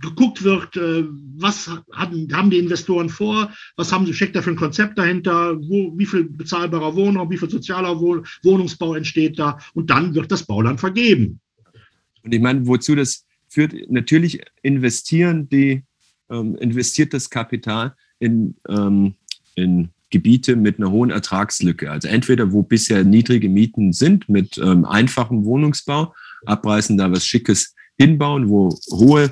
geguckt 0.00 0.42
wird, 0.42 0.76
äh, 0.76 1.04
was 1.36 1.70
haben, 1.92 2.28
haben 2.32 2.50
die 2.50 2.58
Investoren 2.58 3.08
vor, 3.08 3.52
was 3.76 3.92
haben 3.92 4.06
sie, 4.06 4.14
steckt 4.14 4.34
da 4.34 4.42
für 4.42 4.50
ein 4.50 4.56
Konzept 4.56 4.98
dahinter, 4.98 5.56
wo, 5.60 5.96
wie 5.96 6.06
viel 6.06 6.24
bezahlbarer 6.24 6.94
Wohnraum, 6.96 7.30
wie 7.30 7.36
viel 7.36 7.50
sozialer 7.50 8.00
Wohn 8.00 8.24
Wohnungsbau 8.42 8.94
entsteht 8.94 9.38
da 9.38 9.58
und 9.74 9.90
dann 9.90 10.14
wird 10.14 10.32
das 10.32 10.46
Bauland 10.46 10.80
vergeben. 10.80 11.40
Und 12.22 12.32
ich 12.32 12.40
meine, 12.40 12.66
wozu 12.66 12.94
das 12.94 13.26
führt, 13.48 13.74
natürlich 13.90 14.40
investieren 14.62 15.48
die 15.48 15.82
ähm, 16.30 16.56
investiert 16.56 17.12
das 17.12 17.30
Kapital 17.30 17.94
in, 18.18 18.54
ähm, 18.68 19.14
in 19.54 19.90
Gebiete 20.10 20.56
mit 20.56 20.78
einer 20.78 20.90
hohen 20.90 21.10
Ertragslücke. 21.10 21.90
Also 21.90 22.08
entweder 22.08 22.52
wo 22.52 22.62
bisher 22.62 23.04
niedrige 23.04 23.48
Mieten 23.48 23.92
sind 23.92 24.28
mit 24.28 24.58
ähm, 24.58 24.84
einfachem 24.84 25.44
Wohnungsbau, 25.44 26.14
abreißen, 26.46 26.98
da 26.98 27.10
was 27.12 27.24
Schickes 27.24 27.74
hinbauen, 27.98 28.48
wo 28.48 28.76
hohe, 28.90 29.30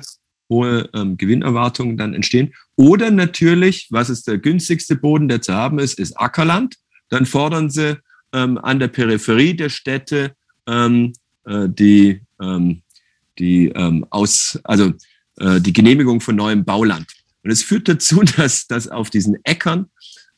hohe 0.49 0.89
ähm, 0.93 1.17
Gewinnerwartungen 1.17 1.97
dann 1.97 2.13
entstehen. 2.13 2.53
Oder 2.75 3.11
natürlich, 3.11 3.87
was 3.91 4.09
ist 4.09 4.27
der 4.27 4.37
günstigste 4.37 4.95
Boden, 4.95 5.27
der 5.27 5.41
zu 5.41 5.53
haben 5.53 5.79
ist, 5.79 5.99
ist 5.99 6.13
Ackerland. 6.17 6.75
Dann 7.09 7.25
fordern 7.25 7.69
sie 7.69 7.97
ähm, 8.31 8.57
an 8.57 8.79
der 8.79 8.87
Peripherie 8.87 9.55
der 9.55 9.69
Städte 9.69 10.33
ähm, 10.67 11.13
äh, 11.45 11.67
die, 11.67 12.21
ähm, 12.41 12.81
die 13.37 13.67
ähm, 13.69 14.05
aus, 14.11 14.59
also 14.63 14.93
äh, 15.39 15.59
die 15.61 15.73
Genehmigung 15.73 16.21
von 16.21 16.35
neuem 16.35 16.65
Bauland. 16.65 17.07
Und 17.43 17.51
es 17.51 17.63
führt 17.63 17.87
dazu, 17.87 18.21
dass, 18.37 18.67
dass 18.67 18.87
auf 18.87 19.09
diesen 19.09 19.37
Äckern 19.43 19.87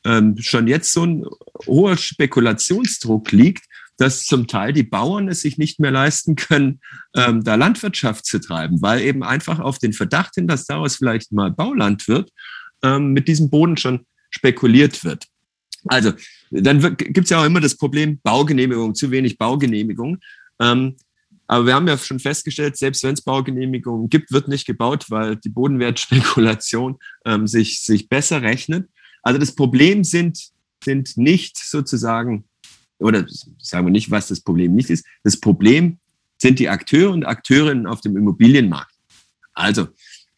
ähm, 0.04 0.36
schon 0.38 0.66
jetzt 0.66 0.92
so 0.92 1.04
ein 1.04 1.24
hoher 1.66 1.96
Spekulationsdruck 1.96 3.30
liegt, 3.32 3.64
dass 3.98 4.24
zum 4.24 4.46
Teil 4.46 4.72
die 4.72 4.82
Bauern 4.82 5.28
es 5.28 5.42
sich 5.42 5.58
nicht 5.58 5.78
mehr 5.78 5.90
leisten 5.90 6.34
können, 6.34 6.80
ähm, 7.14 7.44
da 7.44 7.54
Landwirtschaft 7.54 8.26
zu 8.26 8.40
treiben, 8.40 8.82
weil 8.82 9.00
eben 9.02 9.22
einfach 9.22 9.60
auf 9.60 9.78
den 9.78 9.92
Verdacht 9.92 10.34
hin, 10.34 10.48
dass 10.48 10.66
daraus 10.66 10.96
vielleicht 10.96 11.30
mal 11.30 11.50
Bauland 11.50 12.08
wird, 12.08 12.30
ähm, 12.82 13.12
mit 13.12 13.28
diesem 13.28 13.50
Boden 13.50 13.76
schon 13.76 14.06
spekuliert 14.30 15.04
wird. 15.04 15.26
Also, 15.86 16.12
dann 16.50 16.96
gibt 16.96 17.24
es 17.24 17.30
ja 17.30 17.40
auch 17.40 17.44
immer 17.44 17.60
das 17.60 17.76
Problem 17.76 18.20
Baugenehmigung, 18.22 18.94
zu 18.94 19.10
wenig 19.10 19.36
Baugenehmigung. 19.36 20.18
Ähm, 20.60 20.96
aber 21.52 21.66
wir 21.66 21.74
haben 21.74 21.86
ja 21.86 21.98
schon 21.98 22.18
festgestellt, 22.18 22.78
selbst 22.78 23.04
wenn 23.04 23.12
es 23.12 23.20
Baugenehmigungen 23.20 24.08
gibt, 24.08 24.32
wird 24.32 24.48
nicht 24.48 24.64
gebaut, 24.64 25.10
weil 25.10 25.36
die 25.36 25.50
Bodenwertspekulation 25.50 26.98
ähm, 27.26 27.46
sich, 27.46 27.82
sich 27.82 28.08
besser 28.08 28.40
rechnet. 28.40 28.88
Also 29.22 29.38
das 29.38 29.54
Problem 29.54 30.02
sind, 30.02 30.48
sind 30.82 31.14
nicht 31.18 31.58
sozusagen, 31.58 32.44
oder 32.98 33.26
sagen 33.58 33.86
wir 33.86 33.90
nicht, 33.90 34.10
was 34.10 34.28
das 34.28 34.40
Problem 34.40 34.74
nicht 34.74 34.88
ist. 34.88 35.04
Das 35.24 35.38
Problem 35.38 35.98
sind 36.40 36.58
die 36.58 36.70
Akteure 36.70 37.12
und 37.12 37.26
Akteurinnen 37.26 37.86
auf 37.86 38.00
dem 38.00 38.16
Immobilienmarkt. 38.16 38.94
Also, 39.52 39.88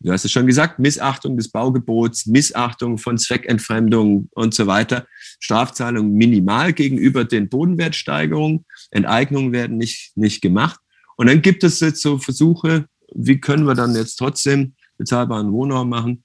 du 0.00 0.10
hast 0.10 0.24
es 0.24 0.32
schon 0.32 0.48
gesagt, 0.48 0.80
Missachtung 0.80 1.36
des 1.36 1.48
Baugebots, 1.48 2.26
Missachtung 2.26 2.98
von 2.98 3.18
Zweckentfremdung 3.18 4.30
und 4.32 4.52
so 4.52 4.66
weiter, 4.66 5.06
Strafzahlungen 5.38 6.14
minimal 6.14 6.72
gegenüber 6.72 7.24
den 7.24 7.48
Bodenwertsteigerungen, 7.48 8.64
Enteignungen 8.90 9.52
werden 9.52 9.76
nicht, 9.76 10.16
nicht 10.16 10.42
gemacht. 10.42 10.80
Und 11.16 11.28
dann 11.28 11.42
gibt 11.42 11.64
es 11.64 11.80
jetzt 11.80 12.02
so 12.02 12.18
Versuche, 12.18 12.86
wie 13.14 13.40
können 13.40 13.66
wir 13.66 13.74
dann 13.74 13.94
jetzt 13.94 14.16
trotzdem 14.16 14.74
bezahlbaren 14.98 15.52
Wohnraum 15.52 15.88
machen. 15.88 16.24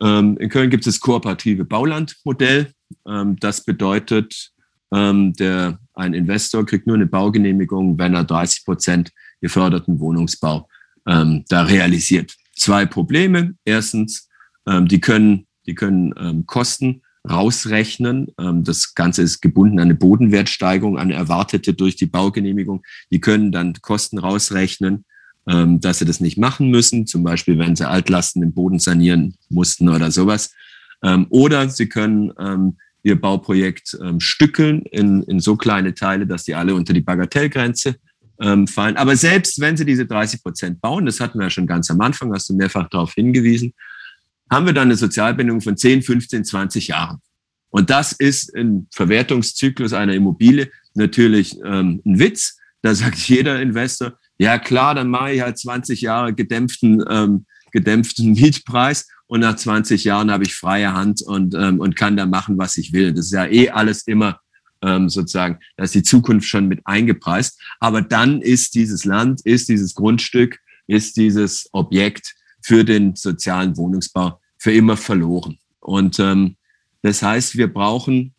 Ähm, 0.00 0.36
in 0.38 0.48
Köln 0.48 0.70
gibt 0.70 0.86
es 0.86 0.94
das 0.96 1.00
kooperative 1.00 1.64
Baulandmodell. 1.64 2.72
Ähm, 3.06 3.36
das 3.38 3.64
bedeutet, 3.64 4.52
ähm, 4.92 5.32
der, 5.34 5.78
ein 5.94 6.14
Investor 6.14 6.66
kriegt 6.66 6.86
nur 6.86 6.96
eine 6.96 7.06
Baugenehmigung, 7.06 7.98
wenn 7.98 8.14
er 8.14 8.24
30 8.24 8.64
Prozent 8.64 9.10
geförderten 9.40 9.98
Wohnungsbau 10.00 10.68
da 11.04 11.62
realisiert. 11.64 12.36
Zwei 12.54 12.86
Probleme. 12.86 13.56
Erstens, 13.64 14.28
die 14.68 15.00
können, 15.00 15.48
die 15.66 15.74
können 15.74 16.46
Kosten 16.46 17.02
rausrechnen. 17.28 18.28
Ähm, 18.38 18.64
das 18.64 18.94
Ganze 18.94 19.22
ist 19.22 19.40
gebunden 19.40 19.78
an 19.78 19.86
eine 19.86 19.94
Bodenwertsteigerung, 19.94 20.98
an 20.98 21.10
erwartete 21.10 21.74
durch 21.74 21.96
die 21.96 22.06
Baugenehmigung. 22.06 22.82
Die 23.10 23.20
können 23.20 23.52
dann 23.52 23.74
Kosten 23.80 24.18
rausrechnen, 24.18 25.04
ähm, 25.46 25.80
dass 25.80 25.98
sie 25.98 26.04
das 26.04 26.20
nicht 26.20 26.38
machen 26.38 26.70
müssen, 26.70 27.06
zum 27.06 27.22
Beispiel 27.22 27.58
wenn 27.58 27.76
sie 27.76 27.88
Altlasten 27.88 28.42
im 28.42 28.52
Boden 28.52 28.78
sanieren 28.78 29.34
mussten 29.48 29.88
oder 29.88 30.10
sowas. 30.10 30.54
Ähm, 31.02 31.26
oder 31.30 31.68
sie 31.68 31.88
können 31.88 32.76
ihr 33.04 33.20
Bauprojekt 33.20 33.98
stückeln 34.18 34.82
in, 34.82 35.24
in 35.24 35.40
so 35.40 35.56
kleine 35.56 35.92
Teile, 35.92 36.24
dass 36.24 36.44
die 36.44 36.54
alle 36.54 36.76
unter 36.76 36.92
die 36.92 37.00
Bagatellgrenze 37.00 37.96
fallen. 38.38 38.96
Aber 38.96 39.16
selbst 39.16 39.60
wenn 39.60 39.76
sie 39.76 39.84
diese 39.84 40.06
30 40.06 40.40
Prozent 40.40 40.80
bauen, 40.80 41.04
das 41.04 41.18
hatten 41.18 41.40
wir 41.40 41.46
ja 41.46 41.50
schon 41.50 41.66
ganz 41.66 41.90
am 41.90 42.00
Anfang, 42.00 42.32
hast 42.32 42.48
du 42.48 42.54
mehrfach 42.54 42.88
darauf 42.88 43.14
hingewiesen, 43.14 43.74
haben 44.52 44.66
wir 44.66 44.74
dann 44.74 44.88
eine 44.88 44.96
Sozialbindung 44.96 45.62
von 45.62 45.78
10, 45.78 46.02
15, 46.02 46.44
20 46.44 46.88
Jahren. 46.88 47.20
Und 47.70 47.88
das 47.88 48.12
ist 48.12 48.54
im 48.54 48.86
Verwertungszyklus 48.92 49.94
einer 49.94 50.12
Immobilie 50.12 50.70
natürlich 50.92 51.56
ähm, 51.64 52.02
ein 52.04 52.18
Witz. 52.18 52.58
Da 52.82 52.94
sagt 52.94 53.16
jeder 53.28 53.62
Investor, 53.62 54.18
ja 54.36 54.58
klar, 54.58 54.94
dann 54.94 55.08
mache 55.08 55.32
ich 55.32 55.40
halt 55.40 55.58
20 55.58 56.02
Jahre 56.02 56.34
gedämpften, 56.34 57.02
ähm, 57.08 57.46
gedämpften 57.72 58.32
Mietpreis 58.34 59.08
und 59.26 59.40
nach 59.40 59.56
20 59.56 60.04
Jahren 60.04 60.30
habe 60.30 60.44
ich 60.44 60.54
freie 60.54 60.92
Hand 60.92 61.22
und, 61.22 61.54
ähm, 61.54 61.80
und 61.80 61.96
kann 61.96 62.18
da 62.18 62.26
machen, 62.26 62.58
was 62.58 62.76
ich 62.76 62.92
will. 62.92 63.14
Das 63.14 63.26
ist 63.26 63.32
ja 63.32 63.46
eh 63.46 63.70
alles 63.70 64.06
immer 64.06 64.38
ähm, 64.82 65.08
sozusagen, 65.08 65.60
da 65.78 65.84
ist 65.84 65.94
die 65.94 66.02
Zukunft 66.02 66.46
schon 66.46 66.68
mit 66.68 66.80
eingepreist. 66.84 67.58
Aber 67.80 68.02
dann 68.02 68.42
ist 68.42 68.74
dieses 68.74 69.06
Land, 69.06 69.40
ist 69.46 69.70
dieses 69.70 69.94
Grundstück, 69.94 70.58
ist 70.86 71.16
dieses 71.16 71.70
Objekt 71.72 72.34
für 72.60 72.84
den 72.84 73.16
sozialen 73.16 73.78
Wohnungsbau 73.78 74.41
für 74.62 74.72
immer 74.72 74.96
verloren. 74.96 75.58
Und 75.80 76.20
ähm, 76.20 76.54
das 77.02 77.20
heißt, 77.20 77.56
wir 77.56 77.66
brauchen 77.66 78.32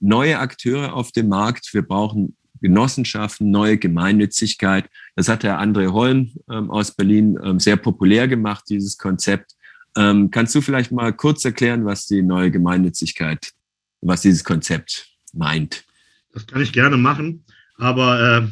neue 0.00 0.40
Akteure 0.40 0.92
auf 0.92 1.12
dem 1.12 1.28
Markt, 1.28 1.72
wir 1.72 1.82
brauchen 1.82 2.36
Genossenschaften, 2.60 3.52
neue 3.52 3.78
Gemeinnützigkeit. 3.78 4.90
Das 5.14 5.28
hat 5.28 5.44
der 5.44 5.60
André 5.60 5.92
Holm 5.92 6.32
ähm, 6.50 6.68
aus 6.68 6.96
Berlin 6.96 7.38
ähm, 7.44 7.60
sehr 7.60 7.76
populär 7.76 8.26
gemacht, 8.26 8.64
dieses 8.68 8.98
Konzept. 8.98 9.52
Ähm, 9.96 10.32
kannst 10.32 10.52
du 10.56 10.60
vielleicht 10.60 10.90
mal 10.90 11.12
kurz 11.12 11.44
erklären, 11.44 11.84
was 11.84 12.06
die 12.06 12.22
neue 12.22 12.50
Gemeinnützigkeit, 12.50 13.52
was 14.00 14.22
dieses 14.22 14.42
Konzept 14.42 15.06
meint? 15.32 15.84
Das 16.32 16.44
kann 16.48 16.60
ich 16.60 16.72
gerne 16.72 16.96
machen, 16.96 17.44
aber 17.76 18.38
äh, 18.38 18.48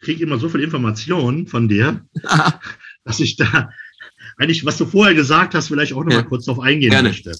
kriege 0.00 0.22
immer 0.22 0.38
so 0.38 0.48
viel 0.48 0.62
Informationen 0.62 1.48
von 1.48 1.68
dir, 1.68 2.06
dass 3.04 3.18
ich 3.18 3.34
da 3.34 3.68
eigentlich, 4.36 4.64
was 4.64 4.78
du 4.78 4.86
vorher 4.86 5.14
gesagt 5.14 5.54
hast, 5.54 5.68
vielleicht 5.68 5.92
auch 5.92 6.04
noch 6.04 6.12
ja. 6.12 6.18
mal 6.18 6.28
kurz 6.28 6.44
darauf 6.44 6.62
eingehen 6.62 6.90
Gerne. 6.90 7.08
möchte. 7.08 7.32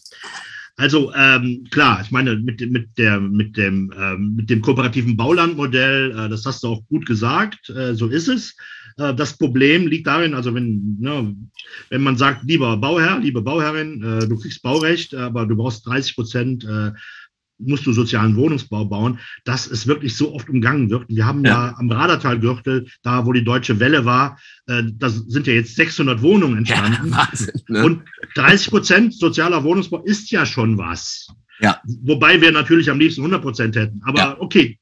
Also 0.79 1.13
ähm, 1.15 1.67
klar, 1.71 2.03
ich 2.03 2.11
meine 2.11 2.37
mit, 2.37 2.61
mit, 2.71 2.99
der, 2.99 3.19
mit, 3.19 3.57
dem, 3.57 3.93
ähm, 3.99 4.35
mit 4.37 4.51
dem 4.51 4.61
kooperativen 4.61 5.17
Baulandmodell, 5.17 6.11
äh, 6.11 6.29
das 6.29 6.45
hast 6.45 6.63
du 6.63 6.69
auch 6.69 6.87
gut 6.89 7.07
gesagt, 7.07 7.71
äh, 7.71 7.95
so 7.95 8.09
ist 8.09 8.29
es. 8.29 8.55
Äh, 8.99 9.15
das 9.15 9.39
Problem 9.39 9.87
liegt 9.87 10.07
darin, 10.07 10.35
also 10.35 10.55
wenn, 10.55 10.99
ne, 11.01 11.35
wenn 11.89 12.03
man 12.03 12.19
sagt, 12.19 12.45
lieber 12.45 12.77
Bauherr, 12.77 13.21
liebe 13.21 13.41
Bauherrin, 13.41 14.03
äh, 14.03 14.29
du 14.29 14.39
kriegst 14.39 14.63
Baurecht, 14.63 15.15
aber 15.15 15.47
du 15.47 15.57
brauchst 15.57 15.87
30 15.87 16.15
Prozent 16.15 16.65
äh, 16.65 16.93
musst 17.59 17.87
du 17.87 17.93
sozialen 17.93 18.37
Wohnungsbau 18.37 18.85
bauen, 18.85 19.19
dass 19.45 19.67
es 19.67 19.87
wirklich 19.87 20.17
so 20.17 20.35
oft 20.35 20.49
umgangen 20.49 20.91
wird. 20.91 21.05
Wir 21.09 21.27
haben 21.27 21.45
ja, 21.45 21.69
ja 21.69 21.75
am 21.77 21.91
Radertalgürtel, 21.91 22.87
da 23.03 23.27
wo 23.27 23.33
die 23.33 23.45
Deutsche 23.45 23.81
Welle 23.81 24.05
war, 24.05 24.39
äh, 24.67 24.83
da 24.95 25.09
sind 25.09 25.47
ja 25.47 25.55
jetzt 25.55 25.77
600 25.77 26.23
Wohnungen 26.23 26.59
entstanden. 26.59 27.11
Ja, 27.11 27.17
Wahnsinn, 27.17 27.61
ne? 27.69 27.85
Und 27.85 28.03
30 28.35 28.71
Prozent 28.71 29.15
sozialer 29.15 29.65
Wohnungsbau 29.65 30.03
ist 30.05 30.31
ja 30.31 30.45
schon 30.47 30.79
was. 30.79 31.29
Ja. 31.61 31.81
Wobei 32.03 32.41
wir 32.41 32.53
natürlich 32.53 32.91
am 32.91 32.99
liebsten 32.99 33.23
100 33.23 33.43
Prozent 33.43 33.77
hätten. 33.77 34.01
Aber 34.05 34.19
ja. 34.19 34.37
okay, 34.41 34.79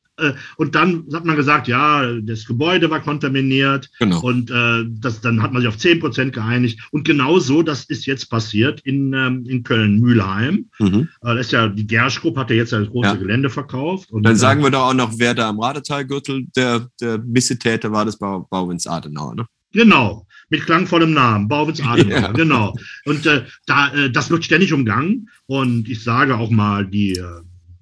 und 0.57 0.74
dann 0.74 1.05
hat 1.12 1.24
man 1.24 1.36
gesagt, 1.36 1.66
ja, 1.66 2.05
das 2.20 2.47
Gebäude 2.47 2.89
war 2.91 3.01
kontaminiert 3.01 3.91
genau. 3.99 4.20
und 4.20 4.51
äh, 4.51 4.85
das, 4.89 5.20
dann 5.20 5.43
hat 5.43 5.53
man 5.53 5.62
sich 5.62 5.69
auf 5.69 5.77
10 5.77 6.01
Prozent 6.01 6.32
geeinigt. 6.32 6.81
Und 6.93 7.05
genau 7.05 7.39
so, 7.41 7.62
das 7.62 7.85
ist 7.85 8.07
jetzt 8.07 8.31
passiert 8.31 8.81
in, 8.82 9.12
ähm, 9.12 9.45
in 9.47 9.65
Köln-Mühlheim. 9.65 10.70
Mhm. 10.78 11.09
Äh, 11.23 11.35
das 11.35 11.47
ist 11.47 11.53
ja, 11.53 11.69
die 11.69 11.86
Gersch-Gruppe 11.86 12.41
hat 12.41 12.51
ja 12.51 12.57
jetzt 12.57 12.73
das 12.73 12.89
große 12.89 13.09
ja. 13.09 13.15
Gelände 13.15 13.51
verkauft. 13.51 14.12
Und 14.12 14.23
dann 14.24 14.36
sagen 14.36 14.62
wir 14.62 14.70
doch 14.70 14.91
auch 14.91 14.95
noch, 14.95 15.19
wer 15.19 15.35
da 15.35 15.49
am 15.49 15.61
Radetalgürtel 15.61 16.47
der, 16.55 16.89
der 17.01 17.19
Missetäter 17.19 17.91
war, 17.91 18.05
das 18.05 18.20
war 18.20 18.47
Bauwins 18.49 18.86
Adenauer, 18.86 19.35
ne? 19.35 19.47
Genau, 19.73 20.24
mit 20.51 20.65
klangvollem 20.65 21.12
Namen, 21.12 21.49
Bauwitz 21.49 21.81
Adenauer, 21.85 22.20
ja. 22.20 22.32
genau. 22.32 22.77
Und 23.05 23.27
äh, 23.27 23.43
da, 23.66 23.93
äh, 23.93 24.11
das 24.11 24.31
wird 24.31 24.45
ständig 24.45 24.73
umgangen. 24.73 25.28
Und 25.47 25.89
ich 25.89 26.05
sage 26.05 26.36
auch 26.36 26.51
mal, 26.51 26.86
die 26.86 27.20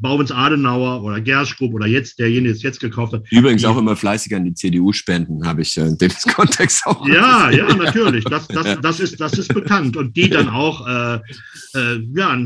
Bauwens 0.02 0.32
Adenauer 0.32 1.02
oder 1.02 1.20
Gerschgrub 1.20 1.72
oder 1.72 1.86
jetzt 1.86 2.18
derjenige, 2.18 2.48
der 2.48 2.56
es 2.56 2.62
jetzt 2.62 2.80
gekauft 2.80 3.12
hat. 3.12 3.24
Übrigens 3.30 3.64
auch 3.64 3.78
immer 3.78 3.96
fleißig 3.96 4.34
an 4.34 4.44
die 4.44 4.54
CDU 4.54 4.92
spenden, 4.92 5.46
habe 5.46 5.62
ich 5.62 5.76
äh, 5.78 5.86
in 5.86 5.96
dem 5.96 6.10
Kontext 6.34 6.84
auch. 6.86 7.06
Ja, 7.06 7.50
ja, 7.50 7.74
natürlich. 7.74 8.24
Das, 8.24 8.48
das, 8.48 8.66
ja. 8.66 8.76
das, 8.76 9.00
ist, 9.00 9.20
das 9.20 9.38
ist 9.38 9.54
bekannt. 9.54 9.96
Und 9.96 10.16
die 10.16 10.28
dann 10.28 10.48
auch 10.48 10.86
äh, 10.86 11.20
äh, 11.74 12.00
ja, 12.14 12.38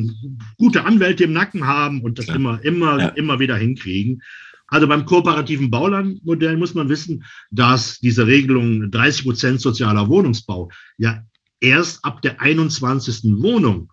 gute 0.58 0.84
Anwälte 0.84 1.24
im 1.24 1.32
Nacken 1.32 1.66
haben 1.66 2.02
und 2.02 2.18
das 2.18 2.26
ja. 2.26 2.34
immer, 2.34 2.62
immer, 2.62 2.98
ja. 3.00 3.08
immer 3.08 3.40
wieder 3.40 3.56
hinkriegen. 3.56 4.22
Also 4.68 4.88
beim 4.88 5.04
kooperativen 5.06 5.70
Baulandmodell 5.70 6.56
muss 6.56 6.74
man 6.74 6.88
wissen, 6.88 7.24
dass 7.50 7.98
diese 8.00 8.26
Regelung 8.26 8.90
30 8.90 9.24
Prozent 9.24 9.60
sozialer 9.60 10.08
Wohnungsbau 10.08 10.70
ja 10.98 11.22
erst 11.60 12.04
ab 12.04 12.20
der 12.22 12.40
21. 12.40 13.20
Wohnung 13.40 13.90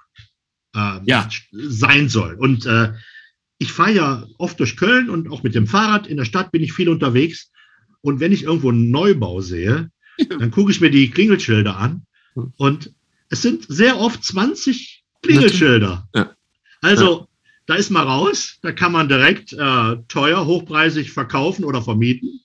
äh, 0.76 1.00
ja. 1.06 1.30
sein 1.52 2.10
soll. 2.10 2.36
Und 2.36 2.66
äh, 2.66 2.94
ich 3.64 3.72
fahre 3.72 3.94
ja 3.94 4.28
oft 4.38 4.60
durch 4.60 4.76
Köln 4.76 5.10
und 5.10 5.32
auch 5.32 5.42
mit 5.42 5.56
dem 5.56 5.68
Fahrrad. 5.68 6.06
In 6.06 6.18
der 6.18 6.26
Stadt 6.26 6.52
bin 6.52 6.62
ich 6.62 6.74
viel 6.74 6.90
unterwegs. 6.90 7.50
Und 8.02 8.20
wenn 8.20 8.34
ich 8.34 8.44
irgendwo 8.44 8.70
einen 8.70 8.92
Neubau 8.92 9.40
sehe, 9.40 9.90
dann 10.30 10.52
gucke 10.52 10.72
ich 10.72 10.82
mir 10.82 10.92
die 10.92 11.10
Klingelschilder 11.10 11.78
an. 11.78 12.06
Und 12.58 12.94
es 13.30 13.42
sind 13.42 13.66
sehr 13.70 14.00
oft 14.00 14.22
20 14.22 15.06
Klingelschilder. 15.22 16.10
Ja. 16.14 16.36
Also, 16.82 17.30
da 17.66 17.76
ist 17.76 17.90
man 17.90 18.06
raus. 18.06 18.58
Da 18.62 18.74
kann 18.74 18.92
man 18.92 19.08
direkt 19.08 19.54
äh, 19.54 19.96
teuer, 20.10 20.46
hochpreisig 20.46 21.14
verkaufen 21.14 21.64
oder 21.64 21.82
vermieten. 21.82 22.42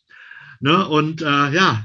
Ne? 0.61 0.87
Und 0.87 1.23
äh, 1.23 1.51
ja, 1.53 1.85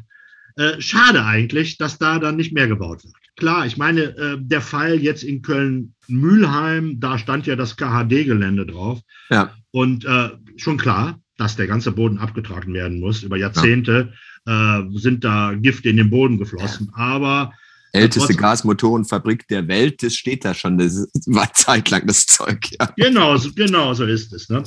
äh, 0.58 0.80
schade 0.80 1.26
eigentlich, 1.26 1.78
dass 1.78 1.98
da 1.98 2.20
dann 2.20 2.36
nicht 2.36 2.54
mehr 2.54 2.68
gebaut 2.68 3.04
wird. 3.04 3.16
Klar, 3.36 3.66
ich 3.66 3.78
meine, 3.78 4.16
äh, 4.16 4.38
der 4.40 4.62
Fall 4.62 5.00
jetzt 5.00 5.24
in 5.24 5.42
Köln-Mühlheim, 5.42 7.00
da 7.00 7.18
stand 7.18 7.48
ja 7.48 7.56
das 7.56 7.76
KHD-Gelände 7.78 8.66
drauf. 8.66 9.00
Ja. 9.30 9.54
Und 9.72 10.06
äh, 10.06 10.30
schon 10.58 10.78
klar, 10.78 11.20
dass 11.38 11.56
der 11.56 11.68
ganze 11.68 11.92
Boden 11.92 12.20
abgetragen 12.20 12.74
werden 12.74 13.00
muss. 13.00 13.24
Über 13.24 13.38
Jahrzehnte 13.38 14.14
ja. 14.46 14.80
äh, 14.80 14.84
sind 14.94 15.24
da 15.24 15.54
Gifte 15.54 15.90
in 15.90 15.98
den 15.98 16.12
Boden 16.12 16.38
geflossen. 16.38 16.92
Aber 16.94 17.54
älteste 17.92 18.36
Gasmotorenfabrik 18.36 19.48
der 19.48 19.68
Welt, 19.68 20.04
das 20.04 20.16
steht 20.16 20.46
da 20.46 20.54
schon. 20.54 20.78
Das 20.78 21.08
war 21.26 21.52
zeitlang 21.54 22.06
das 22.06 22.26
Zeug. 22.28 22.60
Ja. 22.80 22.94
Genau, 22.98 23.38
genau 23.56 23.94
so 23.94 24.06
ist 24.06 24.32
es. 24.34 24.50
Ne? 24.50 24.64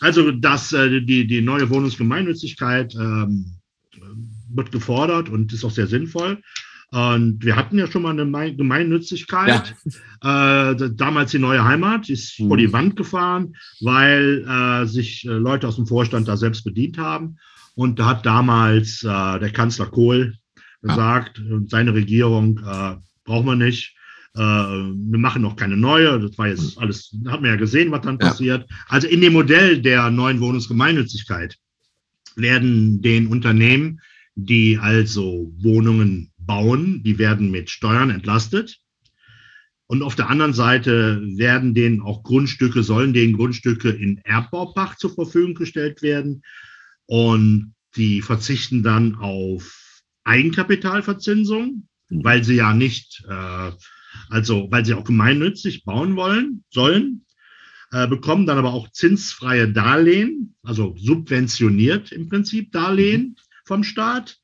Also 0.00 0.30
dass 0.30 0.72
äh, 0.72 1.00
die, 1.00 1.26
die 1.26 1.40
neue 1.40 1.68
Wohnungsgemeinnützigkeit 1.68 2.94
ähm, 2.94 3.56
wird 4.54 4.70
gefordert 4.70 5.28
und 5.28 5.52
ist 5.52 5.64
auch 5.64 5.70
sehr 5.70 5.86
sinnvoll. 5.86 6.40
Und 6.94 7.44
wir 7.44 7.56
hatten 7.56 7.76
ja 7.76 7.88
schon 7.88 8.02
mal 8.02 8.16
eine 8.16 8.54
Gemeinnützigkeit. 8.54 9.74
Ja. 10.22 10.70
Äh, 10.70 10.90
damals 10.94 11.32
die 11.32 11.40
neue 11.40 11.64
Heimat 11.64 12.08
ist 12.08 12.38
mhm. 12.38 12.46
vor 12.46 12.56
die 12.56 12.72
Wand 12.72 12.94
gefahren, 12.94 13.56
weil 13.80 14.46
äh, 14.48 14.86
sich 14.86 15.26
äh, 15.26 15.30
Leute 15.30 15.66
aus 15.66 15.74
dem 15.74 15.88
Vorstand 15.88 16.28
da 16.28 16.36
selbst 16.36 16.62
bedient 16.62 16.96
haben. 16.96 17.36
Und 17.74 17.98
da 17.98 18.06
hat 18.06 18.24
damals 18.24 19.02
äh, 19.02 19.06
der 19.40 19.50
Kanzler 19.50 19.86
Kohl 19.86 20.36
gesagt, 20.82 21.38
ja. 21.38 21.58
seine 21.66 21.94
Regierung 21.94 22.58
äh, 22.58 22.94
braucht 23.24 23.44
man 23.44 23.58
nicht. 23.58 23.96
Äh, 24.36 24.40
wir 24.40 25.18
machen 25.18 25.42
noch 25.42 25.56
keine 25.56 25.76
neue. 25.76 26.20
Das 26.20 26.38
war 26.38 26.46
jetzt 26.46 26.78
alles, 26.78 27.12
hat 27.26 27.40
man 27.40 27.50
ja 27.50 27.56
gesehen, 27.56 27.90
was 27.90 28.02
dann 28.02 28.18
ja. 28.20 28.28
passiert. 28.28 28.70
Also 28.86 29.08
in 29.08 29.20
dem 29.20 29.32
Modell 29.32 29.82
der 29.82 30.10
neuen 30.10 30.38
Wohnungsgemeinnützigkeit 30.40 31.56
werden 32.36 33.02
den 33.02 33.26
Unternehmen, 33.26 34.00
die 34.36 34.78
also 34.80 35.52
Wohnungen 35.58 36.30
bauen, 36.46 37.02
die 37.02 37.18
werden 37.18 37.50
mit 37.50 37.70
Steuern 37.70 38.10
entlastet. 38.10 38.78
Und 39.86 40.02
auf 40.02 40.14
der 40.14 40.30
anderen 40.30 40.54
Seite 40.54 41.20
werden 41.36 41.74
denen 41.74 42.00
auch 42.00 42.22
Grundstücke, 42.22 42.82
sollen 42.82 43.12
denen 43.12 43.36
Grundstücke 43.36 43.90
in 43.90 44.18
Erbbaupacht 44.24 44.98
zur 44.98 45.14
Verfügung 45.14 45.54
gestellt 45.54 46.02
werden. 46.02 46.42
Und 47.06 47.74
die 47.96 48.22
verzichten 48.22 48.82
dann 48.82 49.16
auf 49.16 50.02
Eigenkapitalverzinsung, 50.24 51.86
mhm. 52.08 52.24
weil 52.24 52.44
sie 52.44 52.56
ja 52.56 52.72
nicht, 52.72 53.24
äh, 53.28 53.72
also 54.30 54.68
weil 54.70 54.84
sie 54.84 54.94
auch 54.94 55.04
gemeinnützig 55.04 55.84
bauen 55.84 56.16
wollen, 56.16 56.64
sollen, 56.70 57.26
äh, 57.92 58.08
bekommen 58.08 58.46
dann 58.46 58.58
aber 58.58 58.72
auch 58.72 58.90
zinsfreie 58.90 59.70
Darlehen, 59.70 60.56
also 60.62 60.94
subventioniert 60.96 62.10
im 62.10 62.28
Prinzip 62.28 62.72
Darlehen 62.72 63.22
mhm. 63.22 63.36
vom 63.66 63.84
Staat 63.84 64.38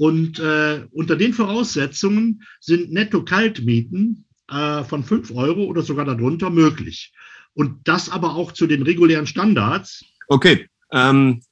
und 0.00 0.38
äh, 0.38 0.86
unter 0.92 1.14
den 1.14 1.34
Voraussetzungen 1.34 2.42
sind 2.58 2.90
Netto-Kaltmieten 2.90 4.24
äh, 4.48 4.82
von 4.84 5.04
5 5.04 5.30
Euro 5.32 5.64
oder 5.64 5.82
sogar 5.82 6.06
darunter 6.06 6.48
möglich. 6.48 7.12
Und 7.52 7.86
das 7.86 8.08
aber 8.08 8.34
auch 8.34 8.52
zu 8.52 8.66
den 8.66 8.80
regulären 8.80 9.26
Standards. 9.26 10.02
Okay, 10.26 10.70
ähm, 10.90 11.42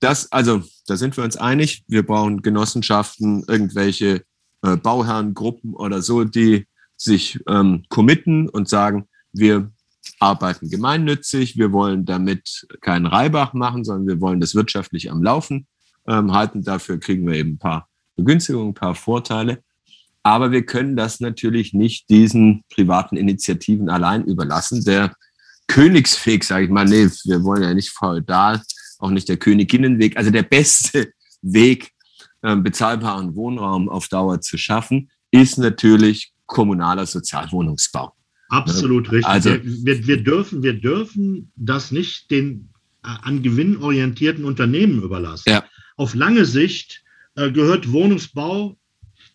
das, 0.00 0.32
also, 0.32 0.62
da 0.86 0.96
sind 0.96 1.18
wir 1.18 1.24
uns 1.24 1.36
einig. 1.36 1.84
Wir 1.86 2.02
brauchen 2.02 2.40
Genossenschaften, 2.40 3.44
irgendwelche 3.46 4.22
äh, 4.62 4.76
Bauherrengruppen 4.78 5.74
oder 5.74 6.00
so, 6.00 6.24
die 6.24 6.66
sich 6.96 7.38
ähm, 7.46 7.84
committen 7.90 8.48
und 8.48 8.70
sagen, 8.70 9.06
wir 9.34 9.70
arbeiten 10.18 10.70
gemeinnützig, 10.70 11.58
wir 11.58 11.72
wollen 11.72 12.06
damit 12.06 12.66
keinen 12.80 13.04
Reibach 13.04 13.52
machen, 13.52 13.84
sondern 13.84 14.06
wir 14.08 14.22
wollen 14.22 14.40
das 14.40 14.54
wirtschaftlich 14.54 15.10
am 15.10 15.22
Laufen 15.22 15.66
ähm, 16.08 16.32
halten. 16.32 16.62
Dafür 16.62 16.98
kriegen 16.98 17.26
wir 17.26 17.34
eben 17.34 17.52
ein 17.52 17.58
paar 17.58 17.88
Begünstigungen, 18.16 18.70
ein 18.70 18.74
paar 18.74 18.94
Vorteile. 18.94 19.62
Aber 20.22 20.50
wir 20.50 20.66
können 20.66 20.96
das 20.96 21.20
natürlich 21.20 21.72
nicht 21.72 22.10
diesen 22.10 22.64
privaten 22.68 23.16
Initiativen 23.16 23.88
allein 23.88 24.24
überlassen. 24.24 24.82
Der 24.84 25.14
Königsweg, 25.68 26.42
sage 26.42 26.64
ich 26.64 26.70
mal, 26.70 26.84
nee, 26.84 27.08
wir 27.24 27.44
wollen 27.44 27.62
ja 27.62 27.72
nicht 27.72 27.90
feudal, 27.90 28.60
auch 28.98 29.10
nicht 29.10 29.28
der 29.28 29.36
Königinnenweg. 29.36 30.16
Also 30.16 30.30
der 30.30 30.42
beste 30.42 31.12
Weg, 31.42 31.92
ähm, 32.42 32.64
bezahlbaren 32.64 33.36
Wohnraum 33.36 33.88
auf 33.88 34.08
Dauer 34.08 34.40
zu 34.40 34.58
schaffen, 34.58 35.10
ist 35.30 35.58
natürlich 35.58 36.32
kommunaler 36.46 37.06
Sozialwohnungsbau. 37.06 38.12
Absolut 38.48 39.10
richtig. 39.12 39.26
Also, 39.26 39.50
wir, 39.62 40.06
wir, 40.06 40.22
dürfen, 40.22 40.62
wir 40.62 40.74
dürfen 40.74 41.52
das 41.56 41.92
nicht 41.92 42.30
den 42.30 42.70
äh, 43.04 43.08
an 43.22 43.42
gewinnorientierten 43.42 44.44
Unternehmen 44.44 45.02
überlassen. 45.02 45.50
Ja 45.50 45.64
auf 45.96 46.14
lange 46.14 46.44
Sicht 46.44 47.02
äh, 47.34 47.50
gehört 47.50 47.92
Wohnungsbau 47.92 48.76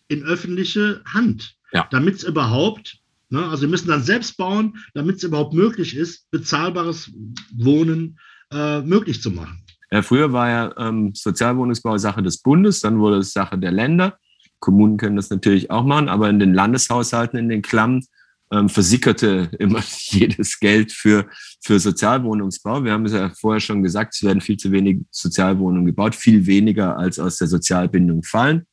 in 0.08 0.22
öffentliche 0.24 1.02
Hand, 1.06 1.56
ja. 1.72 1.86
damit 1.90 2.16
es 2.16 2.24
überhaupt, 2.24 2.98
ne, 3.30 3.44
also 3.46 3.62
wir 3.62 3.68
müssen 3.68 3.88
dann 3.88 4.02
selbst 4.02 4.36
bauen, 4.36 4.76
damit 4.94 5.16
es 5.16 5.24
überhaupt 5.24 5.54
möglich 5.54 5.96
ist, 5.96 6.30
bezahlbares 6.30 7.10
Wohnen 7.56 8.18
äh, 8.52 8.80
möglich 8.82 9.22
zu 9.22 9.30
machen. 9.30 9.62
Ja, 9.90 10.02
früher 10.02 10.32
war 10.32 10.48
ja 10.48 10.74
ähm, 10.78 11.12
Sozialwohnungsbau 11.14 11.98
Sache 11.98 12.22
des 12.22 12.38
Bundes, 12.38 12.80
dann 12.80 12.98
wurde 12.98 13.18
es 13.18 13.32
Sache 13.32 13.58
der 13.58 13.72
Länder. 13.72 14.18
Kommunen 14.58 14.96
können 14.96 15.16
das 15.16 15.28
natürlich 15.28 15.70
auch 15.70 15.84
machen, 15.84 16.08
aber 16.08 16.30
in 16.30 16.38
den 16.38 16.54
Landeshaushalten, 16.54 17.38
in 17.38 17.48
den 17.48 17.62
Klammen, 17.62 18.06
ähm, 18.52 18.68
versickerte 18.68 19.50
immer 19.58 19.82
jedes 19.98 20.60
Geld 20.60 20.92
für, 20.92 21.26
für 21.64 21.80
Sozialwohnungsbau. 21.80 22.84
Wir 22.84 22.92
haben 22.92 23.06
es 23.06 23.12
ja 23.12 23.30
vorher 23.30 23.60
schon 23.60 23.82
gesagt, 23.82 24.14
es 24.14 24.22
werden 24.22 24.40
viel 24.40 24.58
zu 24.58 24.70
wenig 24.70 25.00
Sozialwohnungen 25.10 25.86
gebaut, 25.86 26.14
viel 26.14 26.46
weniger 26.46 26.96
als 26.96 27.18
aus 27.18 27.38
der 27.38 27.48
Sozialbindung 27.48 28.22
fallen. 28.22 28.68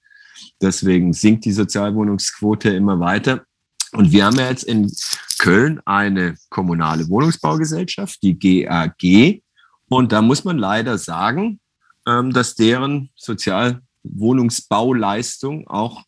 Deswegen 0.61 1.14
sinkt 1.14 1.45
die 1.45 1.51
Sozialwohnungsquote 1.51 2.69
immer 2.69 2.99
weiter. 2.99 3.43
Und 3.93 4.11
wir 4.11 4.26
haben 4.26 4.38
ja 4.38 4.49
jetzt 4.49 4.65
in 4.65 4.91
Köln 5.39 5.81
eine 5.85 6.35
kommunale 6.49 7.10
Wohnungsbaugesellschaft, 7.10 8.22
die 8.22 8.38
GAG. 8.38 9.41
Und 9.89 10.11
da 10.11 10.22
muss 10.22 10.43
man 10.43 10.57
leider 10.57 10.97
sagen, 10.97 11.61
ähm, 12.06 12.31
dass 12.31 12.56
deren 12.56 13.11
Sozialwohnungsbauleistung 13.15 15.65
auch, 15.68 16.03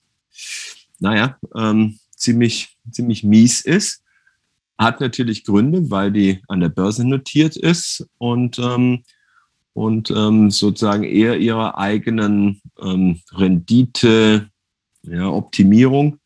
naja, 0.99 1.37
ähm, 1.55 1.97
ziemlich, 2.15 2.77
ziemlich 2.89 3.23
mies 3.23 3.61
ist. 3.61 4.03
Hat 4.77 4.99
natürlich 4.99 5.43
Gründe, 5.43 5.91
weil 5.91 6.11
die 6.11 6.41
an 6.47 6.59
der 6.59 6.69
Börse 6.69 7.07
notiert 7.07 7.55
ist 7.55 8.07
und, 8.17 8.57
ähm, 8.57 9.03
und 9.73 10.11
ähm, 10.11 10.49
sozusagen 10.49 11.03
eher 11.03 11.37
ihrer 11.37 11.77
eigenen 11.77 12.61
ähm, 12.81 13.21
Rendite, 13.31 14.49
ja, 15.03 15.27
Optimierung 15.27 16.19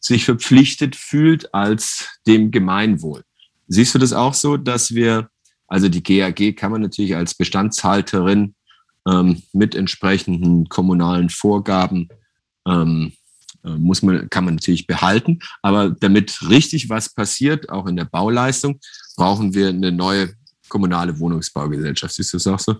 sich 0.00 0.24
verpflichtet 0.24 0.96
fühlt 0.96 1.54
als 1.54 2.08
dem 2.26 2.50
Gemeinwohl. 2.50 3.24
Siehst 3.68 3.94
du 3.94 3.98
das 3.98 4.12
auch 4.12 4.34
so, 4.34 4.56
dass 4.56 4.94
wir 4.94 5.28
Also 5.66 5.88
die 5.88 6.02
GAG 6.02 6.56
kann 6.56 6.72
man 6.72 6.82
natürlich 6.82 7.16
als 7.16 7.34
Bestandshalterin 7.34 8.54
ähm, 9.08 9.42
mit 9.52 9.74
entsprechenden 9.74 10.68
kommunalen 10.68 11.30
Vorgaben 11.30 12.08
ähm, 12.66 13.12
äh, 13.12 13.23
muss 13.64 14.02
man, 14.02 14.28
kann 14.30 14.44
man 14.44 14.54
natürlich 14.54 14.86
behalten. 14.86 15.40
Aber 15.62 15.90
damit 15.90 16.48
richtig 16.48 16.88
was 16.88 17.12
passiert, 17.12 17.70
auch 17.70 17.86
in 17.86 17.96
der 17.96 18.04
Bauleistung, 18.04 18.78
brauchen 19.16 19.54
wir 19.54 19.68
eine 19.68 19.92
neue 19.92 20.34
kommunale 20.68 21.18
Wohnungsbaugesellschaft. 21.18 22.14
Siehst 22.14 22.32
du 22.32 22.36
das 22.36 22.46
auch 22.46 22.60
so? 22.60 22.76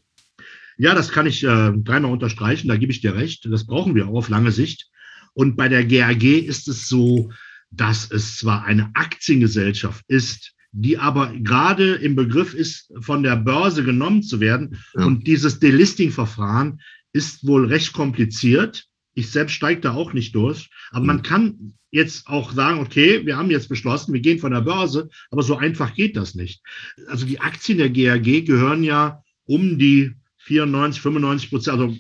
Ja, 0.77 0.94
das 0.94 1.11
kann 1.11 1.27
ich 1.27 1.44
äh, 1.44 1.73
dreimal 1.77 2.12
unterstreichen, 2.12 2.69
da 2.69 2.77
gebe 2.77 2.93
ich 2.93 3.01
dir 3.01 3.15
recht. 3.15 3.47
Das 3.51 3.66
brauchen 3.66 3.94
wir 3.94 4.09
auch 4.09 4.15
auf 4.15 4.28
lange 4.28 4.51
Sicht. 4.51 4.89
Und 5.32 5.56
bei 5.56 5.69
der 5.69 5.85
GAG 5.85 6.23
ist 6.23 6.69
es 6.69 6.89
so, 6.89 7.31
dass 7.70 8.11
es 8.11 8.39
zwar 8.39 8.65
eine 8.65 8.90
Aktiengesellschaft 8.94 10.05
ist, 10.09 10.52
die 10.73 10.98
aber 10.98 11.32
gerade 11.32 11.94
im 11.94 12.16
Begriff 12.16 12.55
ist, 12.55 12.93
von 13.01 13.23
der 13.23 13.36
Börse 13.36 13.85
genommen 13.85 14.23
zu 14.23 14.40
werden. 14.40 14.78
Ja. 14.94 15.05
Und 15.05 15.27
dieses 15.27 15.61
Delisting-Verfahren 15.61 16.81
ist 17.12 17.47
wohl 17.47 17.66
recht 17.66 17.93
kompliziert. 17.93 18.86
Ich 19.15 19.31
selbst 19.31 19.55
steige 19.55 19.81
da 19.81 19.95
auch 19.95 20.12
nicht 20.12 20.35
durch. 20.35 20.70
Aber 20.91 21.05
man 21.05 21.19
mhm. 21.19 21.23
kann 21.23 21.74
jetzt 21.91 22.27
auch 22.27 22.53
sagen, 22.53 22.81
okay, 22.81 23.24
wir 23.24 23.36
haben 23.36 23.51
jetzt 23.51 23.69
beschlossen, 23.69 24.12
wir 24.12 24.20
gehen 24.20 24.41
von 24.41 24.53
der 24.53 24.62
Börse, 24.62 25.09
aber 25.31 25.43
so 25.43 25.57
einfach 25.57 25.95
geht 25.95 26.16
das 26.16 26.35
nicht. 26.35 26.61
Also 27.07 27.24
die 27.24 27.41
Aktien 27.41 27.78
der 27.78 27.91
GAG 27.91 28.45
gehören 28.45 28.82
ja 28.82 29.23
um 29.47 29.78
die 29.78 30.12
94, 30.39 31.01
95 31.01 31.51
Prozent, 31.51 31.81
also 31.81 31.97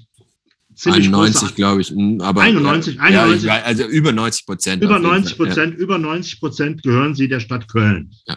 ziemlich 0.74 1.06
91, 1.06 1.54
glaube 1.54 1.80
ich. 1.80 1.90
Hm, 1.90 2.20
aber 2.20 2.42
91, 2.42 3.00
91 3.00 3.46
ja, 3.46 3.62
also 3.62 3.86
über 3.86 4.12
90 4.12 4.46
Prozent. 4.46 4.82
Über 4.82 4.98
90 4.98 5.36
Prozent, 5.36 5.74
ja. 5.74 5.80
über 5.80 5.98
90 5.98 6.40
Prozent 6.40 6.82
gehören 6.82 7.14
sie 7.14 7.28
der 7.28 7.40
Stadt 7.40 7.68
Köln. 7.68 8.10
Ja. 8.26 8.36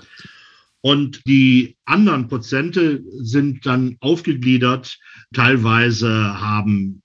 Und 0.82 1.26
die 1.26 1.76
anderen 1.86 2.28
Prozente 2.28 3.04
sind 3.20 3.66
dann 3.66 3.98
aufgegliedert. 4.00 4.98
Teilweise 5.34 6.40
haben 6.40 7.02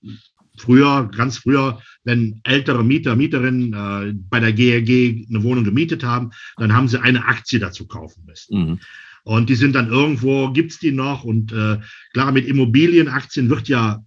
früher, 0.57 1.09
ganz 1.15 1.37
früher, 1.37 1.81
wenn 2.03 2.39
ältere 2.43 2.83
Mieter, 2.83 3.15
Mieterinnen 3.15 3.73
äh, 3.73 4.13
bei 4.29 4.39
der 4.39 4.53
GRG 4.53 5.25
eine 5.29 5.43
Wohnung 5.43 5.63
gemietet 5.63 6.03
haben, 6.03 6.31
dann 6.57 6.73
haben 6.73 6.87
sie 6.87 7.01
eine 7.01 7.25
Aktie 7.25 7.59
dazu 7.59 7.87
kaufen 7.87 8.23
müssen. 8.25 8.59
Mhm. 8.59 8.79
Und 9.23 9.49
die 9.49 9.55
sind 9.55 9.73
dann 9.73 9.89
irgendwo, 9.89 10.51
gibt's 10.51 10.79
die 10.79 10.91
noch? 10.91 11.23
Und 11.23 11.53
äh, 11.53 11.79
klar, 12.13 12.31
mit 12.31 12.45
Immobilienaktien 12.45 13.49
wird 13.49 13.69
ja 13.69 14.03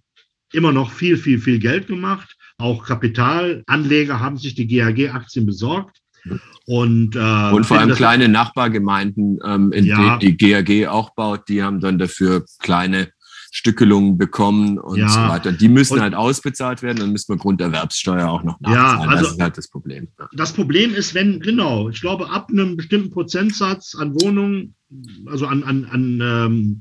immer 0.53 0.71
noch 0.71 0.91
viel, 0.91 1.17
viel, 1.17 1.39
viel 1.39 1.59
Geld 1.59 1.87
gemacht. 1.87 2.35
Auch 2.59 2.85
Kapitalanleger 2.85 4.19
haben 4.19 4.37
sich 4.37 4.55
die 4.55 4.67
GAG-Aktien 4.67 5.45
besorgt. 5.45 6.01
Und, 6.65 7.15
äh, 7.15 7.51
und 7.51 7.65
vor 7.65 7.79
allem 7.79 7.93
kleine 7.93 8.27
Nachbargemeinden, 8.27 9.39
ähm, 9.45 9.71
in 9.71 9.85
ja. 9.85 10.17
die 10.17 10.37
die 10.37 10.51
GAG 10.51 10.89
auch 10.89 11.15
baut, 11.15 11.47
die 11.47 11.63
haben 11.63 11.79
dann 11.79 11.97
dafür 11.97 12.45
kleine 12.59 13.09
Stückelungen 13.57 14.19
bekommen 14.19 14.77
und 14.77 14.99
ja. 14.99 15.09
so 15.09 15.19
weiter. 15.19 15.51
Die 15.51 15.67
müssen 15.67 15.95
und, 15.95 16.01
halt 16.01 16.13
ausbezahlt 16.13 16.83
werden, 16.83 16.99
dann 16.99 17.11
müssen 17.11 17.33
wir 17.33 17.37
Grunderwerbssteuer 17.37 18.29
auch 18.29 18.43
noch 18.43 18.59
nachzahlen. 18.59 19.01
Ja, 19.01 19.09
also 19.09 19.23
das 19.23 19.33
ist 19.33 19.41
halt 19.41 19.57
das 19.57 19.67
Problem. 19.67 20.07
Das 20.33 20.53
Problem 20.53 20.93
ist, 20.93 21.15
wenn, 21.15 21.39
genau, 21.39 21.89
ich 21.89 21.99
glaube, 21.99 22.29
ab 22.29 22.49
einem 22.51 22.77
bestimmten 22.77 23.09
Prozentsatz 23.09 23.95
an 23.95 24.13
Wohnungen, 24.21 24.75
also 25.25 25.47
an, 25.47 25.63
an, 25.63 25.85
an 25.85 26.21
ähm, 26.21 26.79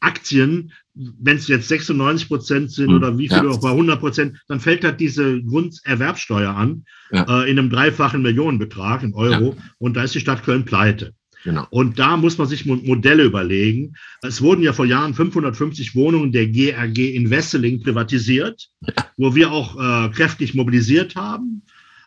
Aktien, 0.00 0.72
wenn 0.94 1.38
es 1.38 1.48
jetzt 1.48 1.68
96 1.68 2.28
Prozent 2.28 2.70
sind 2.70 2.88
hm, 2.88 2.96
oder 2.96 3.16
wie 3.16 3.28
viele 3.28 3.44
ja. 3.44 3.50
auch 3.50 3.60
bei 3.62 3.70
100 3.70 3.98
Prozent, 3.98 4.36
dann 4.46 4.60
fällt 4.60 4.84
halt 4.84 5.00
diese 5.00 5.42
Grunderwerbsteuer 5.42 6.54
an 6.54 6.84
ja. 7.12 7.22
äh, 7.22 7.50
in 7.50 7.58
einem 7.58 7.70
dreifachen 7.70 8.20
Millionenbetrag 8.20 9.02
in 9.02 9.14
Euro 9.14 9.54
ja. 9.56 9.62
und 9.78 9.96
da 9.96 10.02
ist 10.02 10.14
die 10.14 10.20
Stadt 10.20 10.42
Köln 10.42 10.66
pleite. 10.66 11.14
Genau. 11.44 11.66
Und 11.70 11.98
da 11.98 12.16
muss 12.16 12.36
man 12.38 12.46
sich 12.46 12.66
Modelle 12.66 13.24
überlegen. 13.24 13.94
Es 14.22 14.42
wurden 14.42 14.62
ja 14.62 14.72
vor 14.72 14.84
Jahren 14.84 15.14
550 15.14 15.94
Wohnungen 15.94 16.32
der 16.32 16.48
GRG 16.48 17.14
in 17.14 17.30
Wesseling 17.30 17.80
privatisiert, 17.80 18.68
wo 19.16 19.34
wir 19.34 19.50
auch 19.50 19.76
äh, 19.76 20.10
kräftig 20.10 20.54
mobilisiert 20.54 21.16
haben. 21.16 21.62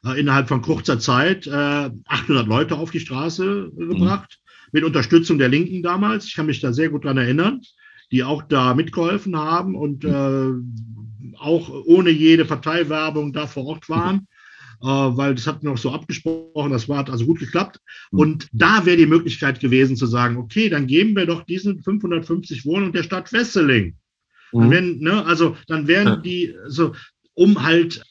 Äh, 0.05 0.19
innerhalb 0.19 0.47
von 0.47 0.61
kurzer 0.61 0.99
Zeit 0.99 1.47
äh, 1.47 1.51
800 1.51 2.47
Leute 2.47 2.75
auf 2.75 2.91
die 2.91 2.99
Straße 2.99 3.71
äh, 3.75 3.85
gebracht, 3.85 4.39
mhm. 4.39 4.69
mit 4.71 4.83
Unterstützung 4.83 5.37
der 5.37 5.49
Linken 5.49 5.81
damals. 5.81 6.25
Ich 6.25 6.35
kann 6.35 6.45
mich 6.45 6.59
da 6.59 6.73
sehr 6.73 6.89
gut 6.89 7.05
dran 7.05 7.17
erinnern 7.17 7.61
die 8.13 8.23
auch 8.23 8.43
da 8.43 8.75
mitgeholfen 8.75 9.35
haben 9.35 9.75
und 9.75 10.05
äh, 10.05 10.51
auch 11.39 11.69
ohne 11.85 12.11
jede 12.11 12.45
Parteiwerbung 12.45 13.33
da 13.33 13.47
vor 13.47 13.65
Ort 13.65 13.89
waren. 13.89 14.27
Äh, 14.83 14.85
weil 14.85 15.33
das 15.33 15.47
hat 15.47 15.63
noch 15.63 15.77
so 15.77 15.91
abgesprochen, 15.91 16.71
das 16.71 16.89
war, 16.89 16.97
hat 16.97 17.09
also 17.09 17.25
gut 17.25 17.39
geklappt. 17.39 17.79
Mhm. 18.11 18.19
Und 18.19 18.47
da 18.51 18.85
wäre 18.85 18.97
die 18.97 19.05
Möglichkeit 19.05 19.61
gewesen 19.61 19.95
zu 19.95 20.05
sagen, 20.05 20.35
okay, 20.35 20.67
dann 20.67 20.87
geben 20.87 21.15
wir 21.15 21.25
doch 21.25 21.43
diesen 21.43 21.81
550 21.81 22.65
Wohnungen 22.65 22.91
der 22.91 23.03
Stadt 23.03 23.31
Wesseling. 23.31 23.95
Mhm. 24.51 24.71
werden, 24.71 24.99
ne, 24.99 25.25
also 25.25 25.55
dann 25.67 25.87
wären 25.87 26.21
die 26.21 26.53
so, 26.67 26.93
um 27.33 27.63
halt 27.63 28.03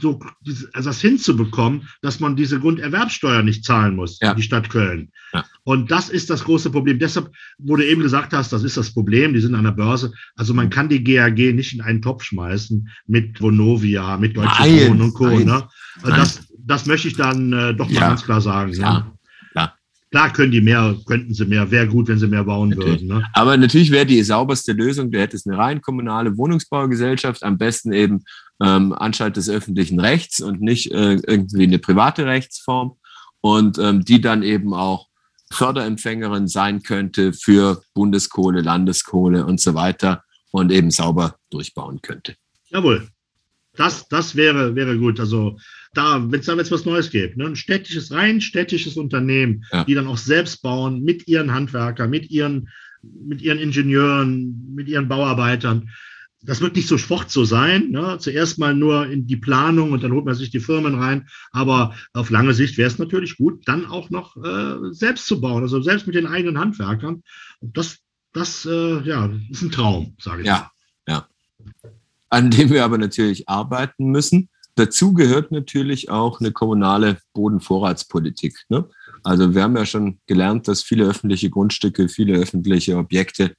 so 0.00 0.20
also 0.72 0.88
das 0.90 1.00
hinzubekommen, 1.00 1.88
dass 2.02 2.20
man 2.20 2.36
diese 2.36 2.60
Grunderwerbsteuer 2.60 3.42
nicht 3.42 3.64
zahlen 3.64 3.96
muss, 3.96 4.18
ja. 4.20 4.34
die 4.34 4.42
Stadt 4.42 4.70
Köln. 4.70 5.10
Ja. 5.32 5.44
Und 5.64 5.90
das 5.90 6.08
ist 6.08 6.30
das 6.30 6.44
große 6.44 6.70
Problem. 6.70 6.98
Deshalb, 6.98 7.30
wo 7.58 7.76
du 7.76 7.84
eben 7.84 8.02
gesagt 8.02 8.32
hast, 8.32 8.52
das 8.52 8.62
ist 8.62 8.76
das 8.76 8.92
Problem, 8.92 9.34
die 9.34 9.40
sind 9.40 9.54
an 9.54 9.64
der 9.64 9.72
Börse. 9.72 10.12
Also 10.36 10.54
man 10.54 10.70
kann 10.70 10.88
die 10.88 11.02
GAG 11.02 11.38
nicht 11.54 11.72
in 11.72 11.80
einen 11.80 12.00
Topf 12.00 12.24
schmeißen 12.24 12.88
mit 13.06 13.40
Vonovia, 13.40 14.16
mit 14.18 14.36
Deutsche 14.36 14.88
Wohnen 14.88 15.02
und 15.02 15.14
Co. 15.14 15.26
Ne? 15.26 15.68
Das, 16.04 16.46
das 16.58 16.86
möchte 16.86 17.08
ich 17.08 17.16
dann 17.16 17.52
äh, 17.52 17.74
doch 17.74 17.88
mal 17.88 17.94
ja. 17.94 18.08
ganz 18.08 18.22
klar 18.22 18.40
sagen. 18.40 18.72
Ja. 18.74 19.12
Klar 20.10 20.32
können 20.32 20.50
die 20.50 20.60
mehr, 20.60 20.96
könnten 21.06 21.32
sie 21.34 21.44
mehr, 21.44 21.70
wäre 21.70 21.86
gut, 21.86 22.08
wenn 22.08 22.18
sie 22.18 22.26
mehr 22.26 22.42
bauen 22.42 22.70
natürlich. 22.70 23.02
würden. 23.02 23.08
Ne? 23.08 23.24
Aber 23.32 23.56
natürlich 23.56 23.92
wäre 23.92 24.06
die 24.06 24.22
sauberste 24.22 24.72
Lösung, 24.72 25.10
du 25.12 25.20
hättest 25.20 25.46
eine 25.46 25.56
rein 25.56 25.80
kommunale 25.80 26.36
Wohnungsbaugesellschaft, 26.36 27.44
am 27.44 27.58
besten 27.58 27.92
eben 27.92 28.24
ähm, 28.62 28.92
Anstalt 28.92 29.36
des 29.36 29.48
öffentlichen 29.48 30.00
Rechts 30.00 30.40
und 30.40 30.60
nicht 30.60 30.92
äh, 30.92 31.14
irgendwie 31.14 31.64
eine 31.64 31.78
private 31.78 32.26
Rechtsform 32.26 32.96
und 33.40 33.78
ähm, 33.78 34.04
die 34.04 34.20
dann 34.20 34.42
eben 34.42 34.74
auch 34.74 35.08
Förderempfängerin 35.52 36.46
sein 36.46 36.82
könnte 36.82 37.32
für 37.32 37.82
Bundeskohle, 37.94 38.60
Landeskohle 38.60 39.44
und 39.44 39.60
so 39.60 39.74
weiter 39.74 40.22
und 40.52 40.70
eben 40.70 40.90
sauber 40.90 41.36
durchbauen 41.50 42.00
könnte. 42.02 42.36
Jawohl. 42.68 43.08
Das, 43.76 44.08
das 44.08 44.36
wäre, 44.36 44.74
wäre 44.74 44.98
gut. 44.98 45.20
Also 45.20 45.58
da, 45.94 46.20
wenn 46.30 46.40
es 46.40 46.46
da 46.46 46.54
jetzt 46.54 46.70
was 46.70 46.84
Neues 46.84 47.10
gibt, 47.10 47.36
ne? 47.36 47.46
ein 47.46 47.56
städtisches, 47.56 48.12
rein 48.12 48.40
städtisches 48.40 48.96
Unternehmen, 48.96 49.64
ja. 49.72 49.84
die 49.84 49.94
dann 49.94 50.06
auch 50.06 50.18
selbst 50.18 50.62
bauen, 50.62 51.02
mit 51.02 51.26
ihren 51.28 51.52
Handwerkern, 51.52 52.10
mit 52.10 52.30
ihren, 52.30 52.68
mit 53.02 53.40
ihren 53.42 53.58
Ingenieuren, 53.58 54.74
mit 54.74 54.88
ihren 54.88 55.08
Bauarbeitern. 55.08 55.88
Das 56.42 56.60
wird 56.60 56.74
nicht 56.76 56.88
sofort 56.88 57.30
so 57.30 57.44
sein. 57.44 57.90
Ne? 57.90 58.16
Zuerst 58.18 58.58
mal 58.58 58.74
nur 58.74 59.06
in 59.06 59.26
die 59.26 59.36
Planung 59.36 59.92
und 59.92 60.02
dann 60.02 60.12
holt 60.12 60.24
man 60.24 60.34
sich 60.34 60.50
die 60.50 60.60
Firmen 60.60 60.94
rein. 60.94 61.28
Aber 61.52 61.94
auf 62.14 62.30
lange 62.30 62.54
Sicht 62.54 62.78
wäre 62.78 62.88
es 62.88 62.98
natürlich 62.98 63.36
gut, 63.36 63.66
dann 63.66 63.84
auch 63.86 64.08
noch 64.10 64.36
äh, 64.36 64.92
selbst 64.92 65.26
zu 65.26 65.40
bauen, 65.40 65.62
also 65.62 65.82
selbst 65.82 66.06
mit 66.06 66.16
den 66.16 66.26
eigenen 66.26 66.58
Handwerkern. 66.58 67.22
Und 67.60 67.76
das, 67.76 67.98
das 68.32 68.64
äh, 68.64 69.00
ja, 69.02 69.30
ist 69.50 69.62
ein 69.62 69.70
Traum, 69.70 70.16
sage 70.18 70.42
ich. 70.42 70.48
Ja, 70.48 70.70
ja. 71.06 71.28
An 72.30 72.50
dem 72.50 72.70
wir 72.70 72.84
aber 72.84 72.96
natürlich 72.96 73.48
arbeiten 73.48 74.06
müssen. 74.06 74.48
Dazu 74.76 75.12
gehört 75.12 75.52
natürlich 75.52 76.08
auch 76.08 76.40
eine 76.40 76.52
kommunale 76.52 77.18
Bodenvorratspolitik. 77.34 78.56
Ne? 78.70 78.88
Also 79.22 79.54
wir 79.54 79.62
haben 79.62 79.76
ja 79.76 79.84
schon 79.84 80.20
gelernt, 80.26 80.68
dass 80.68 80.82
viele 80.82 81.04
öffentliche 81.04 81.50
Grundstücke, 81.50 82.08
viele 82.08 82.38
öffentliche 82.38 82.96
Objekte 82.96 83.54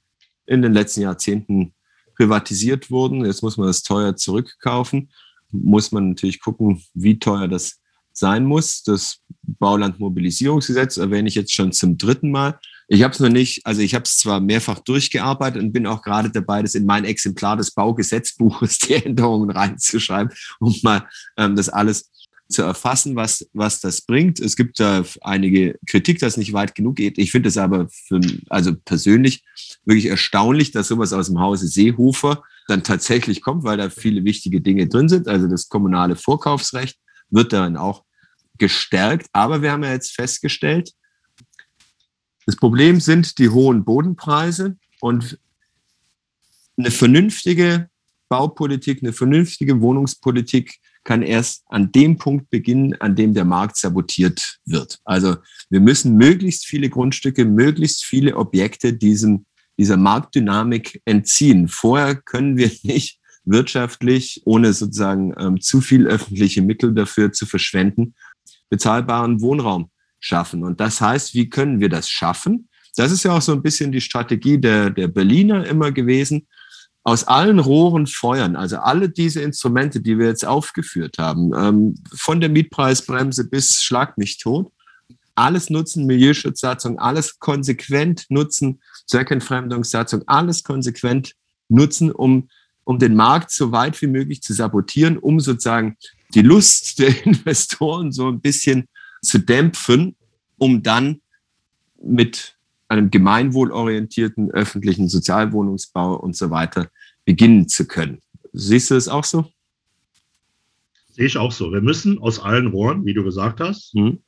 in 0.46 0.62
den 0.62 0.72
letzten 0.72 1.02
Jahrzehnten 1.02 1.74
privatisiert 2.22 2.90
wurden. 2.90 3.24
Jetzt 3.24 3.42
muss 3.42 3.56
man 3.56 3.66
das 3.66 3.82
teuer 3.82 4.14
zurückkaufen. 4.14 5.10
Muss 5.50 5.90
man 5.90 6.10
natürlich 6.10 6.40
gucken, 6.40 6.82
wie 6.94 7.18
teuer 7.18 7.48
das 7.48 7.80
sein 8.12 8.44
muss. 8.44 8.82
Das 8.84 9.18
Baulandmobilisierungsgesetz 9.42 10.98
erwähne 10.98 11.28
ich 11.28 11.34
jetzt 11.34 11.54
schon 11.54 11.72
zum 11.72 11.98
dritten 11.98 12.30
Mal. 12.30 12.58
Ich 12.86 13.02
habe 13.02 13.12
es 13.12 13.20
noch 13.20 13.28
nicht, 13.28 13.66
also 13.66 13.80
ich 13.80 13.94
habe 13.94 14.04
es 14.04 14.18
zwar 14.18 14.38
mehrfach 14.40 14.78
durchgearbeitet 14.80 15.62
und 15.62 15.72
bin 15.72 15.86
auch 15.86 16.02
gerade 16.02 16.30
dabei, 16.30 16.62
das 16.62 16.74
in 16.74 16.86
mein 16.86 17.04
Exemplar 17.04 17.56
des 17.56 17.72
Baugesetzbuches 17.72 18.78
die 18.86 18.94
Änderungen 18.94 19.50
reinzuschreiben, 19.50 20.32
um 20.60 20.74
mal 20.82 21.08
ähm, 21.36 21.56
das 21.56 21.68
alles 21.68 22.10
zu 22.52 22.62
erfassen, 22.62 23.16
was, 23.16 23.48
was 23.52 23.80
das 23.80 24.02
bringt. 24.02 24.40
Es 24.40 24.56
gibt 24.56 24.78
da 24.78 25.04
einige 25.22 25.78
Kritik, 25.86 26.18
dass 26.18 26.36
nicht 26.36 26.52
weit 26.52 26.74
genug 26.74 26.96
geht. 26.96 27.18
Ich 27.18 27.32
finde 27.32 27.48
es 27.48 27.56
aber 27.56 27.88
für, 27.88 28.20
also 28.48 28.74
persönlich 28.74 29.44
wirklich 29.84 30.06
erstaunlich, 30.06 30.70
dass 30.70 30.88
sowas 30.88 31.12
aus 31.12 31.26
dem 31.26 31.40
Hause 31.40 31.66
Seehofer 31.66 32.42
dann 32.68 32.84
tatsächlich 32.84 33.40
kommt, 33.42 33.64
weil 33.64 33.76
da 33.76 33.90
viele 33.90 34.24
wichtige 34.24 34.60
Dinge 34.60 34.86
drin 34.86 35.08
sind. 35.08 35.28
Also 35.28 35.48
das 35.48 35.68
kommunale 35.68 36.16
Vorkaufsrecht 36.16 36.98
wird 37.30 37.52
dann 37.52 37.76
auch 37.76 38.04
gestärkt. 38.58 39.26
Aber 39.32 39.62
wir 39.62 39.72
haben 39.72 39.82
ja 39.82 39.92
jetzt 39.92 40.14
festgestellt, 40.14 40.92
das 42.46 42.56
Problem 42.56 43.00
sind 43.00 43.38
die 43.38 43.48
hohen 43.48 43.84
Bodenpreise 43.84 44.76
und 45.00 45.38
eine 46.76 46.90
vernünftige 46.90 47.88
Baupolitik, 48.28 49.02
eine 49.02 49.12
vernünftige 49.12 49.80
Wohnungspolitik 49.80 50.80
kann 51.04 51.22
erst 51.22 51.64
an 51.68 51.90
dem 51.92 52.16
Punkt 52.16 52.50
beginnen, 52.50 52.94
an 53.00 53.16
dem 53.16 53.34
der 53.34 53.44
Markt 53.44 53.76
sabotiert 53.76 54.58
wird. 54.64 55.00
Also 55.04 55.36
wir 55.68 55.80
müssen 55.80 56.16
möglichst 56.16 56.66
viele 56.66 56.88
Grundstücke, 56.88 57.44
möglichst 57.44 58.04
viele 58.04 58.36
Objekte 58.36 58.92
diesem 58.92 59.46
dieser 59.78 59.96
Marktdynamik 59.96 61.00
entziehen. 61.04 61.68
Vorher 61.68 62.14
können 62.16 62.56
wir 62.56 62.70
nicht 62.82 63.18
wirtschaftlich, 63.44 64.42
ohne 64.44 64.72
sozusagen 64.72 65.34
ähm, 65.38 65.60
zu 65.60 65.80
viel 65.80 66.06
öffentliche 66.06 66.62
Mittel 66.62 66.94
dafür 66.94 67.32
zu 67.32 67.46
verschwenden, 67.46 68.14
bezahlbaren 68.70 69.40
Wohnraum 69.40 69.90
schaffen. 70.20 70.62
Und 70.62 70.78
das 70.80 71.00
heißt, 71.00 71.34
wie 71.34 71.48
können 71.48 71.80
wir 71.80 71.88
das 71.88 72.08
schaffen? 72.08 72.68
Das 72.94 73.10
ist 73.10 73.24
ja 73.24 73.36
auch 73.36 73.42
so 73.42 73.52
ein 73.52 73.62
bisschen 73.62 73.90
die 73.90 74.00
Strategie 74.00 74.58
der, 74.58 74.90
der 74.90 75.08
Berliner 75.08 75.66
immer 75.66 75.90
gewesen. 75.90 76.46
Aus 77.04 77.24
allen 77.24 77.58
Rohren 77.58 78.06
feuern, 78.06 78.54
also 78.54 78.76
alle 78.76 79.08
diese 79.08 79.42
Instrumente, 79.42 80.00
die 80.00 80.18
wir 80.18 80.26
jetzt 80.26 80.44
aufgeführt 80.44 81.18
haben, 81.18 81.52
ähm, 81.54 81.94
von 82.14 82.40
der 82.40 82.48
Mietpreisbremse 82.48 83.48
bis 83.48 83.82
Schlag 83.82 84.18
mich 84.18 84.38
tot, 84.38 84.70
alles 85.34 85.70
nutzen, 85.70 86.06
Milieuschutzsatzung, 86.06 86.98
alles 86.98 87.38
konsequent 87.38 88.26
nutzen, 88.28 88.80
Zweckentfremdungssatzung, 89.06 90.22
alles 90.26 90.62
konsequent 90.62 91.34
nutzen, 91.68 92.12
um, 92.12 92.48
um 92.84 92.98
den 92.98 93.14
Markt 93.14 93.50
so 93.50 93.72
weit 93.72 94.00
wie 94.02 94.06
möglich 94.06 94.42
zu 94.42 94.52
sabotieren, 94.52 95.18
um 95.18 95.40
sozusagen 95.40 95.96
die 96.34 96.42
Lust 96.42 96.98
der 96.98 97.26
Investoren 97.26 98.12
so 98.12 98.28
ein 98.28 98.40
bisschen 98.40 98.88
zu 99.22 99.38
dämpfen, 99.38 100.16
um 100.58 100.82
dann 100.82 101.20
mit 102.02 102.56
einem 102.92 103.10
gemeinwohlorientierten 103.10 104.50
öffentlichen 104.50 105.08
Sozialwohnungsbau 105.08 106.14
und 106.14 106.36
so 106.36 106.50
weiter 106.50 106.90
beginnen 107.24 107.66
zu 107.66 107.86
können. 107.86 108.20
Siehst 108.52 108.90
du 108.90 108.96
es 108.96 109.08
auch 109.08 109.24
so? 109.24 109.50
Sehe 111.08 111.26
ich 111.26 111.38
auch 111.38 111.52
so. 111.52 111.72
Wir 111.72 111.80
müssen 111.80 112.18
aus 112.18 112.38
allen 112.38 112.66
Rohren, 112.66 113.06
wie 113.06 113.14
du 113.14 113.24
gesagt 113.24 113.60
hast, 113.60 113.94
mhm. 113.94 114.18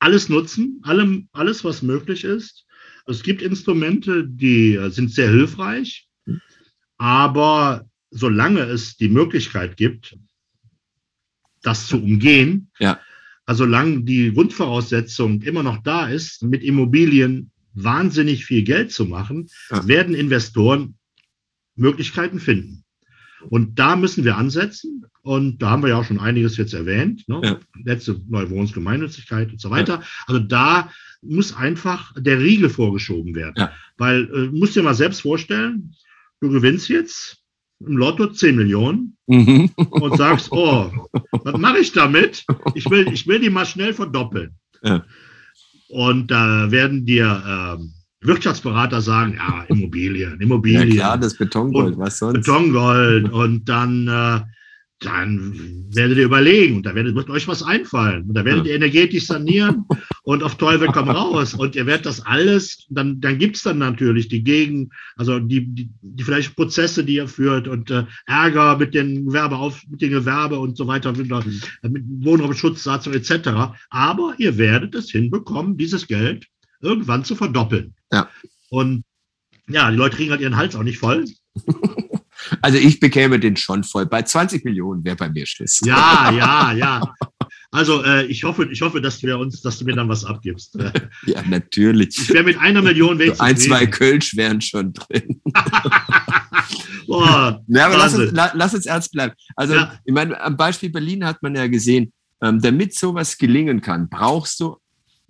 alles 0.00 0.28
nutzen, 0.28 0.80
allem, 0.82 1.28
alles, 1.32 1.64
was 1.64 1.82
möglich 1.82 2.24
ist. 2.24 2.66
Es 3.06 3.22
gibt 3.22 3.40
Instrumente, 3.40 4.26
die 4.26 4.78
sind 4.90 5.12
sehr 5.12 5.28
hilfreich, 5.28 6.08
mhm. 6.26 6.40
aber 6.98 7.86
solange 8.10 8.62
es 8.62 8.96
die 8.96 9.08
Möglichkeit 9.08 9.76
gibt, 9.76 10.16
das 11.62 11.86
zu 11.86 12.02
umgehen, 12.02 12.68
ja. 12.80 12.98
also 13.46 13.64
solange 13.64 14.02
die 14.02 14.32
Grundvoraussetzung 14.32 15.40
immer 15.42 15.62
noch 15.62 15.82
da 15.84 16.08
ist, 16.08 16.42
mit 16.42 16.64
Immobilien 16.64 17.52
wahnsinnig 17.74 18.44
viel 18.44 18.62
Geld 18.62 18.92
zu 18.92 19.06
machen, 19.06 19.48
ja. 19.70 19.86
werden 19.86 20.14
Investoren 20.14 20.94
Möglichkeiten 21.74 22.38
finden. 22.38 22.84
Und 23.48 23.78
da 23.78 23.96
müssen 23.96 24.24
wir 24.24 24.36
ansetzen. 24.36 25.06
Und 25.22 25.62
da 25.62 25.70
haben 25.70 25.82
wir 25.82 25.90
ja 25.90 25.96
auch 25.96 26.04
schon 26.04 26.20
einiges 26.20 26.56
jetzt 26.56 26.74
erwähnt. 26.74 27.28
Ne? 27.28 27.40
Ja. 27.44 27.60
Letzte 27.84 28.20
neue 28.28 28.50
Wohnungsgemeinnützigkeit 28.50 29.50
und 29.52 29.60
so 29.60 29.70
weiter. 29.70 29.94
Ja. 29.94 30.02
Also 30.26 30.40
da 30.40 30.90
muss 31.22 31.54
einfach 31.54 32.12
der 32.16 32.40
Riegel 32.40 32.70
vorgeschoben 32.70 33.34
werden. 33.34 33.54
Ja. 33.56 33.72
Weil, 33.98 34.28
äh, 34.32 34.56
musst 34.56 34.74
dir 34.74 34.82
mal 34.82 34.94
selbst 34.94 35.22
vorstellen, 35.22 35.94
du 36.40 36.50
gewinnst 36.50 36.88
jetzt 36.88 37.38
im 37.80 37.96
Lotto 37.96 38.28
10 38.28 38.56
Millionen 38.56 39.16
mhm. 39.26 39.70
und 39.76 40.16
sagst, 40.16 40.50
oh, 40.50 41.08
was 41.32 41.58
mache 41.58 41.78
ich 41.78 41.92
damit? 41.92 42.44
Ich 42.74 42.88
will, 42.90 43.08
ich 43.12 43.26
will 43.26 43.40
die 43.40 43.50
mal 43.50 43.66
schnell 43.66 43.94
verdoppeln. 43.94 44.56
Ja. 44.82 45.04
Und 45.92 46.30
da 46.30 46.70
werden 46.70 47.04
dir 47.04 47.42
ähm, 47.46 47.92
Wirtschaftsberater 48.22 49.02
sagen, 49.02 49.34
ja, 49.36 49.64
Immobilien, 49.68 50.40
Immobilien. 50.40 50.88
Ja 50.88 50.94
klar, 50.94 51.18
das 51.18 51.36
Betongold, 51.36 51.98
was 51.98 52.18
sonst? 52.18 52.46
Betongold 52.46 53.30
und 53.30 53.68
dann 53.68 54.08
äh, 54.08 54.40
dann 55.04 55.86
werdet 55.90 56.18
ihr 56.18 56.24
überlegen 56.24 56.76
und 56.76 56.86
da 56.86 56.94
werdet, 56.94 57.14
wird 57.14 57.30
euch 57.30 57.48
was 57.48 57.62
einfallen. 57.62 58.28
Und 58.28 58.34
da 58.34 58.44
werdet 58.44 58.66
ihr 58.66 58.74
energetisch 58.74 59.26
sanieren 59.26 59.84
und 60.22 60.42
auf 60.42 60.56
Teufel 60.56 60.88
komm 60.88 61.10
raus. 61.10 61.54
Und 61.54 61.76
ihr 61.76 61.86
werdet 61.86 62.06
das 62.06 62.24
alles, 62.24 62.86
dann, 62.88 63.20
dann 63.20 63.38
gibt 63.38 63.56
es 63.56 63.62
dann 63.62 63.78
natürlich 63.78 64.28
die 64.28 64.42
Gegen, 64.42 64.90
also 65.16 65.38
die, 65.38 65.66
die, 65.66 65.90
die 66.00 66.24
vielleicht 66.24 66.56
Prozesse, 66.56 67.04
die 67.04 67.14
ihr 67.14 67.28
führt 67.28 67.68
und 67.68 67.90
äh, 67.90 68.04
Ärger 68.26 68.78
mit 68.78 68.94
den 68.94 69.26
Gewerbe 69.26 69.56
auf, 69.56 69.82
mit 69.88 70.02
den 70.02 70.10
Gewerbe 70.10 70.58
und 70.58 70.76
so 70.76 70.86
weiter, 70.86 71.12
mit, 71.12 71.28
mit 71.28 72.04
Wohnraumschutzsatzung 72.24 73.12
etc. 73.12 73.74
Aber 73.90 74.34
ihr 74.38 74.58
werdet 74.58 74.94
es 74.94 75.10
hinbekommen, 75.10 75.76
dieses 75.76 76.06
Geld 76.06 76.46
irgendwann 76.80 77.24
zu 77.24 77.36
verdoppeln. 77.36 77.94
Ja. 78.12 78.28
Und 78.70 79.04
ja, 79.68 79.90
die 79.90 79.96
Leute 79.96 80.16
kriegen 80.16 80.30
halt 80.30 80.40
ihren 80.40 80.56
Hals 80.56 80.74
auch 80.74 80.82
nicht 80.82 80.98
voll. 80.98 81.24
Also 82.60 82.78
ich 82.78 83.00
bekäme 83.00 83.40
den 83.40 83.56
schon 83.56 83.84
voll. 83.84 84.06
Bei 84.06 84.22
20 84.22 84.64
Millionen 84.64 85.04
wäre 85.04 85.16
bei 85.16 85.28
mir 85.28 85.46
Schluss. 85.46 85.80
Ja, 85.84 86.30
ja, 86.30 86.72
ja. 86.72 87.14
Also 87.70 88.04
äh, 88.04 88.26
ich 88.26 88.44
hoffe, 88.44 88.68
ich 88.70 88.82
hoffe, 88.82 89.00
dass 89.00 89.22
wir 89.22 89.38
uns, 89.38 89.62
dass 89.62 89.78
du 89.78 89.84
mir 89.86 89.94
dann 89.96 90.08
was 90.08 90.24
abgibst. 90.24 90.76
ja, 91.26 91.42
natürlich. 91.48 92.18
Ich 92.18 92.28
wäre 92.28 92.44
mit 92.44 92.58
einer 92.58 92.82
Million 92.82 93.18
weg. 93.18 93.36
So 93.36 93.42
ein, 93.42 93.56
zwei 93.56 93.86
Kölsch 93.86 94.36
wären 94.36 94.60
schon 94.60 94.92
drin. 94.92 95.40
Boah, 97.06 97.62
ja, 97.66 97.86
aber 97.86 97.96
lass 97.96 98.14
uns, 98.14 98.30
lass 98.32 98.74
uns 98.74 98.86
ernst 98.86 99.12
bleiben. 99.12 99.34
Also, 99.56 99.74
ja. 99.74 99.98
ich 100.04 100.12
meine, 100.12 100.40
am 100.40 100.56
Beispiel 100.56 100.90
Berlin 100.90 101.24
hat 101.24 101.42
man 101.42 101.54
ja 101.56 101.66
gesehen, 101.66 102.12
ähm, 102.42 102.60
damit 102.60 102.94
sowas 102.94 103.38
gelingen 103.38 103.80
kann, 103.80 104.08
brauchst 104.08 104.60
du 104.60 104.76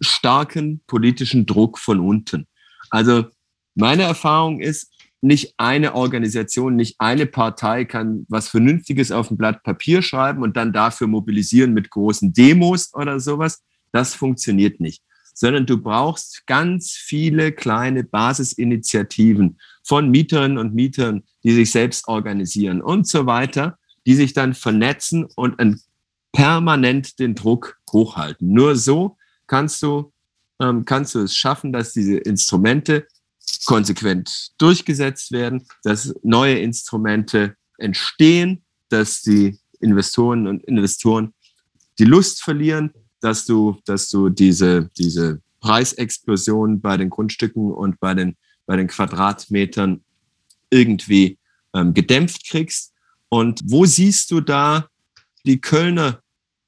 starken 0.00 0.82
politischen 0.86 1.46
Druck 1.46 1.78
von 1.78 2.00
unten. 2.00 2.46
Also 2.90 3.26
meine 3.74 4.02
Erfahrung 4.02 4.60
ist, 4.60 4.90
nicht 5.22 5.54
eine 5.56 5.94
Organisation, 5.94 6.74
nicht 6.74 6.96
eine 6.98 7.26
Partei 7.26 7.84
kann 7.84 8.26
was 8.28 8.48
Vernünftiges 8.48 9.12
auf 9.12 9.30
ein 9.30 9.38
Blatt 9.38 9.62
Papier 9.62 10.02
schreiben 10.02 10.42
und 10.42 10.56
dann 10.56 10.72
dafür 10.72 11.06
mobilisieren 11.06 11.72
mit 11.72 11.90
großen 11.90 12.32
Demos 12.32 12.92
oder 12.92 13.20
sowas. 13.20 13.62
Das 13.92 14.14
funktioniert 14.14 14.80
nicht. 14.80 15.02
Sondern 15.32 15.64
du 15.64 15.80
brauchst 15.80 16.46
ganz 16.46 16.90
viele 16.90 17.52
kleine 17.52 18.04
Basisinitiativen 18.04 19.58
von 19.84 20.10
Mieterinnen 20.10 20.58
und 20.58 20.74
Mietern, 20.74 21.22
die 21.44 21.52
sich 21.52 21.70
selbst 21.70 22.08
organisieren 22.08 22.82
und 22.82 23.06
so 23.06 23.24
weiter, 23.24 23.78
die 24.04 24.14
sich 24.14 24.34
dann 24.34 24.54
vernetzen 24.54 25.26
und 25.36 25.56
permanent 26.32 27.18
den 27.20 27.34
Druck 27.34 27.78
hochhalten. 27.92 28.52
Nur 28.52 28.74
so 28.74 29.16
kannst 29.46 29.82
du, 29.82 30.12
ähm, 30.60 30.84
kannst 30.84 31.14
du 31.14 31.20
es 31.20 31.36
schaffen, 31.36 31.72
dass 31.72 31.92
diese 31.92 32.16
Instrumente 32.16 33.06
konsequent 33.64 34.52
durchgesetzt 34.58 35.32
werden, 35.32 35.66
dass 35.82 36.14
neue 36.22 36.58
Instrumente 36.58 37.56
entstehen, 37.78 38.62
dass 38.88 39.22
die 39.22 39.58
Investoren 39.80 40.46
und 40.46 40.64
Investoren 40.64 41.32
die 41.98 42.04
Lust 42.04 42.42
verlieren, 42.42 42.92
dass 43.20 43.46
du, 43.46 43.78
dass 43.84 44.08
du 44.08 44.28
diese, 44.28 44.90
diese 44.96 45.40
Preisexplosion 45.60 46.80
bei 46.80 46.96
den 46.96 47.10
Grundstücken 47.10 47.72
und 47.72 48.00
bei 48.00 48.14
den, 48.14 48.36
bei 48.66 48.76
den 48.76 48.88
Quadratmetern 48.88 50.02
irgendwie 50.70 51.38
ähm, 51.74 51.94
gedämpft 51.94 52.48
kriegst. 52.48 52.92
Und 53.28 53.60
wo 53.64 53.86
siehst 53.86 54.30
du 54.30 54.40
da 54.40 54.88
die 55.46 55.60
Kölner 55.60 56.20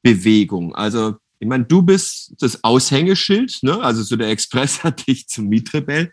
Bewegung? 0.02 0.74
Also, 0.74 1.16
ich 1.38 1.48
meine, 1.48 1.64
du 1.64 1.82
bist 1.82 2.34
das 2.38 2.62
Aushängeschild, 2.62 3.58
ne? 3.62 3.80
also 3.80 4.02
so 4.02 4.16
der 4.16 4.28
Express 4.28 4.82
hat 4.84 5.06
dich 5.06 5.28
zum 5.28 5.48
Mietrebell 5.48 6.12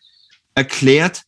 erklärt, 0.56 1.24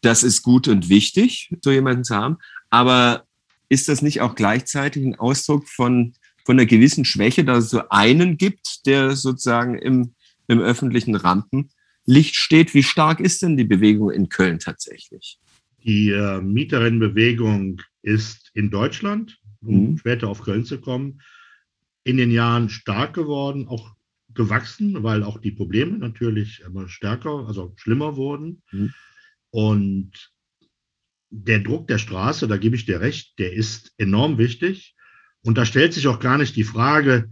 das 0.00 0.22
ist 0.22 0.42
gut 0.42 0.68
und 0.68 0.88
wichtig, 0.88 1.50
so 1.62 1.70
jemanden 1.70 2.04
zu 2.04 2.14
haben. 2.14 2.36
Aber 2.70 3.24
ist 3.68 3.88
das 3.88 4.02
nicht 4.02 4.20
auch 4.20 4.34
gleichzeitig 4.34 5.04
ein 5.04 5.18
Ausdruck 5.18 5.68
von, 5.68 6.14
von 6.44 6.58
einer 6.58 6.66
gewissen 6.66 7.04
Schwäche, 7.04 7.44
dass 7.44 7.64
es 7.64 7.70
so 7.70 7.88
einen 7.90 8.36
gibt, 8.36 8.86
der 8.86 9.16
sozusagen 9.16 9.76
im, 9.78 10.14
im 10.46 10.60
öffentlichen 10.60 11.14
Rampenlicht 11.14 12.36
steht? 12.36 12.74
Wie 12.74 12.82
stark 12.82 13.20
ist 13.20 13.42
denn 13.42 13.56
die 13.56 13.64
Bewegung 13.64 14.10
in 14.10 14.28
Köln 14.28 14.58
tatsächlich? 14.58 15.38
Die 15.84 16.10
äh, 16.10 16.40
Mieterinnenbewegung 16.40 17.80
ist 18.02 18.50
in 18.54 18.70
Deutschland, 18.70 19.38
um 19.60 19.92
mhm. 19.92 19.98
später 19.98 20.28
auf 20.28 20.42
Köln 20.42 20.64
zu 20.64 20.80
kommen, 20.80 21.20
in 22.04 22.16
den 22.16 22.30
Jahren 22.30 22.68
stark 22.68 23.14
geworden, 23.14 23.68
auch 23.68 23.92
gewachsen, 24.38 25.02
weil 25.02 25.22
auch 25.24 25.38
die 25.38 25.50
Probleme 25.50 25.98
natürlich 25.98 26.62
immer 26.64 26.88
stärker, 26.88 27.46
also 27.46 27.74
schlimmer 27.76 28.16
wurden. 28.16 28.62
Mhm. 28.70 28.94
Und 29.50 30.12
der 31.30 31.58
Druck 31.58 31.88
der 31.88 31.98
Straße, 31.98 32.46
da 32.48 32.56
gebe 32.56 32.76
ich 32.76 32.86
dir 32.86 33.00
recht, 33.00 33.38
der 33.38 33.52
ist 33.52 33.92
enorm 33.98 34.38
wichtig. 34.38 34.94
Und 35.42 35.58
da 35.58 35.66
stellt 35.66 35.92
sich 35.92 36.06
auch 36.06 36.20
gar 36.20 36.38
nicht 36.38 36.56
die 36.56 36.64
Frage, 36.64 37.30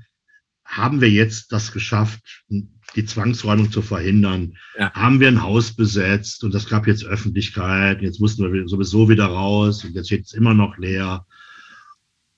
haben 0.64 1.00
wir 1.00 1.10
jetzt 1.10 1.52
das 1.52 1.70
geschafft, 1.70 2.44
die 2.48 3.04
Zwangsräumung 3.04 3.70
zu 3.70 3.82
verhindern? 3.82 4.56
Ja. 4.76 4.92
Haben 4.92 5.20
wir 5.20 5.28
ein 5.28 5.42
Haus 5.42 5.76
besetzt 5.76 6.42
und 6.42 6.52
das 6.52 6.68
gab 6.68 6.88
jetzt 6.88 7.04
Öffentlichkeit, 7.04 8.02
jetzt 8.02 8.20
mussten 8.20 8.52
wir 8.52 8.66
sowieso 8.66 9.08
wieder 9.08 9.26
raus 9.26 9.84
und 9.84 9.94
jetzt 9.94 10.06
steht 10.06 10.26
es 10.26 10.32
immer 10.32 10.54
noch 10.54 10.76
leer 10.76 11.24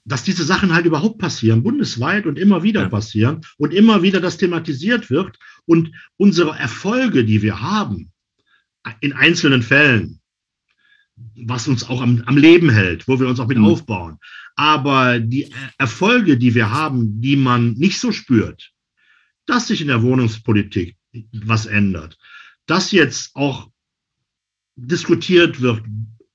dass 0.09 0.25
diese 0.25 0.45
Sachen 0.45 0.73
halt 0.75 0.87
überhaupt 0.87 1.19
passieren, 1.19 1.63
bundesweit 1.63 2.27
und 2.27 2.39
immer 2.39 2.63
wieder 2.63 2.83
ja. 2.83 2.89
passieren 2.89 3.43
und 3.59 3.75
immer 3.75 4.03
wieder 4.03 4.21
das 4.21 4.39
thematisiert 4.39 5.11
wird 5.11 5.39
und 5.67 5.93
unsere 6.17 6.57
Erfolge, 6.59 7.25
die 7.25 7.43
wir 7.43 7.61
haben, 7.61 8.11
in 9.01 9.13
einzelnen 9.13 9.63
Fällen, 9.63 10.21
was 11.37 11.69
uns 11.69 11.85
auch 11.85 12.01
am, 12.01 12.23
am 12.27 12.39
Leben 12.39 12.71
hält, 12.71 13.07
wo 13.07 13.21
wir 13.21 13.29
uns 13.29 13.39
auch 13.39 13.49
mit 13.49 13.59
mhm. 13.59 13.67
aufbauen. 13.67 14.19
Aber 14.57 15.19
die 15.19 15.53
Erfolge, 15.77 16.39
die 16.39 16.55
wir 16.55 16.71
haben, 16.71 17.21
die 17.21 17.37
man 17.37 17.73
nicht 17.75 18.01
so 18.01 18.11
spürt, 18.13 18.73
dass 19.47 19.69
sich 19.69 19.83
in 19.83 19.89
der 19.89 20.03
Wohnungspolitik 20.03 20.97
was 21.33 21.67
ändert, 21.67 22.17
dass 22.67 22.93
jetzt 22.93 23.35
auch 23.35 23.69
diskutiert 24.77 25.61
wird, 25.61 25.83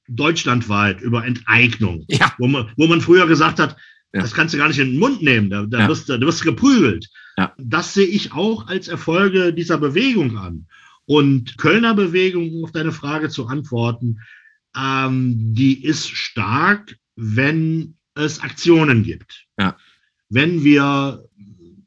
deutschlandweit, 0.07 1.01
über 1.01 1.25
Enteignung, 1.25 2.05
ja. 2.07 2.33
wo, 2.37 2.47
man, 2.47 2.71
wo 2.77 2.87
man 2.87 3.01
früher 3.01 3.27
gesagt 3.27 3.59
hat, 3.59 3.77
ja. 4.13 4.21
das 4.21 4.33
kannst 4.33 4.53
du 4.53 4.57
gar 4.57 4.67
nicht 4.67 4.79
in 4.79 4.91
den 4.91 4.99
Mund 4.99 5.21
nehmen, 5.21 5.49
da, 5.49 5.65
da, 5.65 5.79
ja. 5.79 5.87
wirst, 5.87 6.09
da 6.09 6.19
wirst 6.19 6.41
du 6.41 6.45
geprügelt. 6.45 7.09
Das 7.57 7.93
sehe 7.93 8.05
ich 8.05 8.31
auch 8.33 8.67
als 8.67 8.87
Erfolge 8.87 9.53
dieser 9.53 9.77
Bewegung 9.77 10.37
an. 10.37 10.67
Und 11.05 11.57
Kölner 11.57 11.95
Bewegung, 11.95 12.53
um 12.53 12.63
auf 12.63 12.71
deine 12.71 12.91
Frage 12.91 13.29
zu 13.29 13.47
antworten, 13.47 14.19
ähm, 14.77 15.53
die 15.53 15.83
ist 15.83 16.09
stark, 16.09 16.95
wenn 17.15 17.95
es 18.15 18.39
Aktionen 18.39 19.03
gibt. 19.03 19.45
Wenn 20.29 20.63
wir 20.63 21.27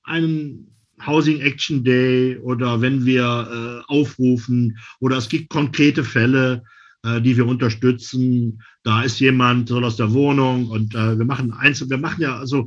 einen 0.03 0.75
Housing 1.05 1.41
Action 1.41 1.85
Day 1.85 2.39
oder 2.39 2.81
wenn 2.81 3.05
wir 3.05 3.83
äh, 3.89 3.93
aufrufen 3.93 4.79
oder 5.01 5.17
es 5.17 5.29
gibt 5.29 5.51
konkrete 5.51 6.05
Fälle, 6.05 6.65
äh, 7.07 7.21
die 7.23 7.37
wir 7.37 7.47
unterstützen. 7.47 8.63
Da 8.83 9.03
ist 9.03 9.21
jemand 9.21 9.69
soll 9.69 9.85
aus 9.85 9.97
der 9.97 10.13
Wohnung 10.13 10.69
und 10.69 10.95
äh, 10.95 11.19
wir 11.19 11.25
machen 11.25 11.53
Einzel, 11.53 11.89
wir 11.89 11.99
machen 11.99 12.21
ja 12.21 12.37
also 12.37 12.67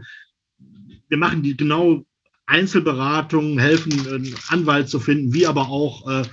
wir 1.09 1.17
machen 1.17 1.41
die 1.43 1.57
genau 1.57 2.05
Einzelberatungen, 2.45 3.59
helfen 3.59 4.07
einen 4.07 4.35
Anwalt 4.47 4.89
zu 4.89 4.99
finden, 4.99 5.33
wie 5.33 5.45
aber 5.45 5.69
auch, 5.69 6.09
äh, 6.09 6.23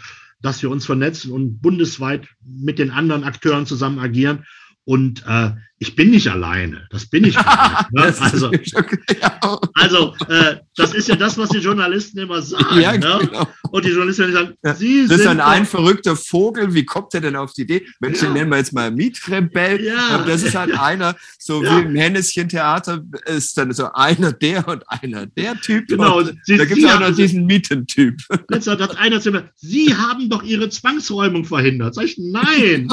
dass 0.40 0.62
wir 0.62 0.70
uns 0.70 0.86
vernetzen 0.86 1.32
und 1.32 1.60
bundesweit 1.60 2.28
mit 2.44 2.78
den 2.78 2.90
anderen 2.90 3.24
Akteuren 3.24 3.66
zusammen 3.66 3.98
agieren. 3.98 4.44
Und 4.84 5.24
äh, 5.26 5.52
ich 5.78 5.94
bin 5.94 6.10
nicht 6.10 6.28
alleine. 6.28 6.86
Das 6.90 7.06
bin 7.06 7.24
ich 7.24 7.36
nicht. 7.36 7.46
Ne? 7.92 8.14
Also, 8.20 8.50
also 9.74 10.14
äh, 10.28 10.56
das 10.76 10.92
ist 10.94 11.08
ja 11.08 11.16
das, 11.16 11.38
was 11.38 11.50
die 11.50 11.58
Journalisten 11.58 12.18
immer 12.18 12.42
sagen. 12.42 12.80
Ja, 12.80 12.92
ne? 12.92 12.98
genau. 12.98 13.46
Und 13.70 13.84
die 13.84 13.90
Journalisten 13.90 14.32
sagen, 14.32 14.54
ja. 14.62 14.74
sie 14.74 15.06
das 15.06 15.18
sind. 15.18 15.26
Das 15.26 15.34
ist 15.34 15.40
ein, 15.40 15.66
verrückter 15.66 16.16
Vogel. 16.16 16.74
Wie 16.74 16.84
kommt 16.84 17.12
der 17.12 17.20
denn 17.20 17.36
auf 17.36 17.52
die 17.52 17.62
Idee? 17.62 17.86
Mensch, 18.00 18.20
ja. 18.20 18.28
den 18.28 18.34
nennen 18.34 18.50
wir 18.50 18.58
jetzt 18.58 18.72
mal 18.72 18.90
Mietrebell. 18.90 19.84
Ja. 19.84 20.24
Das 20.26 20.42
ist 20.42 20.54
halt 20.54 20.78
einer, 20.78 21.14
so 21.38 21.62
wie 21.62 21.82
im 21.82 21.94
Henneschen-Theater 21.94 23.04
ist 23.26 23.56
dann 23.56 23.72
so 23.72 23.92
einer 23.92 24.32
der 24.32 24.66
und 24.66 24.82
einer 24.88 25.26
der 25.26 25.54
Typ. 25.60 25.86
Genau. 25.88 26.22
Sie, 26.42 26.56
da 26.56 26.64
gibt 26.64 26.82
es 26.82 26.90
auch 26.90 27.00
noch 27.00 27.14
diesen 27.14 27.46
Mietentyp. 27.46 28.20
Hat 28.30 28.98
einer 28.98 29.20
zu 29.20 29.30
mir, 29.30 29.50
Sie 29.54 29.94
haben 29.94 30.28
doch 30.28 30.42
Ihre 30.42 30.68
Zwangsräumung 30.68 31.44
verhindert. 31.44 31.94
Sag 31.94 32.04
ich, 32.04 32.18
nein. 32.18 32.88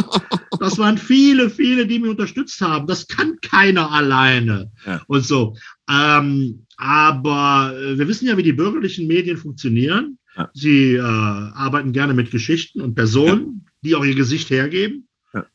Das 0.59 0.77
waren 0.77 0.97
viele, 0.97 1.49
viele, 1.49 1.87
die 1.87 1.99
mich 1.99 2.09
unterstützt 2.09 2.61
haben 2.61 2.72
haben. 2.73 2.87
Das 2.87 3.07
kann 3.07 3.37
keiner 3.41 3.91
alleine 3.91 4.71
ja. 4.85 5.01
und 5.07 5.25
so. 5.25 5.55
Ähm, 5.89 6.65
aber 6.77 7.73
äh, 7.77 7.97
wir 7.97 8.07
wissen 8.07 8.27
ja, 8.27 8.37
wie 8.37 8.43
die 8.43 8.53
bürgerlichen 8.53 9.07
Medien 9.07 9.37
funktionieren. 9.37 10.17
Ja. 10.35 10.49
Sie 10.53 10.95
äh, 10.95 11.01
arbeiten 11.01 11.93
gerne 11.93 12.13
mit 12.13 12.31
Geschichten 12.31 12.81
und 12.81 12.95
Personen, 12.95 13.63
ja. 13.65 13.71
die 13.83 13.95
auch 13.95 14.03
ihr 14.03 14.15
Gesicht 14.15 14.49
hergeben. 14.49 15.07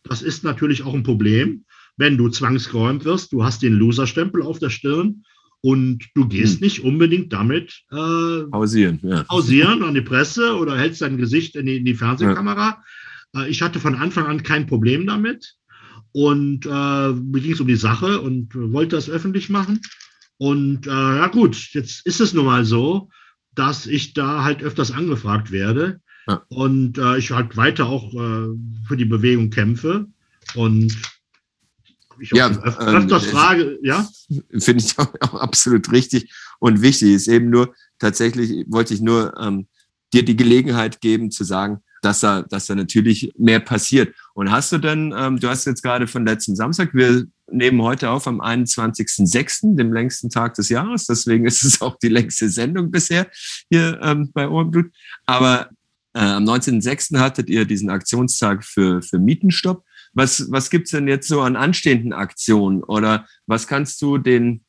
Das 0.02 0.22
ist 0.22 0.42
natürlich 0.42 0.82
auch 0.82 0.94
ein 0.94 1.04
Problem, 1.04 1.64
wenn 1.96 2.16
du 2.16 2.28
zwangsgeräumt 2.28 3.04
wirst. 3.04 3.32
Du 3.32 3.44
hast 3.44 3.62
den 3.62 3.74
Loser-Stempel 3.74 4.42
auf 4.42 4.58
der 4.58 4.70
Stirn 4.70 5.24
und 5.60 6.08
du 6.14 6.26
gehst 6.28 6.54
hm. 6.54 6.60
nicht 6.60 6.84
unbedingt 6.84 7.32
damit 7.32 7.82
äh, 7.90 8.44
pausieren, 8.50 9.00
ja. 9.02 9.24
pausieren 9.24 9.82
an 9.82 9.94
die 9.94 10.02
Presse 10.02 10.56
oder 10.56 10.76
hältst 10.76 11.02
dein 11.02 11.16
Gesicht 11.16 11.56
in 11.56 11.66
die, 11.66 11.76
in 11.78 11.84
die 11.84 11.94
Fernsehkamera. 11.94 12.82
Ja. 13.34 13.42
Äh, 13.42 13.48
ich 13.48 13.62
hatte 13.62 13.80
von 13.80 13.94
Anfang 13.94 14.26
an 14.26 14.42
kein 14.42 14.66
Problem 14.66 15.06
damit 15.06 15.54
und 16.12 16.66
äh, 16.66 17.12
mir 17.12 17.40
ging 17.40 17.52
es 17.52 17.60
um 17.60 17.66
die 17.66 17.76
Sache 17.76 18.20
und 18.20 18.54
wollte 18.54 18.96
das 18.96 19.10
öffentlich 19.10 19.48
machen. 19.48 19.80
Und 20.38 20.86
äh, 20.86 20.90
ja 20.90 21.26
gut, 21.28 21.56
jetzt 21.72 22.06
ist 22.06 22.20
es 22.20 22.32
nun 22.32 22.46
mal 22.46 22.64
so, 22.64 23.10
dass 23.54 23.86
ich 23.86 24.14
da 24.14 24.44
halt 24.44 24.62
öfters 24.62 24.92
angefragt 24.92 25.50
werde 25.50 26.00
ja. 26.28 26.42
und 26.48 26.98
äh, 26.98 27.18
ich 27.18 27.30
halt 27.32 27.56
weiter 27.56 27.86
auch 27.86 28.12
äh, 28.14 28.48
für 28.86 28.96
die 28.96 29.04
Bewegung 29.04 29.50
kämpfe 29.50 30.06
und 30.54 30.96
ich 32.20 32.30
ja, 32.32 32.50
öf 32.50 32.76
ähm, 32.80 32.96
öfters 32.96 33.24
ähm, 33.24 33.30
frage, 33.30 33.78
ja? 33.82 34.08
Finde 34.58 34.84
ich 34.84 34.98
auch, 34.98 35.12
auch, 35.20 35.34
absolut 35.34 35.90
richtig 35.92 36.32
und 36.58 36.82
wichtig. 36.82 37.14
Ist 37.14 37.28
eben 37.28 37.50
nur 37.50 37.74
tatsächlich, 37.98 38.64
wollte 38.68 38.94
ich 38.94 39.00
nur 39.00 39.34
ähm, 39.40 39.66
dir 40.12 40.24
die 40.24 40.36
Gelegenheit 40.36 41.00
geben 41.00 41.30
zu 41.30 41.44
sagen, 41.44 41.82
dass 42.02 42.20
da, 42.20 42.42
dass 42.42 42.66
da 42.66 42.74
natürlich 42.74 43.32
mehr 43.36 43.60
passiert. 43.60 44.14
Und 44.38 44.52
hast 44.52 44.70
du 44.70 44.78
denn, 44.78 45.12
ähm, 45.18 45.40
du 45.40 45.48
hast 45.48 45.64
jetzt 45.64 45.82
gerade 45.82 46.06
von 46.06 46.24
letzten 46.24 46.54
Samstag, 46.54 46.94
wir 46.94 47.26
nehmen 47.50 47.82
heute 47.82 48.10
auf 48.10 48.28
am 48.28 48.40
21.06., 48.40 49.74
dem 49.74 49.92
längsten 49.92 50.30
Tag 50.30 50.54
des 50.54 50.68
Jahres, 50.68 51.06
deswegen 51.06 51.44
ist 51.44 51.64
es 51.64 51.82
auch 51.82 51.98
die 51.98 52.08
längste 52.08 52.48
Sendung 52.48 52.92
bisher 52.92 53.28
hier 53.68 53.98
ähm, 54.00 54.30
bei 54.32 54.48
Ohrenblut. 54.48 54.92
Aber 55.26 55.70
äh, 56.14 56.20
am 56.20 56.44
19.06. 56.44 57.18
hattet 57.18 57.50
ihr 57.50 57.64
diesen 57.64 57.90
Aktionstag 57.90 58.64
für, 58.64 59.02
für 59.02 59.18
Mietenstopp. 59.18 59.84
Was, 60.12 60.46
was 60.52 60.70
gibt's 60.70 60.92
denn 60.92 61.08
jetzt 61.08 61.26
so 61.26 61.40
an 61.40 61.56
anstehenden 61.56 62.12
Aktionen? 62.12 62.84
Oder 62.84 63.26
was 63.48 63.66
kannst 63.66 64.00
du 64.02 64.18
den 64.18 64.64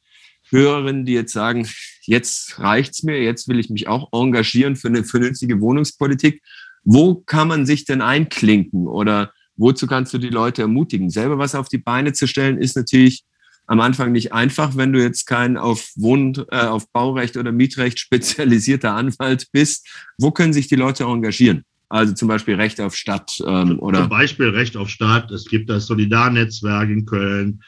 Hörerinnen, 0.49 1.05
die 1.05 1.13
jetzt 1.13 1.33
sagen, 1.33 1.67
jetzt 2.01 2.57
reicht's 2.57 3.03
mir, 3.03 3.21
jetzt 3.21 3.47
will 3.47 3.59
ich 3.59 3.69
mich 3.69 3.87
auch 3.87 4.11
engagieren 4.13 4.75
für 4.75 4.87
eine 4.87 5.03
vernünftige 5.03 5.61
Wohnungspolitik. 5.61 6.41
Wo 6.83 7.17
kann 7.17 7.47
man 7.47 7.67
sich 7.67 7.85
denn 7.85 8.01
einklinken 8.01 8.87
oder 8.87 9.31
wozu 9.60 9.88
kannst 9.88 10.14
du 10.14 10.18
die 10.18 10.30
Leute 10.30 10.64
ermutigen? 10.64 11.10
Selber 11.10 11.38
was 11.38 11.56
auf 11.56 11.69
die 11.69 11.77
Beine 11.77 12.14
zu 12.14 12.27
stellen, 12.27 12.57
ist 12.57 12.76
natürlich 12.76 13.23
am 13.68 13.80
Anfang 13.80 14.11
nicht 14.11 14.34
einfach, 14.34 14.76
wenn 14.76 14.94
du 14.94 15.02
jetzt 15.02 15.26
kein 15.26 15.56
auf 15.56 15.91
Wohn, 15.95 16.34
äh, 16.49 16.61
auf 16.61 16.91
Baurecht 16.91 17.38
oder 17.38 17.52
Mietrecht 17.52 17.99
spezialisierter 17.99 18.94
Anwalt 18.94 19.48
bist. 19.52 19.88
Wo 20.18 20.31
können 20.31 20.53
sich 20.53 20.68
die 20.68 20.76
Leute 20.76 21.03
engagieren? 21.03 21.64
Also 21.88 22.14
zum 22.14 22.27
Beispiel 22.27 22.56
Recht 22.56 22.80
auf 22.81 22.95
Stadt 22.95 23.41
ähm, 23.45 23.80
oder. 23.80 24.02
Zum 24.02 24.10
Beispiel 24.10 24.49
Recht 24.49 24.77
auf 24.77 24.90
Stadt. 24.90 25.31
Es 25.31 25.45
gibt 25.45 25.69
das 25.69 25.88
Solidarnetzwerk 25.88 26.90
in 26.90 27.06
Köln. 27.06 27.61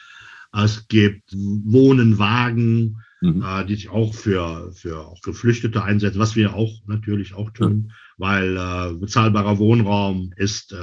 Es 0.53 0.87
gibt 0.87 1.31
Wohnen, 1.33 2.19
Wagen, 2.19 2.97
mhm. 3.21 3.43
äh, 3.43 3.65
die 3.65 3.75
sich 3.75 3.89
auch 3.89 4.13
für, 4.13 4.71
für 4.73 4.99
auch 4.99 5.21
Geflüchtete 5.21 5.83
einsetzen, 5.83 6.19
was 6.19 6.35
wir 6.35 6.55
auch 6.55 6.71
natürlich 6.85 7.33
auch 7.33 7.51
tun. 7.51 7.85
Ja 7.87 7.95
weil 8.21 8.55
äh, 8.55 8.93
bezahlbarer 8.93 9.57
Wohnraum 9.57 10.31
ist 10.35 10.73
äh, 10.73 10.77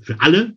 für 0.00 0.20
alle 0.20 0.56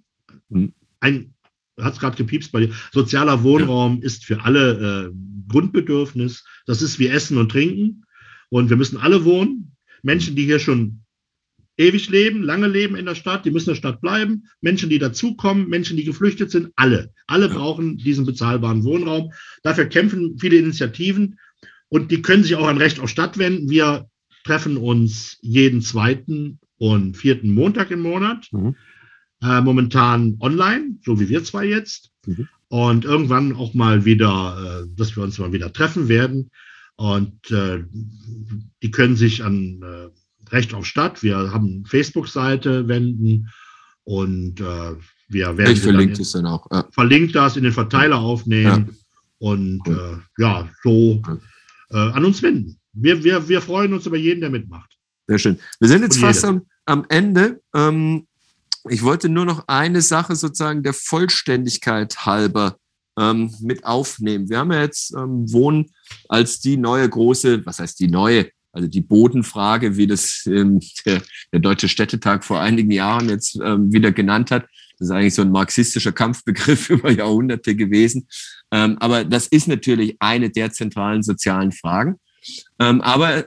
hm. 0.49 0.73
ein, 0.99 1.33
hat 1.79 1.93
es 1.93 1.99
gerade 1.99 2.17
gepiepst 2.17 2.51
bei 2.51 2.65
dir, 2.65 2.73
sozialer 2.91 3.43
Wohnraum 3.43 3.99
ja. 3.99 4.05
ist 4.05 4.25
für 4.25 4.43
alle 4.43 5.09
äh, 5.09 5.51
Grundbedürfnis. 5.51 6.45
Das 6.65 6.81
ist 6.81 6.99
wie 6.99 7.07
Essen 7.07 7.37
und 7.37 7.51
Trinken. 7.51 8.05
Und 8.49 8.69
wir 8.69 8.77
müssen 8.77 8.97
alle 8.97 9.25
wohnen. 9.25 9.75
Menschen, 10.01 10.35
die 10.35 10.45
hier 10.45 10.59
schon 10.59 11.01
ewig 11.77 12.09
leben, 12.09 12.43
lange 12.43 12.67
leben 12.67 12.95
in 12.95 13.05
der 13.05 13.15
Stadt, 13.15 13.45
die 13.45 13.51
müssen 13.51 13.69
in 13.69 13.73
der 13.73 13.79
Stadt 13.79 14.01
bleiben. 14.01 14.47
Menschen, 14.61 14.89
die 14.89 14.99
dazukommen, 14.99 15.67
Menschen, 15.67 15.97
die 15.97 16.05
geflüchtet 16.05 16.51
sind, 16.51 16.71
alle. 16.75 17.11
Alle 17.27 17.47
ja. 17.47 17.53
brauchen 17.53 17.97
diesen 17.97 18.25
bezahlbaren 18.25 18.83
Wohnraum. 18.83 19.31
Dafür 19.63 19.85
kämpfen 19.85 20.37
viele 20.39 20.57
Initiativen 20.57 21.39
und 21.89 22.11
die 22.11 22.21
können 22.21 22.43
sich 22.43 22.55
auch 22.55 22.67
an 22.67 22.77
Recht 22.77 22.99
auf 22.99 23.09
Stadt 23.09 23.37
wenden. 23.37 23.69
Wir 23.69 24.09
treffen 24.45 24.77
uns 24.77 25.37
jeden 25.41 25.81
zweiten 25.81 26.59
und 26.77 27.17
vierten 27.17 27.53
Montag 27.53 27.91
im 27.91 28.01
Monat. 28.01 28.47
Mhm. 28.51 28.75
Äh, 29.41 29.61
momentan 29.61 30.37
online, 30.39 30.97
so 31.03 31.19
wie 31.19 31.29
wir 31.29 31.43
zwei 31.43 31.65
jetzt. 31.65 32.11
Mhm. 32.25 32.47
Und 32.67 33.05
irgendwann 33.05 33.55
auch 33.55 33.73
mal 33.73 34.05
wieder, 34.05 34.83
äh, 34.83 34.87
dass 34.95 35.15
wir 35.15 35.23
uns 35.23 35.37
mal 35.37 35.53
wieder 35.53 35.71
treffen 35.71 36.07
werden. 36.07 36.51
Und 36.95 37.51
äh, 37.51 37.83
die 38.81 38.91
können 38.91 39.15
sich 39.15 39.43
an 39.43 39.81
äh, 39.83 40.51
Recht 40.51 40.73
auf 40.73 40.85
Stadt, 40.85 41.23
wir 41.23 41.51
haben 41.51 41.85
Facebook-Seite 41.85 42.87
wenden 42.87 43.49
und 44.03 44.61
äh, 44.61 44.95
wir 45.27 45.57
werden 45.57 45.73
ich 45.73 45.81
verlinkt 45.81 46.19
es 46.19 46.33
dann 46.33 46.45
auch. 46.45 46.67
Ja. 46.71 46.87
Verlinkt 46.91 47.35
das 47.35 47.57
in 47.57 47.63
den 47.63 47.73
Verteiler 47.73 48.19
aufnehmen 48.19 48.89
ja. 48.89 48.95
und 49.39 49.81
cool. 49.87 50.21
Äh, 50.37 50.41
ja, 50.41 50.69
so 50.83 51.21
an 51.89 52.25
uns 52.25 52.41
wenden 52.41 52.79
wir, 52.95 53.23
wir, 53.23 53.47
wir 53.47 53.61
freuen 53.61 53.93
uns 53.93 54.05
über 54.05 54.17
jeden, 54.17 54.41
der 54.41 54.49
mitmacht. 54.49 54.97
Sehr 55.27 55.39
schön. 55.39 55.59
Wir 55.79 55.89
sind 55.89 56.01
jetzt 56.01 56.19
fast 56.19 56.45
am, 56.45 56.65
am 56.85 57.05
Ende. 57.09 57.61
Ähm, 57.73 58.27
ich 58.89 59.03
wollte 59.03 59.29
nur 59.29 59.45
noch 59.45 59.63
eine 59.67 60.01
Sache 60.01 60.35
sozusagen 60.35 60.83
der 60.83 60.93
Vollständigkeit 60.93 62.25
halber 62.25 62.77
ähm, 63.17 63.53
mit 63.61 63.85
aufnehmen. 63.85 64.49
Wir 64.49 64.59
haben 64.59 64.71
ja 64.71 64.81
jetzt 64.81 65.13
ähm, 65.15 65.51
Wohnen 65.51 65.91
als 66.29 66.59
die 66.59 66.77
neue 66.77 67.07
große, 67.07 67.65
was 67.65 67.79
heißt 67.79 67.99
die 67.99 68.07
neue, 68.07 68.49
also 68.71 68.87
die 68.87 69.01
Bodenfrage, 69.01 69.97
wie 69.97 70.07
das 70.07 70.45
ähm, 70.45 70.79
der, 71.05 71.21
der, 71.53 71.59
Deutsche 71.61 71.87
Städtetag 71.87 72.43
vor 72.43 72.59
einigen 72.59 72.91
Jahren 72.91 73.29
jetzt 73.29 73.57
ähm, 73.63 73.91
wieder 73.91 74.11
genannt 74.11 74.51
hat. 74.51 74.65
Das 74.97 75.09
ist 75.09 75.11
eigentlich 75.11 75.33
so 75.33 75.41
ein 75.41 75.51
marxistischer 75.51 76.11
Kampfbegriff 76.11 76.89
über 76.89 77.11
Jahrhunderte 77.11 77.75
gewesen. 77.75 78.27
Ähm, 78.71 78.97
aber 78.99 79.23
das 79.23 79.47
ist 79.47 79.67
natürlich 79.67 80.15
eine 80.19 80.49
der 80.49 80.71
zentralen 80.71 81.23
sozialen 81.23 81.71
Fragen. 81.71 82.15
Ähm, 82.77 83.01
aber 83.01 83.45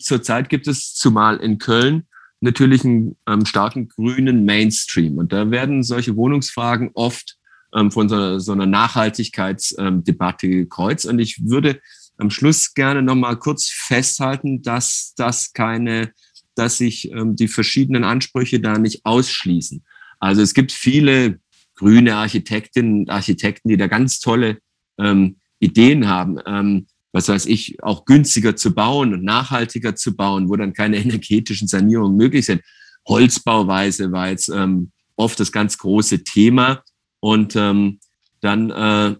zurzeit 0.00 0.48
gibt 0.48 0.66
es 0.66 0.94
zumal 0.94 1.36
in 1.36 1.58
Köln 1.58 2.08
natürlich 2.40 2.84
einen 2.84 3.16
ähm, 3.28 3.44
starken 3.44 3.88
grünen 3.88 4.44
Mainstream. 4.44 5.18
Und 5.18 5.32
da 5.32 5.50
werden 5.50 5.82
solche 5.82 6.16
Wohnungsfragen 6.16 6.90
oft 6.94 7.36
ähm, 7.74 7.90
von 7.90 8.08
so, 8.08 8.38
so 8.38 8.52
einer 8.52 8.66
Nachhaltigkeitsdebatte 8.66 10.48
gekreuzt. 10.48 11.06
Und 11.06 11.18
ich 11.18 11.42
würde 11.44 11.80
am 12.16 12.30
Schluss 12.30 12.74
gerne 12.74 13.02
nochmal 13.02 13.36
kurz 13.36 13.68
festhalten, 13.68 14.62
dass 14.62 15.14
das 15.16 15.52
keine, 15.52 16.12
dass 16.54 16.78
sich 16.78 17.10
ähm, 17.12 17.36
die 17.36 17.48
verschiedenen 17.48 18.04
Ansprüche 18.04 18.60
da 18.60 18.78
nicht 18.78 19.04
ausschließen. 19.04 19.84
Also 20.18 20.42
es 20.42 20.54
gibt 20.54 20.72
viele 20.72 21.40
grüne 21.74 22.16
Architektinnen 22.16 23.00
und 23.00 23.10
Architekten, 23.10 23.68
die 23.68 23.78
da 23.78 23.86
ganz 23.86 24.20
tolle 24.20 24.58
ähm, 24.98 25.36
Ideen 25.60 26.08
haben. 26.08 26.38
Ähm, 26.46 26.86
was 27.12 27.28
weiß 27.28 27.46
ich, 27.46 27.82
auch 27.82 28.04
günstiger 28.04 28.56
zu 28.56 28.74
bauen 28.74 29.12
und 29.12 29.24
nachhaltiger 29.24 29.96
zu 29.96 30.16
bauen, 30.16 30.48
wo 30.48 30.56
dann 30.56 30.72
keine 30.72 30.96
energetischen 31.02 31.68
Sanierungen 31.68 32.16
möglich 32.16 32.46
sind. 32.46 32.62
Holzbauweise 33.08 34.12
war 34.12 34.28
jetzt 34.28 34.48
ähm, 34.48 34.92
oft 35.16 35.38
das 35.40 35.52
ganz 35.52 35.78
große 35.78 36.24
Thema. 36.24 36.82
Und 37.20 37.54
ähm, 37.56 38.00
dann 38.40 38.70
äh, 38.70 39.16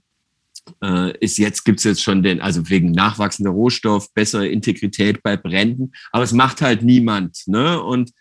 äh, 0.83 1.19
ist 1.19 1.39
jetzt, 1.39 1.65
gibt 1.65 1.79
es 1.79 1.85
jetzt 1.85 2.03
schon 2.03 2.23
den, 2.23 2.41
also 2.41 2.69
wegen 2.69 2.93
nachwachsender 2.93 3.51
Rohstoff, 3.51 4.13
bessere 4.15 4.49
Integrität 4.49 5.23
bei 5.23 5.37
Bränden, 5.37 5.93
aber 6.13 6.25
es 6.25 6.33
macht 6.33 6.63
halt 6.63 6.83
niemand. 6.83 7.43
Ne? 7.47 7.83
Und 7.83 8.13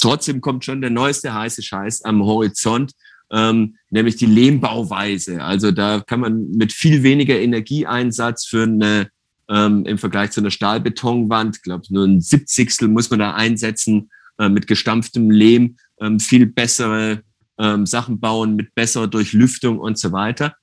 trotzdem 0.00 0.40
kommt 0.40 0.64
schon 0.64 0.80
der 0.80 0.90
neueste 0.90 1.32
heiße 1.32 1.62
Scheiß 1.62 2.02
am 2.02 2.22
Horizont, 2.22 2.92
ähm, 3.32 3.76
nämlich 3.90 4.16
die 4.16 4.26
Lehmbauweise. 4.26 5.42
Also 5.42 5.70
da 5.70 6.00
kann 6.00 6.20
man 6.20 6.50
mit 6.50 6.72
viel 6.72 7.02
weniger 7.02 7.38
Energieeinsatz 7.38 8.46
für 8.46 8.64
eine 8.64 9.10
ähm, 9.48 9.84
im 9.84 9.98
Vergleich 9.98 10.30
zu 10.30 10.40
einer 10.40 10.50
Stahlbetonwand, 10.50 11.62
glaube 11.62 11.84
nur 11.90 12.04
ein 12.04 12.20
Siebzigstel 12.20 12.88
muss 12.88 13.10
man 13.10 13.18
da 13.18 13.34
einsetzen, 13.34 14.10
äh, 14.38 14.48
mit 14.48 14.66
gestampftem 14.66 15.30
Lehm 15.30 15.76
ähm, 16.00 16.20
viel 16.20 16.46
bessere 16.46 17.22
ähm, 17.58 17.84
Sachen 17.84 18.20
bauen, 18.20 18.56
mit 18.56 18.74
besserer 18.74 19.08
Durchlüftung 19.08 19.78
und 19.78 19.98
so 19.98 20.12
weiter. 20.12 20.54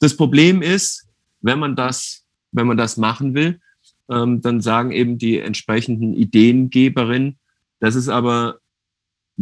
Das 0.00 0.16
Problem 0.16 0.60
ist, 0.60 1.08
wenn 1.40 1.58
man 1.58 1.76
das, 1.76 2.24
wenn 2.50 2.66
man 2.66 2.76
das 2.76 2.96
machen 2.96 3.34
will, 3.34 3.60
ähm, 4.10 4.40
dann 4.42 4.60
sagen 4.60 4.90
eben 4.90 5.18
die 5.18 5.38
entsprechenden 5.38 6.12
Ideengeberinnen, 6.12 7.38
das 7.80 7.94
ist 7.94 8.08
aber 8.08 8.58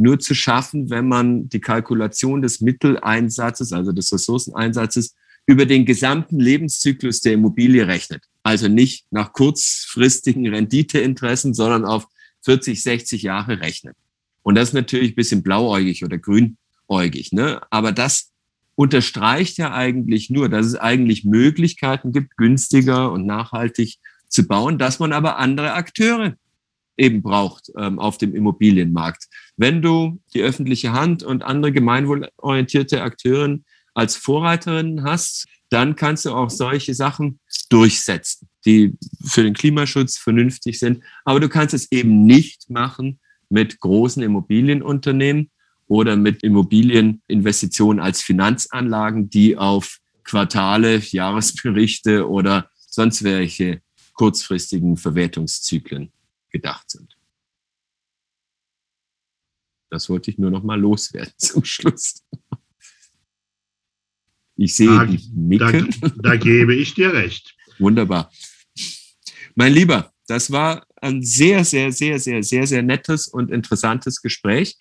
nur 0.00 0.18
zu 0.18 0.34
schaffen, 0.34 0.90
wenn 0.90 1.06
man 1.06 1.48
die 1.48 1.60
Kalkulation 1.60 2.42
des 2.42 2.60
Mitteleinsatzes, 2.60 3.72
also 3.72 3.92
des 3.92 4.12
Ressourceneinsatzes, 4.12 5.14
über 5.46 5.66
den 5.66 5.84
gesamten 5.84 6.38
Lebenszyklus 6.38 7.20
der 7.20 7.34
Immobilie 7.34 7.86
rechnet. 7.86 8.24
Also 8.42 8.68
nicht 8.68 9.06
nach 9.10 9.32
kurzfristigen 9.32 10.46
Renditeinteressen, 10.46 11.54
sondern 11.54 11.84
auf 11.84 12.06
40, 12.42 12.82
60 12.82 13.22
Jahre 13.22 13.60
rechnet. 13.60 13.96
Und 14.42 14.54
das 14.54 14.68
ist 14.68 14.74
natürlich 14.74 15.12
ein 15.12 15.16
bisschen 15.16 15.42
blauäugig 15.42 16.04
oder 16.04 16.18
grünäugig. 16.18 17.32
Ne? 17.32 17.60
Aber 17.70 17.92
das 17.92 18.30
unterstreicht 18.76 19.58
ja 19.58 19.74
eigentlich 19.74 20.30
nur, 20.30 20.48
dass 20.48 20.66
es 20.66 20.76
eigentlich 20.76 21.24
Möglichkeiten 21.24 22.12
gibt, 22.12 22.36
günstiger 22.36 23.12
und 23.12 23.26
nachhaltig 23.26 23.98
zu 24.28 24.46
bauen, 24.46 24.78
dass 24.78 24.98
man 24.98 25.12
aber 25.12 25.36
andere 25.36 25.74
Akteure 25.74 26.34
eben 27.00 27.22
braucht 27.22 27.72
ähm, 27.76 27.98
auf 27.98 28.18
dem 28.18 28.34
Immobilienmarkt. 28.34 29.24
Wenn 29.56 29.82
du 29.82 30.20
die 30.34 30.42
öffentliche 30.42 30.92
Hand 30.92 31.22
und 31.22 31.42
andere 31.42 31.72
gemeinwohlorientierte 31.72 33.02
Akteure 33.02 33.58
als 33.94 34.16
Vorreiterinnen 34.16 35.02
hast, 35.02 35.46
dann 35.70 35.96
kannst 35.96 36.24
du 36.24 36.32
auch 36.32 36.50
solche 36.50 36.94
Sachen 36.94 37.40
durchsetzen, 37.68 38.48
die 38.66 38.96
für 39.24 39.42
den 39.42 39.54
Klimaschutz 39.54 40.18
vernünftig 40.18 40.78
sind. 40.78 41.02
Aber 41.24 41.40
du 41.40 41.48
kannst 41.48 41.74
es 41.74 41.90
eben 41.90 42.26
nicht 42.26 42.68
machen 42.68 43.20
mit 43.48 43.80
großen 43.80 44.22
Immobilienunternehmen 44.22 45.50
oder 45.86 46.16
mit 46.16 46.42
Immobilieninvestitionen 46.42 48.00
als 48.00 48.22
Finanzanlagen, 48.22 49.30
die 49.30 49.56
auf 49.56 49.98
Quartale, 50.24 50.98
Jahresberichte 50.98 52.28
oder 52.28 52.68
sonst 52.86 53.24
welche 53.24 53.80
kurzfristigen 54.14 54.96
Verwertungszyklen 54.96 56.12
gedacht 56.50 56.90
sind. 56.90 57.16
Das 59.90 60.08
wollte 60.08 60.30
ich 60.30 60.38
nur 60.38 60.50
noch 60.50 60.62
mal 60.62 60.80
loswerden 60.80 61.32
zum 61.38 61.64
Schluss. 61.64 62.24
Ich 64.56 64.76
sehe 64.76 64.88
da, 64.88 65.04
die 65.04 65.20
Nicken. 65.34 65.94
Da, 66.00 66.08
da 66.08 66.36
gebe 66.36 66.74
ich 66.74 66.94
dir 66.94 67.12
recht. 67.12 67.56
Wunderbar. 67.78 68.30
Mein 69.54 69.72
Lieber, 69.72 70.12
das 70.26 70.52
war 70.52 70.86
ein 70.96 71.22
sehr, 71.22 71.64
sehr, 71.64 71.92
sehr, 71.92 72.18
sehr, 72.18 72.42
sehr, 72.42 72.66
sehr 72.66 72.82
nettes 72.82 73.26
und 73.26 73.50
interessantes 73.50 74.22
Gespräch. 74.22 74.76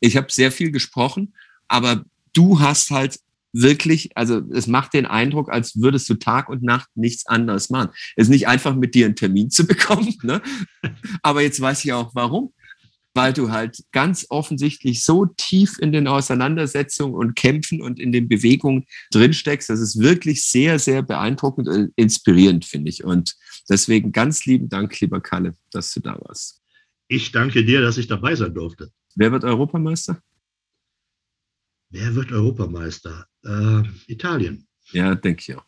Ich 0.00 0.16
habe 0.16 0.32
sehr 0.32 0.50
viel 0.50 0.70
gesprochen, 0.70 1.34
aber 1.68 2.04
du 2.32 2.60
hast 2.60 2.90
halt 2.90 3.20
wirklich, 3.54 4.16
also 4.16 4.42
es 4.52 4.66
macht 4.66 4.92
den 4.92 5.06
Eindruck, 5.06 5.50
als 5.50 5.80
würdest 5.80 6.08
du 6.10 6.14
Tag 6.14 6.48
und 6.48 6.62
Nacht 6.62 6.88
nichts 6.94 7.26
anderes 7.26 7.70
machen. 7.70 7.90
Es 8.16 8.24
ist 8.24 8.30
nicht 8.30 8.48
einfach 8.48 8.74
mit 8.74 8.94
dir 8.94 9.06
einen 9.06 9.16
Termin 9.16 9.48
zu 9.48 9.66
bekommen, 9.66 10.14
ne? 10.22 10.42
aber 11.22 11.40
jetzt 11.40 11.60
weiß 11.60 11.84
ich 11.84 11.92
auch 11.92 12.14
warum. 12.14 12.52
Weil 13.16 13.32
du 13.32 13.52
halt 13.52 13.78
ganz 13.92 14.26
offensichtlich 14.28 15.04
so 15.04 15.26
tief 15.36 15.78
in 15.78 15.92
den 15.92 16.08
Auseinandersetzungen 16.08 17.14
und 17.14 17.36
Kämpfen 17.36 17.80
und 17.80 18.00
in 18.00 18.10
den 18.10 18.28
Bewegungen 18.28 18.86
drinsteckst. 19.12 19.70
Das 19.70 19.78
ist 19.78 20.00
wirklich 20.00 20.44
sehr, 20.44 20.80
sehr 20.80 21.00
beeindruckend 21.02 21.68
und 21.68 21.92
inspirierend, 21.94 22.64
finde 22.64 22.90
ich. 22.90 23.04
Und 23.04 23.36
deswegen 23.70 24.10
ganz 24.10 24.46
lieben 24.46 24.68
Dank, 24.68 24.98
lieber 24.98 25.20
Kalle, 25.20 25.54
dass 25.70 25.94
du 25.94 26.00
da 26.00 26.18
warst. 26.22 26.60
Ich 27.06 27.30
danke 27.30 27.64
dir, 27.64 27.80
dass 27.82 27.98
ich 27.98 28.08
dabei 28.08 28.34
sein 28.34 28.52
durfte. 28.52 28.90
Wer 29.14 29.30
wird 29.30 29.44
Europameister? 29.44 30.20
Wer 31.94 32.12
wird 32.16 32.32
Europameister? 32.32 33.28
Äh, 33.44 33.82
Italien. 34.08 34.66
Ja, 34.90 35.14
denke 35.14 35.42
ich 35.42 35.56
auch. 35.56 35.64